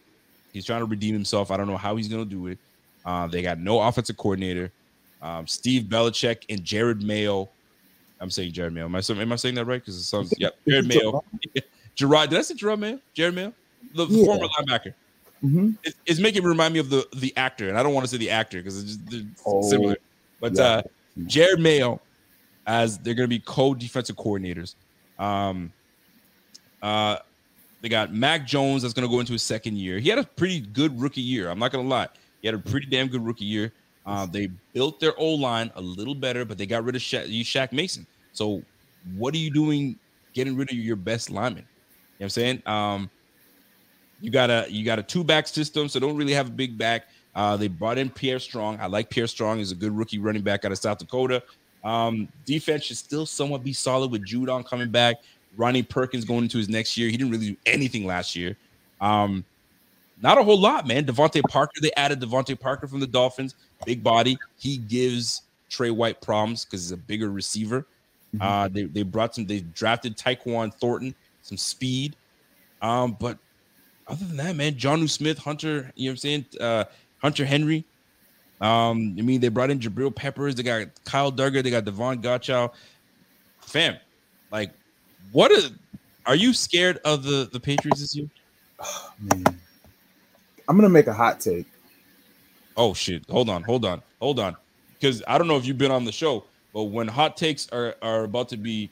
He's 0.52 0.64
trying 0.64 0.80
to 0.80 0.86
redeem 0.86 1.14
himself. 1.14 1.50
I 1.50 1.56
don't 1.56 1.66
know 1.66 1.76
how 1.76 1.96
he's 1.96 2.08
gonna 2.08 2.24
do 2.24 2.46
it. 2.46 2.58
Uh, 3.04 3.26
they 3.26 3.42
got 3.42 3.58
no 3.58 3.80
offensive 3.80 4.16
coordinator. 4.16 4.70
Um, 5.22 5.46
Steve 5.46 5.84
Belichick 5.84 6.44
and 6.48 6.60
Jerod 6.60 7.02
Mayo. 7.02 7.48
I'm 8.20 8.30
saying 8.30 8.52
Jerod 8.52 8.72
Mayo. 8.72 8.86
Am 8.86 8.94
I, 8.94 9.02
am 9.08 9.32
I 9.32 9.36
saying 9.36 9.54
that 9.56 9.64
right? 9.64 9.80
Because 9.80 9.96
it 9.96 10.02
sounds 10.02 10.32
yep. 10.38 10.56
Jerod 10.66 10.86
Mayo. 10.86 11.24
Gerard. 11.96 12.30
Did 12.30 12.38
I 12.38 12.42
say 12.42 12.54
Gerard 12.54 12.78
Mayo? 12.78 13.00
Jerod 13.16 13.34
Mayo, 13.34 13.52
the 13.94 14.06
Yeah. 14.06 14.24
former 14.24 14.46
linebacker. 14.46 14.94
Mhm. 15.42 15.76
It, 15.84 15.94
it's 16.06 16.20
making 16.20 16.42
me 16.44 16.48
remind 16.48 16.72
me 16.74 16.80
of 16.80 16.88
the 16.90 17.06
the 17.16 17.32
actor, 17.36 17.68
and 17.68 17.76
I 17.78 17.82
don't 17.82 17.92
want 17.94 18.04
to 18.04 18.10
say 18.10 18.16
the 18.16 18.30
actor 18.30 18.58
because 18.58 18.82
it's 18.82 18.96
just 18.96 19.10
they're 19.10 19.22
Oh, 19.44 19.68
similar. 19.68 19.96
But 20.40 20.54
yeah. 20.56 20.62
uh, 20.64 20.82
Jerod 21.20 21.58
Mayo, 21.58 22.00
as 22.66 22.98
they're 22.98 23.14
going 23.14 23.28
to 23.28 23.34
be 23.34 23.42
co-defensive 23.44 24.16
coordinators. 24.16 24.74
Um, 25.18 25.72
uh, 26.82 27.16
they 27.80 27.88
got 27.88 28.12
Mac 28.14 28.46
Jones 28.46 28.82
that's 28.82 28.94
going 28.94 29.08
to 29.08 29.12
go 29.12 29.20
into 29.20 29.32
his 29.32 29.42
second 29.42 29.76
year. 29.78 29.98
He 29.98 30.08
had 30.08 30.18
a 30.18 30.24
pretty 30.24 30.60
good 30.60 30.98
rookie 31.00 31.20
year. 31.22 31.48
I'm 31.50 31.58
not 31.58 31.72
going 31.72 31.84
to 31.84 31.88
lie. 31.88 32.08
He 32.42 32.48
had 32.48 32.54
a 32.54 32.58
pretty 32.58 32.86
damn 32.86 33.08
good 33.08 33.24
rookie 33.24 33.44
year. 33.44 33.72
Uh, 34.04 34.26
they 34.26 34.48
built 34.72 35.00
their 35.00 35.18
O 35.18 35.26
line 35.34 35.70
a 35.74 35.80
little 35.80 36.14
better, 36.14 36.44
but 36.44 36.58
they 36.58 36.66
got 36.66 36.84
rid 36.84 36.94
of 36.96 37.02
Sha- 37.02 37.22
you 37.22 37.44
Shaq 37.44 37.72
Mason. 37.72 38.06
So, 38.32 38.62
what 39.16 39.34
are 39.34 39.38
you 39.38 39.50
doing 39.50 39.98
getting 40.32 40.56
rid 40.56 40.70
of 40.70 40.76
your 40.76 40.96
best 40.96 41.30
lineman? 41.30 41.66
You 42.18 42.24
know 42.24 42.24
what 42.24 42.26
I'm 42.26 42.30
saying? 42.30 42.62
Um, 42.66 43.10
you 44.20 44.30
got 44.30 44.50
a 44.50 44.66
you 44.70 44.84
got 44.84 44.98
a 44.98 45.02
two 45.02 45.22
back 45.22 45.46
system, 45.46 45.88
so 45.88 46.00
don't 46.00 46.16
really 46.16 46.32
have 46.32 46.48
a 46.48 46.52
big 46.52 46.78
back. 46.78 47.08
Uh, 47.34 47.56
they 47.56 47.68
brought 47.68 47.98
in 47.98 48.08
Pierre 48.08 48.38
Strong. 48.38 48.80
I 48.80 48.86
like 48.86 49.10
Pierre 49.10 49.26
Strong. 49.26 49.58
He's 49.58 49.72
a 49.72 49.74
good 49.74 49.96
rookie 49.96 50.18
running 50.18 50.42
back 50.42 50.64
out 50.64 50.72
of 50.72 50.78
South 50.78 50.98
Dakota. 50.98 51.42
Um, 51.84 52.28
defense 52.46 52.84
should 52.84 52.96
still 52.96 53.26
somewhat 53.26 53.62
be 53.62 53.74
solid 53.74 54.10
with 54.10 54.24
Judon 54.24 54.66
coming 54.66 54.90
back. 54.90 55.16
Ronnie 55.56 55.82
Perkins 55.82 56.24
going 56.24 56.44
into 56.44 56.58
his 56.58 56.68
next 56.68 56.96
year. 56.96 57.10
He 57.10 57.16
didn't 57.16 57.30
really 57.30 57.50
do 57.50 57.56
anything 57.66 58.06
last 58.06 58.34
year. 58.34 58.56
Um, 59.00 59.44
not 60.22 60.38
a 60.38 60.42
whole 60.42 60.58
lot, 60.58 60.86
man. 60.86 61.04
DeVante 61.04 61.42
Parker, 61.42 61.80
they 61.82 61.92
added 61.96 62.20
DeVante 62.20 62.58
Parker 62.58 62.86
from 62.86 63.00
the 63.00 63.06
Dolphins, 63.06 63.54
big 63.84 64.02
body. 64.02 64.38
He 64.58 64.78
gives 64.78 65.42
Trey 65.68 65.90
White 65.90 66.22
problems 66.22 66.64
because 66.64 66.84
he's 66.84 66.92
a 66.92 66.96
bigger 66.96 67.30
receiver. 67.30 67.86
Uh, 68.40 68.68
they, 68.68 68.84
they 68.84 69.02
brought 69.02 69.34
some, 69.34 69.46
they 69.46 69.60
drafted 69.60 70.16
Tyquan 70.16 70.74
Thornton, 70.74 71.14
some 71.46 71.56
speed. 71.56 72.16
Um, 72.82 73.16
but 73.18 73.38
other 74.08 74.24
than 74.24 74.36
that, 74.36 74.56
man, 74.56 74.74
Jonnu 74.74 75.08
Smith, 75.08 75.38
Hunter, 75.38 75.92
you 75.94 76.08
know 76.08 76.10
what 76.10 76.12
I'm 76.12 76.16
saying? 76.16 76.46
Uh, 76.60 76.84
Hunter 77.18 77.44
Henry. 77.44 77.84
Um, 78.60 79.14
I 79.18 79.22
mean, 79.22 79.40
they 79.40 79.48
brought 79.48 79.70
in 79.70 79.78
Jabril 79.78 80.14
Peppers, 80.14 80.54
they 80.54 80.62
got 80.62 80.88
Kyle 81.04 81.30
Dugger, 81.30 81.62
they 81.62 81.70
got 81.70 81.84
Davon 81.84 82.22
Godchaux. 82.22 82.72
Fam, 83.60 83.96
like, 84.50 84.72
what 85.32 85.52
are 86.24 86.34
you 86.34 86.54
scared 86.54 86.98
of 87.04 87.22
the 87.22 87.48
the 87.52 87.60
Patriots 87.60 88.00
this 88.00 88.16
year? 88.16 88.28
Man. 89.20 89.44
I'm 90.68 90.76
gonna 90.76 90.88
make 90.88 91.06
a 91.06 91.12
hot 91.12 91.40
take. 91.40 91.66
Oh 92.76 92.94
shit! 92.94 93.24
Hold 93.28 93.50
on, 93.50 93.62
hold 93.62 93.84
on, 93.84 94.02
hold 94.20 94.40
on. 94.40 94.56
Because 94.94 95.22
I 95.28 95.36
don't 95.38 95.48
know 95.48 95.56
if 95.56 95.66
you've 95.66 95.78
been 95.78 95.90
on 95.90 96.04
the 96.04 96.12
show, 96.12 96.44
but 96.72 96.84
when 96.84 97.08
hot 97.08 97.36
takes 97.36 97.68
are 97.70 97.94
are 98.02 98.24
about 98.24 98.48
to 98.50 98.56
be 98.56 98.90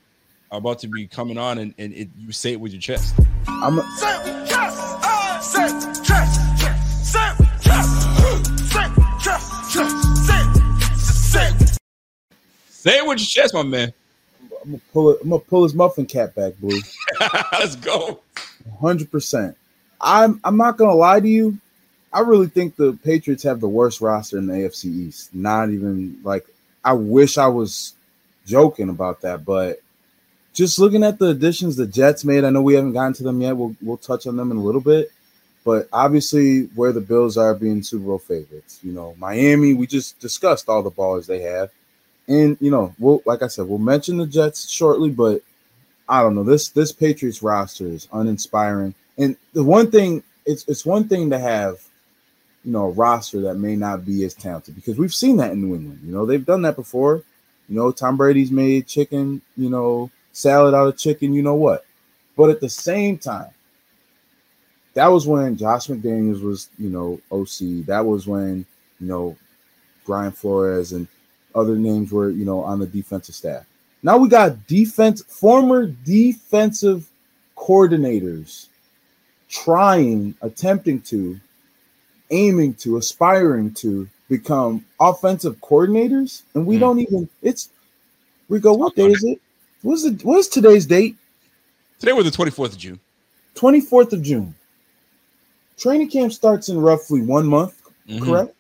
about 0.59 0.79
to 0.81 0.89
be 0.89 1.07
coming 1.07 1.39
on, 1.39 1.59
and, 1.59 1.75
and 1.79 1.93
it, 1.93 2.09
you 2.17 2.33
say 2.33 2.53
it 2.53 2.61
with 2.61 2.73
your 2.73 2.81
chest. 2.81 3.15
I'm 3.47 3.81
Say 12.69 12.99
it 12.99 13.07
with 13.07 13.19
your 13.19 13.27
chest, 13.27 13.55
my 13.55 13.63
man. 13.63 13.93
I'm 14.63 14.71
gonna 14.73 14.83
pull 14.93 15.11
it. 15.11 15.19
I'm 15.23 15.31
gonna 15.31 15.41
pull 15.41 15.63
his 15.63 15.75
muffin 15.75 16.07
cap 16.07 16.35
back, 16.35 16.55
blue. 16.59 16.81
Let's 17.53 17.77
go. 17.77 18.21
Hundred 18.81 19.11
percent. 19.11 19.57
I'm. 20.01 20.41
I'm 20.45 20.57
not 20.57 20.77
gonna 20.77 20.95
lie 20.95 21.21
to 21.21 21.29
you. 21.29 21.59
I 22.13 22.21
really 22.21 22.49
think 22.49 22.77
the 22.77 22.99
Patriots 23.03 23.43
have 23.43 23.61
the 23.61 23.69
worst 23.69 24.01
roster 24.01 24.39
in 24.39 24.47
the 24.47 24.55
AFC 24.55 24.85
East. 24.87 25.35
Not 25.35 25.71
even 25.71 26.21
like. 26.23 26.47
I 26.85 26.93
wish 26.93 27.39
I 27.39 27.47
was 27.47 27.95
joking 28.47 28.91
about 28.91 29.23
that, 29.23 29.45
but 29.45 29.81
just 30.55 30.79
looking 30.79 31.05
at 31.05 31.19
the 31.19 31.29
additions 31.29 31.77
the 31.77 31.87
Jets 31.87 32.25
made, 32.25 32.45
I 32.45 32.51
know 32.51 32.63
we 32.63 32.75
haven't 32.75 32.93
gotten 32.93 33.13
to 33.15 33.23
them 33.23 33.41
yet. 33.41 33.57
We'll 33.57 33.77
we'll 33.83 33.97
touch 33.97 34.27
on 34.27 34.37
them 34.37 34.51
in 34.51 34.57
a 34.57 34.63
little 34.63 34.81
bit, 34.81 35.11
but 35.65 35.89
obviously 35.93 36.67
where 36.75 36.93
the 36.93 37.01
Bills 37.01 37.37
are 37.37 37.55
being 37.55 37.83
Super 37.83 38.07
Bowl 38.07 38.19
favorites. 38.19 38.79
You 38.83 38.93
know, 38.93 39.15
Miami. 39.19 39.75
We 39.75 39.87
just 39.87 40.19
discussed 40.21 40.69
all 40.69 40.83
the 40.83 40.91
ballers 40.91 41.27
they 41.27 41.43
have, 41.43 41.71
and 42.29 42.57
you 42.61 42.71
know, 42.71 42.95
we'll 42.99 43.23
like 43.27 43.43
I 43.43 43.49
said, 43.49 43.67
we'll 43.67 43.79
mention 43.79 44.17
the 44.17 44.27
Jets 44.27 44.71
shortly, 44.71 45.11
but 45.11 45.43
I 46.09 46.23
don't 46.23 46.35
know. 46.35 46.45
This 46.45 46.71
this 46.71 46.93
Patriots 46.93 47.43
roster 47.43 47.87
is 47.87 48.09
uninspiring. 48.13 48.95
And 49.19 49.37
the 49.53 49.65
one 49.65 49.91
thing, 49.91 50.23
it's 50.47 50.65
it's 50.69 50.87
one 50.87 51.09
thing 51.09 51.31
to 51.31 51.39
have 51.39 51.85
you 52.65 52.73
know, 52.73 52.87
a 52.87 52.91
roster 52.91 53.43
that 53.43 53.57
may 53.57 53.77
not 53.77 54.05
be 54.05 54.25
as 54.25 54.35
talented 54.35 54.75
because 54.75 54.97
we've 54.97 55.15
seen 55.15 55.37
that 55.37 55.53
in 55.53 55.61
New 55.61 55.75
England. 55.75 56.01
You 56.03 56.13
know, 56.13 56.25
they've 56.25 56.45
done 56.45 56.63
that 56.63 56.77
before. 56.77 57.23
You 57.69 57.77
know, 57.77 57.93
Tom 57.93 58.17
Brady's 58.17 58.51
made 58.51 58.87
chicken, 58.87 59.43
you 59.57 59.69
know, 59.69 60.11
salad 60.35 60.75
out 60.75 60.89
of 60.89 60.99
chicken, 60.99 61.33
you 61.33 61.43
know 61.43 61.55
what. 61.55 61.87
But 62.37 62.51
at 62.51 62.61
the 62.61 62.69
same 62.69 63.17
time, 63.17 63.51
that 64.93 65.07
was 65.07 65.27
when 65.27 65.57
Josh 65.57 65.87
McDaniels 65.87 66.43
was, 66.43 66.69
you 66.79 66.91
know, 66.91 67.21
OC. 67.33 67.87
That 67.87 68.05
was 68.05 68.27
when, 68.27 68.67
you 69.01 69.07
know, 69.07 69.37
Brian 70.05 70.33
Flores 70.33 70.93
and 70.93 71.09
other 71.55 71.77
names 71.77 72.13
were, 72.13 72.31
you 72.31 72.45
know, 72.45 72.61
on 72.61 72.79
the 72.79 72.87
defensive 72.87 73.35
staff. 73.35 73.65
Now 74.03 74.19
we 74.19 74.29
got 74.29 74.67
defense, 74.67 75.23
former 75.23 75.87
defensive 75.87 77.09
coordinators 77.57 78.67
trying, 79.49 80.35
attempting 80.43 81.01
to, 81.03 81.41
aiming 82.31 82.75
to, 82.75 82.97
aspiring 82.99 83.73
to 83.75 84.09
become 84.29 84.85
offensive 85.01 85.57
coordinators, 85.61 86.43
and 86.55 86.67
we 86.67 86.77
Hmm. 86.77 86.81
don't 86.81 86.99
even. 87.01 87.29
It's 87.43 87.71
we 88.49 88.61
go. 88.61 88.75
What 88.75 88.95
day 88.95 89.07
is 89.07 89.25
it? 89.25 89.41
What's 89.85 90.05
it? 90.05 90.25
What 90.25 90.39
is 90.39 90.49
today's 90.49 90.87
date? 90.87 91.15
Today 91.99 92.15
we're 92.15 92.23
the 92.23 92.31
24th 92.31 92.73
of 92.73 92.79
June. 92.79 92.99
Twenty 93.55 93.83
fourth 93.83 94.15
of 94.15 94.23
June. 94.23 94.55
Training 95.77 96.09
camp 96.09 96.33
starts 96.33 96.71
in 96.71 96.79
roughly 96.79 97.21
one 97.21 97.47
month, 97.47 97.81
Mhm. 98.09 98.25
correct? 98.25 98.55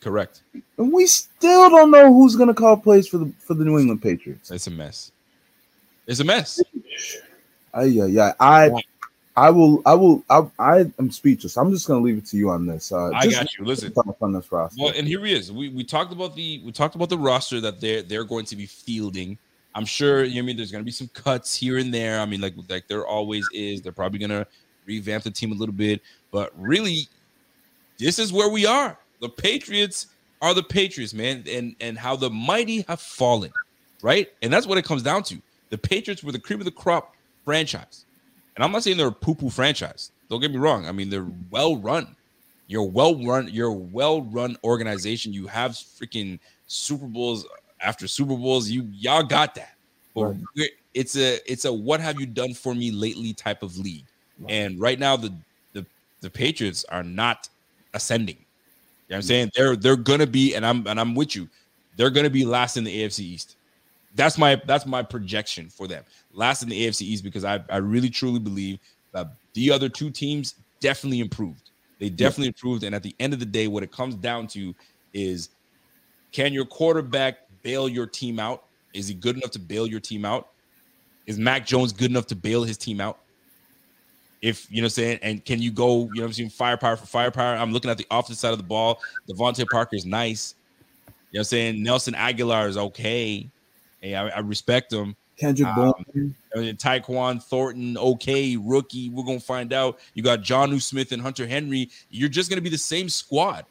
Correct. 0.00 0.42
And 0.76 0.92
we 0.92 1.06
still 1.06 1.70
don't 1.70 1.92
know 1.92 2.12
who's 2.12 2.34
going 2.34 2.48
to 2.48 2.54
call 2.54 2.76
plays 2.76 3.06
for 3.06 3.18
the 3.18 3.32
for 3.38 3.54
the 3.54 3.64
New 3.64 3.78
England 3.78 4.02
Patriots. 4.02 4.50
It's 4.50 4.66
a 4.66 4.70
mess. 4.70 5.12
It's 6.08 6.18
a 6.18 6.24
mess. 6.24 6.60
I 7.72 7.84
yeah 7.84 8.06
yeah 8.06 8.32
I 8.40 8.70
I 9.36 9.50
will 9.50 9.80
I 9.86 9.94
will 9.94 10.24
I 10.28 10.42
I 10.58 10.92
am 10.98 11.10
speechless. 11.12 11.56
I'm 11.56 11.70
just 11.70 11.86
going 11.86 12.00
to 12.00 12.04
leave 12.04 12.18
it 12.18 12.26
to 12.26 12.36
you 12.36 12.50
on 12.50 12.66
this. 12.66 12.90
Uh, 12.90 13.10
I 13.14 13.28
got 13.28 13.56
you. 13.56 13.64
Listen. 13.64 13.92
on 14.20 14.32
this 14.32 14.50
roster. 14.50 14.82
Well, 14.82 14.92
and 14.94 15.06
here 15.06 15.24
he 15.24 15.32
is. 15.32 15.52
We 15.52 15.68
we 15.68 15.84
talked 15.84 16.12
about 16.12 16.34
the 16.34 16.60
we 16.64 16.72
talked 16.72 16.96
about 16.96 17.10
the 17.10 17.18
roster 17.18 17.60
that 17.60 17.80
they're 17.80 18.02
they're 18.02 18.24
going 18.24 18.44
to 18.46 18.56
be 18.56 18.66
fielding. 18.66 19.38
I'm 19.74 19.84
sure 19.84 20.24
you 20.24 20.36
know, 20.36 20.40
I 20.40 20.42
mean 20.42 20.56
there's 20.56 20.70
gonna 20.70 20.84
be 20.84 20.90
some 20.90 21.08
cuts 21.08 21.54
here 21.54 21.78
and 21.78 21.92
there. 21.92 22.20
I 22.20 22.26
mean, 22.26 22.40
like 22.40 22.54
like 22.68 22.88
there 22.88 23.06
always 23.06 23.46
is. 23.52 23.82
They're 23.82 23.92
probably 23.92 24.18
gonna 24.18 24.46
revamp 24.86 25.24
the 25.24 25.30
team 25.30 25.52
a 25.52 25.54
little 25.54 25.74
bit, 25.74 26.00
but 26.30 26.52
really, 26.56 27.08
this 27.98 28.18
is 28.18 28.32
where 28.32 28.48
we 28.48 28.66
are. 28.66 28.98
The 29.20 29.28
Patriots 29.28 30.08
are 30.42 30.54
the 30.54 30.62
Patriots, 30.62 31.14
man, 31.14 31.44
and 31.48 31.74
and 31.80 31.98
how 31.98 32.16
the 32.16 32.30
mighty 32.30 32.82
have 32.88 33.00
fallen, 33.00 33.52
right? 34.02 34.32
And 34.42 34.52
that's 34.52 34.66
what 34.66 34.78
it 34.78 34.84
comes 34.84 35.02
down 35.02 35.22
to. 35.24 35.40
The 35.70 35.78
Patriots 35.78 36.22
were 36.22 36.32
the 36.32 36.38
cream 36.38 36.60
of 36.60 36.66
the 36.66 36.70
crop 36.70 37.14
franchise, 37.44 38.04
and 38.54 38.64
I'm 38.64 38.70
not 38.70 38.82
saying 38.84 38.96
they're 38.96 39.08
a 39.08 39.12
poo-poo 39.12 39.50
franchise. 39.50 40.12
Don't 40.28 40.40
get 40.40 40.50
me 40.50 40.58
wrong. 40.58 40.86
I 40.86 40.92
mean, 40.92 41.10
they're 41.10 41.26
well 41.50 41.76
run. 41.76 42.14
You're 42.66 42.84
well 42.84 43.22
run. 43.24 43.48
You're 43.52 43.72
well 43.72 44.22
run 44.22 44.56
organization. 44.64 45.32
You 45.32 45.46
have 45.48 45.72
freaking 45.72 46.38
Super 46.66 47.06
Bowls 47.06 47.46
after 47.84 48.08
Super 48.08 48.36
Bowls. 48.36 48.68
You 48.68 48.88
y'all 48.92 49.22
got 49.22 49.54
that. 49.54 49.74
But 50.14 50.36
Right. 50.56 50.70
it's 50.94 51.16
a 51.16 51.38
it's 51.50 51.64
a 51.64 51.72
what 51.72 52.00
have 52.00 52.18
you 52.18 52.26
done 52.26 52.54
for 52.54 52.74
me 52.74 52.90
lately 52.90 53.32
type 53.32 53.62
of 53.62 53.76
league. 53.78 54.04
And 54.48 54.80
right 54.80 54.98
now 54.98 55.16
the 55.16 55.32
the 55.72 55.86
the 56.20 56.30
Patriots 56.30 56.84
are 56.88 57.02
not 57.04 57.48
ascending. 57.92 58.36
You 58.36 58.42
know 59.10 59.16
what 59.16 59.16
I'm 59.16 59.22
saying? 59.22 59.50
They're 59.54 59.76
they're 59.76 59.96
gonna 59.96 60.26
be, 60.26 60.54
and 60.54 60.64
I'm 60.64 60.86
and 60.86 60.98
I'm 60.98 61.14
with 61.14 61.36
you. 61.36 61.48
They're 61.96 62.10
gonna 62.10 62.30
be 62.30 62.44
last 62.44 62.76
in 62.76 62.84
the 62.84 63.02
AFC 63.02 63.20
East. 63.20 63.56
That's 64.16 64.38
my 64.38 64.60
that's 64.66 64.86
my 64.86 65.02
projection 65.02 65.68
for 65.68 65.86
them. 65.86 66.04
Last 66.32 66.62
in 66.62 66.68
the 66.68 66.86
AFC 66.86 67.02
East 67.02 67.22
because 67.22 67.44
I, 67.44 67.62
I 67.68 67.76
really 67.76 68.10
truly 68.10 68.38
believe 68.40 68.78
that 69.12 69.28
the 69.54 69.70
other 69.70 69.88
two 69.88 70.10
teams 70.10 70.54
definitely 70.80 71.20
improved. 71.20 71.70
They 71.98 72.08
definitely 72.10 72.48
improved. 72.48 72.82
And 72.84 72.94
at 72.94 73.02
the 73.02 73.14
end 73.20 73.32
of 73.32 73.38
the 73.38 73.46
day, 73.46 73.68
what 73.68 73.82
it 73.82 73.92
comes 73.92 74.14
down 74.16 74.46
to 74.48 74.74
is 75.12 75.50
can 76.32 76.52
your 76.52 76.64
quarterback 76.64 77.43
bail 77.64 77.88
your 77.88 78.06
team 78.06 78.38
out? 78.38 78.66
Is 78.92 79.08
he 79.08 79.14
good 79.14 79.36
enough 79.36 79.50
to 79.52 79.58
bail 79.58 79.88
your 79.88 79.98
team 79.98 80.24
out? 80.24 80.50
Is 81.26 81.38
Mac 81.38 81.66
Jones 81.66 81.92
good 81.92 82.10
enough 82.10 82.26
to 82.28 82.36
bail 82.36 82.62
his 82.62 82.78
team 82.78 83.00
out? 83.00 83.18
If 84.40 84.70
you 84.70 84.82
know 84.82 84.84
what 84.84 84.86
I'm 84.86 84.90
saying, 84.90 85.18
and 85.22 85.44
can 85.44 85.60
you 85.60 85.72
go, 85.72 86.02
you 86.02 86.16
know 86.16 86.22
what 86.22 86.26
I'm 86.26 86.32
saying, 86.34 86.50
firepower 86.50 86.96
for 86.96 87.06
firepower? 87.06 87.56
I'm 87.56 87.72
looking 87.72 87.90
at 87.90 87.98
the 87.98 88.06
opposite 88.10 88.38
side 88.38 88.52
of 88.52 88.58
the 88.58 88.64
ball. 88.64 89.00
DeVante 89.28 89.66
Parker 89.68 89.96
is 89.96 90.04
nice. 90.04 90.54
You 91.08 91.12
know 91.12 91.14
what 91.30 91.40
I'm 91.40 91.44
saying? 91.44 91.82
Nelson 91.82 92.14
Agholor 92.14 92.68
is 92.68 92.76
okay. 92.76 93.48
Hey, 94.00 94.14
I, 94.14 94.28
I 94.28 94.38
respect 94.40 94.92
him. 94.92 95.16
Kendrick 95.38 95.68
um, 95.68 95.74
Bourne. 95.74 96.34
I 96.54 96.58
mean, 96.58 96.76
Tyquan 96.76 97.42
Thornton, 97.42 97.96
okay, 97.96 98.56
rookie. 98.56 99.08
We're 99.08 99.24
gonna 99.24 99.40
find 99.40 99.72
out. 99.72 99.98
You 100.12 100.22
got 100.22 100.42
Jonnu 100.42 100.80
Smith 100.80 101.10
and 101.12 101.20
Hunter 101.20 101.46
Henry. 101.46 101.90
You're 102.10 102.28
just 102.28 102.50
gonna 102.50 102.60
be 102.60 102.68
the 102.68 102.78
same 102.78 103.08
squad. 103.08 103.64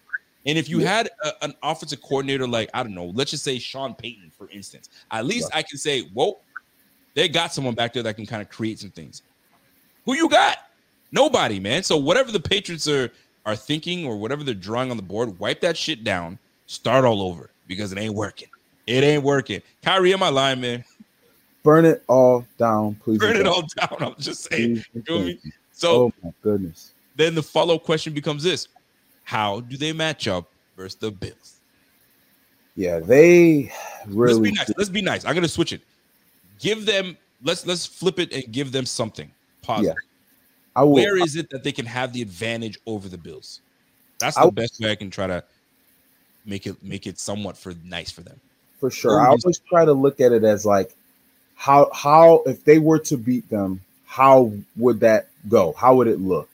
And 0.46 0.58
if 0.58 0.68
you 0.68 0.80
had 0.80 1.10
a- 1.24 1.44
an 1.44 1.54
offensive 1.64 2.02
coordinator 2.02 2.48
like 2.48 2.70
I 2.74 2.84
don't 2.84 2.94
know, 2.94 3.08
let's 3.08 3.32
just 3.32 3.44
say 3.44 3.60
Sean 3.60 3.94
Payton, 3.94 4.32
for 4.38 4.50
instance, 4.50 4.90
at 5.12 5.26
least 5.26 5.50
I 5.54 5.64
can 5.64 5.78
say, 5.78 6.02
whoa, 6.02 6.40
they 7.14 7.30
got 7.30 7.54
someone 7.54 7.76
back 7.76 7.94
there 7.94 8.04
that 8.04 8.16
can 8.16 8.26
kind 8.26 8.42
of 8.42 8.50
create 8.50 8.80
some 8.80 8.92
things. 8.92 9.22
Who 10.06 10.16
you 10.16 10.28
got? 10.30 10.58
Nobody, 11.12 11.60
man. 11.60 11.84
So 11.84 11.98
whatever 11.98 12.32
the 12.32 12.40
Patriots 12.40 12.88
are 12.88 13.12
are 13.46 13.56
thinking 13.56 14.06
or 14.06 14.18
whatever 14.18 14.44
they're 14.44 14.54
drawing 14.54 14.90
on 14.90 14.98
the 14.98 15.04
board, 15.04 15.38
wipe 15.40 15.62
that 15.62 15.78
shit 15.78 16.04
down, 16.04 16.40
start 16.66 17.06
all 17.06 17.22
over 17.22 17.50
because 17.68 17.92
it 17.92 17.98
ain't 17.98 18.14
working. 18.16 18.48
It 18.88 19.04
ain't 19.04 19.24
working. 19.24 19.62
Kyrie, 19.82 20.14
am 20.14 20.24
I 20.24 20.30
lying, 20.30 20.62
man? 20.62 20.84
Burn 21.64 21.86
it 21.86 22.04
all 22.08 22.46
down, 22.58 22.96
please. 22.96 23.20
Burn 23.20 23.38
it 23.38 23.48
all 23.48 23.64
down. 23.78 23.98
I'm 24.00 24.16
just 24.18 24.50
saying. 24.52 24.76
you. 24.76 24.84
You 24.94 25.02
feel 25.04 25.20
me? 25.20 25.40
Thank. 25.42 25.54
So 25.72 25.96
oh 25.96 26.14
my 26.24 26.32
goodness. 26.42 26.94
then 27.16 27.36
the 27.36 27.44
follow 27.44 27.76
up 27.76 27.84
question 27.84 28.14
becomes 28.14 28.44
this: 28.44 28.68
How 29.24 29.62
do 29.62 29.78
they 29.78 29.94
match 29.94 30.28
up 30.28 30.50
versus 30.76 30.96
the 30.96 31.12
Bills? 31.12 31.60
Yeah, 32.76 33.00
they 33.00 33.72
Let's 34.06 34.08
really 34.08 34.52
be 34.52 34.56
nice. 34.56 34.72
Let's 34.78 34.90
be 34.90 35.02
nice. 35.02 35.26
I'm 35.26 35.34
gonna 35.36 35.48
switch 35.48 35.74
it. 35.74 35.82
Give 36.60 36.86
them. 36.86 37.18
Let's 37.44 37.66
let's 37.66 37.86
flip 37.86 38.20
it 38.20 38.34
and 38.34 38.52
give 38.52 38.72
them 38.72 38.86
something 38.86 39.32
positive. 39.62 39.96
I 40.76 40.84
will 40.84 40.94
Where 40.94 41.18
is 41.18 41.36
it 41.36 41.50
that 41.52 41.64
they 41.64 41.72
can 41.72 41.86
have 41.86 42.14
the 42.14 42.22
advantage 42.22 42.80
over 42.86 43.08
the 43.08 43.18
Bills? 43.18 43.62
That's 44.20 44.38
I- 44.38 44.46
the 44.46 44.52
best 44.52 44.80
way 44.80 44.92
I 44.92 44.96
can 44.96 45.10
try 45.10 45.28
to 45.28 45.44
make 46.46 46.68
it 46.68 46.82
make 46.84 47.08
it 47.08 47.20
somewhat 47.20 47.58
for 47.58 47.74
nice 47.84 48.12
for 48.12 48.22
them. 48.22 48.40
for 48.80 48.90
sure. 48.92 49.22
I 49.22 49.28
always 49.28 49.60
try 49.70 49.86
to 49.86 49.94
look 49.94 50.20
at 50.20 50.32
it 50.32 50.44
as 50.44 50.66
like 50.66 50.96
how 51.56 51.90
how 51.94 52.44
if 52.46 52.64
they 52.66 52.80
were 52.80 53.00
to 53.00 53.18
beat 53.18 53.50
them, 53.50 53.82
how 54.06 54.52
would 54.76 55.00
that 55.02 55.30
go? 55.48 55.74
How 55.74 55.96
would 55.96 56.08
it 56.08 56.20
look? 56.20 56.50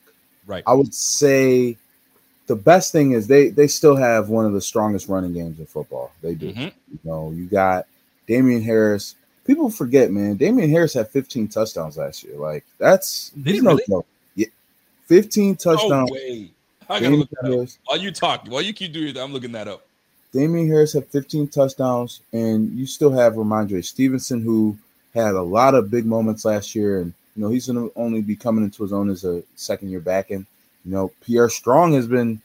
Right. 0.46 0.64
I 0.68 0.74
would 0.74 0.94
say 0.94 1.78
the 2.50 2.56
best 2.56 2.92
thing 2.92 3.12
is 3.12 3.28
they 3.28 3.50
they 3.50 3.68
still 3.68 3.96
have 3.96 4.28
one 4.30 4.46
of 4.46 4.54
the 4.54 4.60
strongest 4.62 5.08
running 5.08 5.34
games 5.34 5.60
in 5.60 5.68
football. 5.68 6.12
They 6.22 6.34
do. 6.34 6.52
Mhm. 6.52 6.72
You 6.92 7.00
know, 7.04 7.32
you 7.32 7.46
got 7.46 7.86
Damien 8.28 8.62
Harris. 8.64 9.14
People 9.46 9.70
forget, 9.70 10.12
man. 10.12 10.36
Damien 10.36 10.70
Harris 10.70 10.94
had 10.96 11.10
15 11.10 11.48
touchdowns 11.48 11.96
last 11.98 12.24
year. 12.24 12.38
Like 12.38 12.66
that's 12.80 13.30
Did 13.42 13.64
no 13.64 13.72
really? 13.72 13.84
joke. 13.88 14.06
Yeah, 14.36 14.48
15 15.06 15.50
No 15.52 15.56
touchdowns. 15.56 16.12
way. 16.12 16.50
I 16.90 17.00
gotta 17.00 17.16
look 17.16 17.30
that 17.42 17.52
up. 17.54 17.70
While 17.86 18.00
you 18.00 18.12
talk, 18.12 18.48
while 18.48 18.64
you 18.64 18.74
keep 18.74 18.94
doing 18.94 19.14
that, 19.14 19.22
I'm 19.24 19.32
looking 19.32 19.52
that 19.52 19.68
up. 19.68 19.86
Damien 20.34 20.68
Harris 20.68 20.94
had 20.94 21.06
15 21.08 21.48
touchdowns, 21.50 22.22
and 22.34 22.72
you 22.78 22.86
still 22.88 23.12
have 23.12 23.34
Rhamondre 23.34 23.86
Stevenson, 23.86 24.42
who 24.42 24.76
had 25.14 25.36
a 25.36 25.42
lot 25.42 25.76
of 25.76 25.90
big 25.92 26.06
moments 26.06 26.46
last 26.46 26.74
year, 26.76 27.00
and 27.02 27.14
you 27.36 27.44
know 27.44 27.50
he's 27.50 27.68
going 27.68 27.78
to 27.90 27.92
only 27.96 28.22
be 28.22 28.36
coming 28.36 28.64
into 28.64 28.82
his 28.84 28.92
own 28.94 29.10
as 29.10 29.24
a 29.24 29.44
second 29.56 29.90
year 29.90 30.00
back. 30.00 30.32
And 30.32 30.46
you 30.86 30.92
know 30.92 31.12
Pierre 31.22 31.50
Strong 31.50 31.94
has 31.94 32.08
been 32.08 32.42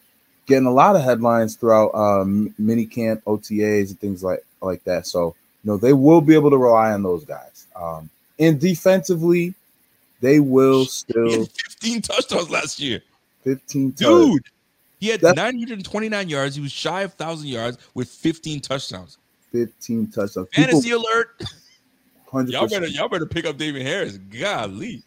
getting 0.47 0.67
a 0.67 0.73
lot 0.73 0.97
of 0.97 1.03
headlines 1.03 1.57
throughout 1.57 1.95
um, 1.95 2.55
mini 2.59 2.87
camp, 2.87 3.23
OTAs, 3.25 3.91
and 3.91 4.01
things 4.01 4.23
like 4.23 4.45
like 4.61 4.85
that. 4.85 5.07
So 5.07 5.35
you 5.65 5.71
know 5.71 5.77
they 5.77 5.93
will 5.93 6.21
be 6.21 6.35
able 6.35 6.51
to 6.51 6.59
rely 6.59 6.93
on 6.93 7.03
those 7.03 7.25
guys. 7.25 7.67
Um, 7.77 8.11
and 8.39 8.61
defensively, 8.61 9.55
they 10.21 10.41
will 10.41 10.85
still 10.87 11.47
15 11.47 12.03
touchdowns 12.03 12.51
last 12.51 12.81
year. 12.81 13.03
15 13.45 13.93
touchdowns. 13.93 14.33
Dude, 14.35 14.45
he 15.01 15.09
had 15.09 15.21
That's- 15.21 15.37
929 15.37 16.29
yards. 16.29 16.57
He 16.57 16.63
was 16.63 16.73
shy 16.73 17.03
of 17.03 17.11
1,000 17.13 17.47
yards 17.47 17.79
with 17.95 18.09
15 18.09 18.61
touchdowns. 18.61 19.19
15 19.53 20.07
touchdowns. 20.09 20.49
People, 20.49 20.71
Fantasy 20.73 20.91
alert. 20.93 21.43
100%. 22.33 22.51
Y'all 22.51 22.69
better, 22.69 22.87
y'all 22.87 23.09
better 23.09 23.27
pick 23.27 23.45
up 23.45 23.57
David 23.59 23.83
Harris. 23.83 24.17
Golly. 24.17 25.03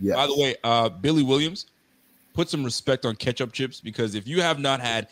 Yes. 0.00 0.16
By 0.16 0.26
the 0.26 0.36
way, 0.38 0.56
uh, 0.64 0.88
Billy 0.88 1.22
Williams, 1.22 1.66
put 2.34 2.50
some 2.50 2.62
respect 2.64 3.06
on 3.06 3.16
ketchup 3.16 3.52
chips 3.52 3.80
because 3.80 4.14
if 4.14 4.28
you 4.28 4.42
have 4.42 4.58
not 4.58 4.80
had 4.80 5.08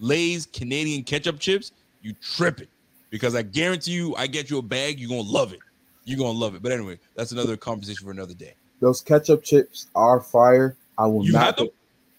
Lay's 0.00 0.46
Canadian 0.46 1.02
ketchup 1.04 1.38
chips, 1.38 1.72
you 2.02 2.14
trip 2.22 2.60
it. 2.60 2.68
Because 3.10 3.34
I 3.36 3.42
guarantee 3.42 3.92
you, 3.92 4.14
I 4.16 4.26
get 4.26 4.50
you 4.50 4.58
a 4.58 4.62
bag, 4.62 4.98
you're 4.98 5.08
gonna 5.10 5.20
love 5.28 5.52
it. 5.52 5.60
You're 6.04 6.18
gonna 6.18 6.38
love 6.38 6.54
it. 6.54 6.62
But 6.62 6.72
anyway, 6.72 6.98
that's 7.14 7.32
another 7.32 7.56
conversation 7.56 8.04
for 8.06 8.10
another 8.10 8.34
day. 8.34 8.54
those 8.80 9.00
ketchup 9.00 9.42
chips 9.44 9.86
are 9.94 10.20
fire. 10.20 10.76
I 10.98 11.06
will 11.06 11.24
You 11.24 11.32
not. 11.32 11.44
had 11.44 11.56
them? 11.58 11.68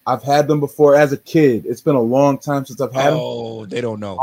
I've 0.07 0.23
had 0.23 0.47
them 0.47 0.59
before 0.59 0.95
as 0.95 1.11
a 1.11 1.17
kid. 1.17 1.65
It's 1.65 1.81
been 1.81 1.95
a 1.95 2.01
long 2.01 2.37
time 2.37 2.65
since 2.65 2.79
I've 2.79 2.93
had 2.93 3.11
them. 3.11 3.19
Oh, 3.21 3.65
they 3.65 3.81
don't 3.81 3.99
know. 3.99 4.19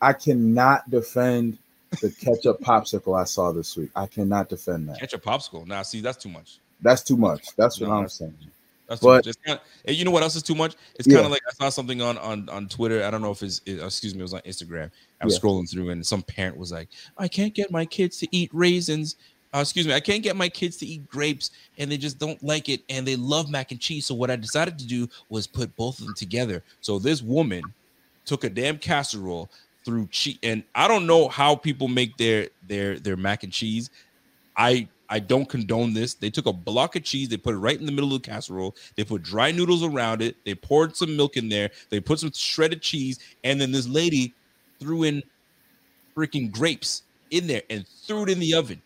I 0.00 0.12
cannot 0.12 0.88
defend 0.90 1.58
the 2.00 2.10
ketchup 2.10 2.60
popsicle 2.62 3.18
I 3.20 3.24
saw 3.24 3.50
this 3.52 3.76
week. 3.76 3.90
I 3.96 4.06
cannot 4.06 4.48
defend 4.48 4.88
that. 4.88 4.98
Ketchup 5.00 5.22
popsicle. 5.24 5.66
Nah, 5.66 5.82
see, 5.82 6.00
that's 6.00 6.22
too 6.22 6.28
much. 6.28 6.58
That's 6.80 7.02
too 7.02 7.16
much. 7.16 7.54
That's 7.56 7.80
what 7.80 7.88
No, 7.88 7.94
I'm 7.96 8.08
saying. 8.08 8.34
That's 8.88 9.00
too 9.00 9.06
But- 9.06 9.16
much. 9.16 9.26
It's 9.28 9.38
kinda, 9.44 9.60
and 9.86 9.96
you 9.96 10.04
know 10.04 10.10
what 10.10 10.22
else 10.22 10.36
is 10.36 10.42
too 10.42 10.54
much? 10.54 10.74
It's 10.98 11.08
kind 11.08 11.24
of 11.24 11.30
like 11.32 11.42
I 11.48 11.52
saw 11.54 11.68
something 11.70 12.02
on 12.02 12.18
on 12.18 12.48
on 12.50 12.68
Twitter. 12.68 13.02
I 13.04 13.10
don't 13.10 13.22
know 13.22 13.30
if 13.30 13.42
it's 13.42 13.60
it, 13.66 13.82
excuse 13.82 14.14
me, 14.14 14.20
it 14.20 14.24
was 14.24 14.34
on 14.34 14.40
Instagram. 14.42 14.90
I 15.20 15.24
was 15.24 15.34
Yeah. 15.34 15.40
scrolling 15.40 15.70
through 15.70 15.90
and 15.90 16.06
some 16.06 16.22
parent 16.22 16.56
was 16.56 16.70
like, 16.72 16.88
"I 17.16 17.28
can't 17.28 17.54
get 17.54 17.70
my 17.70 17.86
kids 17.86 18.18
to 18.18 18.28
eat 18.30 18.50
raisins." 18.52 19.16
Uh, 19.54 19.60
excuse 19.60 19.86
me, 19.86 19.94
I 19.94 20.00
can't 20.00 20.22
get 20.22 20.34
my 20.36 20.48
kids 20.48 20.76
to 20.78 20.86
eat 20.86 21.08
grapes, 21.08 21.52
and 21.78 21.88
they 21.90 21.96
just 21.96 22.18
don't 22.18 22.42
like 22.42 22.68
it, 22.68 22.82
and 22.88 23.06
they 23.06 23.14
love 23.14 23.48
mac 23.48 23.70
and 23.70 23.80
cheese. 23.80 24.04
So 24.04 24.12
what 24.14 24.28
I 24.28 24.34
decided 24.34 24.78
to 24.80 24.84
do 24.86 25.08
was 25.28 25.46
put 25.46 25.74
both 25.76 26.00
of 26.00 26.06
them 26.06 26.14
together. 26.16 26.62
So 26.80 26.98
this 26.98 27.22
woman 27.22 27.62
took 28.26 28.42
a 28.42 28.50
damn 28.50 28.78
casserole 28.78 29.48
through 29.84 30.08
cheese, 30.08 30.38
and 30.42 30.64
I 30.74 30.88
don't 30.88 31.06
know 31.06 31.28
how 31.28 31.54
people 31.54 31.86
make 31.88 32.16
their 32.16 32.48
their 32.66 32.98
their 32.98 33.16
mac 33.16 33.44
and 33.44 33.52
cheese. 33.52 33.90
I 34.56 34.88
I 35.14 35.20
don't 35.20 35.48
condone 35.48 35.94
this. 35.94 36.14
They 36.14 36.28
took 36.28 36.46
a 36.46 36.52
block 36.52 36.96
of 36.96 37.04
cheese, 37.04 37.28
they 37.28 37.36
put 37.36 37.54
it 37.54 37.58
right 37.58 37.78
in 37.78 37.86
the 37.86 37.92
middle 37.92 38.12
of 38.12 38.20
the 38.20 38.28
casserole. 38.28 38.74
They 38.96 39.04
put 39.04 39.22
dry 39.22 39.52
noodles 39.52 39.84
around 39.84 40.22
it. 40.22 40.34
They 40.44 40.56
poured 40.56 40.96
some 40.96 41.16
milk 41.16 41.36
in 41.36 41.48
there. 41.48 41.70
They 41.88 42.00
put 42.00 42.18
some 42.18 42.32
shredded 42.32 42.82
cheese, 42.82 43.20
and 43.44 43.60
then 43.60 43.70
this 43.70 43.86
lady 43.86 44.34
threw 44.80 45.04
in 45.04 45.22
freaking 46.16 46.50
grapes 46.50 47.04
in 47.30 47.46
there 47.46 47.62
and 47.70 47.86
threw 47.86 48.24
it 48.24 48.28
in 48.28 48.40
the 48.40 48.54
oven. 48.54 48.82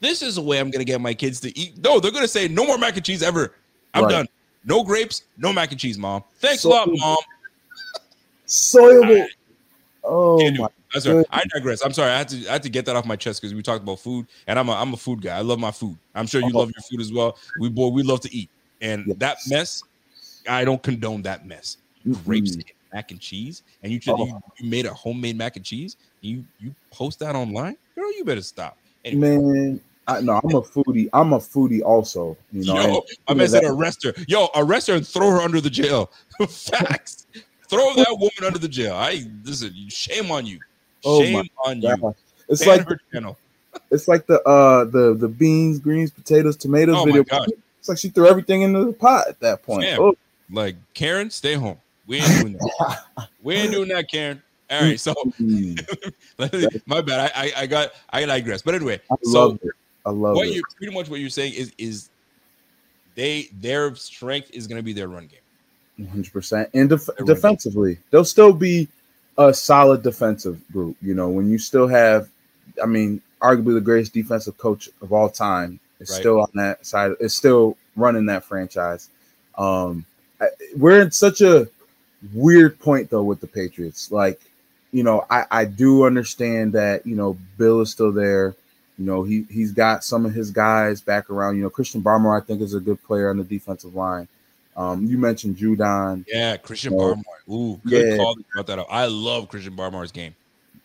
This 0.00 0.22
is 0.22 0.38
a 0.38 0.42
way 0.42 0.58
I'm 0.58 0.70
gonna 0.70 0.82
get 0.82 0.98
my 1.02 1.12
kids 1.12 1.40
to 1.40 1.58
eat. 1.58 1.76
No, 1.76 2.00
they're 2.00 2.10
gonna 2.10 2.26
say 2.26 2.48
no 2.48 2.64
more 2.66 2.78
mac 2.78 2.96
and 2.96 3.04
cheese 3.04 3.22
ever. 3.22 3.52
I'm 3.92 4.04
Right. 4.04 4.10
done. 4.10 4.28
No 4.64 4.82
grapes, 4.82 5.24
no 5.36 5.52
mac 5.52 5.72
and 5.72 5.78
cheese, 5.78 5.98
mom. 5.98 6.24
Thanks 6.40 6.62
So- 6.62 6.70
a 6.70 6.72
lot, 6.72 6.88
mom. 6.90 7.18
Soyable. 8.46 9.26
Oh 10.04 10.38
my 10.38 10.44
right. 10.64 10.70
goodness. 10.92 11.26
I 11.30 11.42
digress. 11.54 11.82
I'm 11.84 11.92
sorry. 11.92 12.10
I 12.10 12.18
had 12.18 12.28
to 12.28 12.48
I 12.48 12.52
had 12.52 12.62
to 12.64 12.68
get 12.70 12.84
that 12.86 12.96
off 12.96 13.04
my 13.06 13.16
chest 13.16 13.40
because 13.40 13.54
we 13.54 13.62
talked 13.62 13.82
about 13.82 14.00
food, 14.00 14.26
and 14.46 14.58
I'm 14.58 14.68
a 14.68 14.72
I'm 14.72 14.92
a 14.92 14.96
food 14.96 15.22
guy. 15.22 15.36
I 15.36 15.40
love 15.40 15.58
my 15.58 15.70
food. 15.70 15.96
I'm 16.14 16.26
sure 16.26 16.40
you 16.40 16.48
Uh-huh. 16.48 16.58
love 16.60 16.72
your 16.74 16.82
food 16.82 17.00
as 17.00 17.12
well. 17.12 17.36
We 17.58 17.68
boy, 17.70 17.88
we 17.88 18.02
love 18.02 18.20
to 18.20 18.34
eat, 18.34 18.50
and 18.80 19.04
Yes. 19.06 19.16
that 19.18 19.38
mess, 19.48 19.82
I 20.48 20.64
don't 20.64 20.82
condone 20.82 21.22
that 21.22 21.46
mess. 21.46 21.78
Grapes 22.24 22.50
Mhm. 22.52 22.54
and 22.56 22.64
mac 22.92 23.10
and 23.10 23.20
cheese, 23.20 23.62
and 23.82 23.90
you, 23.92 23.98
you 24.04 24.12
Oh. 24.12 24.40
you 24.60 24.68
made 24.68 24.86
a 24.86 24.92
homemade 24.94 25.36
mac 25.36 25.56
and 25.56 25.64
cheese. 25.64 25.96
And 26.22 26.30
you 26.32 26.44
you 26.60 26.74
post 26.90 27.18
that 27.20 27.34
online, 27.34 27.76
girl. 27.94 28.12
You 28.12 28.24
better 28.24 28.42
stop. 28.42 28.76
Anyway, 29.04 29.36
Man, 29.38 29.80
I 30.06 30.20
no, 30.20 30.34
I'm 30.44 30.54
a 30.54 30.60
foodie. 30.62 31.08
I'm 31.14 31.32
a 31.32 31.38
foodie 31.38 31.82
also. 31.82 32.36
You 32.52 32.64
know, 32.66 32.76
Yo, 32.76 33.04
I 33.26 33.32
meant 33.34 33.50
said 33.50 33.62
that- 33.64 33.70
arrest 33.70 34.04
her. 34.04 34.12
Yo, 34.28 34.48
arrest 34.54 34.88
her 34.88 34.94
and 34.94 35.06
throw 35.06 35.30
her 35.30 35.40
under 35.40 35.60
the 35.62 35.70
jail. 35.70 36.10
Facts. 36.48 37.26
Throw 37.68 37.94
that 37.94 38.16
woman 38.18 38.44
under 38.44 38.58
the 38.58 38.68
jail. 38.68 38.94
I 38.94 39.22
listen. 39.44 39.74
Shame 39.88 40.30
on 40.30 40.46
you. 40.46 40.60
Oh 41.04 41.22
Shame 41.22 41.48
on 41.64 41.82
you. 41.82 42.14
It's 42.48 42.64
Ban 42.64 42.78
like 42.78 42.88
her 42.88 42.98
channel. 43.12 43.38
it's 43.90 44.08
like 44.08 44.26
the 44.26 44.42
uh 44.42 44.84
the 44.84 45.14
the 45.14 45.28
beans, 45.28 45.78
greens, 45.78 46.10
potatoes, 46.10 46.56
tomatoes 46.56 46.96
Oh 46.96 47.04
video. 47.04 47.24
God. 47.24 47.48
It's 47.78 47.88
like 47.88 47.98
she 47.98 48.08
threw 48.08 48.26
everything 48.26 48.62
into 48.62 48.84
the 48.84 48.92
pot 48.92 49.28
at 49.28 49.40
that 49.40 49.62
point. 49.62 49.82
Damn. 49.82 50.00
Oh, 50.00 50.14
Like 50.50 50.76
Karen, 50.94 51.30
stay 51.30 51.54
home. 51.54 51.78
We 52.06 52.18
ain't 52.18 52.40
doing 52.40 52.52
that. 52.54 53.28
we 53.42 53.54
ain't 53.56 53.72
doing 53.72 53.88
that, 53.88 54.10
Karen. 54.10 54.42
All 54.70 54.80
right, 54.80 54.98
so 54.98 55.14
mm, 55.38 56.82
my 56.86 57.02
bad. 57.02 57.30
I, 57.34 57.44
I 57.44 57.52
I 57.62 57.66
got 57.66 57.90
I 58.10 58.24
digress. 58.24 58.62
But 58.62 58.74
anyway, 58.74 59.00
I 59.10 59.14
so 59.22 59.48
love 59.48 59.58
it. 59.62 59.72
I 60.06 60.10
love 60.10 60.36
what 60.36 60.48
it. 60.48 60.54
you 60.54 60.62
pretty 60.78 60.94
much 60.94 61.10
what 61.10 61.20
you're 61.20 61.28
saying 61.28 61.52
is 61.52 61.72
is 61.76 62.08
they 63.14 63.48
their 63.52 63.94
strength 63.94 64.50
is 64.52 64.66
going 64.66 64.78
to 64.78 64.82
be 64.82 64.94
their 64.94 65.08
run 65.08 65.26
game. 65.26 65.40
100%. 66.00 66.68
And 66.74 66.88
def- 66.88 67.08
defensively, 67.24 67.98
they'll 68.10 68.24
still 68.24 68.52
be 68.52 68.88
a 69.38 69.52
solid 69.52 70.02
defensive 70.02 70.60
group. 70.72 70.96
You 71.02 71.14
know, 71.14 71.28
when 71.28 71.50
you 71.50 71.58
still 71.58 71.86
have, 71.88 72.28
I 72.82 72.86
mean, 72.86 73.20
arguably 73.40 73.74
the 73.74 73.80
greatest 73.80 74.12
defensive 74.14 74.56
coach 74.58 74.88
of 75.02 75.12
all 75.12 75.28
time 75.28 75.78
is 76.00 76.10
Right. 76.10 76.20
still 76.20 76.40
on 76.40 76.48
that 76.54 76.84
side, 76.86 77.12
is 77.20 77.34
still 77.34 77.76
running 77.96 78.26
that 78.26 78.44
franchise. 78.44 79.08
Um, 79.56 80.04
we're 80.76 81.00
in 81.00 81.10
such 81.10 81.40
a 81.40 81.68
weird 82.32 82.78
point 82.80 83.10
though 83.10 83.22
with 83.22 83.40
the 83.40 83.46
Patriots. 83.46 84.10
Like, 84.10 84.40
you 84.92 85.02
know, 85.02 85.24
I, 85.30 85.44
I 85.50 85.64
do 85.64 86.04
understand 86.04 86.72
that, 86.72 87.06
you 87.06 87.16
know, 87.16 87.36
Bill 87.58 87.80
is 87.80 87.90
still 87.90 88.12
there. 88.12 88.54
You 88.98 89.06
know, 89.06 89.24
he 89.24 89.44
he's 89.50 89.72
got 89.72 90.04
some 90.04 90.24
of 90.24 90.32
his 90.34 90.50
guys 90.52 91.00
back 91.00 91.28
around. 91.28 91.56
You 91.56 91.64
know, 91.64 91.70
Christian 91.70 92.00
Barmore, 92.02 92.40
I 92.40 92.44
think, 92.44 92.60
is 92.62 92.74
a 92.74 92.80
good 92.80 93.02
player 93.02 93.28
on 93.28 93.38
the 93.38 93.44
defensive 93.44 93.94
line. 93.96 94.28
Um, 94.76 95.06
you 95.06 95.18
mentioned 95.18 95.56
Judon, 95.56 96.24
Yeah, 96.28 96.56
Christian 96.56 96.94
Oh. 96.94 97.14
Barmore. 97.14 97.22
Ooh, 97.54 97.80
good 97.86 98.06
Yeah. 98.12 98.16
call. 98.16 98.36
Brought 98.52 98.66
that 98.66 98.78
up. 98.80 98.86
I 98.90 99.06
love 99.06 99.48
Christian 99.48 99.76
Barmore's 99.76 100.12
game. 100.12 100.34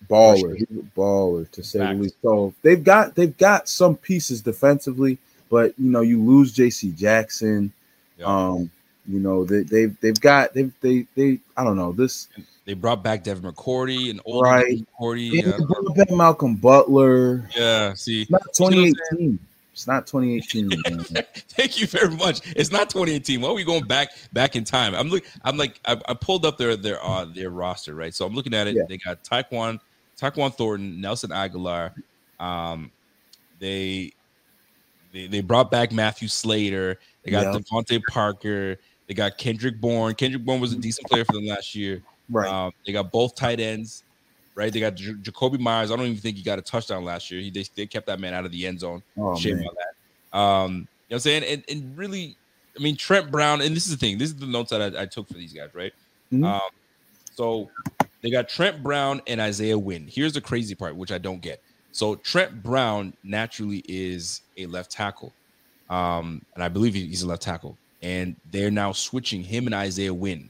baller, 0.10 0.56
he's 0.56 0.64
a 0.72 0.82
baller 1.00 1.50
to 1.52 1.64
say 1.64 1.80
the 1.80 1.94
least. 1.94 2.16
So 2.22 2.54
they've 2.64 2.84
got 2.84 3.16
they've 3.16 3.38
got 3.38 3.68
some 3.70 3.96
pieces 3.96 4.42
defensively, 4.42 5.18
but 5.50 5.74
you 5.78 5.90
know, 5.92 6.02
you 6.02 6.22
lose 6.22 6.52
J.C. 6.52 6.92
Jackson. 6.92 7.72
Yeah. 8.18 8.26
Um, 8.26 8.72
you 9.08 9.20
know, 9.20 9.44
they 9.46 9.62
they've 9.64 9.96
they've 10.02 10.20
got 10.20 10.54
they 10.54 10.72
they 10.82 11.06
they 11.16 11.40
I 11.58 11.64
don't 11.64 11.78
know 11.78 11.92
this 11.92 12.28
They 12.66 12.74
brought 12.76 13.04
back 13.04 13.24
Devin 13.24 13.52
McCourty 13.52 14.10
and 14.12 14.22
old 14.26 14.44
Right. 14.44 14.84
McCourty. 15.00 15.32
Yeah. 15.32 15.52
they 15.58 15.64
brought 15.66 15.96
back 15.96 16.12
Malcolm 16.12 16.56
Butler. 16.56 17.48
yeah, 17.56 17.94
see, 17.96 18.22
It's 18.24 18.32
not 18.32 18.42
See 18.56 18.64
what 18.64 18.74
I'm 18.74 18.80
2018. 18.94 19.40
It's 19.80 19.88
not 19.88 20.06
2018. 20.08 20.72
Thank 21.48 21.80
you 21.80 21.88
very 21.88 22.10
much. 22.10 22.42
It's 22.54 22.70
not 22.70 22.90
2018. 22.90 23.40
Why 23.40 23.48
are 23.48 23.54
we 23.54 23.64
going 23.64 23.86
back 23.86 24.10
back 24.34 24.58
in 24.58 24.66
time? 24.66 24.94
I'm 24.94 25.08
look. 25.08 25.24
I'm 25.46 25.56
like 25.56 25.80
I, 25.86 25.94
I 26.06 26.16
pulled 26.16 26.46
up 26.46 26.58
their 26.58 26.76
their 26.76 27.02
uh, 27.02 27.24
their 27.34 27.50
roster 27.50 27.96
right. 27.96 28.14
So 28.14 28.26
I'm 28.26 28.34
looking 28.34 28.54
at 28.54 28.68
it. 28.68 28.76
Yeah. 28.76 28.84
They 28.90 28.98
got 28.98 29.24
Tyquan, 29.24 29.80
Tyquan 30.20 30.54
Thornton, 30.54 31.00
Nelson 31.00 31.30
Agholor. 31.30 31.94
Um, 32.42 32.92
they 33.60 34.12
they 35.14 35.28
they 35.28 35.40
brought 35.40 35.72
back 35.72 35.94
Matthew 35.94 36.28
Slater. 36.28 37.00
They 37.24 37.32
got 37.32 37.54
Yeah. 37.54 37.62
DeVante 37.62 38.02
Parker. 38.10 38.76
They 39.08 39.14
got 39.14 39.38
Kendrick 39.38 39.80
Bourne. 39.80 40.14
Kendrick 40.14 40.44
Bourne 40.44 40.60
was 40.60 40.74
a 40.74 40.78
decent 40.78 41.08
player 41.08 41.24
for 41.24 41.32
them 41.32 41.46
last 41.46 41.74
year. 41.74 42.04
right. 42.30 42.50
Um, 42.50 42.74
they 42.86 42.92
got 42.92 43.14
both 43.14 43.34
tight 43.34 43.62
ends, 43.62 44.04
right? 44.60 44.74
They 44.74 44.82
got 44.82 44.96
J- 44.96 45.14
Jakobi 45.14 45.58
Meyers. 45.58 45.90
I 45.90 45.96
don't 45.96 46.06
even 46.06 46.18
think 46.18 46.36
he 46.36 46.44
got 46.44 46.60
a 46.60 46.62
touchdown 46.62 47.06
last 47.06 47.32
year. 47.32 47.40
He 47.42 47.50
they, 47.50 47.64
they 47.76 47.86
kept 47.88 48.06
that 48.08 48.20
man 48.20 48.34
out 48.34 48.46
of 48.46 48.52
the 48.52 48.68
end 48.68 48.82
zone. 48.82 49.02
oh, 49.18 49.36
Shame 49.38 49.56
man. 49.58 49.68
on 49.68 49.76
that. 49.76 50.38
Um, 50.38 50.72
you 50.72 50.78
know 50.78 50.86
what 51.08 51.16
I'm 51.16 51.20
saying? 51.22 51.44
And, 51.46 51.64
and 51.70 51.98
really, 51.98 52.36
I 52.78 52.84
mean, 52.84 52.98
Trent 52.98 53.32
Brown, 53.32 53.62
and 53.62 53.74
this 53.76 53.86
is 53.86 53.92
the 53.92 53.98
thing, 53.98 54.18
this 54.18 54.30
is 54.30 54.36
the 54.36 54.46
notes 54.46 54.70
that 54.72 54.96
I, 54.96 55.04
I 55.04 55.06
took 55.06 55.28
for 55.28 55.34
these 55.36 55.54
guys, 55.54 55.70
right? 55.74 55.94
Mhm. 56.32 56.46
Um, 56.46 56.70
so 57.34 57.70
they 58.22 58.30
got 58.30 58.50
Trent 58.50 58.84
Brown 58.84 59.22
and 59.26 59.40
Isaiah 59.40 59.80
Wynn. 59.80 60.08
Here's 60.12 60.34
the 60.34 60.42
crazy 60.42 60.76
part, 60.76 60.96
which 60.96 61.12
I 61.12 61.18
don't 61.18 61.42
get. 61.42 61.62
So 61.94 62.16
Trent 62.16 62.62
Brown 62.62 63.14
naturally 63.24 63.82
is 63.88 64.42
a 64.58 64.66
left 64.68 64.92
tackle. 64.92 65.32
Um, 65.90 66.44
and 66.54 66.64
I 66.64 66.68
believe 66.68 66.94
he's 66.94 67.24
a 67.24 67.28
left 67.28 67.42
tackle. 67.42 67.78
And 68.02 68.36
they're 68.52 68.70
now 68.72 68.92
switching 68.92 69.42
him 69.42 69.66
and 69.66 69.74
Isaiah 69.74 70.14
Wynn. 70.14 70.50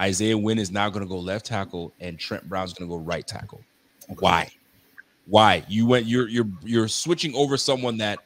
Isaiah 0.00 0.38
Wynn 0.38 0.58
is 0.58 0.70
now 0.70 0.88
going 0.88 1.02
to 1.02 1.08
go 1.08 1.18
left 1.18 1.46
tackle, 1.46 1.92
and 2.00 2.18
Trent 2.18 2.48
Brown's 2.48 2.72
going 2.72 2.88
to 2.88 2.96
go 2.96 3.02
right 3.02 3.26
tackle. 3.26 3.60
Why? 4.18 4.50
Why? 5.26 5.64
You 5.68 5.86
went. 5.86 6.06
You're 6.06 6.28
you're 6.28 6.48
you're 6.64 6.88
switching 6.88 7.34
over 7.34 7.56
someone 7.56 7.98
that 7.98 8.20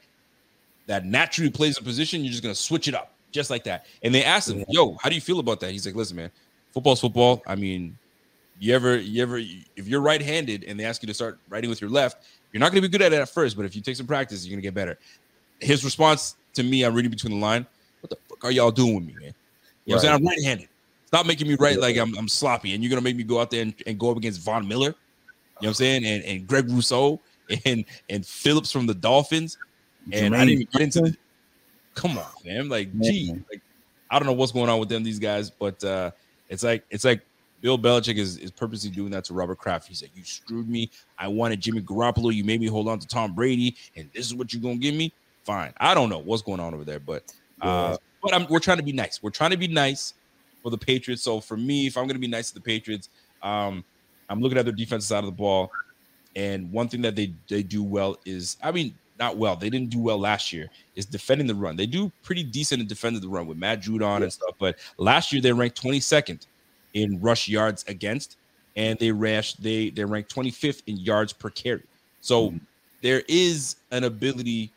that 0.86 1.04
naturally 1.04 1.50
plays 1.50 1.78
a 1.78 1.82
position. 1.82 2.22
You're 2.22 2.30
just 2.30 2.42
going 2.42 2.54
to 2.54 2.60
switch 2.60 2.88
it 2.88 2.94
up 2.94 3.12
just 3.32 3.50
like 3.50 3.64
that. 3.64 3.86
And 4.02 4.14
they 4.14 4.24
asked 4.24 4.48
him, 4.48 4.64
"Yo, 4.68 4.96
how 5.02 5.08
do 5.08 5.14
you 5.14 5.20
feel 5.20 5.40
about 5.40 5.60
that?" 5.60 5.72
He's 5.72 5.84
like, 5.84 5.96
"Listen, 5.96 6.16
man, 6.16 6.30
football's 6.72 7.00
football. 7.00 7.42
I 7.46 7.56
mean, 7.56 7.98
you 8.60 8.74
ever 8.74 8.96
you 8.96 9.22
ever 9.22 9.38
if 9.38 9.88
you're 9.88 10.00
right-handed 10.00 10.64
and 10.64 10.78
they 10.78 10.84
ask 10.84 11.02
you 11.02 11.08
to 11.08 11.14
start 11.14 11.38
writing 11.48 11.68
with 11.68 11.80
your 11.80 11.90
left, 11.90 12.24
you're 12.52 12.60
not 12.60 12.70
going 12.70 12.82
to 12.82 12.88
be 12.88 12.92
good 12.92 13.02
at 13.02 13.12
it 13.12 13.20
at 13.20 13.28
first, 13.28 13.56
but 13.56 13.66
if 13.66 13.74
you 13.74 13.82
take 13.82 13.96
some 13.96 14.06
practice, 14.06 14.46
you're 14.46 14.52
going 14.52 14.62
to 14.62 14.66
get 14.66 14.74
better." 14.74 14.98
His 15.60 15.84
response 15.84 16.36
to 16.54 16.62
me, 16.62 16.84
I'm 16.84 16.94
reading 16.94 17.10
between 17.10 17.32
the 17.32 17.44
line. 17.44 17.66
What 18.00 18.10
the 18.10 18.16
fuck 18.28 18.44
are 18.44 18.50
y'all 18.50 18.70
doing 18.70 18.94
with 18.94 19.04
me, 19.04 19.14
man? 19.14 19.22
You 19.22 19.28
know 19.28 19.34
what 19.84 19.94
I'm 19.94 20.00
saying? 20.00 20.14
I'm 20.14 20.26
right-handed. 20.26 20.68
Stop 21.14 21.26
making 21.26 21.46
me 21.46 21.54
write 21.60 21.78
like 21.78 21.96
I'm, 21.96 22.12
I'm 22.18 22.26
sloppy, 22.26 22.74
and 22.74 22.82
you're 22.82 22.90
gonna 22.90 23.00
make 23.00 23.14
me 23.14 23.22
go 23.22 23.40
out 23.40 23.48
there 23.48 23.62
and, 23.62 23.72
and 23.86 24.00
go 24.00 24.10
up 24.10 24.16
against 24.16 24.40
Von 24.40 24.66
Miller. 24.66 24.88
You 24.88 24.90
know 24.90 24.96
what 25.58 25.68
I'm 25.68 25.74
saying? 25.74 26.04
And 26.04 26.24
and 26.24 26.44
Greg 26.44 26.68
Rousseau 26.68 27.20
and 27.64 27.84
and 28.08 28.26
Phillips 28.26 28.72
from 28.72 28.86
the 28.86 28.94
Dolphins. 28.94 29.56
And 30.10 30.34
I 30.34 30.40
didn't 30.40 30.50
even 30.54 30.68
get 30.72 30.80
into 30.80 31.00
the, 31.02 31.16
come 31.94 32.18
on, 32.18 32.26
man. 32.44 32.68
Like, 32.68 32.88
gee, 32.98 33.32
like 33.48 33.60
I 34.10 34.18
don't 34.18 34.26
know 34.26 34.32
what's 34.32 34.50
going 34.50 34.68
on 34.68 34.80
with 34.80 34.88
them, 34.88 35.04
these 35.04 35.20
guys, 35.20 35.50
but 35.50 35.84
uh 35.84 36.10
it's 36.48 36.64
like 36.64 36.84
it's 36.90 37.04
like 37.04 37.20
Bill 37.60 37.78
Belichick 37.78 38.16
is, 38.16 38.36
is 38.38 38.50
purposely 38.50 38.90
doing 38.90 39.12
that 39.12 39.22
to 39.26 39.34
Robert 39.34 39.58
Kraft. 39.58 39.86
He's 39.86 40.02
like, 40.02 40.10
You 40.16 40.24
screwed 40.24 40.68
me. 40.68 40.90
I 41.16 41.28
wanted 41.28 41.60
Jimmy 41.60 41.80
Garoppolo. 41.80 42.34
You 42.34 42.42
made 42.42 42.60
me 42.60 42.66
hold 42.66 42.88
on 42.88 42.98
to 42.98 43.06
Tom 43.06 43.34
Brady, 43.34 43.76
and 43.94 44.10
this 44.12 44.26
is 44.26 44.34
what 44.34 44.52
you're 44.52 44.62
gonna 44.62 44.78
give 44.78 44.96
me. 44.96 45.12
Fine. 45.44 45.74
I 45.76 45.94
don't 45.94 46.08
know 46.08 46.18
what's 46.18 46.42
going 46.42 46.58
on 46.58 46.74
over 46.74 46.84
there, 46.84 46.98
but 46.98 47.32
uh 47.60 47.98
but 48.20 48.34
I'm, 48.34 48.48
we're 48.48 48.58
trying 48.58 48.78
to 48.78 48.82
be 48.82 48.92
nice. 48.92 49.22
We're 49.22 49.30
trying 49.30 49.52
to 49.52 49.56
be 49.56 49.68
nice 49.68 50.14
for 50.64 50.70
the 50.70 50.78
Patriots. 50.78 51.22
So 51.22 51.40
for 51.40 51.56
me, 51.56 51.86
if 51.86 51.96
I'm 51.96 52.04
going 52.04 52.16
to 52.16 52.20
be 52.20 52.26
nice 52.26 52.48
to 52.48 52.54
the 52.54 52.60
Patriots, 52.60 53.10
um, 53.42 53.84
I'm 54.30 54.40
looking 54.40 54.56
at 54.56 54.64
their 54.64 54.74
defensive 54.74 55.06
side 55.06 55.18
of 55.18 55.26
the 55.26 55.32
ball, 55.32 55.70
and 56.34 56.72
one 56.72 56.88
thing 56.88 57.02
that 57.02 57.14
they 57.14 57.34
they 57.48 57.62
do 57.62 57.84
well 57.84 58.16
is, 58.24 58.56
I 58.62 58.72
mean, 58.72 58.94
not 59.18 59.36
well. 59.36 59.54
They 59.54 59.68
didn't 59.68 59.90
do 59.90 60.00
well 60.00 60.18
last 60.18 60.52
year. 60.52 60.68
Is 60.96 61.04
defending 61.04 61.46
the 61.46 61.54
run. 61.54 61.76
They 61.76 61.86
do 61.86 62.10
pretty 62.22 62.42
decent 62.42 62.80
in 62.80 62.88
defending 62.88 63.20
the 63.20 63.28
run 63.28 63.46
with 63.46 63.58
Matt 63.58 63.82
Judon 63.82 64.22
and 64.22 64.32
stuff. 64.32 64.54
But 64.58 64.78
last 64.96 65.32
year 65.32 65.42
they 65.42 65.52
ranked 65.52 65.80
22nd 65.80 66.46
in 66.94 67.20
rush 67.20 67.46
yards 67.46 67.84
against, 67.86 68.38
and 68.74 68.98
they 68.98 69.12
rash 69.12 69.52
they 69.54 69.90
they 69.90 70.04
ranked 70.04 70.34
25th 70.34 70.82
in 70.86 70.96
yards 70.96 71.34
per 71.34 71.50
carry. 71.50 71.82
So 72.22 72.54
there 73.02 73.22
is 73.28 73.76
an 73.90 74.04
ability 74.04 74.72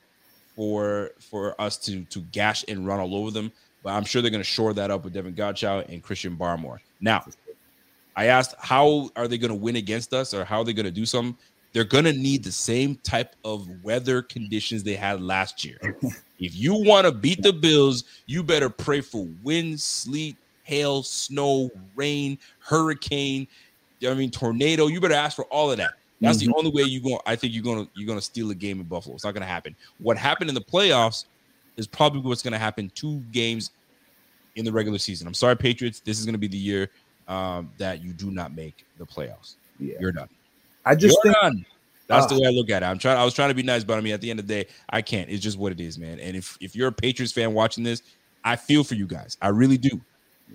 for 0.54 1.12
for 1.20 1.60
us 1.62 1.78
to 1.78 2.04
to 2.04 2.20
gash 2.34 2.66
and 2.68 2.86
run 2.86 3.00
all 3.00 3.16
over 3.16 3.32
them. 3.32 3.54
But 3.88 3.94
I'm 3.94 4.04
sure 4.04 4.22
they're 4.22 4.30
going 4.30 4.44
to 4.44 4.44
shore 4.44 4.74
that 4.74 4.92
up 4.92 5.06
with 5.06 5.14
Davon 5.14 5.32
Godchaux 5.32 5.88
and 5.88 6.04
Christian 6.04 6.36
Barmore. 6.36 6.80
Now, 7.00 7.24
I 8.18 8.26
asked 8.26 8.54
how 8.60 9.10
are 9.16 9.30
they 9.30 9.38
going 9.38 9.48
to 9.48 9.56
win 9.56 9.78
against 9.78 10.14
us 10.14 10.34
or 10.34 10.44
how 10.44 10.58
are 10.60 10.66
they 10.66 10.74
going 10.74 10.88
to 10.88 10.92
do 10.92 11.06
something? 11.06 11.38
They're 11.72 11.86
going 11.86 12.04
to 12.04 12.12
need 12.12 12.44
the 12.44 12.52
same 12.52 12.98
type 12.98 13.38
of 13.46 13.66
weather 13.84 14.22
conditions 14.24 14.84
they 14.84 14.96
had 14.96 15.22
last 15.22 15.64
year. 15.64 15.78
if 16.40 16.54
you 16.54 16.74
want 16.74 17.06
to 17.06 17.14
beat 17.14 17.42
the 17.42 17.54
Bills, 17.54 18.04
you 18.26 18.44
better 18.44 18.70
pray 18.70 19.00
for 19.00 19.26
wind, 19.42 19.80
sleet, 19.80 20.36
hail, 20.64 21.02
snow, 21.02 21.70
rain, 21.96 22.38
hurricane, 22.60 23.48
I 24.06 24.14
mean 24.16 24.32
tornado. 24.32 24.88
You 24.88 25.00
better 25.00 25.14
ask 25.14 25.34
for 25.34 25.46
all 25.46 25.72
of 25.72 25.78
that. 25.78 25.92
That's 26.20 26.40
mm-hmm. 26.40 26.52
the 26.52 26.58
only 26.58 26.72
way 26.72 26.84
you 26.84 27.00
going. 27.00 27.20
I 27.26 27.38
think 27.38 27.54
you're 27.54 27.64
gonna 27.64 27.88
you're 27.96 28.08
gonna 28.08 28.20
steal 28.20 28.52
a 28.52 28.56
game 28.56 28.82
in 28.82 28.86
Buffalo. 28.86 29.16
It's 29.16 29.24
not 29.24 29.34
gonna 29.34 29.46
happen. 29.46 29.78
What 30.00 30.18
happened 30.18 30.50
in 30.50 30.56
the 30.56 30.62
playoffs 30.62 31.24
is 31.78 31.88
probably 31.88 32.20
what's 32.20 32.42
gonna 32.42 32.60
happen 32.60 32.92
two 32.94 33.22
games 33.32 33.72
in 34.58 34.66
the 34.66 34.72
regular 34.72 34.98
season. 34.98 35.28
I'm 35.28 35.34
sorry, 35.34 35.56
Patriots. 35.56 36.00
This 36.02 36.20
is 36.20 36.26
gonna 36.26 36.38
be 36.38 36.48
the 36.48 36.58
year 36.58 36.90
um, 37.28 37.72
that 37.78 38.04
you 38.04 38.14
do 38.14 38.32
not 38.32 38.54
make 38.54 38.86
the 38.98 39.06
playoffs. 39.06 39.56
Yeah. 39.80 39.96
You're 40.00 40.12
done. 40.12 40.30
I 40.86 40.96
just 40.96 41.18
You're 41.24 41.34
think 41.34 41.42
done. 41.42 41.66
that's 42.08 42.26
uh, 42.26 42.36
the 42.36 42.42
way 42.42 42.48
I 42.48 42.52
look 42.52 42.70
at 42.70 42.84
it. 42.84 42.86
I'm 42.86 42.98
trying. 42.98 43.18
I 43.18 43.24
was 43.24 43.34
trying 43.34 43.50
to 43.50 43.56
be 43.56 43.64
nice, 43.64 43.84
but 43.84 43.98
I 43.98 44.02
mean, 44.02 44.14
at 44.14 44.22
the 44.22 44.30
end 44.30 44.40
of 44.40 44.48
the 44.48 44.64
day, 44.64 44.70
I 44.90 45.02
can't. 45.02 45.30
It's 45.30 45.44
just 45.44 45.58
what 45.58 45.72
it 45.72 45.80
is, 45.80 45.98
man. 45.98 46.20
And 46.20 46.36
if 46.36 46.58
if 46.60 46.76
you're 46.76 46.88
a 46.88 46.92
Patriots 46.92 47.34
fan 47.34 47.54
watching 47.54 47.84
this, 47.84 48.02
I 48.44 48.56
feel 48.56 48.84
for 48.84 48.96
you 48.96 49.06
guys. 49.06 49.38
I 49.42 49.50
really 49.50 49.78
do. 49.78 50.02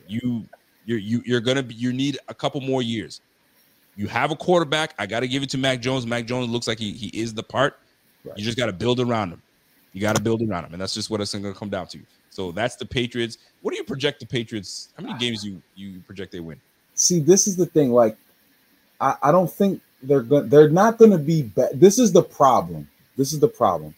You 0.07 0.45
you're 0.87 0.99
you, 0.99 1.23
you're 1.24 1.41
gonna 1.41 1.62
be. 1.62 1.74
You 1.74 1.93
need 1.93 2.19
a 2.29 2.35
couple 2.35 2.61
more 2.61 2.83
years. 2.83 3.20
You 3.95 4.09
have 4.09 4.31
a 4.31 4.37
quarterback. 4.37 4.95
I 4.99 5.07
got 5.07 5.20
to 5.20 5.29
give 5.29 5.43
it 5.43 5.51
to 5.51 5.59
Mac 5.59 5.81
Jones. 5.81 6.07
Mac 6.07 6.27
Jones 6.27 6.49
looks 6.49 6.66
like 6.66 6.79
he 6.79 6.93
he 6.93 7.09
is 7.09 7.35
the 7.35 7.43
part. 7.43 7.79
Right. 8.24 8.39
You 8.39 8.45
just 8.45 8.57
got 8.57 8.66
to 8.66 8.73
build 8.73 9.01
around 9.01 9.31
him. 9.31 9.43
You 9.93 10.01
got 10.01 10.16
to 10.16 10.23
build 10.23 10.41
around 10.43 10.65
him, 10.65 10.73
and 10.73 10.81
that's 10.81 10.95
just 10.95 11.11
what 11.11 11.20
it's 11.20 11.33
going 11.33 11.45
to 11.45 11.53
come 11.53 11.69
down 11.69 11.87
to. 11.89 11.99
So 12.33 12.51
that's 12.51 12.77
the 12.77 12.87
Patriots. 12.87 13.37
What 13.61 13.73
do 13.73 13.77
you 13.77 13.85
project 13.85 14.21
the 14.21 14.27
Patriots? 14.27 14.89
How 14.97 15.05
many 15.05 15.19
games 15.19 15.45
you 15.45 15.61
you 15.77 16.01
project 16.01 16.33
they 16.33 16.41
win? 16.41 16.59
See, 16.95 17.21
this 17.21 17.47
is 17.47 17.57
the 17.57 17.67
thing. 17.67 17.93
Like, 17.93 18.17
I, 18.99 19.17
I 19.23 19.33
don't 19.33 19.53
think 19.53 19.83
they're 20.03 20.23
going. 20.23 20.49
They're 20.49 20.71
not 20.71 20.97
going 20.97 21.11
to 21.11 21.19
be. 21.19 21.43
Ba- 21.43 21.69
this 21.75 21.99
is 21.99 22.11
the 22.11 22.23
problem. 22.23 22.89
This 23.19 23.35
is 23.35 23.41
the 23.41 23.49
problem. 23.49 23.95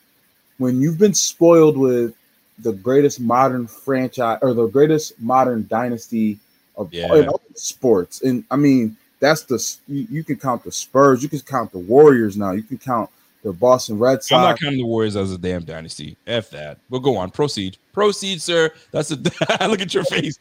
When 0.58 0.80
you've 0.80 0.98
been 0.98 1.14
spoiled 1.14 1.76
with 1.76 2.12
the 2.58 2.72
greatest 2.72 3.20
modern 3.20 3.68
franchise 3.68 4.40
or 4.42 4.52
the 4.52 4.66
greatest 4.66 5.20
modern 5.20 5.68
dynasty 5.68 6.40
of 6.76 6.92
yeah. 6.92 7.28
sports, 7.54 8.20
and 8.22 8.42
I 8.50 8.56
mean 8.56 8.96
that's 9.20 9.44
the 9.44 9.64
you, 9.86 10.08
you, 10.10 10.24
can 10.24 10.36
count 10.36 10.64
the 10.64 10.72
Spurs, 10.72 11.22
you 11.22 11.28
can 11.28 11.38
count 11.40 11.70
the 11.70 11.78
Warriors 11.78 12.36
now, 12.36 12.50
you 12.50 12.64
can 12.64 12.78
count 12.78 13.10
the 13.44 13.52
Boston 13.52 13.98
Red 13.98 14.24
Sox. 14.24 14.32
I'm 14.32 14.42
not 14.42 14.58
counting 14.58 14.78
the 14.78 14.86
Warriors 14.86 15.16
as 15.16 15.30
a 15.30 15.38
damn 15.38 15.64
dynasty. 15.64 16.16
F 16.26 16.50
that. 16.50 16.78
We'll 16.88 17.02
go 17.02 17.16
on. 17.16 17.30
Proceed. 17.30 17.76
Proceed, 17.92 18.40
sir. 18.40 18.72
That's 18.90 19.10
a 19.10 19.16
look 19.68 19.80
at 19.82 19.92
your 19.92 20.04
face. 20.04 20.38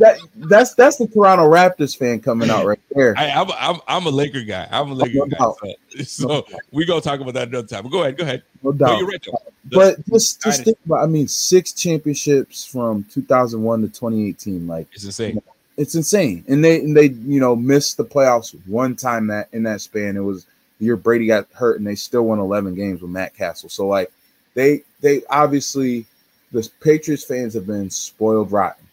That 0.00 0.18
that's 0.34 0.74
that's 0.74 0.98
the 0.98 1.06
Toronto 1.06 1.44
Raptors 1.44 1.96
fan 1.96 2.20
coming 2.20 2.50
out 2.50 2.66
right 2.66 2.80
there. 2.90 3.14
I, 3.16 3.26
am 3.26 3.50
I'm, 3.56 3.80
I'm 3.86 4.06
a 4.06 4.10
Laker 4.10 4.42
guy. 4.42 4.68
I'm 4.70 4.90
a 4.90 4.94
Laker 4.94 5.26
no 5.38 5.56
guy. 5.62 5.74
So, 6.02 6.04
so 6.04 6.46
we 6.72 6.84
gonna 6.84 7.00
talk 7.00 7.20
about 7.20 7.34
that 7.34 7.48
another 7.48 7.68
time. 7.68 7.84
But 7.84 7.90
go 7.90 8.02
ahead. 8.02 8.18
Go 8.18 8.24
ahead. 8.24 8.42
No 8.62 8.72
doubt. 8.72 8.86
No, 8.88 8.98
you're 8.98 9.06
right. 9.06 9.24
Though. 9.24 9.52
But 9.66 10.04
just 10.06 10.42
just 10.42 10.64
think 10.64 10.78
about. 10.84 11.04
I 11.04 11.06
mean, 11.06 11.28
six 11.28 11.72
championships 11.72 12.66
from 12.66 13.04
2001 13.04 13.82
to 13.82 13.86
2018. 13.86 14.66
Like 14.66 14.88
it's 14.92 15.04
insane. 15.04 15.28
You 15.28 15.34
know, 15.36 15.42
it's 15.76 15.94
insane. 15.94 16.44
And 16.48 16.64
they 16.64 16.80
and 16.80 16.96
they 16.96 17.06
you 17.06 17.38
know 17.38 17.54
missed 17.54 17.96
the 17.96 18.04
playoffs 18.04 18.54
one 18.66 18.96
time 18.96 19.28
that 19.28 19.48
in 19.52 19.62
that 19.62 19.80
span. 19.80 20.16
It 20.16 20.20
was 20.20 20.46
the 20.78 20.86
year 20.86 20.96
Brady 20.96 21.26
got 21.26 21.48
hurt, 21.52 21.78
and 21.78 21.86
they 21.86 21.94
still 21.94 22.22
won 22.22 22.38
11 22.38 22.74
games 22.74 23.00
with 23.00 23.10
Matt 23.10 23.34
Cassel. 23.34 23.68
So 23.68 23.86
like 23.86 24.12
they 24.54 24.82
they 25.00 25.22
obviously 25.30 26.06
the 26.52 26.68
Patriots 26.80 27.24
fans 27.24 27.54
have 27.54 27.66
been 27.66 27.90
spoiled 27.90 28.52
rotten. 28.52 28.86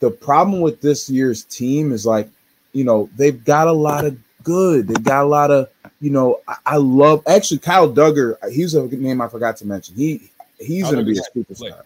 The 0.00 0.10
problem 0.10 0.60
with 0.60 0.80
this 0.80 1.10
year's 1.10 1.44
team 1.44 1.92
is 1.92 2.06
like, 2.06 2.28
you 2.72 2.84
know, 2.84 3.08
they've 3.16 3.44
got 3.44 3.68
a 3.68 3.72
lot 3.72 4.04
of 4.04 4.16
good. 4.42 4.88
They 4.88 4.94
got 4.94 5.24
a 5.24 5.26
lot 5.26 5.50
of, 5.50 5.68
you 6.00 6.10
know, 6.10 6.40
I, 6.48 6.56
I 6.66 6.76
love 6.76 7.22
actually 7.26 7.58
Kyle 7.58 7.92
Dugger. 7.92 8.36
He's 8.50 8.74
a 8.74 8.86
name 8.88 9.20
I 9.20 9.28
forgot 9.28 9.56
to 9.58 9.66
mention. 9.66 9.94
He 9.94 10.30
he's 10.58 10.84
going 10.84 10.96
to 10.96 11.04
be 11.04 11.18
a 11.18 11.22
superstar. 11.36 11.82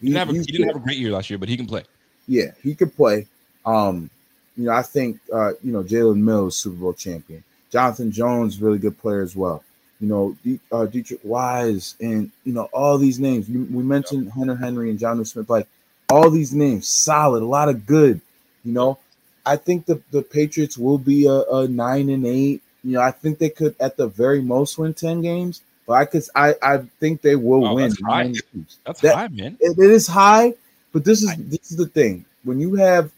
He, 0.00 0.08
didn't, 0.08 0.18
have 0.18 0.30
a, 0.30 0.32
he 0.32 0.42
didn't 0.42 0.68
have 0.68 0.76
a 0.76 0.80
great 0.80 0.98
year 0.98 1.12
last 1.12 1.30
year, 1.30 1.38
but 1.38 1.48
he 1.48 1.56
can 1.56 1.66
play. 1.66 1.84
Yeah, 2.26 2.52
he 2.62 2.74
could 2.74 2.94
play. 2.96 3.26
Um, 3.64 4.10
you 4.56 4.64
know, 4.64 4.72
I 4.72 4.82
think 4.82 5.20
uh, 5.32 5.52
you 5.62 5.72
know 5.72 5.82
Jalen 5.82 6.16
Mills, 6.16 6.56
Super 6.56 6.76
Bowl 6.76 6.92
champion. 6.92 7.44
Jonathan 7.72 8.12
Jones, 8.12 8.60
really 8.60 8.78
good 8.78 8.98
player 8.98 9.22
as 9.22 9.34
well. 9.34 9.64
You 10.00 10.08
know, 10.08 10.36
D- 10.44 10.60
uh, 10.70 10.86
Deatrich 10.86 11.24
Wise, 11.24 11.96
and 12.00 12.30
you 12.44 12.52
know 12.52 12.68
all 12.72 12.98
these 12.98 13.18
names. 13.18 13.48
We, 13.48 13.58
we 13.62 13.82
mentioned 13.82 14.30
Hunter 14.32 14.56
Henry 14.56 14.90
and 14.90 14.98
Jonnu 14.98 15.26
Smith. 15.26 15.48
Like 15.48 15.66
all 16.10 16.28
these 16.28 16.52
names, 16.52 16.88
solid, 16.88 17.42
a 17.42 17.46
lot 17.46 17.68
of 17.68 17.86
good. 17.86 18.20
You 18.64 18.72
know, 18.72 18.98
I 19.46 19.56
think 19.56 19.86
the 19.86 20.00
the 20.10 20.22
Patriots 20.22 20.76
will 20.76 20.98
be 20.98 21.26
a, 21.26 21.42
a 21.42 21.68
nine 21.68 22.10
and 22.10 22.26
eight. 22.26 22.62
You 22.84 22.94
know, 22.94 23.00
I 23.00 23.12
think 23.12 23.38
they 23.38 23.50
could 23.50 23.74
at 23.80 23.96
the 23.96 24.08
very 24.08 24.42
most 24.42 24.76
win 24.76 24.92
ten 24.92 25.22
games. 25.22 25.62
But 25.86 25.94
I 25.94 26.04
could, 26.04 26.22
I, 26.36 26.54
I 26.62 26.78
think 27.00 27.22
they 27.22 27.34
will 27.34 27.66
oh, 27.66 27.74
win. 27.74 27.88
That's 27.88 28.02
high, 28.02 28.32
that's 28.86 29.00
that, 29.00 29.14
high 29.16 29.28
man. 29.28 29.56
It, 29.60 29.76
it 29.78 29.90
is 29.90 30.06
high, 30.06 30.54
but 30.92 31.04
this 31.04 31.22
is 31.22 31.34
this 31.36 31.70
is 31.70 31.76
the 31.76 31.86
thing. 31.86 32.24
When 32.44 32.60
you 32.60 32.74
have 32.74 33.10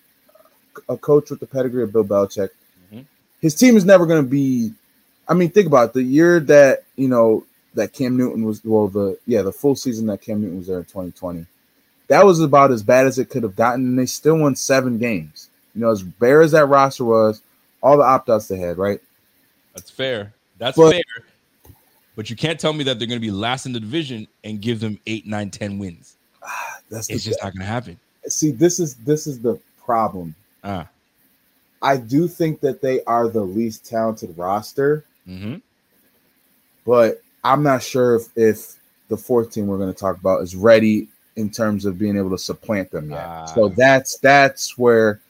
a 0.89 0.97
coach 0.97 1.31
with 1.31 1.41
the 1.41 1.47
pedigree 1.47 1.83
of 1.83 1.93
Bill 1.93 2.05
Belichick. 2.05 2.51
His 3.45 3.55
team 3.55 3.77
is 3.77 3.85
never 3.85 4.07
going 4.07 4.25
to 4.25 4.29
be. 4.29 4.73
I 5.29 5.35
mean, 5.35 5.51
think 5.51 5.67
about 5.67 5.91
it. 5.91 5.93
the 5.93 6.03
year 6.03 6.41
that 6.41 6.85
you 6.97 7.09
know 7.09 7.45
that 7.75 7.93
Cam 7.93 8.17
Newton 8.17 8.43
was 8.47 8.65
well, 8.65 8.89
the 8.89 9.19
yeah, 9.27 9.43
the 9.43 9.53
full 9.53 9.77
season 9.77 10.07
that 10.07 10.23
Cam 10.23 10.41
Newton 10.41 10.57
was 10.57 10.67
there 10.67 10.79
in 10.79 10.85
2020. 10.85 11.45
That 12.09 12.25
was 12.25 12.41
about 12.41 12.73
as 12.73 12.83
bad 12.83 13.07
as 13.07 13.19
it 13.19 13.29
could 13.29 13.43
have 13.43 13.55
gotten, 13.55 13.85
and 13.85 13.99
they 13.99 14.07
still 14.07 14.39
won 14.39 14.57
seven 14.57 14.97
games. 14.97 15.51
You 15.75 15.83
know, 15.83 15.91
as 15.91 16.03
bare 16.03 16.41
as 16.41 16.53
that 16.53 16.65
roster 16.65 17.05
was, 17.05 17.43
all 17.83 17.99
the 17.99 18.03
opt 18.03 18.31
outs 18.31 18.49
they 18.49 18.57
had, 18.57 18.79
right? 18.79 19.01
That's 19.75 19.91
fair. 19.91 20.33
That's 20.57 20.79
but, 20.79 20.93
fair. 20.93 21.73
But 22.17 22.31
you 22.31 22.37
can't 22.37 22.59
tell 22.59 22.73
me 22.73 22.85
that 22.85 22.99
they're 22.99 23.09
going 23.09 23.21
to 23.21 23.27
be 23.27 23.31
last 23.31 23.67
in 23.67 23.73
the 23.75 23.81
division 23.81 24.27
and 24.43 24.59
give 24.59 24.81
them 24.81 24.99
eight, 25.07 25.27
nine, 25.27 25.51
ten 25.51 25.79
wins. 25.79 26.17
That's 26.91 27.11
it's 27.11 27.25
just 27.25 27.43
not 27.43 27.53
going 27.53 27.61
to 27.61 27.67
happen. 27.67 27.99
See, 28.27 28.53
this 28.53 28.81
is 28.81 28.95
this 28.97 29.27
is 29.27 29.41
the 29.41 29.61
problem 29.85 30.35
uh. 30.63 30.85
I 31.85 31.99
do 31.99 32.27
think 32.27 32.61
that 32.61 32.81
they 32.81 33.05
are 33.05 33.29
the 33.29 33.43
least 33.43 33.85
talented 33.85 34.37
roster, 34.39 35.05
mm-hmm. 35.29 35.57
but 36.87 37.21
I'm 37.45 37.63
not 37.63 37.83
sure 37.83 38.17
if, 38.17 38.29
if 38.37 38.77
the 39.09 39.19
fourth 39.19 39.53
team 39.53 39.67
we're 39.67 39.77
going 39.77 39.93
to 39.93 39.99
talk 39.99 40.19
about 40.19 40.41
is 40.41 40.57
ready 40.57 41.09
in 41.37 41.51
terms 41.51 41.85
of 41.85 41.99
being 41.99 42.17
able 42.17 42.31
to 42.31 42.39
supplant 42.39 42.91
them 42.91 43.11
yet. 43.11 43.19
Uh. 43.19 43.47
So 43.49 43.69
that's 43.69 44.19
that's 44.19 44.79
where, 44.79 45.21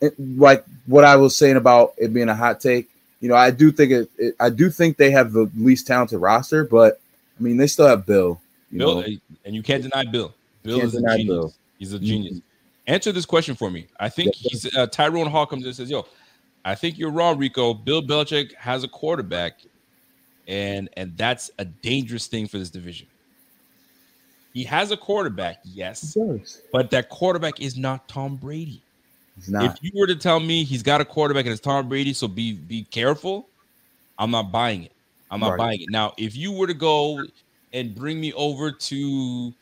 it, 0.00 0.14
like 0.38 0.64
what 0.86 1.04
I 1.04 1.16
was 1.16 1.36
saying 1.36 1.56
about 1.56 1.94
it 1.98 2.14
being 2.14 2.28
a 2.28 2.34
hot 2.34 2.60
take. 2.60 2.88
You 3.20 3.28
know, 3.28 3.34
I 3.34 3.50
do 3.50 3.72
think 3.72 3.90
it, 3.90 4.10
it 4.16 4.36
I 4.38 4.50
do 4.50 4.70
think 4.70 4.96
they 4.96 5.10
have 5.10 5.32
the 5.32 5.50
least 5.56 5.88
talented 5.88 6.20
roster, 6.20 6.64
but 6.64 7.00
I 7.40 7.42
mean 7.42 7.56
they 7.56 7.66
still 7.66 7.88
have 7.88 8.06
Bill. 8.06 8.40
Bill, 8.72 9.00
know? 9.00 9.06
and 9.44 9.54
you 9.54 9.64
can't 9.64 9.82
deny 9.82 10.04
Bill. 10.04 10.32
Bill 10.62 10.80
is 10.80 10.94
a 10.94 11.00
genius. 11.00 11.26
Bill. 11.26 11.54
He's 11.78 11.92
a 11.92 11.98
genius. 11.98 12.34
Mm-hmm. 12.34 12.53
Answer 12.86 13.12
this 13.12 13.24
question 13.24 13.54
for 13.54 13.70
me. 13.70 13.86
I 13.98 14.08
think 14.08 14.34
he's 14.34 14.74
uh, 14.76 14.86
Tyrone 14.88 15.30
Hall 15.30 15.46
comes 15.46 15.62
in 15.62 15.68
and 15.68 15.76
says, 15.76 15.90
"Yo, 15.90 16.06
I 16.64 16.74
think 16.74 16.98
you're 16.98 17.10
wrong, 17.10 17.38
Rico. 17.38 17.74
Bill 17.74 18.02
Belichick 18.02 18.54
has 18.56 18.84
a 18.84 18.88
quarterback, 18.88 19.60
and 20.46 20.88
and 20.96 21.16
that's 21.16 21.50
a 21.58 21.64
dangerous 21.64 22.26
thing 22.26 22.46
for 22.46 22.58
this 22.58 22.70
division. 22.70 23.06
He 24.52 24.64
has 24.64 24.90
a 24.90 24.96
quarterback, 24.96 25.58
yes, 25.64 26.16
but 26.72 26.90
that 26.90 27.08
quarterback 27.08 27.60
is 27.60 27.76
not 27.76 28.06
Tom 28.06 28.36
Brady. 28.36 28.82
If 29.48 29.78
you 29.82 29.90
were 29.94 30.06
to 30.06 30.14
tell 30.14 30.38
me 30.38 30.62
he's 30.62 30.82
got 30.82 31.00
a 31.00 31.04
quarterback 31.04 31.44
and 31.44 31.52
it's 31.52 31.60
Tom 31.60 31.88
Brady, 31.88 32.12
so 32.12 32.28
be 32.28 32.52
be 32.52 32.84
careful. 32.84 33.48
I'm 34.18 34.30
not 34.30 34.52
buying 34.52 34.84
it. 34.84 34.92
I'm 35.30 35.40
not 35.40 35.50
right. 35.50 35.58
buying 35.58 35.80
it. 35.80 35.88
Now, 35.90 36.12
if 36.16 36.36
you 36.36 36.52
were 36.52 36.68
to 36.68 36.74
go 36.74 37.20
and 37.72 37.94
bring 37.94 38.20
me 38.20 38.32
over 38.34 38.70
to 38.70 39.52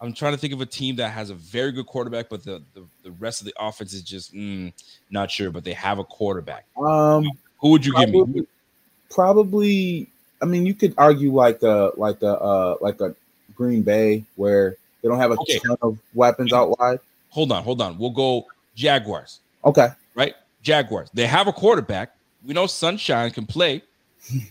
I'm 0.00 0.12
trying 0.12 0.32
to 0.32 0.38
think 0.38 0.52
of 0.52 0.60
a 0.60 0.66
team 0.66 0.96
that 0.96 1.10
has 1.10 1.30
a 1.30 1.34
very 1.34 1.72
good 1.72 1.86
quarterback, 1.86 2.28
but 2.28 2.44
the 2.44 2.62
the, 2.74 2.82
the 3.02 3.10
rest 3.12 3.40
of 3.40 3.46
the 3.46 3.54
offense 3.58 3.92
is 3.92 4.02
just 4.02 4.34
mm, 4.34 4.72
not 5.10 5.30
sure. 5.30 5.50
But 5.50 5.64
they 5.64 5.72
have 5.72 5.98
a 5.98 6.04
quarterback. 6.04 6.66
Um, 6.76 7.30
who 7.58 7.70
would 7.70 7.86
you 7.86 7.92
probably, 7.92 8.12
give 8.12 8.28
me? 8.28 8.46
Probably. 9.10 10.08
I 10.42 10.44
mean, 10.44 10.66
you 10.66 10.74
could 10.74 10.94
argue 10.98 11.32
like 11.32 11.62
a 11.62 11.92
like 11.96 12.20
a 12.22 12.38
uh, 12.38 12.76
like 12.80 13.00
a 13.00 13.14
Green 13.54 13.82
Bay 13.82 14.24
where 14.36 14.76
they 15.02 15.08
don't 15.08 15.18
have 15.18 15.30
a 15.30 15.40
okay. 15.40 15.58
ton 15.60 15.76
of 15.82 15.98
weapons 16.14 16.52
out 16.52 16.78
wide. 16.78 17.00
Hold 17.30 17.52
on, 17.52 17.62
hold 17.62 17.80
on. 17.80 17.98
We'll 17.98 18.10
go 18.10 18.46
Jaguars. 18.74 19.40
Okay. 19.64 19.88
Right, 20.14 20.34
Jaguars. 20.62 21.10
They 21.14 21.26
have 21.26 21.48
a 21.48 21.52
quarterback. 21.52 22.12
We 22.44 22.54
know 22.54 22.66
Sunshine 22.66 23.30
can 23.30 23.46
play. 23.46 23.82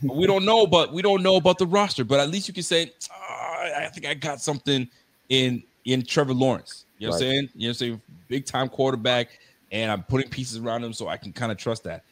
we 0.04 0.26
don't 0.26 0.46
know, 0.46 0.66
but 0.66 0.92
we 0.92 1.02
don't 1.02 1.24
know 1.24 1.36
about 1.36 1.58
the 1.58 1.68
roster. 1.68 2.04
But 2.04 2.20
at 2.20 2.30
least 2.30 2.48
you 2.48 2.54
can 2.54 2.64
say, 2.64 2.92
oh, 3.12 3.72
I 3.78 3.88
think 3.88 4.06
I 4.06 4.14
got 4.14 4.42
something 4.42 4.88
in 5.30 5.64
in 5.86 6.04
Trevor 6.04 6.34
Lawrence. 6.34 6.86
You 6.98 7.08
know 7.08 7.14
right. 7.14 7.20
what 7.20 7.26
I'm 7.26 7.32
saying? 7.32 7.50
You 7.56 7.68
know 7.68 7.68
what 7.68 7.70
I'm 7.70 7.74
saying? 7.74 8.02
Big 8.28 8.46
time 8.46 8.70
quarterback, 8.70 9.40
and 9.72 9.92
I'm 9.92 10.04
putting 10.04 10.30
pieces 10.30 10.58
around 10.58 10.84
him 10.84 10.94
so 10.94 11.08
I 11.08 11.18
can 11.18 11.34
kind 11.34 11.52
of 11.52 11.58
trust 11.58 11.84
that. 11.84 12.04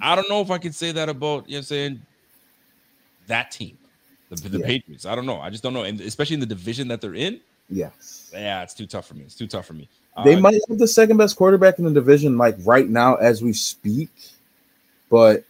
I 0.00 0.14
don't 0.14 0.28
know 0.28 0.40
if 0.40 0.50
I 0.50 0.58
can 0.58 0.72
say 0.72 0.92
that 0.92 1.08
about 1.08 1.48
you 1.48 1.54
know 1.54 1.58
what 1.58 1.58
I'm 1.58 1.62
saying 1.64 2.02
that 3.26 3.50
team, 3.50 3.78
the, 4.30 4.36
the 4.48 4.58
yeah. 4.58 4.66
Patriots. 4.66 5.06
I 5.06 5.14
don't 5.14 5.26
know. 5.26 5.40
I 5.40 5.50
just 5.50 5.62
don't 5.62 5.74
know. 5.74 5.84
And 5.84 6.00
especially 6.00 6.34
in 6.34 6.40
the 6.40 6.46
division 6.46 6.88
that 6.88 7.00
they're 7.00 7.14
in, 7.14 7.40
Yes. 7.70 8.30
Yeah, 8.32 8.62
it's 8.62 8.74
too 8.74 8.86
tough 8.86 9.06
for 9.06 9.14
me. 9.14 9.22
It's 9.24 9.36
too 9.36 9.46
tough 9.46 9.66
for 9.66 9.74
me. 9.74 9.88
They 10.24 10.34
Uh, 10.34 10.40
might 10.40 10.60
have 10.68 10.78
the 10.78 10.88
second 10.88 11.16
best 11.16 11.36
quarterback 11.36 11.78
in 11.78 11.84
the 11.84 11.92
division, 11.92 12.36
like 12.36 12.56
right 12.64 12.88
now 12.88 13.14
as 13.14 13.42
we 13.42 13.52
speak, 13.52 14.10
but 15.08 15.44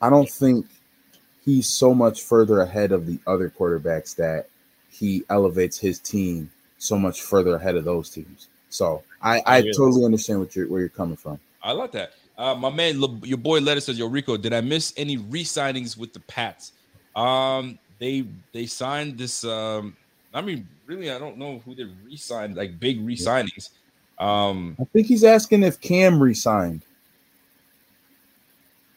I 0.00 0.10
don't 0.10 0.30
think 0.30 0.66
he's 1.44 1.68
so 1.68 1.92
much 1.92 2.22
further 2.22 2.60
ahead 2.60 2.92
of 2.92 3.06
the 3.06 3.18
other 3.26 3.50
quarterbacks 3.50 4.14
that 4.16 4.48
he 4.94 5.24
elevates 5.28 5.78
his 5.78 5.98
team 5.98 6.50
so 6.78 6.96
much 6.98 7.22
further 7.22 7.56
ahead 7.56 7.76
of 7.76 7.84
those 7.84 8.10
teams. 8.10 8.48
So 8.68 9.02
I, 9.22 9.42
I 9.46 9.62
totally 9.76 10.04
understand 10.04 10.40
what 10.40 10.54
you're 10.54 10.68
where 10.68 10.80
you're 10.80 10.88
coming 10.88 11.16
from. 11.16 11.38
I 11.62 11.72
like 11.72 11.92
that. 11.92 12.12
Uh, 12.36 12.54
my 12.54 12.70
man, 12.70 13.00
Le- 13.00 13.26
your 13.26 13.38
boy 13.38 13.60
Letter 13.60 13.80
says, 13.80 13.98
"Yo, 13.98 14.06
Rico, 14.06 14.36
did 14.36 14.52
I 14.52 14.60
miss 14.60 14.92
any 14.96 15.16
re-signings 15.16 15.96
with 15.96 16.12
the 16.12 16.20
Pats? 16.20 16.72
Um, 17.14 17.78
they 17.98 18.26
they 18.52 18.66
signed 18.66 19.18
this. 19.18 19.44
Um, 19.44 19.96
I 20.32 20.40
mean, 20.40 20.66
really, 20.86 21.10
I 21.10 21.18
don't 21.18 21.38
know 21.38 21.60
who 21.64 21.74
they 21.74 21.84
re-signed, 21.84 22.56
like 22.56 22.80
big 22.80 23.00
re-signings. 23.00 23.70
Um, 24.18 24.76
I 24.80 24.84
think 24.84 25.06
he's 25.06 25.24
asking 25.24 25.62
if 25.62 25.80
Cam 25.80 26.20
re-signed. 26.20 26.82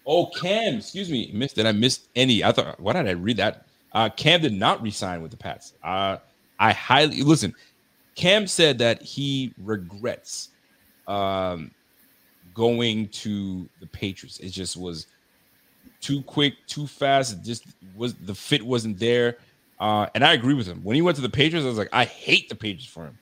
oh, 0.05 0.27
Cam, 0.27 0.75
excuse 0.75 1.11
me, 1.11 1.29
missed. 1.33 1.55
Did 1.55 1.67
I 1.67 1.73
miss 1.73 2.07
any? 2.15 2.43
I 2.43 2.51
thought, 2.51 2.79
why 2.79 2.93
did 2.93 3.07
I 3.07 3.11
read 3.11 3.37
that? 3.37 3.66
Uh, 3.97 4.09
Cam 4.09 4.41
did 4.41 4.53
not 4.53 4.79
re-sign 4.83 5.23
with 5.23 5.31
the 5.31 5.37
Pats. 5.37 5.73
Uh, 5.83 6.17
I 6.59 6.71
highly 6.71 7.23
listen. 7.23 7.55
Cam 8.13 8.45
said 8.45 8.77
that 8.77 9.01
he 9.01 9.55
regrets 9.57 10.49
um, 11.07 11.71
going 12.53 13.07
to 13.07 13.67
the 13.79 13.87
Patriots. 13.87 14.37
It 14.39 14.49
just 14.49 14.77
was 14.77 15.07
too 15.99 16.21
quick, 16.21 16.53
too 16.67 16.85
fast. 16.85 17.33
It 17.33 17.41
just 17.43 17.63
was 17.95 18.13
the 18.13 18.35
fit 18.35 18.61
wasn't 18.61 18.99
there. 18.99 19.37
Uh, 19.79 20.05
and 20.13 20.23
I 20.23 20.33
agree 20.33 20.53
with 20.53 20.67
him. 20.67 20.79
When 20.83 20.93
he 20.93 21.01
went 21.01 21.15
to 21.15 21.23
the 21.23 21.29
Patriots, 21.29 21.65
I 21.65 21.69
was 21.69 21.79
like, 21.79 21.89
I 21.91 22.05
hate 22.05 22.49
the 22.49 22.55
Patriots 22.55 22.85
for 22.85 23.05
him. 23.05 23.17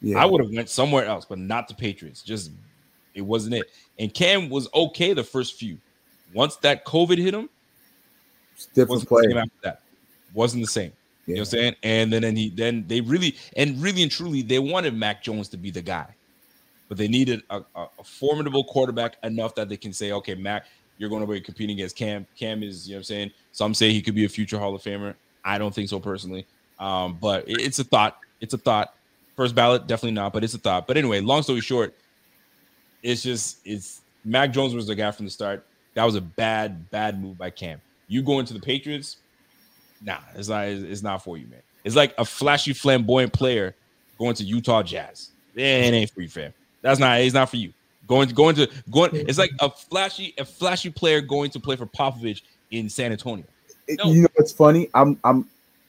Yeah, 0.00 0.18
I 0.18 0.24
would 0.26 0.40
have 0.40 0.50
went 0.52 0.68
somewhere 0.68 1.04
else, 1.04 1.24
but 1.24 1.38
not 1.38 1.68
the 1.68 1.74
Patriots. 1.74 2.22
Just 2.22 2.50
it 3.14 3.22
wasn't 3.22 3.54
it. 3.54 3.66
And 4.00 4.12
Cam 4.12 4.50
was 4.50 4.68
okay 4.74 5.12
the 5.12 5.22
first 5.22 5.54
few. 5.54 5.78
Once 6.34 6.56
that 6.56 6.84
COVID 6.84 7.16
hit 7.16 7.32
him, 7.32 7.48
It's 8.56 8.66
different 8.66 9.06
player. 9.06 9.38
after 9.38 9.50
that. 9.62 9.82
Wasn't 10.36 10.62
the 10.62 10.70
same. 10.70 10.92
You 11.26 11.34
know 11.34 11.40
what 11.40 11.48
I'm 11.48 11.50
saying? 11.50 11.76
And 11.82 12.12
then 12.12 12.22
and 12.24 12.36
he 12.38 12.50
then 12.50 12.84
they 12.86 13.00
really 13.00 13.36
and 13.56 13.82
really 13.82 14.02
and 14.02 14.12
truly 14.12 14.42
they 14.42 14.58
wanted 14.58 14.94
Mac 14.94 15.22
Jones 15.22 15.48
to 15.48 15.56
be 15.56 15.70
the 15.70 15.80
guy, 15.82 16.06
but 16.88 16.98
they 16.98 17.08
needed 17.08 17.42
a, 17.50 17.62
a, 17.74 17.88
a 17.98 18.04
formidable 18.04 18.62
quarterback 18.64 19.16
enough 19.24 19.54
that 19.56 19.68
they 19.68 19.76
can 19.78 19.92
say, 19.92 20.12
okay, 20.12 20.34
Mac, 20.34 20.66
you're 20.98 21.08
going 21.08 21.22
to 21.22 21.26
be 21.26 21.40
competing 21.40 21.74
against 21.76 21.96
Cam. 21.96 22.26
Cam 22.38 22.62
is, 22.62 22.86
you 22.86 22.94
know 22.94 22.98
what 22.98 23.00
I'm 23.00 23.04
saying? 23.04 23.30
Some 23.52 23.74
say 23.74 23.90
he 23.92 24.02
could 24.02 24.14
be 24.14 24.24
a 24.26 24.28
future 24.28 24.58
Hall 24.58 24.74
of 24.74 24.82
Famer. 24.82 25.14
I 25.44 25.58
don't 25.58 25.74
think 25.74 25.88
so 25.88 25.98
personally. 25.98 26.46
Um, 26.78 27.18
but 27.20 27.48
it- 27.48 27.62
it's 27.62 27.78
a 27.78 27.84
thought. 27.84 28.18
It's 28.40 28.52
a 28.54 28.58
thought. 28.58 28.94
First 29.36 29.54
ballot, 29.54 29.86
definitely 29.86 30.12
not, 30.12 30.32
but 30.32 30.44
it's 30.44 30.54
a 30.54 30.58
thought. 30.58 30.86
But 30.86 30.96
anyway, 30.96 31.20
long 31.20 31.42
story 31.42 31.60
short, 31.60 31.94
it's 33.02 33.22
just 33.22 33.58
it's 33.64 34.02
Mac 34.24 34.52
Jones 34.52 34.74
was 34.74 34.86
the 34.86 34.94
guy 34.94 35.10
from 35.10 35.24
the 35.24 35.30
start. 35.30 35.66
That 35.94 36.04
was 36.04 36.14
a 36.14 36.20
bad, 36.20 36.90
bad 36.90 37.20
move 37.20 37.38
by 37.38 37.50
Cam. 37.50 37.80
You 38.08 38.22
go 38.22 38.38
into 38.38 38.52
the 38.54 38.60
Patriots, 38.60 39.16
nah, 40.02 40.18
it's 40.34 40.48
not 40.48 40.66
it's 40.66 41.02
not 41.02 41.22
for 41.22 41.38
you, 41.38 41.46
man. 41.46 41.62
It's 41.84 41.96
like 41.96 42.14
a 42.18 42.24
flashy, 42.24 42.72
flamboyant 42.72 43.32
player 43.32 43.74
going 44.18 44.34
to 44.34 44.44
Utah 44.44 44.82
Jazz. 44.82 45.30
It 45.54 45.60
ain't 45.60 46.10
for 46.10 46.20
you, 46.20 46.28
fam. 46.28 46.52
That's 46.82 47.00
not 47.00 47.20
it's 47.20 47.34
not 47.34 47.48
for 47.48 47.56
you. 47.56 47.72
Going 48.06 48.28
to 48.28 48.34
going 48.34 48.54
to 48.56 48.70
going 48.90 49.10
it's 49.14 49.38
like 49.38 49.52
a 49.60 49.70
flashy, 49.70 50.34
a 50.38 50.44
flashy 50.44 50.90
player 50.90 51.20
going 51.20 51.50
to 51.50 51.60
play 51.60 51.76
for 51.76 51.86
Popovich 51.86 52.42
in 52.70 52.88
San 52.88 53.12
Antonio. 53.12 53.44
No. 53.88 54.10
You 54.10 54.22
know 54.22 54.28
what's 54.34 54.52
funny? 54.52 54.88
I'm 54.94 55.18
I'm 55.24 55.48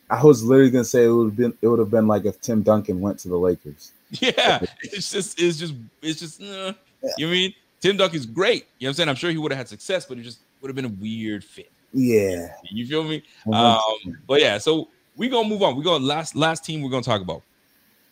I 0.09 0.23
was 0.23 0.43
literally 0.43 0.71
gonna 0.71 0.85
say 0.85 1.05
it 1.05 1.09
would 1.09 1.25
have 1.25 1.35
been 1.35 1.57
it 1.61 1.67
would 1.67 1.79
have 1.79 1.91
been 1.91 2.07
like 2.07 2.25
if 2.25 2.39
Tim 2.41 2.61
Duncan 2.61 3.01
went 3.01 3.19
to 3.19 3.29
the 3.29 3.37
Lakers. 3.37 3.91
Yeah, 4.21 4.59
it's 4.83 5.11
just 5.11 5.39
it's 5.41 5.57
just 5.57 5.73
it's 6.01 6.19
just 6.21 6.41
uh, 6.41 6.45
you 6.45 6.55
know 6.55 6.73
what 7.03 7.19
I 7.19 7.25
mean? 7.25 7.53
Tim 7.81 7.97
Duncan's 7.97 8.25
great. 8.25 8.65
You 8.79 8.85
know 8.85 8.87
what 8.87 8.91
I'm 8.91 8.93
saying? 8.93 9.09
I'm 9.09 9.15
sure 9.15 9.31
he 9.31 9.37
would 9.37 9.51
have 9.51 9.57
had 9.57 9.67
success, 9.67 10.05
but 10.05 10.17
it 10.17 10.21
just 10.21 10.39
would 10.61 10.69
have 10.69 10.75
been 10.77 10.85
a 10.85 11.01
weird 11.01 11.43
fit. 11.43 11.69
Yeah. 11.93 12.53
You 12.63 12.85
feel 12.85 13.03
me? 13.03 13.23
Um, 13.51 14.17
but 14.27 14.41
yeah, 14.41 14.57
so 14.57 14.89
we 15.15 15.29
gonna 15.29 15.47
move 15.47 15.63
on. 15.63 15.75
We 15.75 15.83
gonna 15.83 16.03
last 16.03 16.35
last 16.35 16.63
team 16.63 16.81
we're 16.81 16.89
gonna 16.89 17.03
talk 17.03 17.21
about, 17.21 17.43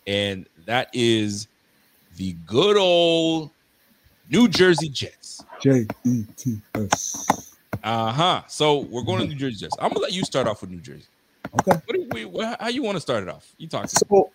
and 0.07 0.47
that 0.65 0.89
is 0.93 1.47
the 2.17 2.33
good 2.45 2.77
old 2.77 3.51
New 4.29 4.47
Jersey 4.47 4.89
Jets. 4.89 5.43
J 5.61 5.85
E 6.03 6.23
T 6.35 6.59
S. 6.75 7.55
Uh 7.83 8.11
huh. 8.11 8.41
So 8.47 8.79
we're 8.79 9.03
going 9.03 9.21
to 9.21 9.27
New 9.27 9.35
Jersey 9.35 9.57
Jets. 9.57 9.75
I'm 9.79 9.89
gonna 9.89 10.01
let 10.01 10.13
you 10.13 10.23
start 10.23 10.47
off 10.47 10.61
with 10.61 10.71
New 10.71 10.81
Jersey. 10.81 11.05
Okay. 11.59 11.79
What 11.85 11.93
do 11.93 12.07
we? 12.11 12.25
What, 12.25 12.59
how 12.59 12.69
you 12.69 12.81
want 12.81 12.95
to 12.95 13.01
start 13.01 13.23
it 13.23 13.29
off? 13.29 13.53
You 13.57 13.67
talk. 13.67 13.87
So, 13.89 14.31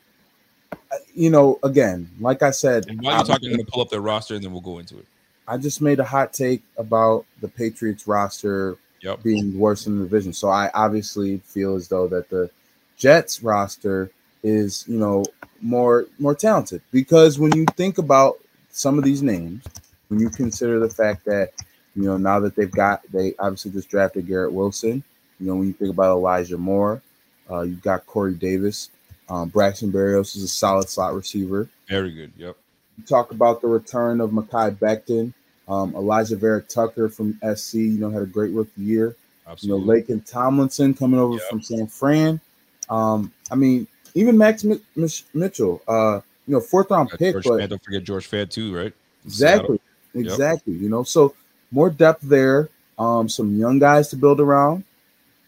uh, 0.73 0.77
you 1.15 1.31
know, 1.31 1.59
again, 1.65 2.09
like 2.21 2.43
I 2.43 2.51
said, 2.51 2.89
And 2.89 3.03
while 3.03 3.17
you're 3.17 3.25
talking, 3.25 3.51
I'm 3.51 3.57
gonna 3.57 3.65
pull 3.65 3.83
up 3.83 3.89
their 3.89 4.01
roster 4.01 4.35
and 4.35 4.45
then 4.45 4.53
we'll 4.53 4.61
go 4.61 4.79
into 4.79 4.99
it. 4.99 5.07
I 5.49 5.57
just 5.57 5.81
made 5.81 5.99
a 5.99 6.05
hot 6.05 6.33
take 6.33 6.63
about 6.79 7.27
the 7.41 7.49
Patriots 7.49 8.07
roster 8.07 8.77
Yep. 9.03 9.23
being 9.23 9.59
worse 9.59 9.87
in 9.87 9.99
the 9.99 10.05
division. 10.05 10.33
So 10.33 10.49
I 10.49 10.71
obviously 10.75 11.39
feel 11.39 11.75
as 11.75 11.89
though 11.89 12.07
that 12.09 12.29
the 12.29 12.51
Jets 12.97 13.43
roster 13.43 14.11
is, 14.43 14.85
you 14.87 14.99
know, 14.99 15.25
more 15.61 16.07
more 16.19 16.35
talented 16.35 16.83
because 16.91 17.39
when 17.39 17.55
you 17.55 17.65
think 17.77 17.99
about 17.99 18.39
some 18.71 18.99
of 18.99 19.05
these 19.05 19.23
names, 19.23 19.65
when 20.09 20.21
you 20.21 20.31
consider 20.31 20.79
the 20.79 20.89
fact 20.89 21.25
that, 21.27 21.53
you 21.95 22.05
know, 22.05 22.17
now 22.17 22.41
that 22.41 22.57
they've 22.57 22.71
got 22.71 23.03
they 23.13 23.35
obviously 23.39 23.71
just 23.71 23.89
drafted 23.89 24.27
Garrett 24.27 24.53
Wilson, 24.53 25.03
you 25.39 25.47
know, 25.47 25.57
when 25.57 25.67
you 25.67 25.73
think 25.73 25.91
about 25.93 26.13
Elijah 26.13 26.59
Moore, 26.59 27.03
uh, 27.51 27.63
you've 27.63 27.83
got 27.83 28.07
Corey 28.07 28.35
Davis, 28.35 28.91
um, 29.29 29.49
Braxton 29.49 29.93
Berrios 29.93 30.37
is 30.37 30.43
a 30.43 30.49
solid 30.49 30.89
slot 30.89 31.15
receiver. 31.15 31.69
Very 31.89 32.13
good. 32.13 32.33
Yep. 32.37 32.57
You 32.99 33.05
talk 33.05 33.31
about 33.31 33.63
the 33.63 33.69
return 33.69 34.21
of 34.21 34.31
Mekhi 34.31 34.77
Becton, 34.77 35.33
um, 35.71 35.93
Alijah 35.93 36.37
Vera-Tucker 36.39 37.09
from 37.09 37.39
SC. 37.55 37.75
You 37.75 37.99
know, 37.99 38.11
had 38.11 38.23
a 38.23 38.27
great 38.27 38.51
rookie 38.53 38.83
year. 38.83 39.17
You 39.61 39.69
know, 39.69 39.77
Absolutely. 39.77 40.03
Laken 40.03 40.25
Tomlinson 40.31 40.95
coming 40.95 41.19
over 41.21 41.39
Yep. 41.39 41.49
from 41.49 41.63
San 41.63 41.87
Fran. 41.87 42.41
Um, 42.89 43.33
I 43.51 43.55
mean, 43.55 43.87
even 44.15 44.37
Max 44.37 44.65
Mi- 44.65 44.81
Mich- 44.97 45.25
Mitchell, 45.35 45.83
uh, 45.89 46.21
you 46.47 46.55
know, 46.55 46.61
fourth 46.61 46.91
round 46.91 47.11
pick, 47.11 47.35
George 47.35 47.45
but 47.45 47.61
Fant, 47.61 47.69
don't 47.71 47.83
forget 47.85 48.05
George 48.05 48.31
Fant 48.31 48.51
too, 48.51 48.75
right? 48.75 48.93
exactly, 49.25 49.81
Yep. 50.15 50.25
exactly. 50.25 50.73
You 50.75 50.89
know, 50.89 51.03
so 51.05 51.35
more 51.71 51.91
depth 51.91 52.23
there. 52.23 52.69
Um, 52.99 53.29
some 53.29 53.57
young 53.57 53.79
guys 53.79 54.09
to 54.09 54.17
build 54.17 54.41
around. 54.41 54.85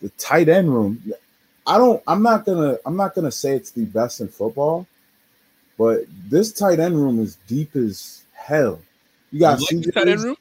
The 0.01 0.09
tight 0.11 0.49
end 0.49 0.73
room. 0.73 1.03
I 1.67 1.79
don't. 1.79 2.03
I'm 2.07 2.23
not 2.23 2.45
gonna. 2.45 2.79
I'm 2.87 2.97
not 2.97 3.15
gonna 3.15 3.31
say 3.31 3.55
it's 3.55 3.71
the 3.71 3.85
best 3.85 4.21
in 4.21 4.29
football, 4.29 4.87
but 5.79 6.01
this 6.29 6.53
tight 6.53 6.81
end 6.81 6.97
room 6.97 7.21
is 7.21 7.37
deep 7.47 7.77
as 7.77 8.23
hell. 8.33 8.81
You 9.33 9.41
got 9.41 9.59
CJ 9.59 10.37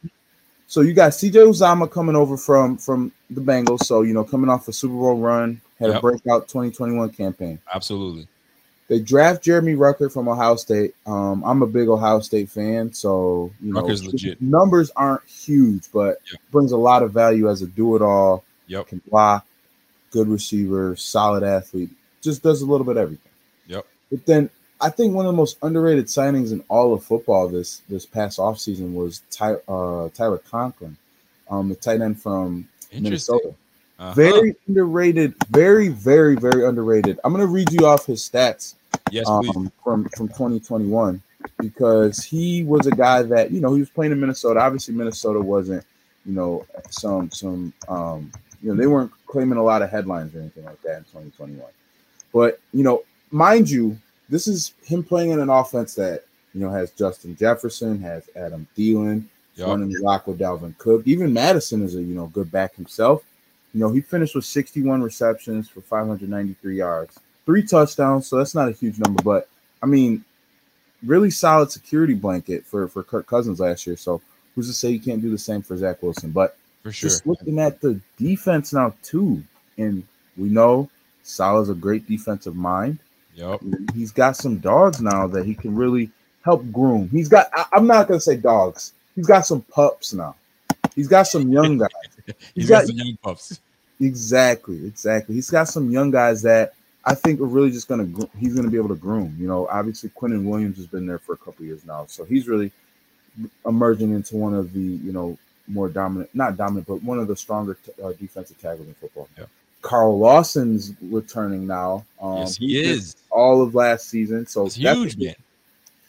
so 0.67 0.79
you 0.79 0.93
got 0.93 1.11
CJ 1.11 1.33
Uzomah 1.33 1.91
coming 1.91 2.15
over 2.15 2.37
from 2.37 2.77
from 2.77 3.11
the 3.29 3.41
Bengals. 3.41 3.83
So 3.83 4.03
you 4.03 4.13
know, 4.13 4.23
coming 4.23 4.49
off 4.49 4.69
a 4.69 4.73
Super 4.73 4.93
Bowl 4.93 5.17
run, 5.17 5.59
had 5.79 5.89
a 5.89 5.99
breakout 5.99 6.47
2021 6.47 7.09
campaign. 7.09 7.59
Absolutely. 7.73 8.27
They 8.87 8.99
draft 8.99 9.43
Jeremy 9.43 9.75
Ruckert 9.75 10.13
from 10.13 10.27
Ohio 10.27 10.55
State. 10.57 10.95
Um, 11.05 11.43
I'm 11.43 11.61
a 11.61 11.67
big 11.67 11.87
Ohio 11.87 12.19
State 12.19 12.49
fan, 12.49 12.93
so 12.93 13.51
you 13.61 13.73
know 13.73 13.85
numbers 14.39 14.91
aren't 14.95 15.23
huge, 15.25 15.91
but 15.93 16.19
Yep. 16.31 16.41
brings 16.51 16.71
a 16.71 16.77
lot 16.77 17.03
of 17.03 17.11
value 17.11 17.49
as 17.49 17.61
a 17.61 17.67
do-it-all. 17.67 18.43
Yep. 18.67 18.87
Can 18.87 19.01
block, 19.09 19.45
good 20.11 20.27
receiver, 20.29 20.95
solid 20.95 21.43
athlete. 21.43 21.89
Just 22.21 22.43
does 22.43 22.61
a 22.61 22.65
little 22.65 22.85
bit 22.85 22.97
of 22.97 23.03
everything. 23.03 23.31
Yep. 23.67 23.85
But 24.09 24.25
then 24.25 24.49
I 24.81 24.89
think 24.89 25.13
one 25.13 25.25
of 25.25 25.31
the 25.31 25.37
most 25.37 25.57
underrated 25.61 26.05
signings 26.05 26.51
in 26.51 26.63
all 26.67 26.93
of 26.93 27.03
football 27.03 27.47
this 27.47 27.81
this 27.87 28.05
past 28.05 28.39
offseason 28.39 28.93
was 28.93 29.21
Ty, 29.29 29.55
uh, 29.67 30.09
Tyler 30.09 30.39
Conklin, 30.39 30.97
um, 31.49 31.69
the 31.69 31.75
tight 31.75 32.01
end 32.01 32.21
from 32.21 32.67
Minnesota. 32.91 33.53
Uh-huh. 33.99 34.13
Very 34.13 34.55
underrated, 34.67 35.35
very, 35.49 35.89
very, 35.89 36.35
very 36.35 36.65
underrated. 36.65 37.19
I'm 37.23 37.31
gonna 37.31 37.45
read 37.45 37.71
you 37.71 37.85
off 37.85 38.07
his 38.07 38.27
stats 38.27 38.73
Yes, 39.11 39.27
um, 39.27 39.71
from 39.83 40.09
from 40.09 40.27
2021 40.29 41.21
because 41.59 42.23
he 42.23 42.63
was 42.63 42.87
a 42.87 42.91
guy 42.91 43.21
that 43.23 43.51
you 43.51 43.61
know 43.61 43.73
he 43.73 43.79
was 43.79 43.89
playing 43.89 44.11
in 44.11 44.19
Minnesota. 44.19 44.59
Obviously, 44.59 44.93
Minnesota 44.93 45.39
wasn't 45.39 45.85
you 46.25 46.33
know 46.33 46.65
some 46.89 47.29
some 47.31 47.73
um, 47.87 48.31
you 48.61 48.69
know 48.69 48.75
they 48.75 48.87
weren't 48.87 49.11
claiming 49.27 49.57
a 49.57 49.63
lot 49.63 49.81
of 49.81 49.89
headlines 49.89 50.35
or 50.35 50.39
anything 50.39 50.65
like 50.65 50.81
that 50.81 50.97
in 50.97 51.03
2021. 51.03 51.65
But 52.33 52.59
you 52.73 52.83
know, 52.83 53.03
mind 53.31 53.69
you, 53.69 53.97
this 54.31 54.47
is 54.47 54.73
him 54.83 55.03
playing 55.03 55.29
in 55.29 55.39
an 55.39 55.49
offense 55.49 55.93
that 55.95 56.23
you 56.55 56.61
know 56.61 56.71
has 56.71 56.89
Justin 56.91 57.35
Jefferson, 57.35 58.01
has 58.01 58.27
Adam 58.35 58.65
Thielen, 58.75 59.25
Yup. 59.55 59.67
running 59.67 59.89
the 59.89 60.01
rock 60.01 60.25
with 60.25 60.39
Dalvin 60.39 60.75
Cook. 60.79 61.03
Even 61.05 61.31
Mattison 61.31 61.83
is 61.83 61.95
a 61.95 62.01
you 62.01 62.15
know 62.15 62.27
good 62.27 62.49
back 62.51 62.73
himself. 62.73 63.23
You 63.73 63.79
know, 63.79 63.89
he 63.89 64.01
finished 64.01 64.35
with 64.35 64.43
61 64.45 65.01
receptions 65.01 65.69
for 65.69 65.81
593 65.81 66.75
yards, 66.75 67.19
three 67.45 67.63
touchdowns. 67.63 68.27
So 68.27 68.37
that's 68.37 68.55
not 68.55 68.67
a 68.67 68.73
huge 68.73 68.99
number, 68.99 69.21
but 69.23 69.47
I 69.81 69.85
mean, 69.85 70.25
really 71.05 71.31
solid 71.31 71.71
security 71.71 72.13
blanket 72.13 72.65
for 72.65 72.87
for 72.87 73.03
Kirk 73.03 73.27
Cousins 73.27 73.59
last 73.59 73.85
year. 73.85 73.97
So 73.97 74.21
who's 74.55 74.67
to 74.67 74.73
say 74.73 74.91
you 74.91 74.99
can't 74.99 75.21
do 75.21 75.29
the 75.29 75.37
same 75.37 75.61
for 75.61 75.77
Zach 75.77 76.01
Wilson? 76.01 76.31
But 76.31 76.57
For 76.83 76.91
sure. 76.91 77.09
just 77.09 77.27
looking 77.27 77.59
at 77.59 77.81
the 77.81 77.99
defense 78.17 78.73
now 78.73 78.93
too, 79.03 79.43
and 79.77 80.03
we 80.37 80.49
know 80.49 80.89
Salah's 81.23 81.69
a 81.69 81.73
great 81.73 82.07
defensive 82.07 82.55
mind. 82.55 82.99
Yep. 83.35 83.61
He's 83.93 84.11
got 84.11 84.35
some 84.35 84.57
dogs 84.57 85.01
now 85.01 85.27
that 85.27 85.45
he 85.45 85.55
can 85.55 85.75
really 85.75 86.11
help 86.43 86.69
groom. 86.71 87.09
He's 87.09 87.29
got. 87.29 87.47
I, 87.53 87.65
I'm 87.73 87.87
not 87.87 88.07
gonna 88.07 88.19
say 88.19 88.35
dogs. 88.37 88.93
He's 89.15 89.27
got 89.27 89.45
some 89.45 89.61
pups 89.61 90.13
now. 90.13 90.35
He's 90.95 91.07
got 91.07 91.27
some 91.27 91.49
young 91.49 91.77
guys. 91.77 91.89
He's 92.55 92.67
got- 92.69 92.81
got 92.81 92.87
some 92.87 92.97
young 92.97 93.17
pups. 93.23 93.59
Exactly, 93.99 94.85
exactly. 94.85 95.35
He's 95.35 95.49
got 95.49 95.67
some 95.67 95.91
young 95.91 96.09
guys 96.11 96.41
that 96.41 96.73
I 97.05 97.13
think 97.15 97.39
are 97.39 97.45
really 97.45 97.71
just 97.71 97.87
gonna 97.87 98.07
he's 98.39 98.55
gonna 98.55 98.69
be 98.69 98.77
able 98.77 98.89
to 98.89 98.95
groom. 98.95 99.35
You 99.39 99.47
know, 99.47 99.67
obviously 99.67 100.09
Quinnen 100.09 100.43
Williams 100.45 100.77
has 100.77 100.87
been 100.87 101.05
there 101.05 101.19
for 101.19 101.33
a 101.33 101.37
couple 101.37 101.65
years 101.65 101.85
now, 101.85 102.05
so 102.07 102.23
he's 102.25 102.47
really 102.47 102.71
emerging 103.65 104.13
into 104.13 104.35
one 104.37 104.53
of 104.53 104.73
the 104.73 104.81
you 104.81 105.11
know 105.11 105.37
more 105.67 105.87
dominant, 105.89 106.29
not 106.33 106.57
dominant, 106.57 106.87
but 106.87 107.03
one 107.03 107.19
of 107.19 107.27
the 107.27 107.35
stronger 107.35 107.75
t- 107.85 107.91
uh, 108.03 108.11
defensive 108.13 108.59
tackles 108.59 108.87
in 108.87 108.93
football. 108.95 109.29
Yeah. 109.37 109.45
Carl 109.81 110.17
Lawson's 110.17 110.93
returning 111.01 111.65
now. 111.65 112.05
Um, 112.21 112.37
yes, 112.37 112.57
he 112.57 112.79
is. 112.79 113.15
all 113.29 113.61
of 113.61 113.75
last 113.75 114.09
season, 114.09 114.45
so 114.45 114.65
It's 114.65 114.75
huge, 114.75 115.17
man. 115.17 115.35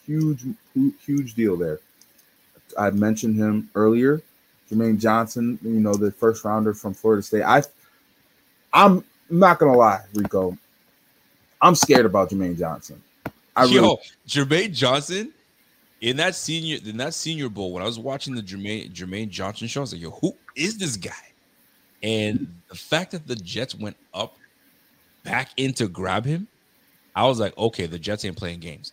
huge, 0.07 0.43
huge 1.05 1.35
deal 1.35 1.57
there. 1.57 1.81
I 2.79 2.91
mentioned 2.91 3.37
him 3.37 3.71
earlier, 3.75 4.23
Jermaine 4.71 4.99
Johnson. 4.99 5.59
You 5.63 5.81
know, 5.81 5.95
the 5.95 6.13
first 6.13 6.45
rounder 6.45 6.75
from 6.75 6.95
Florida 6.95 7.23
State. 7.23 7.43
I, 7.43 7.63
I'm 8.73 9.05
not 9.31 9.59
gonna 9.59 9.77
lie, 9.77 10.03
Rico. 10.15 10.57
I'm 11.61 11.75
scared 11.75 12.07
about 12.07 12.31
Jermaine 12.31 12.59
Johnson. 12.59 13.03
I 13.55 13.65
Yo, 13.65 13.81
really, 13.83 13.97
Jermaine 14.27 14.75
Johnson 14.75 15.33
in 16.01 16.17
that 16.17 16.35
senior 16.35 16.79
in 16.85 16.97
that 16.99 17.15
senior 17.15 17.49
bowl 17.49 17.73
when 17.73 17.83
I 17.83 17.87
was 17.87 17.99
watching 17.99 18.35
the 18.35 18.43
Jermaine 18.43 18.93
Jermaine 18.93 19.31
Johnson 19.31 19.69
show, 19.69 19.81
I 19.81 19.83
was 19.83 19.93
like, 19.93 20.03
yo, 20.03 20.11
who 20.11 20.35
is 20.57 20.77
this 20.77 20.97
guy? 20.97 21.32
And 22.03 22.61
the 22.69 22.75
fact 22.77 23.13
that 23.13 23.27
the 23.27 23.37
Jets 23.37 23.75
went 23.75 23.97
up 24.13 24.39
back 25.25 25.51
in 25.57 25.73
to 25.75 25.89
grab 25.89 26.25
him, 26.25 26.49
I 27.15 27.27
was 27.27 27.39
like, 27.39 27.57
okay, 27.57 27.87
the 27.87 27.99
Jets 27.99 28.25
ain't 28.25 28.37
playing 28.37 28.61
games. 28.61 28.93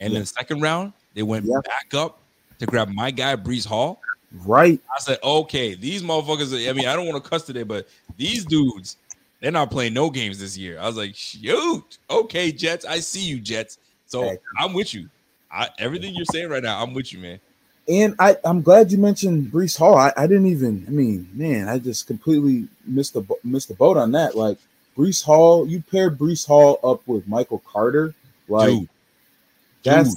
And 0.00 0.12
Yeah. 0.12 0.16
then 0.16 0.22
the 0.22 0.26
second 0.26 0.60
round, 0.62 0.92
they 1.14 1.22
went 1.22 1.46
Yeah. 1.46 1.60
back 1.64 1.94
up 1.94 2.22
to 2.58 2.66
grab 2.66 2.88
my 2.88 3.10
guy 3.10 3.36
Breece 3.36 3.66
Hall. 3.66 4.02
right? 4.32 4.80
I 4.94 5.00
said, 5.00 5.18
okay, 5.22 5.74
these 5.74 6.02
motherfuckers. 6.02 6.68
I 6.68 6.72
mean, 6.72 6.86
I 6.88 6.96
don't 6.96 7.06
want 7.06 7.22
to 7.22 7.28
cuss 7.30 7.44
today, 7.44 7.62
but 7.62 7.88
these 8.16 8.44
dudes, 8.44 8.96
they're 9.40 9.52
not 9.52 9.70
playing 9.70 9.94
no 9.94 10.10
games 10.10 10.38
this 10.38 10.56
year. 10.56 10.78
I 10.78 10.86
was 10.86 10.96
like, 10.96 11.14
shoot, 11.14 11.98
okay, 12.10 12.50
Jets, 12.52 12.84
I 12.84 13.00
see 13.00 13.22
you, 13.22 13.40
Jets. 13.40 13.78
So 14.06 14.22
Hey. 14.22 14.38
I'm 14.58 14.72
with 14.72 14.94
you. 14.94 15.08
I, 15.50 15.68
everything 15.78 16.14
you're 16.14 16.24
saying 16.24 16.48
right 16.50 16.62
now, 16.62 16.82
I'm 16.82 16.92
with 16.92 17.12
you, 17.12 17.18
man. 17.18 17.40
And 17.88 18.14
I, 18.18 18.36
I'm 18.44 18.62
glad 18.62 18.90
you 18.90 18.98
mentioned 18.98 19.52
Breece 19.52 19.78
Hall. 19.78 19.94
I, 19.96 20.12
I 20.16 20.26
didn't 20.26 20.46
even. 20.46 20.84
I 20.88 20.90
mean, 20.90 21.28
man, 21.32 21.68
I 21.68 21.78
just 21.78 22.06
completely 22.06 22.66
missed 22.84 23.14
the 23.14 23.24
missed 23.44 23.68
the 23.68 23.74
boat 23.74 23.96
on 23.96 24.10
that. 24.12 24.36
Like 24.36 24.58
Breece 24.96 25.22
Hall, 25.24 25.66
you 25.68 25.82
paired 25.82 26.18
Breece 26.18 26.46
Hall 26.46 26.80
up 26.82 27.06
with 27.06 27.28
Michael 27.28 27.62
Carter. 27.66 28.14
Like 28.48 28.70
Dude, 28.70 28.88
that's 29.84 30.16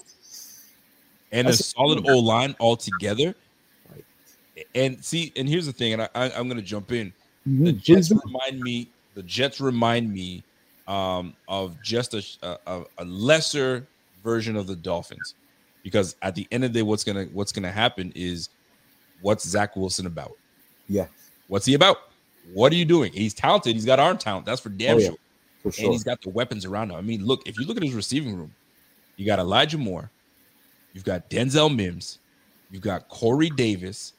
and 1.31 1.47
a 1.47 1.51
That's- 1.51 1.65
solid 1.67 2.07
O 2.09 2.17
line 2.19 2.55
altogether. 2.59 3.35
And 4.75 5.03
see, 5.03 5.31
and 5.37 5.47
here's 5.47 5.65
the 5.67 5.71
thing, 5.71 5.93
and 5.93 6.01
I, 6.01 6.09
I, 6.13 6.31
I'm 6.31 6.47
gonna 6.49 6.61
jump 6.61 6.91
in. 6.91 7.13
The 7.45 7.71
Mhm. 7.73 7.81
Jets 7.81 8.11
remind 8.11 8.59
me. 8.61 8.89
The 9.15 9.23
Jets 9.23 9.61
remind 9.61 10.11
me 10.13 10.43
um, 10.87 11.33
of 11.47 11.81
just 11.81 12.13
a, 12.13 12.23
a 12.67 12.83
a 12.97 13.05
lesser 13.05 13.87
version 14.23 14.55
of 14.57 14.67
the 14.67 14.75
Dolphins, 14.75 15.35
because 15.89 16.15
at 16.21 16.35
the 16.35 16.47
end 16.51 16.63
of 16.63 16.71
the 16.71 16.79
day, 16.79 16.83
what's 16.83 17.03
gonna 17.03 17.25
what's 17.33 17.51
gonna 17.51 17.71
happen 17.71 18.11
is 18.15 18.49
what's 19.21 19.47
Zach 19.47 19.75
Wilson 19.75 20.05
about? 20.05 20.33
Yeah, 20.87 21.07
What's 21.47 21.65
he 21.65 21.73
about? 21.73 21.97
What 22.53 22.71
are 22.71 22.75
you 22.75 22.85
doing? 22.85 23.11
He's 23.11 23.33
talented. 23.33 23.73
He's 23.75 23.85
got 23.85 23.99
arm 23.99 24.17
talent. 24.17 24.45
That's 24.45 24.61
for 24.61 24.69
damn 24.69 24.95
Oh, 24.95 24.99
yeah. 24.99 25.07
sure. 25.09 25.17
for 25.63 25.71
sure. 25.71 25.85
And 25.85 25.93
he's 25.93 26.03
got 26.03 26.21
the 26.21 26.29
weapons 26.29 26.65
around 26.65 26.91
him. 26.91 26.97
I 26.97 27.01
mean, 27.01 27.25
look, 27.25 27.47
if 27.47 27.59
you 27.59 27.65
look 27.65 27.77
at 27.77 27.83
his 27.83 27.93
receiving 27.93 28.35
room, 28.35 28.53
you 29.17 29.25
got 29.25 29.37
Elijah 29.39 29.77
Moore, 29.77 30.09
you've 30.93 31.03
got 31.03 31.29
Denzel 31.29 31.75
Mims, 31.75 32.19
you've 32.71 32.81
got 32.81 33.07
Corey 33.09 33.49
Davis, 33.51 34.13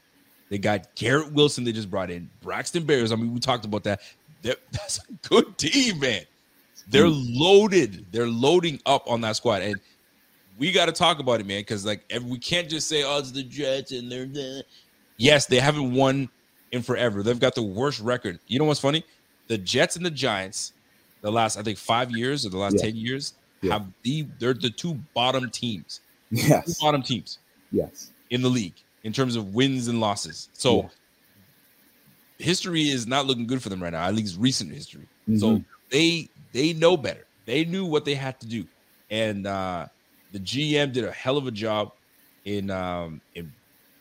they 0.48 0.59
got 0.59 0.94
Garrett 0.97 1.32
Wilson 1.32 1.64
they 1.64 1.72
just 1.72 1.90
brought 1.90 2.10
in, 2.10 2.28
Braxton 2.42 2.84
Bears. 2.84 3.10
I 3.12 3.16
mean, 3.16 3.32
we 3.32 3.40
talked 3.40 3.64
about 3.64 3.84
that. 3.84 4.01
That- 4.42 4.59
That's 4.72 4.98
a 4.98 5.28
good 5.28 5.56
team, 5.59 5.98
man. 6.01 6.22
They're 6.88 7.09
loaded. 7.09 8.06
They're 8.12 8.26
loading 8.28 8.80
up 8.86 9.09
on 9.09 9.20
that 9.22 9.36
squad, 9.36 9.62
and 9.62 9.80
we 10.61 10.70
got 10.70 10.87
to 10.87 10.93
talk 10.93 11.19
about 11.19 11.41
it, 11.41 11.47
man. 11.47 11.61
Because 11.61 11.85
like, 11.87 12.05
we 12.23 12.39
can't 12.39 12.69
just 12.69 12.87
say, 12.87 13.03
"Oh, 13.03 13.19
it's 13.19 13.32
the 13.32 13.43
Jets," 13.43 13.93
and 13.93 14.12
they're 14.12 14.27
the. 14.27 14.62
Yes, 15.16 15.47
they 15.47 15.59
haven't 15.59 15.93
won 15.95 16.28
in 16.70 16.82
forever. 16.82 17.23
They've 17.23 17.41
got 17.41 17.55
the 17.55 17.62
worst 17.62 17.99
record. 18.01 18.39
You 18.47 18.59
know 18.59 18.66
what's 18.66 18.78
funny? 18.81 19.03
The 19.49 19.59
Jets 19.59 19.97
and 19.97 20.05
the 20.07 20.11
Giants, 20.11 20.73
the 21.23 21.32
last 21.32 21.57
I 21.57 21.62
think 21.62 21.78
five 21.78 22.11
years 22.12 22.45
or 22.47 22.51
the 22.51 22.59
last 22.59 22.77
Yeah. 22.77 22.82
ten 22.85 22.97
years, 22.97 23.32
Yeah. 23.62 23.73
have 23.73 23.87
the 24.03 24.27
they're 24.39 24.55
the 24.55 24.70
two 24.70 24.95
bottom 25.15 25.51
teams, 25.51 26.01
two 26.31 26.43
yes, 26.43 26.78
bottom 26.81 27.03
teams 27.03 27.39
yes, 27.73 28.12
in 28.28 28.43
the 28.43 28.49
league 28.51 28.77
in 29.03 29.12
terms 29.15 29.35
of 29.37 29.55
wins 29.55 29.89
and 29.89 29.99
losses. 29.99 30.51
So 30.53 30.82
Yeah. 30.82 30.89
history 32.39 32.89
is 32.89 33.07
not 33.07 33.27
looking 33.27 33.47
good 33.47 33.62
for 33.62 33.70
them 33.70 33.82
right 33.82 33.93
now, 33.93 34.05
at 34.05 34.15
least 34.15 34.37
recent 34.39 34.73
history. 34.73 35.09
So 35.39 35.57
Mhm. 35.59 35.65
they 35.91 36.28
they 36.53 36.73
know 36.74 36.97
better. 36.97 37.27
They 37.47 37.65
knew 37.65 37.85
what 37.87 38.05
they 38.05 38.15
had 38.15 38.39
to 38.41 38.47
do. 38.47 38.66
And 39.11 39.47
uh 39.47 39.87
the 40.32 40.39
GM 40.39 40.93
did 40.93 41.05
a 41.05 41.12
hell 41.12 41.36
of 41.36 41.47
a 41.47 41.51
job 41.51 41.93
in 42.44 42.70
um 42.70 43.20
in 43.35 43.52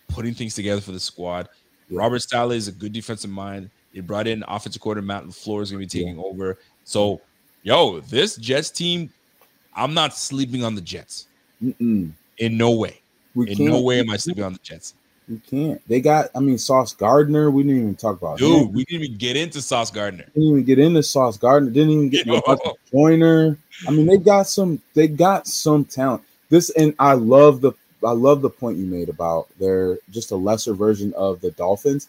putting 0.07 0.33
things 0.33 0.55
together 0.55 0.81
for 0.81 0.91
the 0.91 0.99
squad. 0.99 1.49
Yeah. 1.89 1.99
Robert 1.99 2.19
Staley 2.19 2.57
is 2.57 2.67
a 2.67 2.71
good 2.71 2.93
defensive 2.93 3.29
mind. 3.29 3.69
They 3.93 4.01
brought 4.01 4.27
in 4.27 4.43
offensive 4.47 4.81
coordinator 4.81 5.07
Matt 5.07 5.23
LaFleur 5.25 5.61
is 5.63 5.71
gonna 5.71 5.79
be 5.79 5.87
taking 5.87 6.19
over. 6.19 6.57
So 6.83 7.21
yo, 7.63 7.99
this 8.01 8.35
Jets 8.35 8.69
team, 8.69 9.11
I'm 9.75 9.93
not 9.93 10.15
sleeping 10.15 10.63
on 10.63 10.75
the 10.75 10.81
Jets. 10.81 11.27
Mm-mm. 11.63 12.11
In 12.37 12.57
no 12.57 12.71
way. 12.71 13.01
we 13.35 13.49
In 13.49 13.65
no 13.65 13.81
way 13.81 13.99
am 13.99 14.09
I 14.09 14.17
sleeping 14.17 14.43
on 14.43 14.53
the 14.53 14.59
Jets. 14.59 14.93
We 15.29 15.37
can't. 15.37 15.87
They 15.87 16.01
got. 16.01 16.29
I 16.35 16.39
mean, 16.39 16.57
Sauce 16.57 16.93
Gardner. 16.93 17.51
We 17.51 17.61
didn't 17.63 17.77
even 17.77 17.95
talk 17.95 18.17
about 18.17 18.39
Dude, 18.39 18.63
him. 18.67 18.73
we 18.73 18.83
didn't 18.85 19.03
even 19.03 19.17
get 19.17 19.37
into 19.37 19.61
Sauce 19.61 19.91
Gardner. 19.91 20.25
didn't 20.33 20.43
even 20.43 20.63
get 20.63 20.79
into 20.79 21.03
Sauce 21.03 21.37
Gardner. 21.37 21.69
Didn't 21.69 21.91
even 21.91 22.09
get. 22.09 22.25
Marcus 22.47 22.59
Joyner. 22.91 23.57
I 23.87 23.91
mean, 23.91 24.07
they 24.07 24.17
got 24.17 24.47
some. 24.47 24.81
They 24.95 25.07
got 25.07 25.47
some 25.47 25.85
talent. 25.85 26.23
This 26.49 26.71
and 26.71 26.95
I 26.97 27.13
love 27.13 27.61
the. 27.61 27.73
I 28.03 28.11
love 28.11 28.41
the 28.41 28.49
point 28.49 28.77
you 28.77 28.85
made 28.85 29.09
about 29.09 29.47
they're 29.59 29.99
just 30.09 30.31
a 30.31 30.35
lesser 30.35 30.73
version 30.73 31.13
of 31.15 31.41
the 31.41 31.51
Dolphins. 31.51 32.07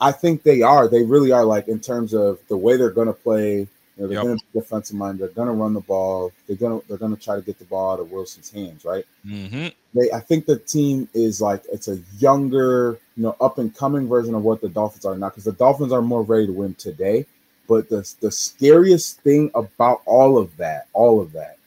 I 0.00 0.12
think 0.12 0.42
they 0.42 0.62
are. 0.62 0.86
They 0.86 1.02
really 1.02 1.32
are. 1.32 1.44
Like 1.44 1.66
in 1.68 1.80
terms 1.80 2.14
of 2.14 2.38
the 2.48 2.56
way 2.56 2.76
they're 2.76 2.90
going 2.90 3.08
to 3.08 3.12
play. 3.12 3.66
You 4.02 4.08
know, 4.08 4.14
they're 4.14 4.16
Yep. 4.18 4.24
going 4.24 4.38
to 4.38 4.44
be 4.52 4.60
defensive 4.60 4.96
mind. 4.96 5.18
They're 5.20 5.28
going 5.28 5.46
to 5.48 5.54
run 5.54 5.74
the 5.74 5.80
ball. 5.80 6.32
They're 6.46 6.56
going 6.56 6.80
to. 6.80 6.88
They're 6.88 6.98
going 6.98 7.14
to 7.14 7.22
try 7.22 7.36
to 7.36 7.42
get 7.42 7.58
the 7.58 7.64
ball 7.66 7.92
out 7.92 8.00
of 8.00 8.10
Wilson's 8.10 8.50
hands. 8.50 8.84
Right. 8.84 9.04
hmm 9.22 9.68
they 9.94 10.10
I 10.10 10.20
think 10.20 10.46
the 10.46 10.58
team 10.58 11.08
is 11.14 11.40
like 11.40 11.62
it's 11.70 11.86
a 11.86 11.98
younger, 12.18 12.98
you 13.16 13.22
know, 13.24 13.36
up 13.40 13.58
and 13.58 13.74
coming 13.76 14.08
version 14.08 14.34
of 14.34 14.42
what 14.42 14.60
the 14.60 14.68
Dolphins 14.70 15.04
are 15.04 15.16
now 15.16 15.28
because 15.28 15.44
the 15.44 15.52
Dolphins 15.52 15.92
are 15.92 16.02
more 16.02 16.22
ready 16.22 16.46
to 16.46 16.52
win 16.52 16.74
today. 16.74 17.26
But 17.68 17.88
the 17.90 18.10
the 18.20 18.30
scariest 18.32 19.20
thing 19.20 19.50
about 19.54 20.00
all 20.06 20.36
of 20.38 20.56
that, 20.56 20.88
all 20.94 21.20
of 21.20 21.32
that, 21.32 21.58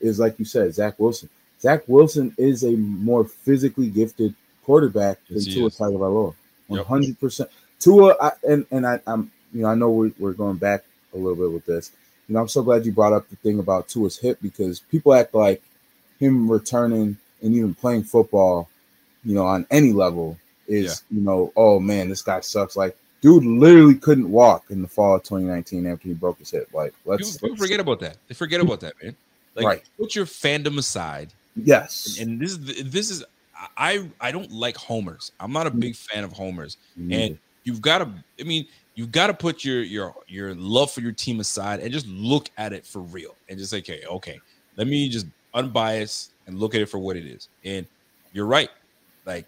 is 0.00 0.18
like 0.18 0.38
you 0.38 0.44
said, 0.44 0.74
Zach 0.74 0.98
Wilson. 0.98 1.28
Zach 1.60 1.82
Wilson 1.86 2.34
is 2.38 2.64
a 2.64 2.70
more 2.72 3.24
physically 3.24 3.90
gifted 3.90 4.34
quarterback 4.64 5.18
than 5.28 5.36
Yes, 5.38 5.54
Tua 5.54 5.70
Tagovailoa. 5.70 6.34
One 6.68 6.84
hundred 6.84 7.20
percent. 7.20 7.48
Tua, 7.78 8.16
I, 8.20 8.32
and 8.48 8.66
and 8.72 8.86
I, 8.86 8.98
I'm 9.06 9.30
you 9.52 9.62
know 9.62 9.68
I 9.68 9.74
know 9.74 9.90
we're, 9.90 10.12
we're 10.18 10.32
going 10.32 10.56
back 10.56 10.82
a 11.16 11.18
little 11.18 11.36
bit 11.36 11.52
with 11.52 11.66
this. 11.66 11.92
You 12.28 12.34
know, 12.34 12.40
I'm 12.40 12.48
so 12.48 12.62
glad 12.62 12.84
you 12.84 12.92
brought 12.92 13.12
up 13.12 13.28
the 13.28 13.36
thing 13.36 13.58
about 13.58 13.88
Tua's 13.88 14.18
hip 14.18 14.38
because 14.42 14.80
people 14.80 15.14
act 15.14 15.34
like 15.34 15.62
him 16.18 16.50
returning 16.50 17.16
and 17.42 17.54
even 17.54 17.74
playing 17.74 18.04
football, 18.04 18.68
you 19.24 19.34
know, 19.34 19.46
on 19.46 19.66
any 19.70 19.92
level 19.92 20.38
is, 20.66 21.02
you 21.10 21.20
know, 21.20 21.52
oh 21.56 21.78
man, 21.78 22.08
this 22.08 22.22
guy 22.22 22.40
sucks. 22.40 22.76
Like, 22.76 22.96
dude 23.20 23.44
literally 23.44 23.94
couldn't 23.94 24.30
walk 24.30 24.64
in 24.70 24.82
the 24.82 24.88
fall 24.88 25.16
of 25.16 25.22
2019 25.22 25.86
after 25.86 26.08
he 26.08 26.14
broke 26.14 26.38
his 26.38 26.50
hip. 26.50 26.68
Like, 26.72 26.94
let's, 27.04 27.32
People, 27.34 27.48
people 27.48 27.64
forget 27.64 27.80
about 27.80 28.00
that. 28.00 28.16
They 28.28 28.34
forget 28.34 28.60
about 28.60 28.80
that, 28.80 28.94
man. 29.02 29.16
Like, 29.54 29.64
Right. 29.64 29.82
put 29.98 30.14
your 30.14 30.26
fandom 30.26 30.78
aside. 30.78 31.32
yes, 31.56 32.18
And 32.20 32.40
this 32.40 32.52
is 32.52 32.90
this 32.90 33.10
is 33.10 33.24
I 33.76 34.08
I 34.20 34.32
don't 34.32 34.52
like 34.52 34.76
homers. 34.76 35.32
I'm 35.40 35.52
not 35.52 35.66
a 35.66 35.70
mm-hmm. 35.70 35.80
big 35.80 35.96
fan 35.96 36.24
of 36.24 36.32
homers. 36.32 36.76
And 37.10 37.38
you've 37.64 37.80
got 37.80 37.98
to. 37.98 38.10
I 38.38 38.44
mean, 38.44 38.66
you've 38.96 39.12
got 39.12 39.28
to 39.28 39.34
put 39.34 39.64
your 39.64 39.82
your 39.82 40.14
your 40.26 40.54
love 40.54 40.90
for 40.90 41.00
your 41.00 41.12
team 41.12 41.38
aside 41.38 41.80
and 41.80 41.92
just 41.92 42.06
look 42.08 42.50
at 42.58 42.72
it 42.72 42.84
for 42.84 43.00
real 43.00 43.36
and 43.48 43.58
just 43.58 43.70
say, 43.70 43.78
okay, 43.78 44.02
okay, 44.10 44.40
let 44.76 44.88
me 44.88 45.08
just 45.08 45.26
unbiased 45.54 46.32
and 46.46 46.58
look 46.58 46.74
at 46.74 46.80
it 46.80 46.86
for 46.88 46.98
what 46.98 47.16
it 47.16 47.26
is. 47.26 47.48
And 47.64 47.86
you're 48.32 48.46
right. 48.46 48.70
Like 49.24 49.46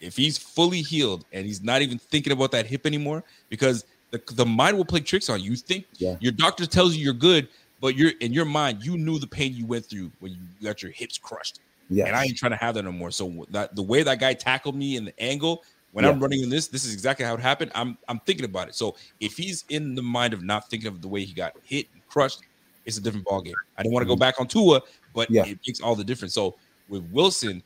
if 0.00 0.16
he's 0.16 0.38
fully 0.38 0.82
healed 0.82 1.24
and 1.32 1.44
he's 1.44 1.62
not 1.62 1.82
even 1.82 1.98
thinking 1.98 2.32
about 2.32 2.52
that 2.52 2.66
hip 2.66 2.86
anymore, 2.86 3.24
because 3.48 3.84
the, 4.10 4.22
the 4.32 4.46
mind 4.46 4.76
will 4.76 4.84
play 4.84 5.00
tricks 5.00 5.28
on 5.28 5.40
you. 5.40 5.50
You 5.50 5.56
think 5.56 5.86
Yeah. 5.98 6.16
your 6.20 6.32
doctor 6.32 6.66
tells 6.66 6.96
you 6.96 7.04
you're 7.04 7.12
good, 7.12 7.48
but 7.80 7.96
you're 7.96 8.12
in 8.20 8.32
your 8.32 8.44
mind, 8.44 8.84
you 8.84 8.96
knew 8.98 9.18
the 9.18 9.26
pain 9.26 9.54
you 9.54 9.66
went 9.66 9.86
through 9.86 10.10
when 10.20 10.32
you 10.32 10.38
got 10.62 10.82
your 10.82 10.90
hips 10.92 11.18
crushed. 11.18 11.60
Yeah. 11.88 12.06
And 12.06 12.16
I 12.16 12.24
ain't 12.24 12.36
trying 12.36 12.52
to 12.52 12.56
have 12.56 12.74
that 12.76 12.84
no 12.84 12.92
more. 12.92 13.10
So 13.10 13.46
that 13.50 13.74
the 13.76 13.82
way 13.82 14.02
that 14.02 14.20
guy 14.20 14.34
tackled 14.34 14.76
me 14.76 14.96
in 14.96 15.04
the 15.04 15.22
angle 15.22 15.62
when 15.92 16.04
I'm 16.04 16.20
running 16.20 16.42
in 16.42 16.48
this, 16.48 16.68
this 16.68 16.84
is 16.84 16.92
exactly 16.92 17.24
how 17.26 17.34
it 17.34 17.40
happened. 17.40 17.72
I'm 17.74 17.98
I'm 18.08 18.20
thinking 18.20 18.44
about 18.44 18.68
it. 18.68 18.74
So 18.74 18.96
if 19.20 19.36
he's 19.36 19.64
in 19.68 19.94
the 19.94 20.02
mind 20.02 20.32
of 20.34 20.42
not 20.42 20.68
thinking 20.70 20.88
of 20.88 21.02
the 21.02 21.08
way 21.08 21.24
he 21.24 21.32
got 21.32 21.52
hit 21.64 21.86
and 21.92 22.06
crushed, 22.06 22.42
it's 22.84 22.96
a 22.96 23.00
different 23.00 23.26
ball 23.26 23.42
game. 23.42 23.54
I 23.76 23.82
don't 23.82 23.92
want 23.92 24.02
to 24.02 24.08
go 24.08 24.16
back 24.16 24.40
on 24.40 24.46
Tua, 24.46 24.80
but 25.14 25.30
Yeah. 25.30 25.44
it 25.46 25.58
makes 25.66 25.80
all 25.80 25.94
the 25.94 26.04
difference. 26.04 26.34
So 26.34 26.56
with 26.88 27.02
Wilson, 27.12 27.62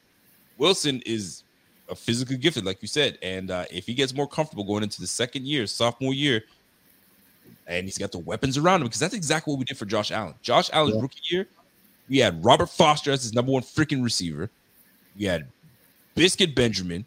Wilson 0.59 1.03
is 1.07 1.43
a 1.89 1.95
physically 1.95 2.37
gifted, 2.39 2.65
like 2.65 2.81
you 2.81 2.89
said, 2.89 3.19
and 3.23 3.51
uh, 3.51 3.65
if 3.71 3.87
he 3.87 3.93
gets 3.95 4.15
more 4.15 4.27
comfortable 4.27 4.65
going 4.65 4.83
into 4.83 5.01
the 5.01 5.07
second 5.07 5.47
year, 5.47 5.67
sophomore 5.67 6.15
year, 6.15 6.43
and 7.67 7.85
he's 7.85 7.99
got 7.99 8.11
the 8.11 8.19
weapons 8.19 8.57
around 8.57 8.81
him, 8.81 8.87
because 8.87 9.01
that's 9.01 9.15
exactly 9.15 9.53
what 9.53 9.59
we 9.59 9.65
did 9.67 9.77
for 9.77 9.85
Josh 9.85 10.11
Allen. 10.11 10.35
Josh 10.43 10.71
Allen's 10.73 10.97
Yeah. 10.97 11.03
rookie 11.03 11.21
year, 11.31 11.47
we 12.09 12.19
had 12.19 12.43
Robert 12.45 12.71
Foster 12.71 13.11
as 13.13 13.23
his 13.23 13.33
number 13.35 13.53
one 13.53 13.63
freaking 13.63 14.03
receiver. 14.03 14.51
We 15.15 15.25
had 15.27 15.53
Biscuit 16.15 16.55
Benjamin 16.55 17.05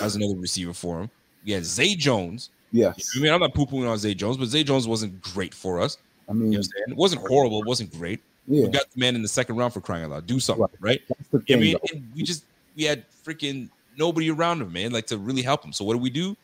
as 0.00 0.16
another 0.16 0.36
receiver 0.36 0.72
for 0.72 1.00
him. 1.00 1.10
We 1.44 1.52
had 1.52 1.64
Zay 1.64 1.94
Jones. 1.94 2.50
Yes. 2.72 3.12
I 3.16 3.20
mean, 3.20 3.32
I'm 3.32 3.40
not 3.40 3.54
poo-pooing 3.54 3.88
on 3.88 3.98
Zay 3.98 4.14
Jones, 4.14 4.36
but 4.36 4.46
Zay 4.48 4.62
Jones 4.62 4.86
wasn't 4.86 5.20
great 5.22 5.54
for 5.54 5.80
us. 5.80 5.96
I 6.28 6.32
You 6.32 6.38
mean, 6.38 6.50
know 6.50 6.56
I'm 6.58 6.62
saying? 6.62 6.84
It 6.88 6.96
wasn't 6.96 7.26
horrible. 7.26 7.60
It 7.62 7.66
wasn't 7.66 7.92
great. 7.92 8.20
yeah. 8.46 8.66
We 8.66 8.70
got 8.70 8.90
the 8.92 9.00
man 9.00 9.14
in 9.16 9.22
the 9.22 9.28
second 9.28 9.56
round 9.56 9.72
for 9.72 9.80
crying 9.80 10.04
out 10.04 10.10
loud. 10.10 10.26
Do 10.26 10.38
something, 10.38 10.66
Right. 10.80 11.02
right? 11.32 11.42
The 11.46 11.54
I 11.54 11.58
mean, 11.58 11.76
and 11.92 12.08
we 12.14 12.22
just 12.22 12.44
we 12.76 12.84
had 12.84 13.04
freaking 13.24 13.68
nobody 13.96 14.30
around 14.30 14.62
him, 14.62 14.72
man, 14.72 14.92
like 14.92 15.06
to 15.08 15.18
really 15.18 15.42
help 15.42 15.64
him. 15.64 15.72
So 15.72 15.84
what 15.84 15.94
do 15.94 15.98
we 15.98 16.10
do? 16.10 16.36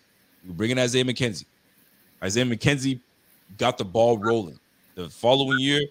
We 0.46 0.52
bring 0.52 0.70
in 0.70 0.78
Isaiah 0.78 1.04
McKenzie. 1.04 1.44
Isaiah 2.22 2.44
McKenzie 2.44 2.98
got 3.58 3.78
the 3.78 3.84
ball 3.84 4.18
rolling. 4.18 4.58
The 4.96 5.08
following 5.08 5.58
year, 5.60 5.82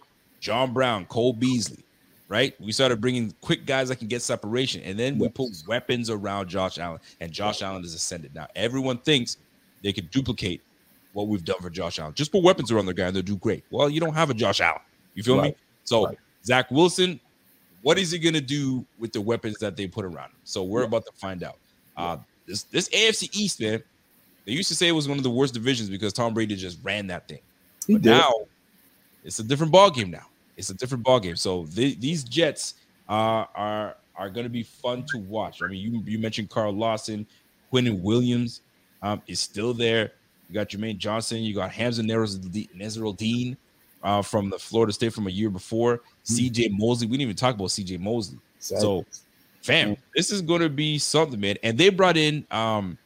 John 0.42 0.74
Brown, 0.74 1.06
Cole 1.06 1.32
Beasley, 1.34 1.84
right? 2.28 2.60
We 2.60 2.72
started 2.72 3.02
bringing 3.02 3.34
quick 3.42 3.66
guys 3.66 3.90
that 3.90 3.98
can 3.98 4.08
get 4.08 4.22
separation, 4.22 4.82
and 4.84 4.98
then 4.98 5.18
we 5.18 5.30
put 5.30 5.52
weapons 5.68 6.10
around 6.10 6.48
Josh 6.50 6.78
Allen, 6.78 7.00
and 7.20 7.32
Josh 7.32 7.62
Allen 7.62 7.84
is 7.84 7.94
ascended. 7.94 8.34
Now 8.36 8.48
everyone 8.56 8.98
thinks 9.00 9.38
they 9.84 9.94
could 9.94 10.10
duplicate 10.12 10.62
what 11.14 11.28
we've 11.28 11.46
done 11.46 11.60
for 11.62 11.70
Josh 11.70 12.00
Allen. 12.00 12.14
Just 12.14 12.32
put 12.32 12.44
weapons 12.44 12.72
around 12.72 12.88
the 12.88 12.94
guy, 12.94 13.08
and 13.08 13.16
they'll 13.16 13.24
do 13.24 13.38
great. 13.38 13.64
Well, 13.70 13.90
you 13.90 14.00
don't 14.00 14.14
have 14.14 14.30
a 14.30 14.34
Josh 14.34 14.60
Allen. 14.62 14.82
You 15.14 15.24
feel 15.24 15.42
me? 15.42 15.56
So 15.84 16.08
Right. 16.08 16.18
Zach 16.44 16.70
Wilson, 16.72 17.20
what 17.82 17.98
is 17.98 18.12
he 18.12 18.20
gonna 18.20 18.42
do 18.42 18.86
with 19.00 19.12
the 19.14 19.22
weapons 19.22 19.58
that 19.60 19.76
they 19.78 19.88
put 19.88 20.06
around 20.06 20.30
him? 20.30 20.38
So 20.44 20.64
we're 20.64 20.84
about 20.84 21.06
to 21.06 21.12
find 21.14 21.44
out. 21.44 21.58
Uh, 21.96 22.18
this 22.48 22.64
this 22.64 22.90
AFC 22.90 23.30
East, 23.34 23.62
man. 23.62 23.82
They 24.46 24.52
used 24.52 24.70
to 24.70 24.76
say 24.76 24.88
it 24.88 24.92
was 24.92 25.08
one 25.08 25.18
of 25.18 25.24
the 25.24 25.30
worst 25.32 25.54
divisions 25.56 25.90
because 25.90 26.14
Tom 26.14 26.34
Brady 26.36 26.56
just 26.56 26.78
ran 26.84 27.08
that 27.08 27.28
thing. 27.28 27.40
he 27.88 27.94
But 27.94 28.02
did. 28.04 28.10
now 28.10 28.32
it's 29.24 29.40
a 29.40 29.44
different 29.44 29.72
ball 29.72 29.90
game. 29.90 30.12
Now 30.12 30.28
it's 30.58 30.70
a 30.70 30.74
different 30.74 31.04
ball 31.04 31.20
game. 31.20 31.36
So 31.36 31.66
the- 31.66 31.96
these 31.96 32.24
Jets 32.24 32.76
uh, 33.10 33.46
are 33.56 33.96
are 34.16 34.30
going 34.30 34.46
to 34.46 34.50
be 34.50 34.64
fun 34.64 35.06
to 35.08 35.18
watch. 35.20 35.62
I 35.62 35.68
mean, 35.68 35.80
you 35.82 36.02
you 36.06 36.20
mentioned 36.20 36.50
Carl 36.50 36.72
Lawson, 36.74 37.26
Quinnen 37.72 38.02
Williams 38.02 38.62
um, 39.02 39.22
is 39.28 39.40
still 39.40 39.74
there. 39.74 40.14
You 40.50 40.56
got 40.56 40.70
Jermaine 40.70 40.98
Johnson. 40.98 41.40
You 41.40 41.54
got 41.56 41.72
Hamsah 41.72 42.06
Nasirildeen 42.76 43.58
uh, 44.04 44.22
from 44.22 44.50
the 44.50 44.60
Florida 44.60 44.94
State 44.94 45.14
from 45.14 45.28
a 45.28 45.32
year 45.32 45.50
before. 45.50 46.02
C.J. 46.24 46.70
Mosley. 46.70 47.08
We 47.08 47.14
didn't 47.18 47.22
even 47.24 47.36
talk 47.36 47.56
about 47.56 47.72
C.J. 47.72 47.98
Mosley. 47.98 48.38
So, 48.60 49.06
fam, 49.62 49.98
this 50.16 50.32
is 50.32 50.42
going 50.42 50.62
to 50.62 50.70
be 50.70 50.98
something, 50.98 51.40
man. 51.40 51.56
And 51.64 51.78
they 51.78 51.90
brought 51.90 52.16
in 52.18 52.46
um, 52.52 52.98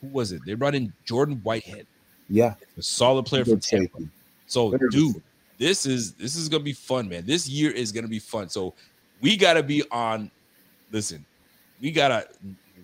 who 0.00 0.08
was 0.08 0.32
it? 0.32 0.42
They 0.46 0.54
brought 0.54 0.74
in 0.74 0.92
Jordan 1.04 1.40
Whitehead, 1.42 1.86
yeah, 2.28 2.54
a 2.76 2.82
solid 2.82 3.24
player 3.26 3.44
from 3.44 3.60
Tampa. 3.60 3.98
So, 4.46 4.70
dude. 4.90 5.22
This 5.58 5.86
is 5.86 6.12
this 6.14 6.36
is 6.36 6.48
gonna 6.48 6.64
be 6.64 6.72
fun, 6.72 7.08
man. 7.08 7.24
This 7.26 7.48
year 7.48 7.70
is 7.70 7.92
gonna 7.92 8.08
be 8.08 8.18
fun. 8.18 8.48
So 8.48 8.74
we 9.20 9.36
gotta 9.36 9.62
be 9.62 9.82
on. 9.90 10.30
Listen, 10.90 11.24
we 11.80 11.90
gotta 11.90 12.28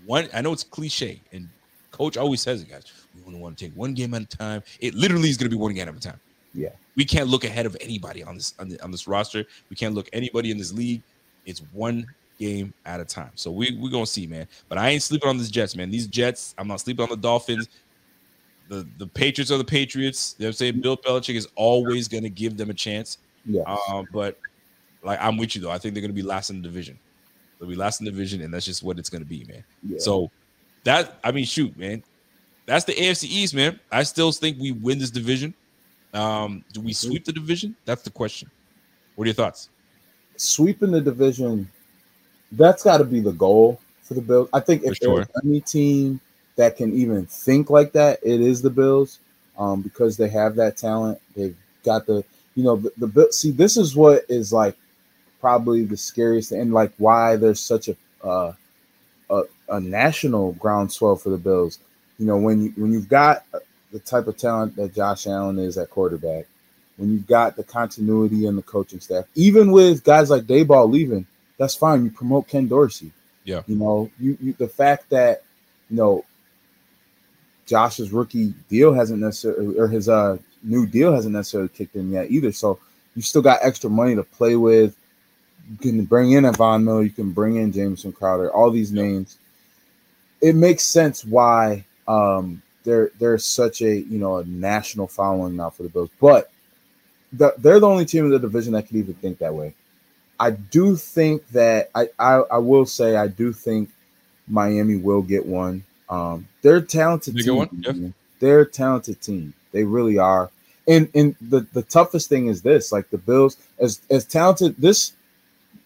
one. 0.06 0.28
I 0.32 0.40
know 0.40 0.52
it's 0.52 0.64
cliche, 0.64 1.20
and 1.32 1.48
coach 1.90 2.16
always 2.16 2.40
says 2.40 2.62
it, 2.62 2.70
guys. 2.70 2.84
We 3.14 3.22
only 3.26 3.40
want 3.40 3.58
to 3.58 3.64
take 3.64 3.76
one 3.76 3.94
game 3.94 4.14
at 4.14 4.22
a 4.22 4.26
time. 4.26 4.62
It 4.80 4.94
literally 4.94 5.28
is 5.30 5.36
gonna 5.36 5.50
be 5.50 5.56
one 5.56 5.74
game 5.74 5.88
at 5.88 5.94
a 5.94 6.00
time. 6.00 6.20
Yeah. 6.52 6.70
we 6.96 7.04
can't 7.04 7.28
look 7.28 7.44
ahead 7.44 7.64
of 7.64 7.76
anybody 7.80 8.24
on 8.24 8.34
this 8.34 8.54
on, 8.58 8.68
the, 8.68 8.82
on 8.82 8.90
this 8.90 9.06
roster. 9.06 9.44
We 9.68 9.76
can't 9.76 9.94
look 9.94 10.08
anybody 10.12 10.50
in 10.50 10.58
this 10.58 10.72
league. 10.72 11.02
It's 11.46 11.62
one 11.72 12.06
game 12.38 12.74
at 12.86 12.98
a 13.00 13.04
time. 13.04 13.30
So 13.34 13.50
we 13.50 13.76
we 13.80 13.90
gonna 13.90 14.06
see, 14.06 14.26
man. 14.26 14.46
But 14.68 14.78
I 14.78 14.90
ain't 14.90 15.02
sleeping 15.02 15.28
on 15.28 15.38
these 15.38 15.50
Jets, 15.50 15.76
man. 15.76 15.90
These 15.90 16.06
Jets. 16.06 16.54
I'm 16.58 16.68
not 16.68 16.80
sleeping 16.80 17.02
on 17.02 17.10
the 17.10 17.16
Dolphins. 17.16 17.68
The 18.70 18.86
the 18.96 19.06
Patriots 19.06 19.50
are 19.50 19.58
the 19.58 19.64
Patriots. 19.64 20.36
You 20.38 20.44
know 20.44 20.48
what 20.48 20.50
I'm 20.50 20.54
saying? 20.54 20.80
Bill 20.80 20.96
Belichick 20.96 21.34
is 21.34 21.48
always 21.56 22.08
gonna 22.08 22.30
give 22.30 22.56
them 22.56 22.70
a 22.70 22.74
chance. 22.74 23.18
Yeah, 23.44 23.62
Um, 23.62 24.06
but 24.12 24.38
like 25.02 25.18
I'm 25.20 25.36
with 25.36 25.54
you 25.54 25.60
though. 25.60 25.70
I 25.70 25.76
think 25.76 25.94
they're 25.94 26.02
gonna 26.02 26.14
be 26.14 26.22
last 26.22 26.50
in 26.50 26.62
the 26.62 26.66
division. 26.66 26.98
They'll 27.58 27.68
be 27.68 27.74
last 27.76 28.00
in 28.00 28.06
the 28.06 28.10
division, 28.10 28.40
and 28.40 28.54
that's 28.54 28.64
just 28.64 28.82
what 28.82 28.98
it's 28.98 29.10
gonna 29.10 29.26
be, 29.26 29.44
man. 29.44 29.64
yeah. 29.82 29.98
So 29.98 30.30
that 30.84 31.18
I 31.22 31.32
mean, 31.32 31.44
shoot, 31.44 31.76
man. 31.76 32.02
That's 32.64 32.84
the 32.84 32.92
AFC 32.92 33.24
East, 33.24 33.54
man. 33.54 33.78
I 33.90 34.04
still 34.04 34.32
think 34.32 34.58
we 34.58 34.72
win 34.72 34.98
this 34.98 35.10
division. 35.10 35.52
Um, 36.14 36.64
do 36.72 36.80
we 36.80 36.92
sweep 36.92 37.24
the 37.24 37.32
division? 37.32 37.76
That's 37.84 38.02
the 38.02 38.10
question. 38.10 38.50
What 39.16 39.24
are 39.24 39.26
your 39.26 39.34
thoughts? 39.34 39.68
sweeping 40.40 40.90
the 40.90 41.00
division, 41.00 41.70
that's 42.52 42.82
got 42.82 42.98
to 42.98 43.04
be 43.04 43.20
the 43.20 43.32
goal 43.32 43.80
for 44.02 44.14
the 44.14 44.20
Bills. 44.20 44.48
I 44.52 44.60
think 44.60 44.82
if 44.84 44.96
sure. 44.96 45.26
any 45.44 45.60
team 45.60 46.20
that 46.60 46.76
can 46.76 46.92
even 46.92 47.24
think 47.24 47.70
like 47.70 47.92
that, 47.92 48.18
it 48.22 48.42
is 48.42 48.60
the 48.60 48.68
Bills, 48.68 49.18
um, 49.58 49.80
because 49.80 50.18
they 50.18 50.28
have 50.28 50.56
that 50.56 50.76
talent. 50.76 51.18
They've 51.34 51.56
got 51.84 52.04
the, 52.04 52.22
you 52.54 52.62
know, 52.62 52.76
the, 52.76 53.06
the 53.06 53.32
see. 53.32 53.50
This 53.50 53.78
is 53.78 53.96
what 53.96 54.24
is 54.28 54.52
like 54.52 54.76
probably 55.40 55.86
the 55.86 55.96
scariest, 55.96 56.52
and 56.52 56.74
like 56.74 56.92
why 56.98 57.36
there's 57.36 57.60
such 57.60 57.88
a 57.88 57.96
uh, 58.22 58.52
a, 59.30 59.42
a 59.70 59.80
national 59.80 60.52
groundswell 60.52 61.16
for 61.16 61.30
the 61.30 61.38
Bills. 61.38 61.78
You 62.18 62.26
know, 62.26 62.36
when 62.36 62.64
you 62.64 62.72
when 62.76 62.92
you've 62.92 63.08
got 63.08 63.46
the 63.90 63.98
type 63.98 64.26
of 64.26 64.36
talent 64.36 64.76
that 64.76 64.94
Josh 64.94 65.26
Allen 65.26 65.58
is 65.58 65.78
at 65.78 65.88
quarterback, 65.88 66.44
when 66.98 67.10
you've 67.10 67.26
got 67.26 67.56
the 67.56 67.64
continuity 67.64 68.44
in 68.44 68.54
the 68.54 68.62
coaching 68.62 69.00
staff, 69.00 69.24
even 69.34 69.72
with 69.72 70.04
guys 70.04 70.28
like 70.28 70.42
Daboll 70.42 70.90
leaving, 70.90 71.26
that's 71.56 71.74
fine. 71.74 72.04
You 72.04 72.10
promote 72.10 72.48
Ken 72.48 72.68
Dorsey. 72.68 73.12
Yeah. 73.44 73.62
You 73.66 73.76
know, 73.76 74.10
you, 74.20 74.36
you 74.42 74.52
the 74.52 74.68
fact 74.68 75.08
that 75.08 75.42
you 75.88 75.96
know 75.96 76.26
Josh's 77.70 78.10
rookie 78.10 78.52
deal 78.68 78.92
hasn't 78.92 79.20
necessarily 79.20 79.78
or 79.78 79.86
his 79.86 80.08
uh 80.08 80.36
new 80.64 80.86
deal 80.86 81.14
hasn't 81.14 81.32
necessarily 81.32 81.68
kicked 81.68 81.94
in 81.94 82.10
yet 82.10 82.28
either. 82.28 82.50
So 82.50 82.80
you 83.14 83.22
still 83.22 83.42
got 83.42 83.60
extra 83.62 83.88
money 83.88 84.16
to 84.16 84.24
play 84.24 84.56
with. 84.56 84.96
You 85.70 85.76
can 85.76 86.04
bring 86.04 86.32
in 86.32 86.46
a 86.46 86.52
Von 86.52 86.84
Miller, 86.84 87.04
you 87.04 87.10
can 87.10 87.30
bring 87.30 87.56
in 87.56 87.70
Jamison 87.70 88.12
Crowder, 88.12 88.52
all 88.52 88.72
these 88.72 88.90
names. 88.90 89.38
It 90.40 90.56
makes 90.56 90.82
sense 90.82 91.24
why 91.24 91.84
um 92.08 92.60
there 92.82 93.12
there's 93.20 93.44
such 93.44 93.82
a 93.82 94.00
you 94.00 94.18
know 94.18 94.38
a 94.38 94.44
national 94.44 95.06
following 95.06 95.54
now 95.54 95.70
for 95.70 95.84
the 95.84 95.90
Bills. 95.90 96.10
But 96.20 96.50
the, 97.32 97.54
they're 97.58 97.78
the 97.78 97.88
only 97.88 98.04
team 98.04 98.24
in 98.24 98.32
the 98.32 98.38
division 98.40 98.72
that 98.72 98.88
can 98.88 98.96
even 98.98 99.14
think 99.14 99.38
that 99.38 99.54
way. 99.54 99.74
I 100.40 100.50
do 100.50 100.96
think 100.96 101.46
that 101.50 101.90
I, 101.94 102.08
I 102.18 102.32
I 102.50 102.58
will 102.58 102.84
say 102.84 103.14
I 103.14 103.28
do 103.28 103.52
think 103.52 103.90
Miami 104.48 104.96
will 104.96 105.22
get 105.22 105.46
one. 105.46 105.84
Um, 106.10 106.48
they're 106.62 106.76
a 106.76 106.82
talented 106.82 107.36
team. 107.38 108.14
They're 108.40 108.60
a 108.60 108.66
talented 108.66 109.20
team. 109.22 109.54
They 109.72 109.84
really 109.84 110.18
are. 110.18 110.50
And 110.88 111.08
and 111.14 111.36
the 111.40 111.60
the 111.72 111.82
toughest 111.82 112.28
thing 112.28 112.48
is 112.48 112.62
this: 112.62 112.90
like 112.90 113.10
the 113.10 113.18
Bills, 113.18 113.56
as 113.78 114.00
as 114.10 114.24
talented. 114.24 114.74
This, 114.76 115.12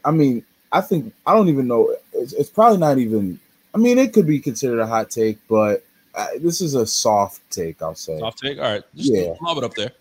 I 0.05 0.11
mean, 0.13 0.45
I 0.73 0.81
think 0.81 1.13
I 1.27 1.35
don't 1.35 1.49
even 1.49 1.67
know. 1.67 1.95
It's, 2.15 2.33
it's 2.33 2.51
probably 2.51 2.79
not 2.79 2.99
even. 2.99 3.39
I 3.75 3.79
mean, 3.79 3.99
it 3.99 4.13
could 4.13 4.27
be 4.27 4.41
considered 4.41 4.79
a 4.81 4.87
hot 4.87 5.11
take, 5.11 5.39
but 5.49 5.85
uh, 6.15 6.29
this 6.41 6.61
is 6.61 6.75
a 6.75 6.87
soft 6.87 7.41
take. 7.51 7.83
I'll 7.83 7.95
say 7.97 8.19
Soft 8.21 8.39
take. 8.39 8.59
All 8.59 8.65
right, 8.65 8.83
just 8.97 9.13
Yeah. 9.13 9.35
lob 9.43 9.59
it 9.59 9.65
up 9.65 9.75
there. 9.75 9.93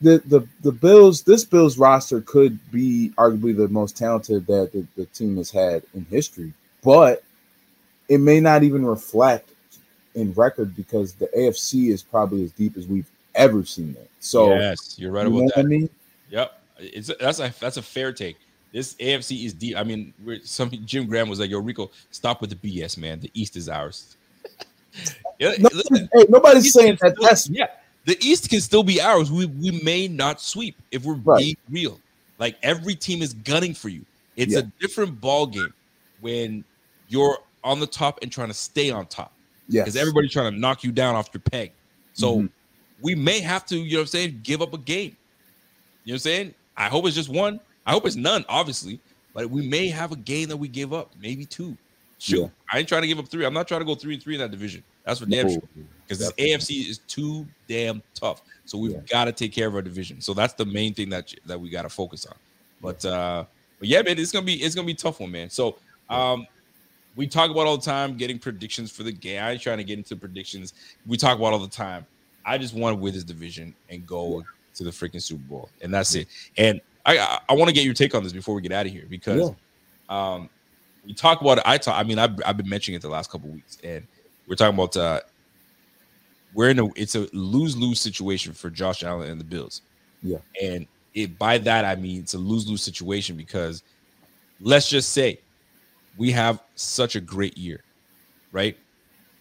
the 0.00 0.22
the 0.24 0.46
the 0.62 0.72
Bills. 0.72 1.22
This 1.24 1.44
Bills 1.44 1.76
roster 1.76 2.20
could 2.22 2.58
be 2.70 3.12
arguably 3.18 3.54
the 3.54 3.68
most 3.68 3.96
talented 3.96 4.46
that 4.46 4.72
the, 4.72 4.86
the 4.96 5.06
team 5.06 5.36
has 5.36 5.50
had 5.50 5.82
in 5.92 6.06
history, 6.08 6.54
but 6.82 7.24
it 8.08 8.18
may 8.18 8.38
not 8.40 8.62
even 8.62 8.86
reflect 8.86 9.50
in 10.16 10.32
record 10.32 10.74
because 10.74 11.12
the 11.14 11.26
AFC 11.36 11.90
is 11.92 12.02
probably 12.02 12.42
as 12.44 12.50
deep 12.52 12.76
as 12.76 12.86
we've 12.86 13.08
ever 13.34 13.64
seen 13.64 13.90
it. 13.98 14.10
So 14.20 14.54
yes, 14.54 14.98
you're 14.98 15.12
right 15.12 15.26
you 15.26 15.32
about 15.34 15.44
what 15.44 15.58
I 15.58 15.62
that. 15.62 15.68
mean? 15.68 15.90
Yep, 16.30 16.60
it's 16.78 17.10
that's 17.20 17.38
a 17.38 17.54
that's 17.60 17.76
a 17.76 17.82
fair 17.82 18.12
take. 18.12 18.36
This 18.72 18.94
AFC 18.94 19.44
is 19.44 19.52
deep. 19.54 19.76
I 19.76 19.84
mean, 19.84 20.12
we're, 20.24 20.40
some 20.42 20.70
Jim 20.84 21.06
Graham 21.06 21.28
was 21.28 21.38
like, 21.38 21.50
"Yo, 21.50 21.60
Rico, 21.60 21.90
stop 22.10 22.40
with 22.40 22.50
the 22.50 22.56
BS, 22.56 22.98
man. 22.98 23.20
The 23.20 23.30
East 23.34 23.56
is 23.56 23.68
ours." 23.68 24.16
yeah, 25.38 25.54
No- 25.58 25.68
listen, 25.72 26.08
hey, 26.12 26.26
nobody's 26.28 26.72
saying 26.72 26.98
that. 27.00 27.12
still- 27.14 27.28
That's 27.28 27.48
yeah, 27.48 27.66
the 28.06 28.16
East 28.20 28.50
can 28.50 28.60
still 28.60 28.82
be 28.82 29.00
ours. 29.00 29.30
We 29.30 29.46
we 29.46 29.80
may 29.82 30.08
not 30.08 30.40
sweep 30.40 30.76
if 30.90 31.04
we're 31.04 31.14
Right. 31.14 31.38
being 31.38 31.56
real. 31.70 32.00
Like 32.38 32.56
every 32.62 32.94
team 32.94 33.22
is 33.22 33.32
gunning 33.34 33.72
for 33.74 33.88
you. 33.88 34.04
It's 34.36 34.52
Yeah. 34.52 34.58
a 34.60 34.62
different 34.80 35.20
ball 35.20 35.46
game 35.46 35.72
when 36.20 36.64
you're 37.08 37.38
on 37.64 37.80
the 37.80 37.86
top 37.86 38.18
and 38.22 38.30
trying 38.30 38.48
to 38.48 38.54
stay 38.54 38.90
on 38.90 39.06
top 39.06 39.32
yes. 39.68 39.84
because 39.84 39.96
everybody's 39.96 40.32
trying 40.32 40.52
to 40.52 40.58
knock 40.58 40.84
you 40.84 40.92
down 40.92 41.14
off 41.14 41.28
your 41.32 41.40
peg. 41.40 41.72
So 42.12 42.38
Mhm. 42.40 42.50
we 43.00 43.14
may 43.14 43.40
have 43.40 43.66
to, 43.66 43.76
you 43.76 43.92
know 43.92 43.98
what 43.98 44.02
I'm 44.02 44.06
saying, 44.08 44.40
give 44.42 44.62
up 44.62 44.72
a 44.74 44.78
game. 44.78 45.16
You 46.04 46.12
know 46.12 46.12
what 46.12 46.12
I'm 46.14 46.18
saying? 46.18 46.54
I 46.76 46.88
hope 46.88 47.06
it's 47.06 47.16
just 47.16 47.28
one. 47.28 47.60
I 47.84 47.92
hope 47.92 48.06
it's 48.06 48.16
none, 48.16 48.44
obviously, 48.48 49.00
but 49.34 49.50
we 49.50 49.66
may 49.66 49.88
have 49.88 50.12
a 50.12 50.16
game 50.16 50.48
that 50.48 50.56
we 50.56 50.68
give 50.68 50.92
up, 50.92 51.14
maybe 51.20 51.44
two. 51.46 51.76
Shoot, 52.18 52.40
Yeah. 52.40 52.48
I 52.72 52.78
ain't 52.78 52.88
trying 52.88 53.02
to 53.02 53.08
give 53.08 53.18
up 53.18 53.28
three. 53.28 53.44
I'm 53.44 53.52
not 53.52 53.68
trying 53.68 53.80
to 53.80 53.84
go 53.84 53.94
three 53.94 54.14
and 54.14 54.22
three 54.22 54.34
in 54.34 54.40
that 54.40 54.50
division. 54.50 54.82
That's 55.04 55.20
for 55.20 55.26
damn 55.26 55.46
No. 55.46 55.52
sure. 55.52 55.62
Because 56.08 56.18
this 56.18 56.32
AFC 56.38 56.88
is 56.88 56.98
too 57.06 57.46
damn 57.68 58.02
tough. 58.14 58.40
So 58.64 58.78
we've 58.78 58.92
Yeah. 58.92 59.00
got 59.10 59.26
to 59.26 59.32
take 59.32 59.52
care 59.52 59.66
of 59.68 59.74
our 59.74 59.82
division. 59.82 60.20
So 60.20 60.32
that's 60.32 60.54
the 60.54 60.64
main 60.64 60.94
thing 60.94 61.10
that 61.10 61.32
that 61.44 61.60
we 61.60 61.68
got 61.68 61.82
to 61.82 61.88
focus 61.90 62.24
on. 62.24 62.36
But 62.80 63.04
uh, 63.04 63.44
but 63.78 63.88
yeah, 63.88 64.02
man, 64.02 64.18
it's 64.18 64.32
gonna 64.32 64.46
be 64.46 64.54
it's 64.62 64.74
gonna 64.74 64.86
be 64.86 64.94
tough 64.94 65.20
one, 65.20 65.30
man. 65.30 65.50
So 65.50 65.78
um, 66.08 66.46
we 67.16 67.26
talk 67.26 67.50
about 67.50 67.66
all 67.66 67.76
the 67.76 67.84
time 67.84 68.16
getting 68.16 68.38
predictions 68.38 68.92
for 68.92 69.02
the 69.02 69.12
game. 69.12 69.42
I 69.42 69.52
ain't 69.52 69.60
trying 69.60 69.78
to 69.78 69.84
get 69.84 69.98
into 69.98 70.14
predictions. 70.16 70.74
We 71.06 71.16
talk 71.16 71.38
about 71.38 71.52
all 71.52 71.58
the 71.58 71.68
time. 71.68 72.06
I 72.44 72.58
just 72.58 72.74
want 72.74 72.96
to 72.96 73.02
win 73.02 73.14
this 73.14 73.24
division 73.24 73.74
and 73.88 74.06
go 74.06 74.44
to 74.74 74.84
the 74.84 74.90
freaking 74.90 75.20
Super 75.22 75.42
Bowl, 75.42 75.70
and 75.82 75.92
that's 75.92 76.14
it. 76.14 76.28
And 76.56 76.80
I 77.04 77.18
I, 77.18 77.40
I 77.48 77.52
want 77.54 77.68
to 77.68 77.74
get 77.74 77.84
your 77.84 77.94
take 77.94 78.14
on 78.14 78.22
this 78.22 78.32
before 78.32 78.54
we 78.54 78.62
get 78.62 78.72
out 78.72 78.86
of 78.86 78.92
here 78.92 79.06
because 79.08 79.52
um, 80.08 80.48
we 81.04 81.14
talk 81.14 81.40
about 81.40 81.58
it. 81.58 81.64
I 81.66 81.78
talk. 81.78 81.98
I 81.98 82.04
mean, 82.04 82.18
I've, 82.18 82.38
I've 82.44 82.56
been 82.56 82.68
mentioning 82.68 82.96
it 82.96 83.02
the 83.02 83.08
last 83.08 83.30
couple 83.30 83.48
weeks, 83.48 83.78
and 83.82 84.06
we're 84.46 84.54
talking 84.54 84.74
about 84.74 84.96
uh, 84.96 85.20
we're 86.54 86.70
in 86.70 86.78
a 86.78 86.86
it's 86.94 87.14
a 87.14 87.26
lose 87.32 87.76
lose 87.76 88.00
situation 88.00 88.52
for 88.52 88.70
Josh 88.70 89.02
Allen 89.02 89.30
and 89.30 89.40
the 89.40 89.44
Bills. 89.44 89.82
Yeah. 90.22 90.38
and 90.60 90.86
it 91.14 91.38
by 91.38 91.58
that 91.58 91.84
I 91.84 91.94
mean 91.94 92.20
it's 92.20 92.34
a 92.34 92.38
lose 92.38 92.68
lose 92.68 92.82
situation 92.82 93.36
because 93.36 93.82
let's 94.60 94.88
just 94.88 95.10
say 95.10 95.40
we 96.16 96.30
have 96.32 96.62
such 96.74 97.16
a 97.16 97.20
great 97.20 97.56
year, 97.56 97.82
right? 98.52 98.76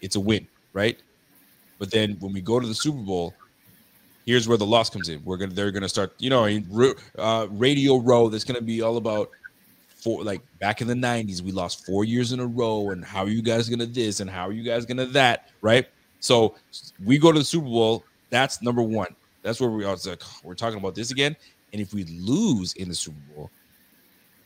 It's 0.02 0.16
a 0.16 0.20
win, 0.20 0.48
right? 0.74 0.98
But 1.80 1.92
then 1.92 2.18
when 2.20 2.34
we 2.34 2.42
go 2.42 2.60
to 2.60 2.68
the 2.68 2.76
Super 2.76 3.02
Bowl, 3.02 3.34
here's 4.26 4.48
where 4.48 4.58
the 4.58 4.66
loss 4.66 4.90
comes 4.90 5.10
in. 5.10 5.22
We're 5.24 5.38
gonna 5.38 5.54
they're 5.54 5.72
gonna 5.72 5.90
start, 5.90 6.14
you 6.20 6.30
know, 6.30 6.46
uh, 7.18 7.48
Radio 7.52 7.98
Row. 7.98 8.30
That's 8.30 8.44
gonna 8.44 8.62
be 8.62 8.82
all 8.82 8.98
about 8.98 9.32
four 10.06 10.24
like 10.24 10.42
back 10.60 10.82
in 10.82 10.88
the 10.88 10.94
90s 10.94 11.42
we 11.42 11.52
lost 11.52 11.84
four 11.84 12.06
years 12.06 12.32
in 12.32 12.40
a 12.40 12.46
row 12.46 12.92
and 12.92 13.04
how 13.04 13.24
are 13.24 13.28
you 13.28 13.42
guys 13.42 13.68
gonna 13.68 13.88
this 13.88 14.20
and 14.20 14.30
how 14.30 14.48
are 14.48 14.52
you 14.52 14.62
guys 14.62 14.86
gonna 14.86 15.04
that 15.04 15.50
right 15.62 15.88
so 16.20 16.54
we 17.04 17.18
go 17.18 17.32
to 17.32 17.40
the 17.40 17.46
super 17.46 17.66
bowl 17.66 18.04
that's 18.30 18.62
number 18.62 18.84
one 18.84 19.08
that's 19.42 19.60
where 19.60 19.72
we 19.72 19.84
are 19.84 19.98
like 20.06 20.22
we're 20.44 20.54
talking 20.54 20.78
about 20.78 20.94
this 20.94 21.10
again 21.10 21.36
and 21.74 21.82
if 21.82 21.92
we 21.92 22.04
lose 22.04 22.74
in 22.74 22.88
the 22.88 22.94
super 22.94 23.18
bowl 23.34 23.50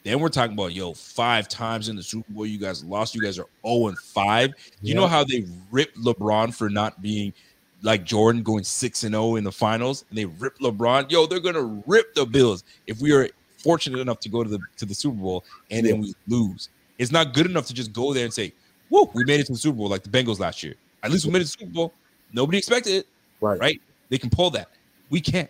then 0.04 0.20
we're 0.20 0.30
talking 0.30 0.54
about 0.54 0.74
yo 0.74 0.94
five 0.94 1.48
times 1.48 1.90
in 1.90 1.96
the 1.96 2.04
super 2.04 2.32
bowl 2.32 2.46
you 2.46 2.58
guys 2.58 2.84
lost 2.84 3.14
you 3.16 3.22
guys 3.22 3.38
are 3.38 3.48
0 3.66 3.88
and 3.88 3.98
5 4.00 4.54
you 4.82 4.96
know 4.96 5.08
how 5.08 5.24
they 5.24 5.46
ripped 5.72 5.98
lebron 5.98 6.54
for 6.54 6.70
not 6.70 7.02
being 7.02 7.34
like 7.82 8.04
jordan 8.06 8.42
going 8.44 8.64
6 8.64 9.04
and 9.04 9.14
0 9.14 9.36
in 9.36 9.44
the 9.44 9.52
finals 9.52 10.06
and 10.10 10.18
they 10.18 10.26
ripped 10.26 10.62
lebron 10.62 11.10
yo 11.12 11.26
they're 11.26 11.40
gonna 11.40 11.82
rip 11.86 12.14
the 12.16 12.26
bills 12.26 12.64
if 12.88 13.00
we 13.02 13.12
are 13.12 13.30
fortunate 13.60 14.00
enough 14.00 14.20
to 14.22 14.30
go 14.30 14.44
to 14.44 14.50
the 14.50 14.60
to 14.78 14.86
the 14.86 14.96
Super 14.96 15.18
Bowl 15.18 15.44
and 15.70 15.86
then 15.86 16.00
we 16.00 16.14
lose. 16.28 16.70
It's 16.98 17.12
not 17.12 17.34
good 17.34 17.46
enough 17.46 17.66
to 17.68 17.74
just 17.74 17.92
go 17.94 18.14
there 18.14 18.24
and 18.24 18.34
say, 18.34 18.54
"Whoa, 18.88 19.10
we 19.14 19.26
made 19.26 19.42
it 19.42 19.48
to 19.48 19.52
the 19.52 19.58
Super 19.58 19.76
Bowl 19.78 19.90
like 19.90 20.04
the 20.04 20.10
Bengals 20.10 20.40
last 20.40 20.64
year." 20.64 20.76
At 21.04 21.12
least 21.12 21.26
we 21.26 21.32
made 21.32 21.42
it 21.42 21.46
to 21.48 21.58
the 21.58 21.66
Super 21.66 21.74
Bowl. 21.74 21.94
Nobody 22.32 22.58
expected 22.58 22.94
it, 22.94 23.08
Right. 23.42 23.60
right? 23.60 23.82
They 24.10 24.18
can 24.18 24.30
pull 24.30 24.50
that. 24.52 24.70
We 25.10 25.20
can't. 25.22 25.50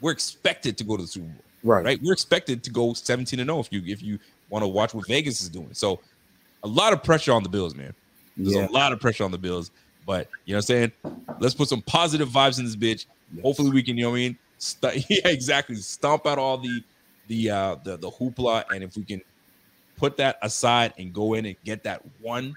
We're 0.00 0.12
expected 0.12 0.78
to 0.78 0.84
go 0.84 0.96
to 0.96 1.02
the 1.02 1.08
Super 1.08 1.26
Bowl, 1.26 1.42
Right. 1.62 1.84
right? 1.84 2.00
We're 2.02 2.12
expected 2.12 2.62
to 2.64 2.70
go 2.70 2.92
17 2.94 3.40
and 3.40 3.48
0 3.48 3.60
if 3.60 3.72
you 3.72 3.82
if 3.86 4.02
you 4.02 4.18
want 4.50 4.62
to 4.62 4.68
watch 4.68 4.94
what 4.94 5.06
Vegas 5.06 5.40
is 5.42 5.48
doing. 5.48 5.70
So, 5.72 6.00
a 6.62 6.68
lot 6.68 6.92
of 6.92 7.02
pressure 7.02 7.32
on 7.32 7.42
the 7.42 7.48
Bills, 7.48 7.74
man. 7.74 7.94
There's 8.36 8.54
Yeah. 8.54 8.68
a 8.68 8.70
lot 8.70 8.92
of 8.92 9.00
pressure 9.00 9.24
on 9.24 9.30
the 9.30 9.38
Bills, 9.38 9.70
but 10.06 10.28
you 10.44 10.54
know 10.54 10.58
what 10.58 10.70
I'm 10.70 10.90
saying? 10.92 10.92
Let's 11.40 11.54
put 11.54 11.68
some 11.68 11.82
positive 11.82 12.28
vibes 12.28 12.58
in 12.58 12.64
this 12.64 12.76
bitch. 12.76 13.06
Yes. 13.34 13.42
Hopefully 13.42 13.70
we 13.70 13.82
can, 13.82 13.96
you 13.96 14.04
know 14.04 14.10
what 14.10 14.16
I 14.16 14.20
mean? 14.20 14.38
St- 14.58 15.04
yeah, 15.10 15.28
exactly. 15.28 15.76
Stomp 15.76 16.26
out 16.26 16.38
all 16.38 16.58
the 16.58 16.82
the 17.26 17.50
uh 17.50 17.76
the 17.84 17.96
the 17.98 18.10
hoopla 18.10 18.64
and 18.74 18.82
if 18.82 18.96
we 18.96 19.04
can 19.04 19.20
put 19.96 20.16
that 20.16 20.38
aside 20.42 20.94
and 20.98 21.12
go 21.12 21.34
in 21.34 21.44
and 21.44 21.56
get 21.64 21.82
that 21.82 22.00
one 22.22 22.56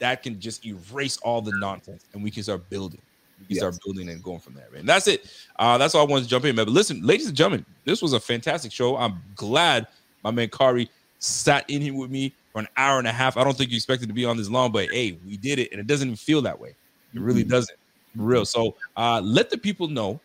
that 0.00 0.22
can 0.22 0.38
just 0.40 0.66
erase 0.66 1.16
all 1.18 1.40
the 1.40 1.52
nonsense 1.58 2.04
and 2.12 2.22
we 2.22 2.30
can 2.30 2.42
start 2.42 2.68
building 2.68 3.00
we 3.42 3.54
can 3.54 3.56
start 3.56 3.78
building 3.84 4.08
and 4.08 4.22
going 4.22 4.40
from 4.40 4.54
there 4.54 4.68
man. 4.72 4.86
That's 4.86 5.06
it. 5.06 5.30
Uh 5.58 5.78
that's 5.78 5.94
all 5.94 6.06
i 6.06 6.10
wanted 6.10 6.24
to 6.24 6.30
jump 6.30 6.44
in 6.44 6.56
man. 6.56 6.66
But 6.66 6.72
listen 6.72 7.04
ladies 7.04 7.26
and 7.26 7.36
gentlemen 7.36 7.64
this 7.84 8.02
was 8.02 8.12
a 8.12 8.20
fantastic 8.20 8.72
show. 8.72 8.96
I'm 8.96 9.22
glad 9.34 9.86
my 10.24 10.30
man 10.30 10.48
kari 10.48 10.88
sat 11.18 11.68
in 11.68 11.82
here 11.82 11.94
with 11.94 12.10
me 12.10 12.34
for 12.52 12.60
an 12.60 12.68
hour 12.76 12.98
and 12.98 13.08
a 13.08 13.12
half. 13.12 13.36
I 13.36 13.44
don't 13.44 13.56
think 13.56 13.70
you 13.70 13.76
expected 13.76 14.08
to 14.08 14.14
be 14.14 14.24
on 14.24 14.36
this 14.36 14.48
long 14.48 14.72
but 14.72 14.90
hey 14.90 15.18
we 15.26 15.36
did 15.36 15.58
it 15.58 15.70
and 15.72 15.80
it 15.80 15.86
doesn't 15.86 16.08
even 16.08 16.16
feel 16.16 16.42
that 16.42 16.58
way. 16.58 16.74
It 17.14 17.20
really 17.20 17.44
doesn't. 17.44 17.76
For 18.16 18.22
real. 18.22 18.44
So 18.44 18.76
uh 18.96 19.20
let 19.22 19.50
the 19.50 19.58
people 19.58 19.88
know 19.88 20.20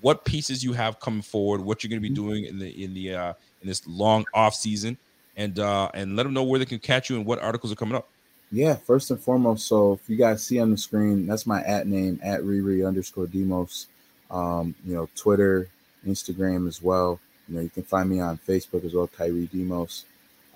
what 0.00 0.24
pieces 0.24 0.62
you 0.62 0.72
have 0.72 1.00
coming 1.00 1.22
forward, 1.22 1.60
what 1.60 1.82
you're 1.82 1.88
going 1.88 2.02
to 2.02 2.08
be 2.08 2.14
doing 2.14 2.44
in 2.44 2.58
the 2.58 2.84
in 2.84 2.94
the 2.94 3.14
uh, 3.14 3.32
in 3.62 3.68
this 3.68 3.86
long 3.86 4.24
off 4.34 4.54
season, 4.54 4.96
and 5.36 5.58
uh, 5.58 5.90
and 5.94 6.16
let 6.16 6.22
them 6.22 6.32
know 6.32 6.44
where 6.44 6.58
they 6.58 6.64
can 6.64 6.78
catch 6.78 7.10
you 7.10 7.16
and 7.16 7.26
what 7.26 7.40
articles 7.40 7.72
are 7.72 7.76
coming 7.76 7.96
up. 7.96 8.08
Yeah, 8.50 8.76
first 8.76 9.10
and 9.10 9.20
foremost. 9.20 9.66
So 9.66 9.94
if 9.94 10.08
you 10.08 10.16
guys 10.16 10.44
see 10.44 10.58
on 10.58 10.70
the 10.70 10.78
screen, 10.78 11.26
that's 11.26 11.46
my 11.46 11.62
at 11.62 11.86
name 11.86 12.18
at 12.22 12.40
Riri 12.40 12.86
underscore 12.86 13.26
Demos. 13.26 13.86
Um, 14.30 14.74
you 14.84 14.94
know, 14.94 15.08
Twitter, 15.16 15.68
Instagram 16.06 16.66
as 16.66 16.82
well. 16.82 17.20
You 17.48 17.56
know, 17.56 17.60
you 17.62 17.68
can 17.68 17.82
find 17.82 18.08
me 18.08 18.20
on 18.20 18.38
Facebook 18.38 18.84
as 18.84 18.94
well, 18.94 19.06
Kyrie 19.06 19.46
Demos. 19.46 20.04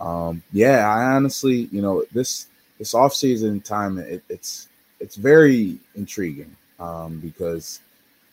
Um, 0.00 0.42
yeah, 0.52 0.88
I 0.88 1.14
honestly, 1.14 1.68
you 1.70 1.82
know, 1.82 2.04
this 2.12 2.46
this 2.78 2.94
off 2.94 3.14
season 3.14 3.60
time, 3.60 3.98
it, 3.98 4.22
it's 4.28 4.68
it's 5.00 5.16
very 5.16 5.78
intriguing 5.94 6.54
um, 6.80 7.18
because 7.20 7.80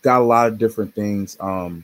got 0.02 0.22
a 0.22 0.24
lot 0.24 0.48
of 0.48 0.58
different 0.58 0.96
things. 0.96 1.38
Um, 1.40 1.84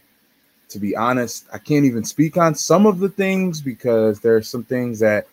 to 0.70 0.80
be 0.80 0.96
honest, 0.96 1.46
I 1.54 1.58
can't 1.58 1.86
even 1.86 2.04
speak 2.04 2.38
on 2.38 2.56
some 2.56 2.86
of 2.86 3.00
the 3.00 3.10
things 3.10 3.62
because 3.62 4.20
there 4.20 4.36
are 4.36 4.42
some 4.42 4.64
things 4.64 5.00
that 5.00 5.28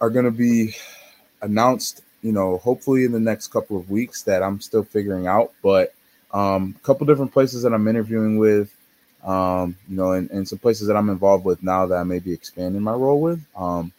are 0.00 0.10
going 0.10 0.24
to 0.24 0.30
be 0.30 0.74
announced, 1.42 2.02
you 2.22 2.32
know, 2.32 2.58
hopefully 2.58 3.04
in 3.04 3.12
the 3.12 3.20
next 3.20 3.48
couple 3.48 3.76
of 3.76 3.90
weeks 3.90 4.22
that 4.24 4.42
I'm 4.42 4.60
still 4.60 4.84
figuring 4.84 5.26
out. 5.26 5.52
But 5.62 5.94
um, 6.32 6.74
a 6.78 6.86
couple 6.86 7.06
different 7.06 7.32
places 7.32 7.62
that 7.62 7.72
I'm 7.72 7.88
interviewing 7.88 8.38
with, 8.38 8.74
um, 9.24 9.76
you 9.88 9.96
know, 9.96 10.12
and, 10.12 10.30
and 10.30 10.48
some 10.48 10.58
places 10.58 10.86
that 10.88 10.96
I'm 10.96 11.10
involved 11.10 11.44
with 11.44 11.62
now 11.62 11.86
that 11.86 11.96
I 11.96 12.04
may 12.04 12.18
be 12.18 12.32
expanding 12.32 12.82
my 12.82 12.92
role 12.92 13.20
with. 13.20 13.44
Um, 13.56 13.92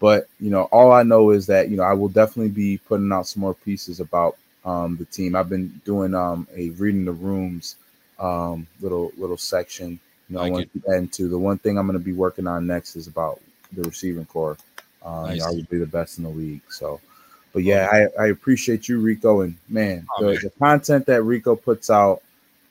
but 0.00 0.28
you 0.40 0.50
know, 0.50 0.64
all 0.64 0.92
I 0.92 1.02
know 1.02 1.30
is 1.30 1.46
that 1.46 1.70
you 1.70 1.76
know 1.76 1.84
I 1.84 1.94
will 1.94 2.08
definitely 2.08 2.50
be 2.50 2.78
putting 2.78 3.12
out 3.12 3.26
some 3.26 3.40
more 3.40 3.54
pieces 3.54 4.00
about 4.00 4.36
um, 4.64 4.96
the 4.96 5.04
team. 5.04 5.36
I've 5.36 5.48
been 5.48 5.80
doing 5.84 6.14
um, 6.14 6.46
a 6.54 6.70
reading 6.70 7.04
the 7.04 7.12
rooms 7.12 7.76
um, 8.18 8.66
little 8.80 9.12
little 9.16 9.36
section. 9.36 9.98
You 10.28 10.36
know, 10.36 10.42
I 10.42 10.50
want 10.50 10.72
to 10.72 10.90
add 10.90 10.98
into 10.98 11.28
the 11.28 11.38
one 11.38 11.58
thing 11.58 11.78
I'm 11.78 11.86
going 11.86 11.98
to 11.98 12.04
be 12.04 12.12
working 12.12 12.46
on 12.46 12.66
next 12.66 12.96
is 12.96 13.06
about 13.06 13.40
the 13.72 13.82
receiving 13.82 14.24
core. 14.24 14.56
Um, 15.04 15.24
Nice. 15.26 15.44
Arguably 15.44 15.80
the 15.80 15.86
best 15.86 16.18
in 16.18 16.24
the 16.24 16.30
league. 16.30 16.62
So, 16.70 17.00
but 17.52 17.62
yeah, 17.62 17.88
I, 17.92 18.22
I 18.22 18.26
appreciate 18.28 18.88
you, 18.88 19.00
Rico, 19.00 19.42
and 19.42 19.56
man, 19.68 20.06
Oh, 20.16 20.22
the, 20.24 20.32
man. 20.32 20.38
the 20.42 20.50
content 20.50 21.06
that 21.06 21.22
Rico 21.22 21.54
puts 21.56 21.90
out. 21.90 22.22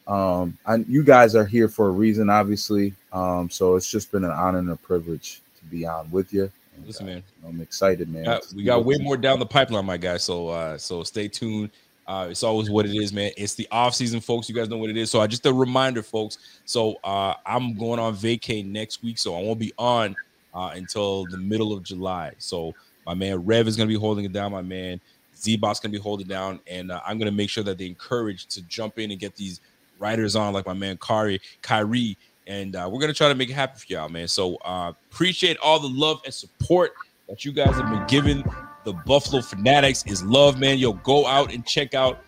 Um, 0.07 0.57
and 0.65 0.85
you 0.87 1.03
guys 1.03 1.35
are 1.35 1.45
here 1.45 1.69
for 1.69 1.87
a 1.87 1.91
reason, 1.91 2.29
obviously. 2.29 2.93
Um, 3.13 3.49
so 3.49 3.75
it's 3.75 3.89
just 3.89 4.11
been 4.11 4.25
an 4.25 4.31
honor 4.31 4.59
and 4.59 4.69
a 4.71 4.75
privilege 4.75 5.41
to 5.59 5.65
be 5.65 5.85
on 5.85 6.11
with 6.11 6.33
you. 6.33 6.51
And, 6.75 6.85
Listen, 6.87 7.07
uh, 7.07 7.11
man, 7.11 7.23
I'm 7.47 7.61
excited, 7.61 8.09
man. 8.09 8.25
got- 8.25 8.51
we 8.53 8.63
got 8.63 8.83
way 8.83 8.97
more 8.97 9.15
down 9.15 9.39
the 9.39 9.45
pipeline, 9.45 9.85
my 9.85 9.95
guy. 9.97 10.17
So 10.17 10.49
uh, 10.49 10.77
so 10.77 11.03
stay 11.03 11.27
tuned. 11.29 11.69
Uh, 12.05 12.27
it's 12.29 12.43
always 12.43 12.69
what 12.69 12.85
it 12.85 12.93
is, 12.93 13.13
man. 13.13 13.31
It's 13.37 13.53
the 13.53 13.65
off 13.71 13.95
season, 13.95 14.19
folks. 14.19 14.49
You 14.49 14.55
guys 14.55 14.67
know 14.67 14.75
what 14.77 14.89
it 14.89 14.97
is. 14.97 15.09
So 15.09 15.21
I 15.21 15.27
just 15.27 15.45
a 15.45 15.53
reminder, 15.53 16.03
folks. 16.03 16.37
So 16.65 16.95
uh, 17.05 17.35
I'm 17.45 17.77
going 17.77 17.97
on 17.99 18.13
vacay 18.13 18.65
next 18.65 19.01
week, 19.03 19.17
so 19.17 19.35
I 19.35 19.41
won't 19.41 19.59
be 19.59 19.71
on 19.77 20.13
uh, 20.53 20.71
until 20.73 21.25
the 21.25 21.37
middle 21.37 21.73
of 21.73 21.83
July. 21.83 22.31
So 22.37 22.73
my 23.05 23.13
man 23.13 23.45
Rev 23.45 23.67
is 23.67 23.75
gonna 23.75 23.87
be 23.87 23.95
holding 23.95 24.25
it 24.25 24.33
down. 24.33 24.51
My 24.51 24.61
man 24.61 24.99
Z-Boss 25.35 25.79
gonna 25.79 25.91
be 25.91 25.99
holding 25.99 26.27
it 26.27 26.29
down, 26.29 26.59
and 26.67 26.91
uh, 26.91 27.01
I'm 27.05 27.17
gonna 27.17 27.31
make 27.31 27.49
sure 27.49 27.63
that 27.63 27.77
they 27.77 27.85
encourage 27.85 28.45
to 28.47 28.61
jump 28.63 28.99
in 28.99 29.11
and 29.11 29.19
get 29.19 29.35
these 29.35 29.61
writers 29.99 30.35
on, 30.35 30.53
like 30.53 30.65
my 30.65 30.73
man 30.73 30.97
Kari, 30.97 31.41
Kyrie, 31.61 32.17
and 32.47 32.75
uh, 32.75 32.89
we're 32.91 32.99
gonna 32.99 33.13
try 33.13 33.29
to 33.29 33.35
make 33.35 33.49
it 33.49 33.53
happen 33.53 33.77
for 33.77 33.85
y'all, 33.91 34.09
man. 34.09 34.27
So 34.27 34.55
uh, 34.57 34.93
appreciate 35.11 35.57
all 35.57 35.79
the 35.79 35.89
love 35.89 36.21
and 36.25 36.33
support 36.33 36.93
that 37.27 37.45
you 37.45 37.51
guys 37.51 37.75
have 37.75 37.89
been 37.89 38.05
giving 38.07 38.43
the 38.83 38.93
Buffalo 38.93 39.41
Fanatics 39.41 40.03
is 40.05 40.23
love, 40.23 40.59
man. 40.59 40.77
Yo, 40.77 40.93
go 40.93 41.25
out 41.25 41.53
and 41.53 41.65
check 41.65 41.93
out 41.93 42.19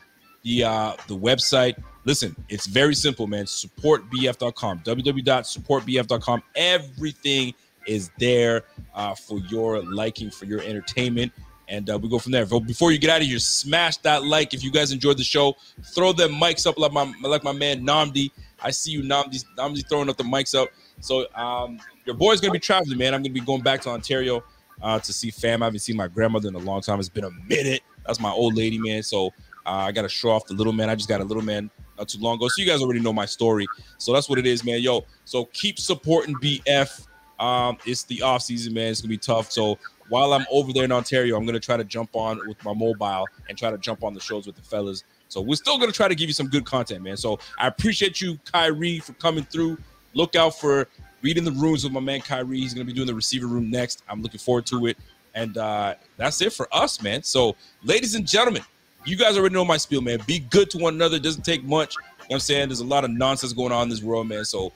the 0.44 0.64
uh 0.64 0.94
the 1.08 1.18
website. 1.18 1.76
Listen, 2.06 2.36
it's 2.50 2.68
very 2.68 2.94
simple, 2.94 3.28
man. 3.28 3.46
Supportbf.com, 3.46 4.80
www.supportbf.com. 4.80 6.44
Everything 6.56 7.54
is 7.86 8.12
there 8.18 8.64
uh, 8.94 9.16
for 9.16 9.40
your 9.40 9.84
liking, 9.84 10.30
for 10.30 10.46
your 10.46 10.62
entertainment. 10.62 11.32
And 11.68 11.90
uh, 11.90 11.98
we 11.98 12.10
go 12.10 12.20
from 12.20 12.32
there. 12.32 12.46
But 12.46 12.60
before 12.62 12.92
you 12.92 13.00
get 13.00 13.10
out 13.10 13.22
of 13.22 13.28
here, 13.28 13.40
smash 13.40 13.98
that 13.98 14.24
like 14.24 14.54
if 14.54 14.64
you 14.64 14.72
guys 14.72 14.92
enjoyed 14.92 15.18
the 15.18 15.24
show. 15.24 15.56
Throw 15.96 16.14
them 16.14 16.34
mics 16.34 16.68
up 16.68 16.78
like 16.78 16.92
my 16.92 17.12
like 17.24 17.44
my 17.44 17.54
man 17.54 17.86
Namdi. 17.86 18.30
I 18.62 18.70
see 18.70 18.92
you, 18.92 19.02
Namdi. 19.02 19.44
Namdi 19.58 19.88
throwing 19.90 20.08
up 20.10 20.18
the 20.18 20.24
mics 20.24 20.54
up. 20.54 20.70
So 21.00 21.26
um, 21.34 21.80
your 22.06 22.16
boy's 22.16 22.40
gonna 22.40 22.54
be 22.54 22.60
traveling, 22.60 23.00
man. 23.00 23.16
I'm 23.16 23.24
gonna 23.24 23.34
be 23.34 23.40
going 23.40 23.62
back 23.62 23.82
to 23.82 23.90
Ontario 23.90 24.44
uh, 24.82 25.00
to 25.00 25.14
see 25.14 25.32
fam. 25.32 25.64
I 25.64 25.66
haven't 25.66 25.80
seen 25.80 25.98
my 25.98 26.08
grandmother 26.08 26.50
in 26.50 26.56
a 26.56 26.60
long 26.60 26.82
time. 26.82 27.00
It's 27.00 27.10
been 27.10 27.26
a 27.26 27.32
minute. 27.48 27.82
That's 28.06 28.20
my 28.20 28.32
old 28.32 28.56
lady, 28.56 28.78
man. 28.78 29.02
So 29.04 29.28
uh, 29.66 29.70
I 29.70 29.92
got 29.92 30.04
to 30.04 30.10
show 30.10 30.30
off 30.30 30.46
the 30.46 30.54
little 30.54 30.74
man. 30.74 30.90
I 30.90 30.96
just 30.96 31.10
got 31.10 31.22
a 31.22 31.24
little 31.24 31.44
man 31.44 31.70
not 31.98 32.10
too 32.10 32.20
long 32.20 32.36
ago. 32.36 32.48
So 32.48 32.62
you 32.62 32.68
guys 32.68 32.82
already 32.82 33.00
know 33.00 33.14
my 33.14 33.26
story. 33.26 33.68
So 33.98 34.14
that's 34.14 34.30
what 34.30 34.38
it 34.38 34.46
is, 34.46 34.64
man. 34.64 34.82
Yo, 34.82 35.06
so 35.24 35.46
keep 35.46 35.80
supporting 35.80 36.36
BF. 36.36 37.08
Um, 37.40 37.78
it's 37.86 38.04
the 38.04 38.22
off 38.22 38.42
season, 38.42 38.74
man. 38.74 38.92
It's 38.92 39.02
gonna 39.02 39.10
be 39.10 39.18
tough. 39.18 39.52
So 39.52 39.78
while 40.10 40.34
I'm 40.34 40.46
over 40.52 40.72
there 40.72 40.84
in 40.84 40.92
Ontario, 40.92 41.38
I'm 41.38 41.46
gonna 41.46 41.60
try 41.60 41.78
to 41.78 41.84
jump 41.84 42.10
on 42.14 42.40
with 42.48 42.64
my 42.64 42.74
mobile 42.74 43.28
and 43.50 43.58
try 43.58 43.72
to 43.72 43.78
jump 43.78 44.04
on 44.04 44.14
the 44.14 44.20
shows 44.20 44.46
with 44.46 44.56
the 44.56 44.62
fellas. 44.62 45.04
So 45.28 45.42
we're 45.42 45.56
still 45.56 45.78
gonna 45.78 45.92
try 45.92 46.08
to 46.08 46.16
give 46.16 46.30
you 46.30 46.34
some 46.34 46.48
good 46.48 46.66
content, 46.66 47.04
man. 47.04 47.18
So 47.18 47.40
I 47.60 47.68
appreciate 47.68 48.22
you, 48.22 48.40
Kyrie, 48.52 49.00
for 49.00 49.14
coming 49.14 49.44
through. 49.44 49.78
Look 50.14 50.36
out 50.36 50.60
for 50.60 50.88
reading 51.22 51.44
the 51.44 51.52
rooms 51.52 51.84
with 51.84 51.92
my 51.92 52.00
man 52.00 52.22
Kyrie. 52.22 52.60
He's 52.60 52.74
gonna 52.74 52.86
be 52.86 52.94
doing 52.94 53.08
the 53.08 53.16
receiver 53.16 53.48
room 53.48 53.70
next. 53.70 54.04
I'm 54.08 54.22
looking 54.22 54.40
forward 54.40 54.66
to 54.68 54.88
it. 54.88 54.98
And 55.34 55.58
uh, 55.58 55.96
that's 56.16 56.42
it 56.42 56.54
for 56.54 56.68
us, 56.72 57.02
man. 57.02 57.22
So, 57.22 57.58
ladies 57.84 58.16
and 58.16 58.26
gentlemen, 58.26 58.64
you 59.04 59.18
guys 59.18 59.38
already 59.38 59.54
know 59.54 59.66
my 59.66 59.78
spiel, 59.78 60.02
man. 60.02 60.20
Be 60.26 60.40
good 60.40 60.70
to 60.72 60.78
one 60.78 60.94
another. 60.96 61.18
It 61.18 61.24
doesn't 61.24 61.44
take 61.44 61.64
much. 61.64 61.96
You 61.96 62.02
know 62.02 62.08
what 62.28 62.36
I'm 62.36 62.40
saying? 62.40 62.70
There's 62.70 62.80
a 62.80 62.86
lot 62.86 63.04
of 63.04 63.12
nonsense 63.12 63.54
going 63.54 63.72
on 63.72 63.84
in 63.84 63.90
this 63.90 64.02
world, 64.02 64.28
man. 64.28 64.46
So 64.46 64.72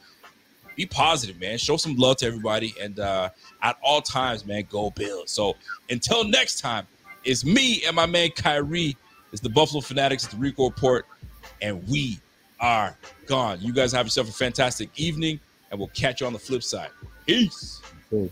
be 0.80 0.85
positive, 0.85 1.38
man. 1.41 1.57
Show 1.57 1.76
some 1.76 1.97
love 1.97 2.18
to 2.18 2.26
everybody. 2.26 2.73
And 2.81 3.01
uh, 3.01 3.31
at 3.61 3.77
all 3.84 4.01
times, 4.01 4.45
man, 4.45 4.65
go 4.69 4.91
build. 4.91 5.27
So 5.27 5.57
until 5.89 6.23
next 6.23 6.61
time, 6.61 6.88
it's 7.26 7.43
me 7.43 7.84
and 7.85 7.93
my 7.93 8.06
man 8.06 8.30
Kyrie. 8.31 8.95
It's 9.34 9.41
the 9.41 9.49
Buffalo 9.49 9.81
Fanatics, 9.81 10.26
the 10.27 10.38
Rico 10.38 10.69
Report, 10.69 11.06
and 11.61 11.85
we 11.89 12.18
are 12.61 12.97
gone. 13.26 13.60
You 13.60 13.73
guys 13.73 13.91
have 13.91 14.06
yourself 14.06 14.30
a 14.30 14.31
fantastic 14.31 14.89
evening, 14.95 15.41
and 15.69 15.77
we'll 15.77 15.89
catch 15.89 16.22
you 16.22 16.27
on 16.27 16.34
the 16.34 16.39
flip 16.39 16.64
side. 16.64 16.91
Peace. 17.26 17.81
Cool. 18.10 18.31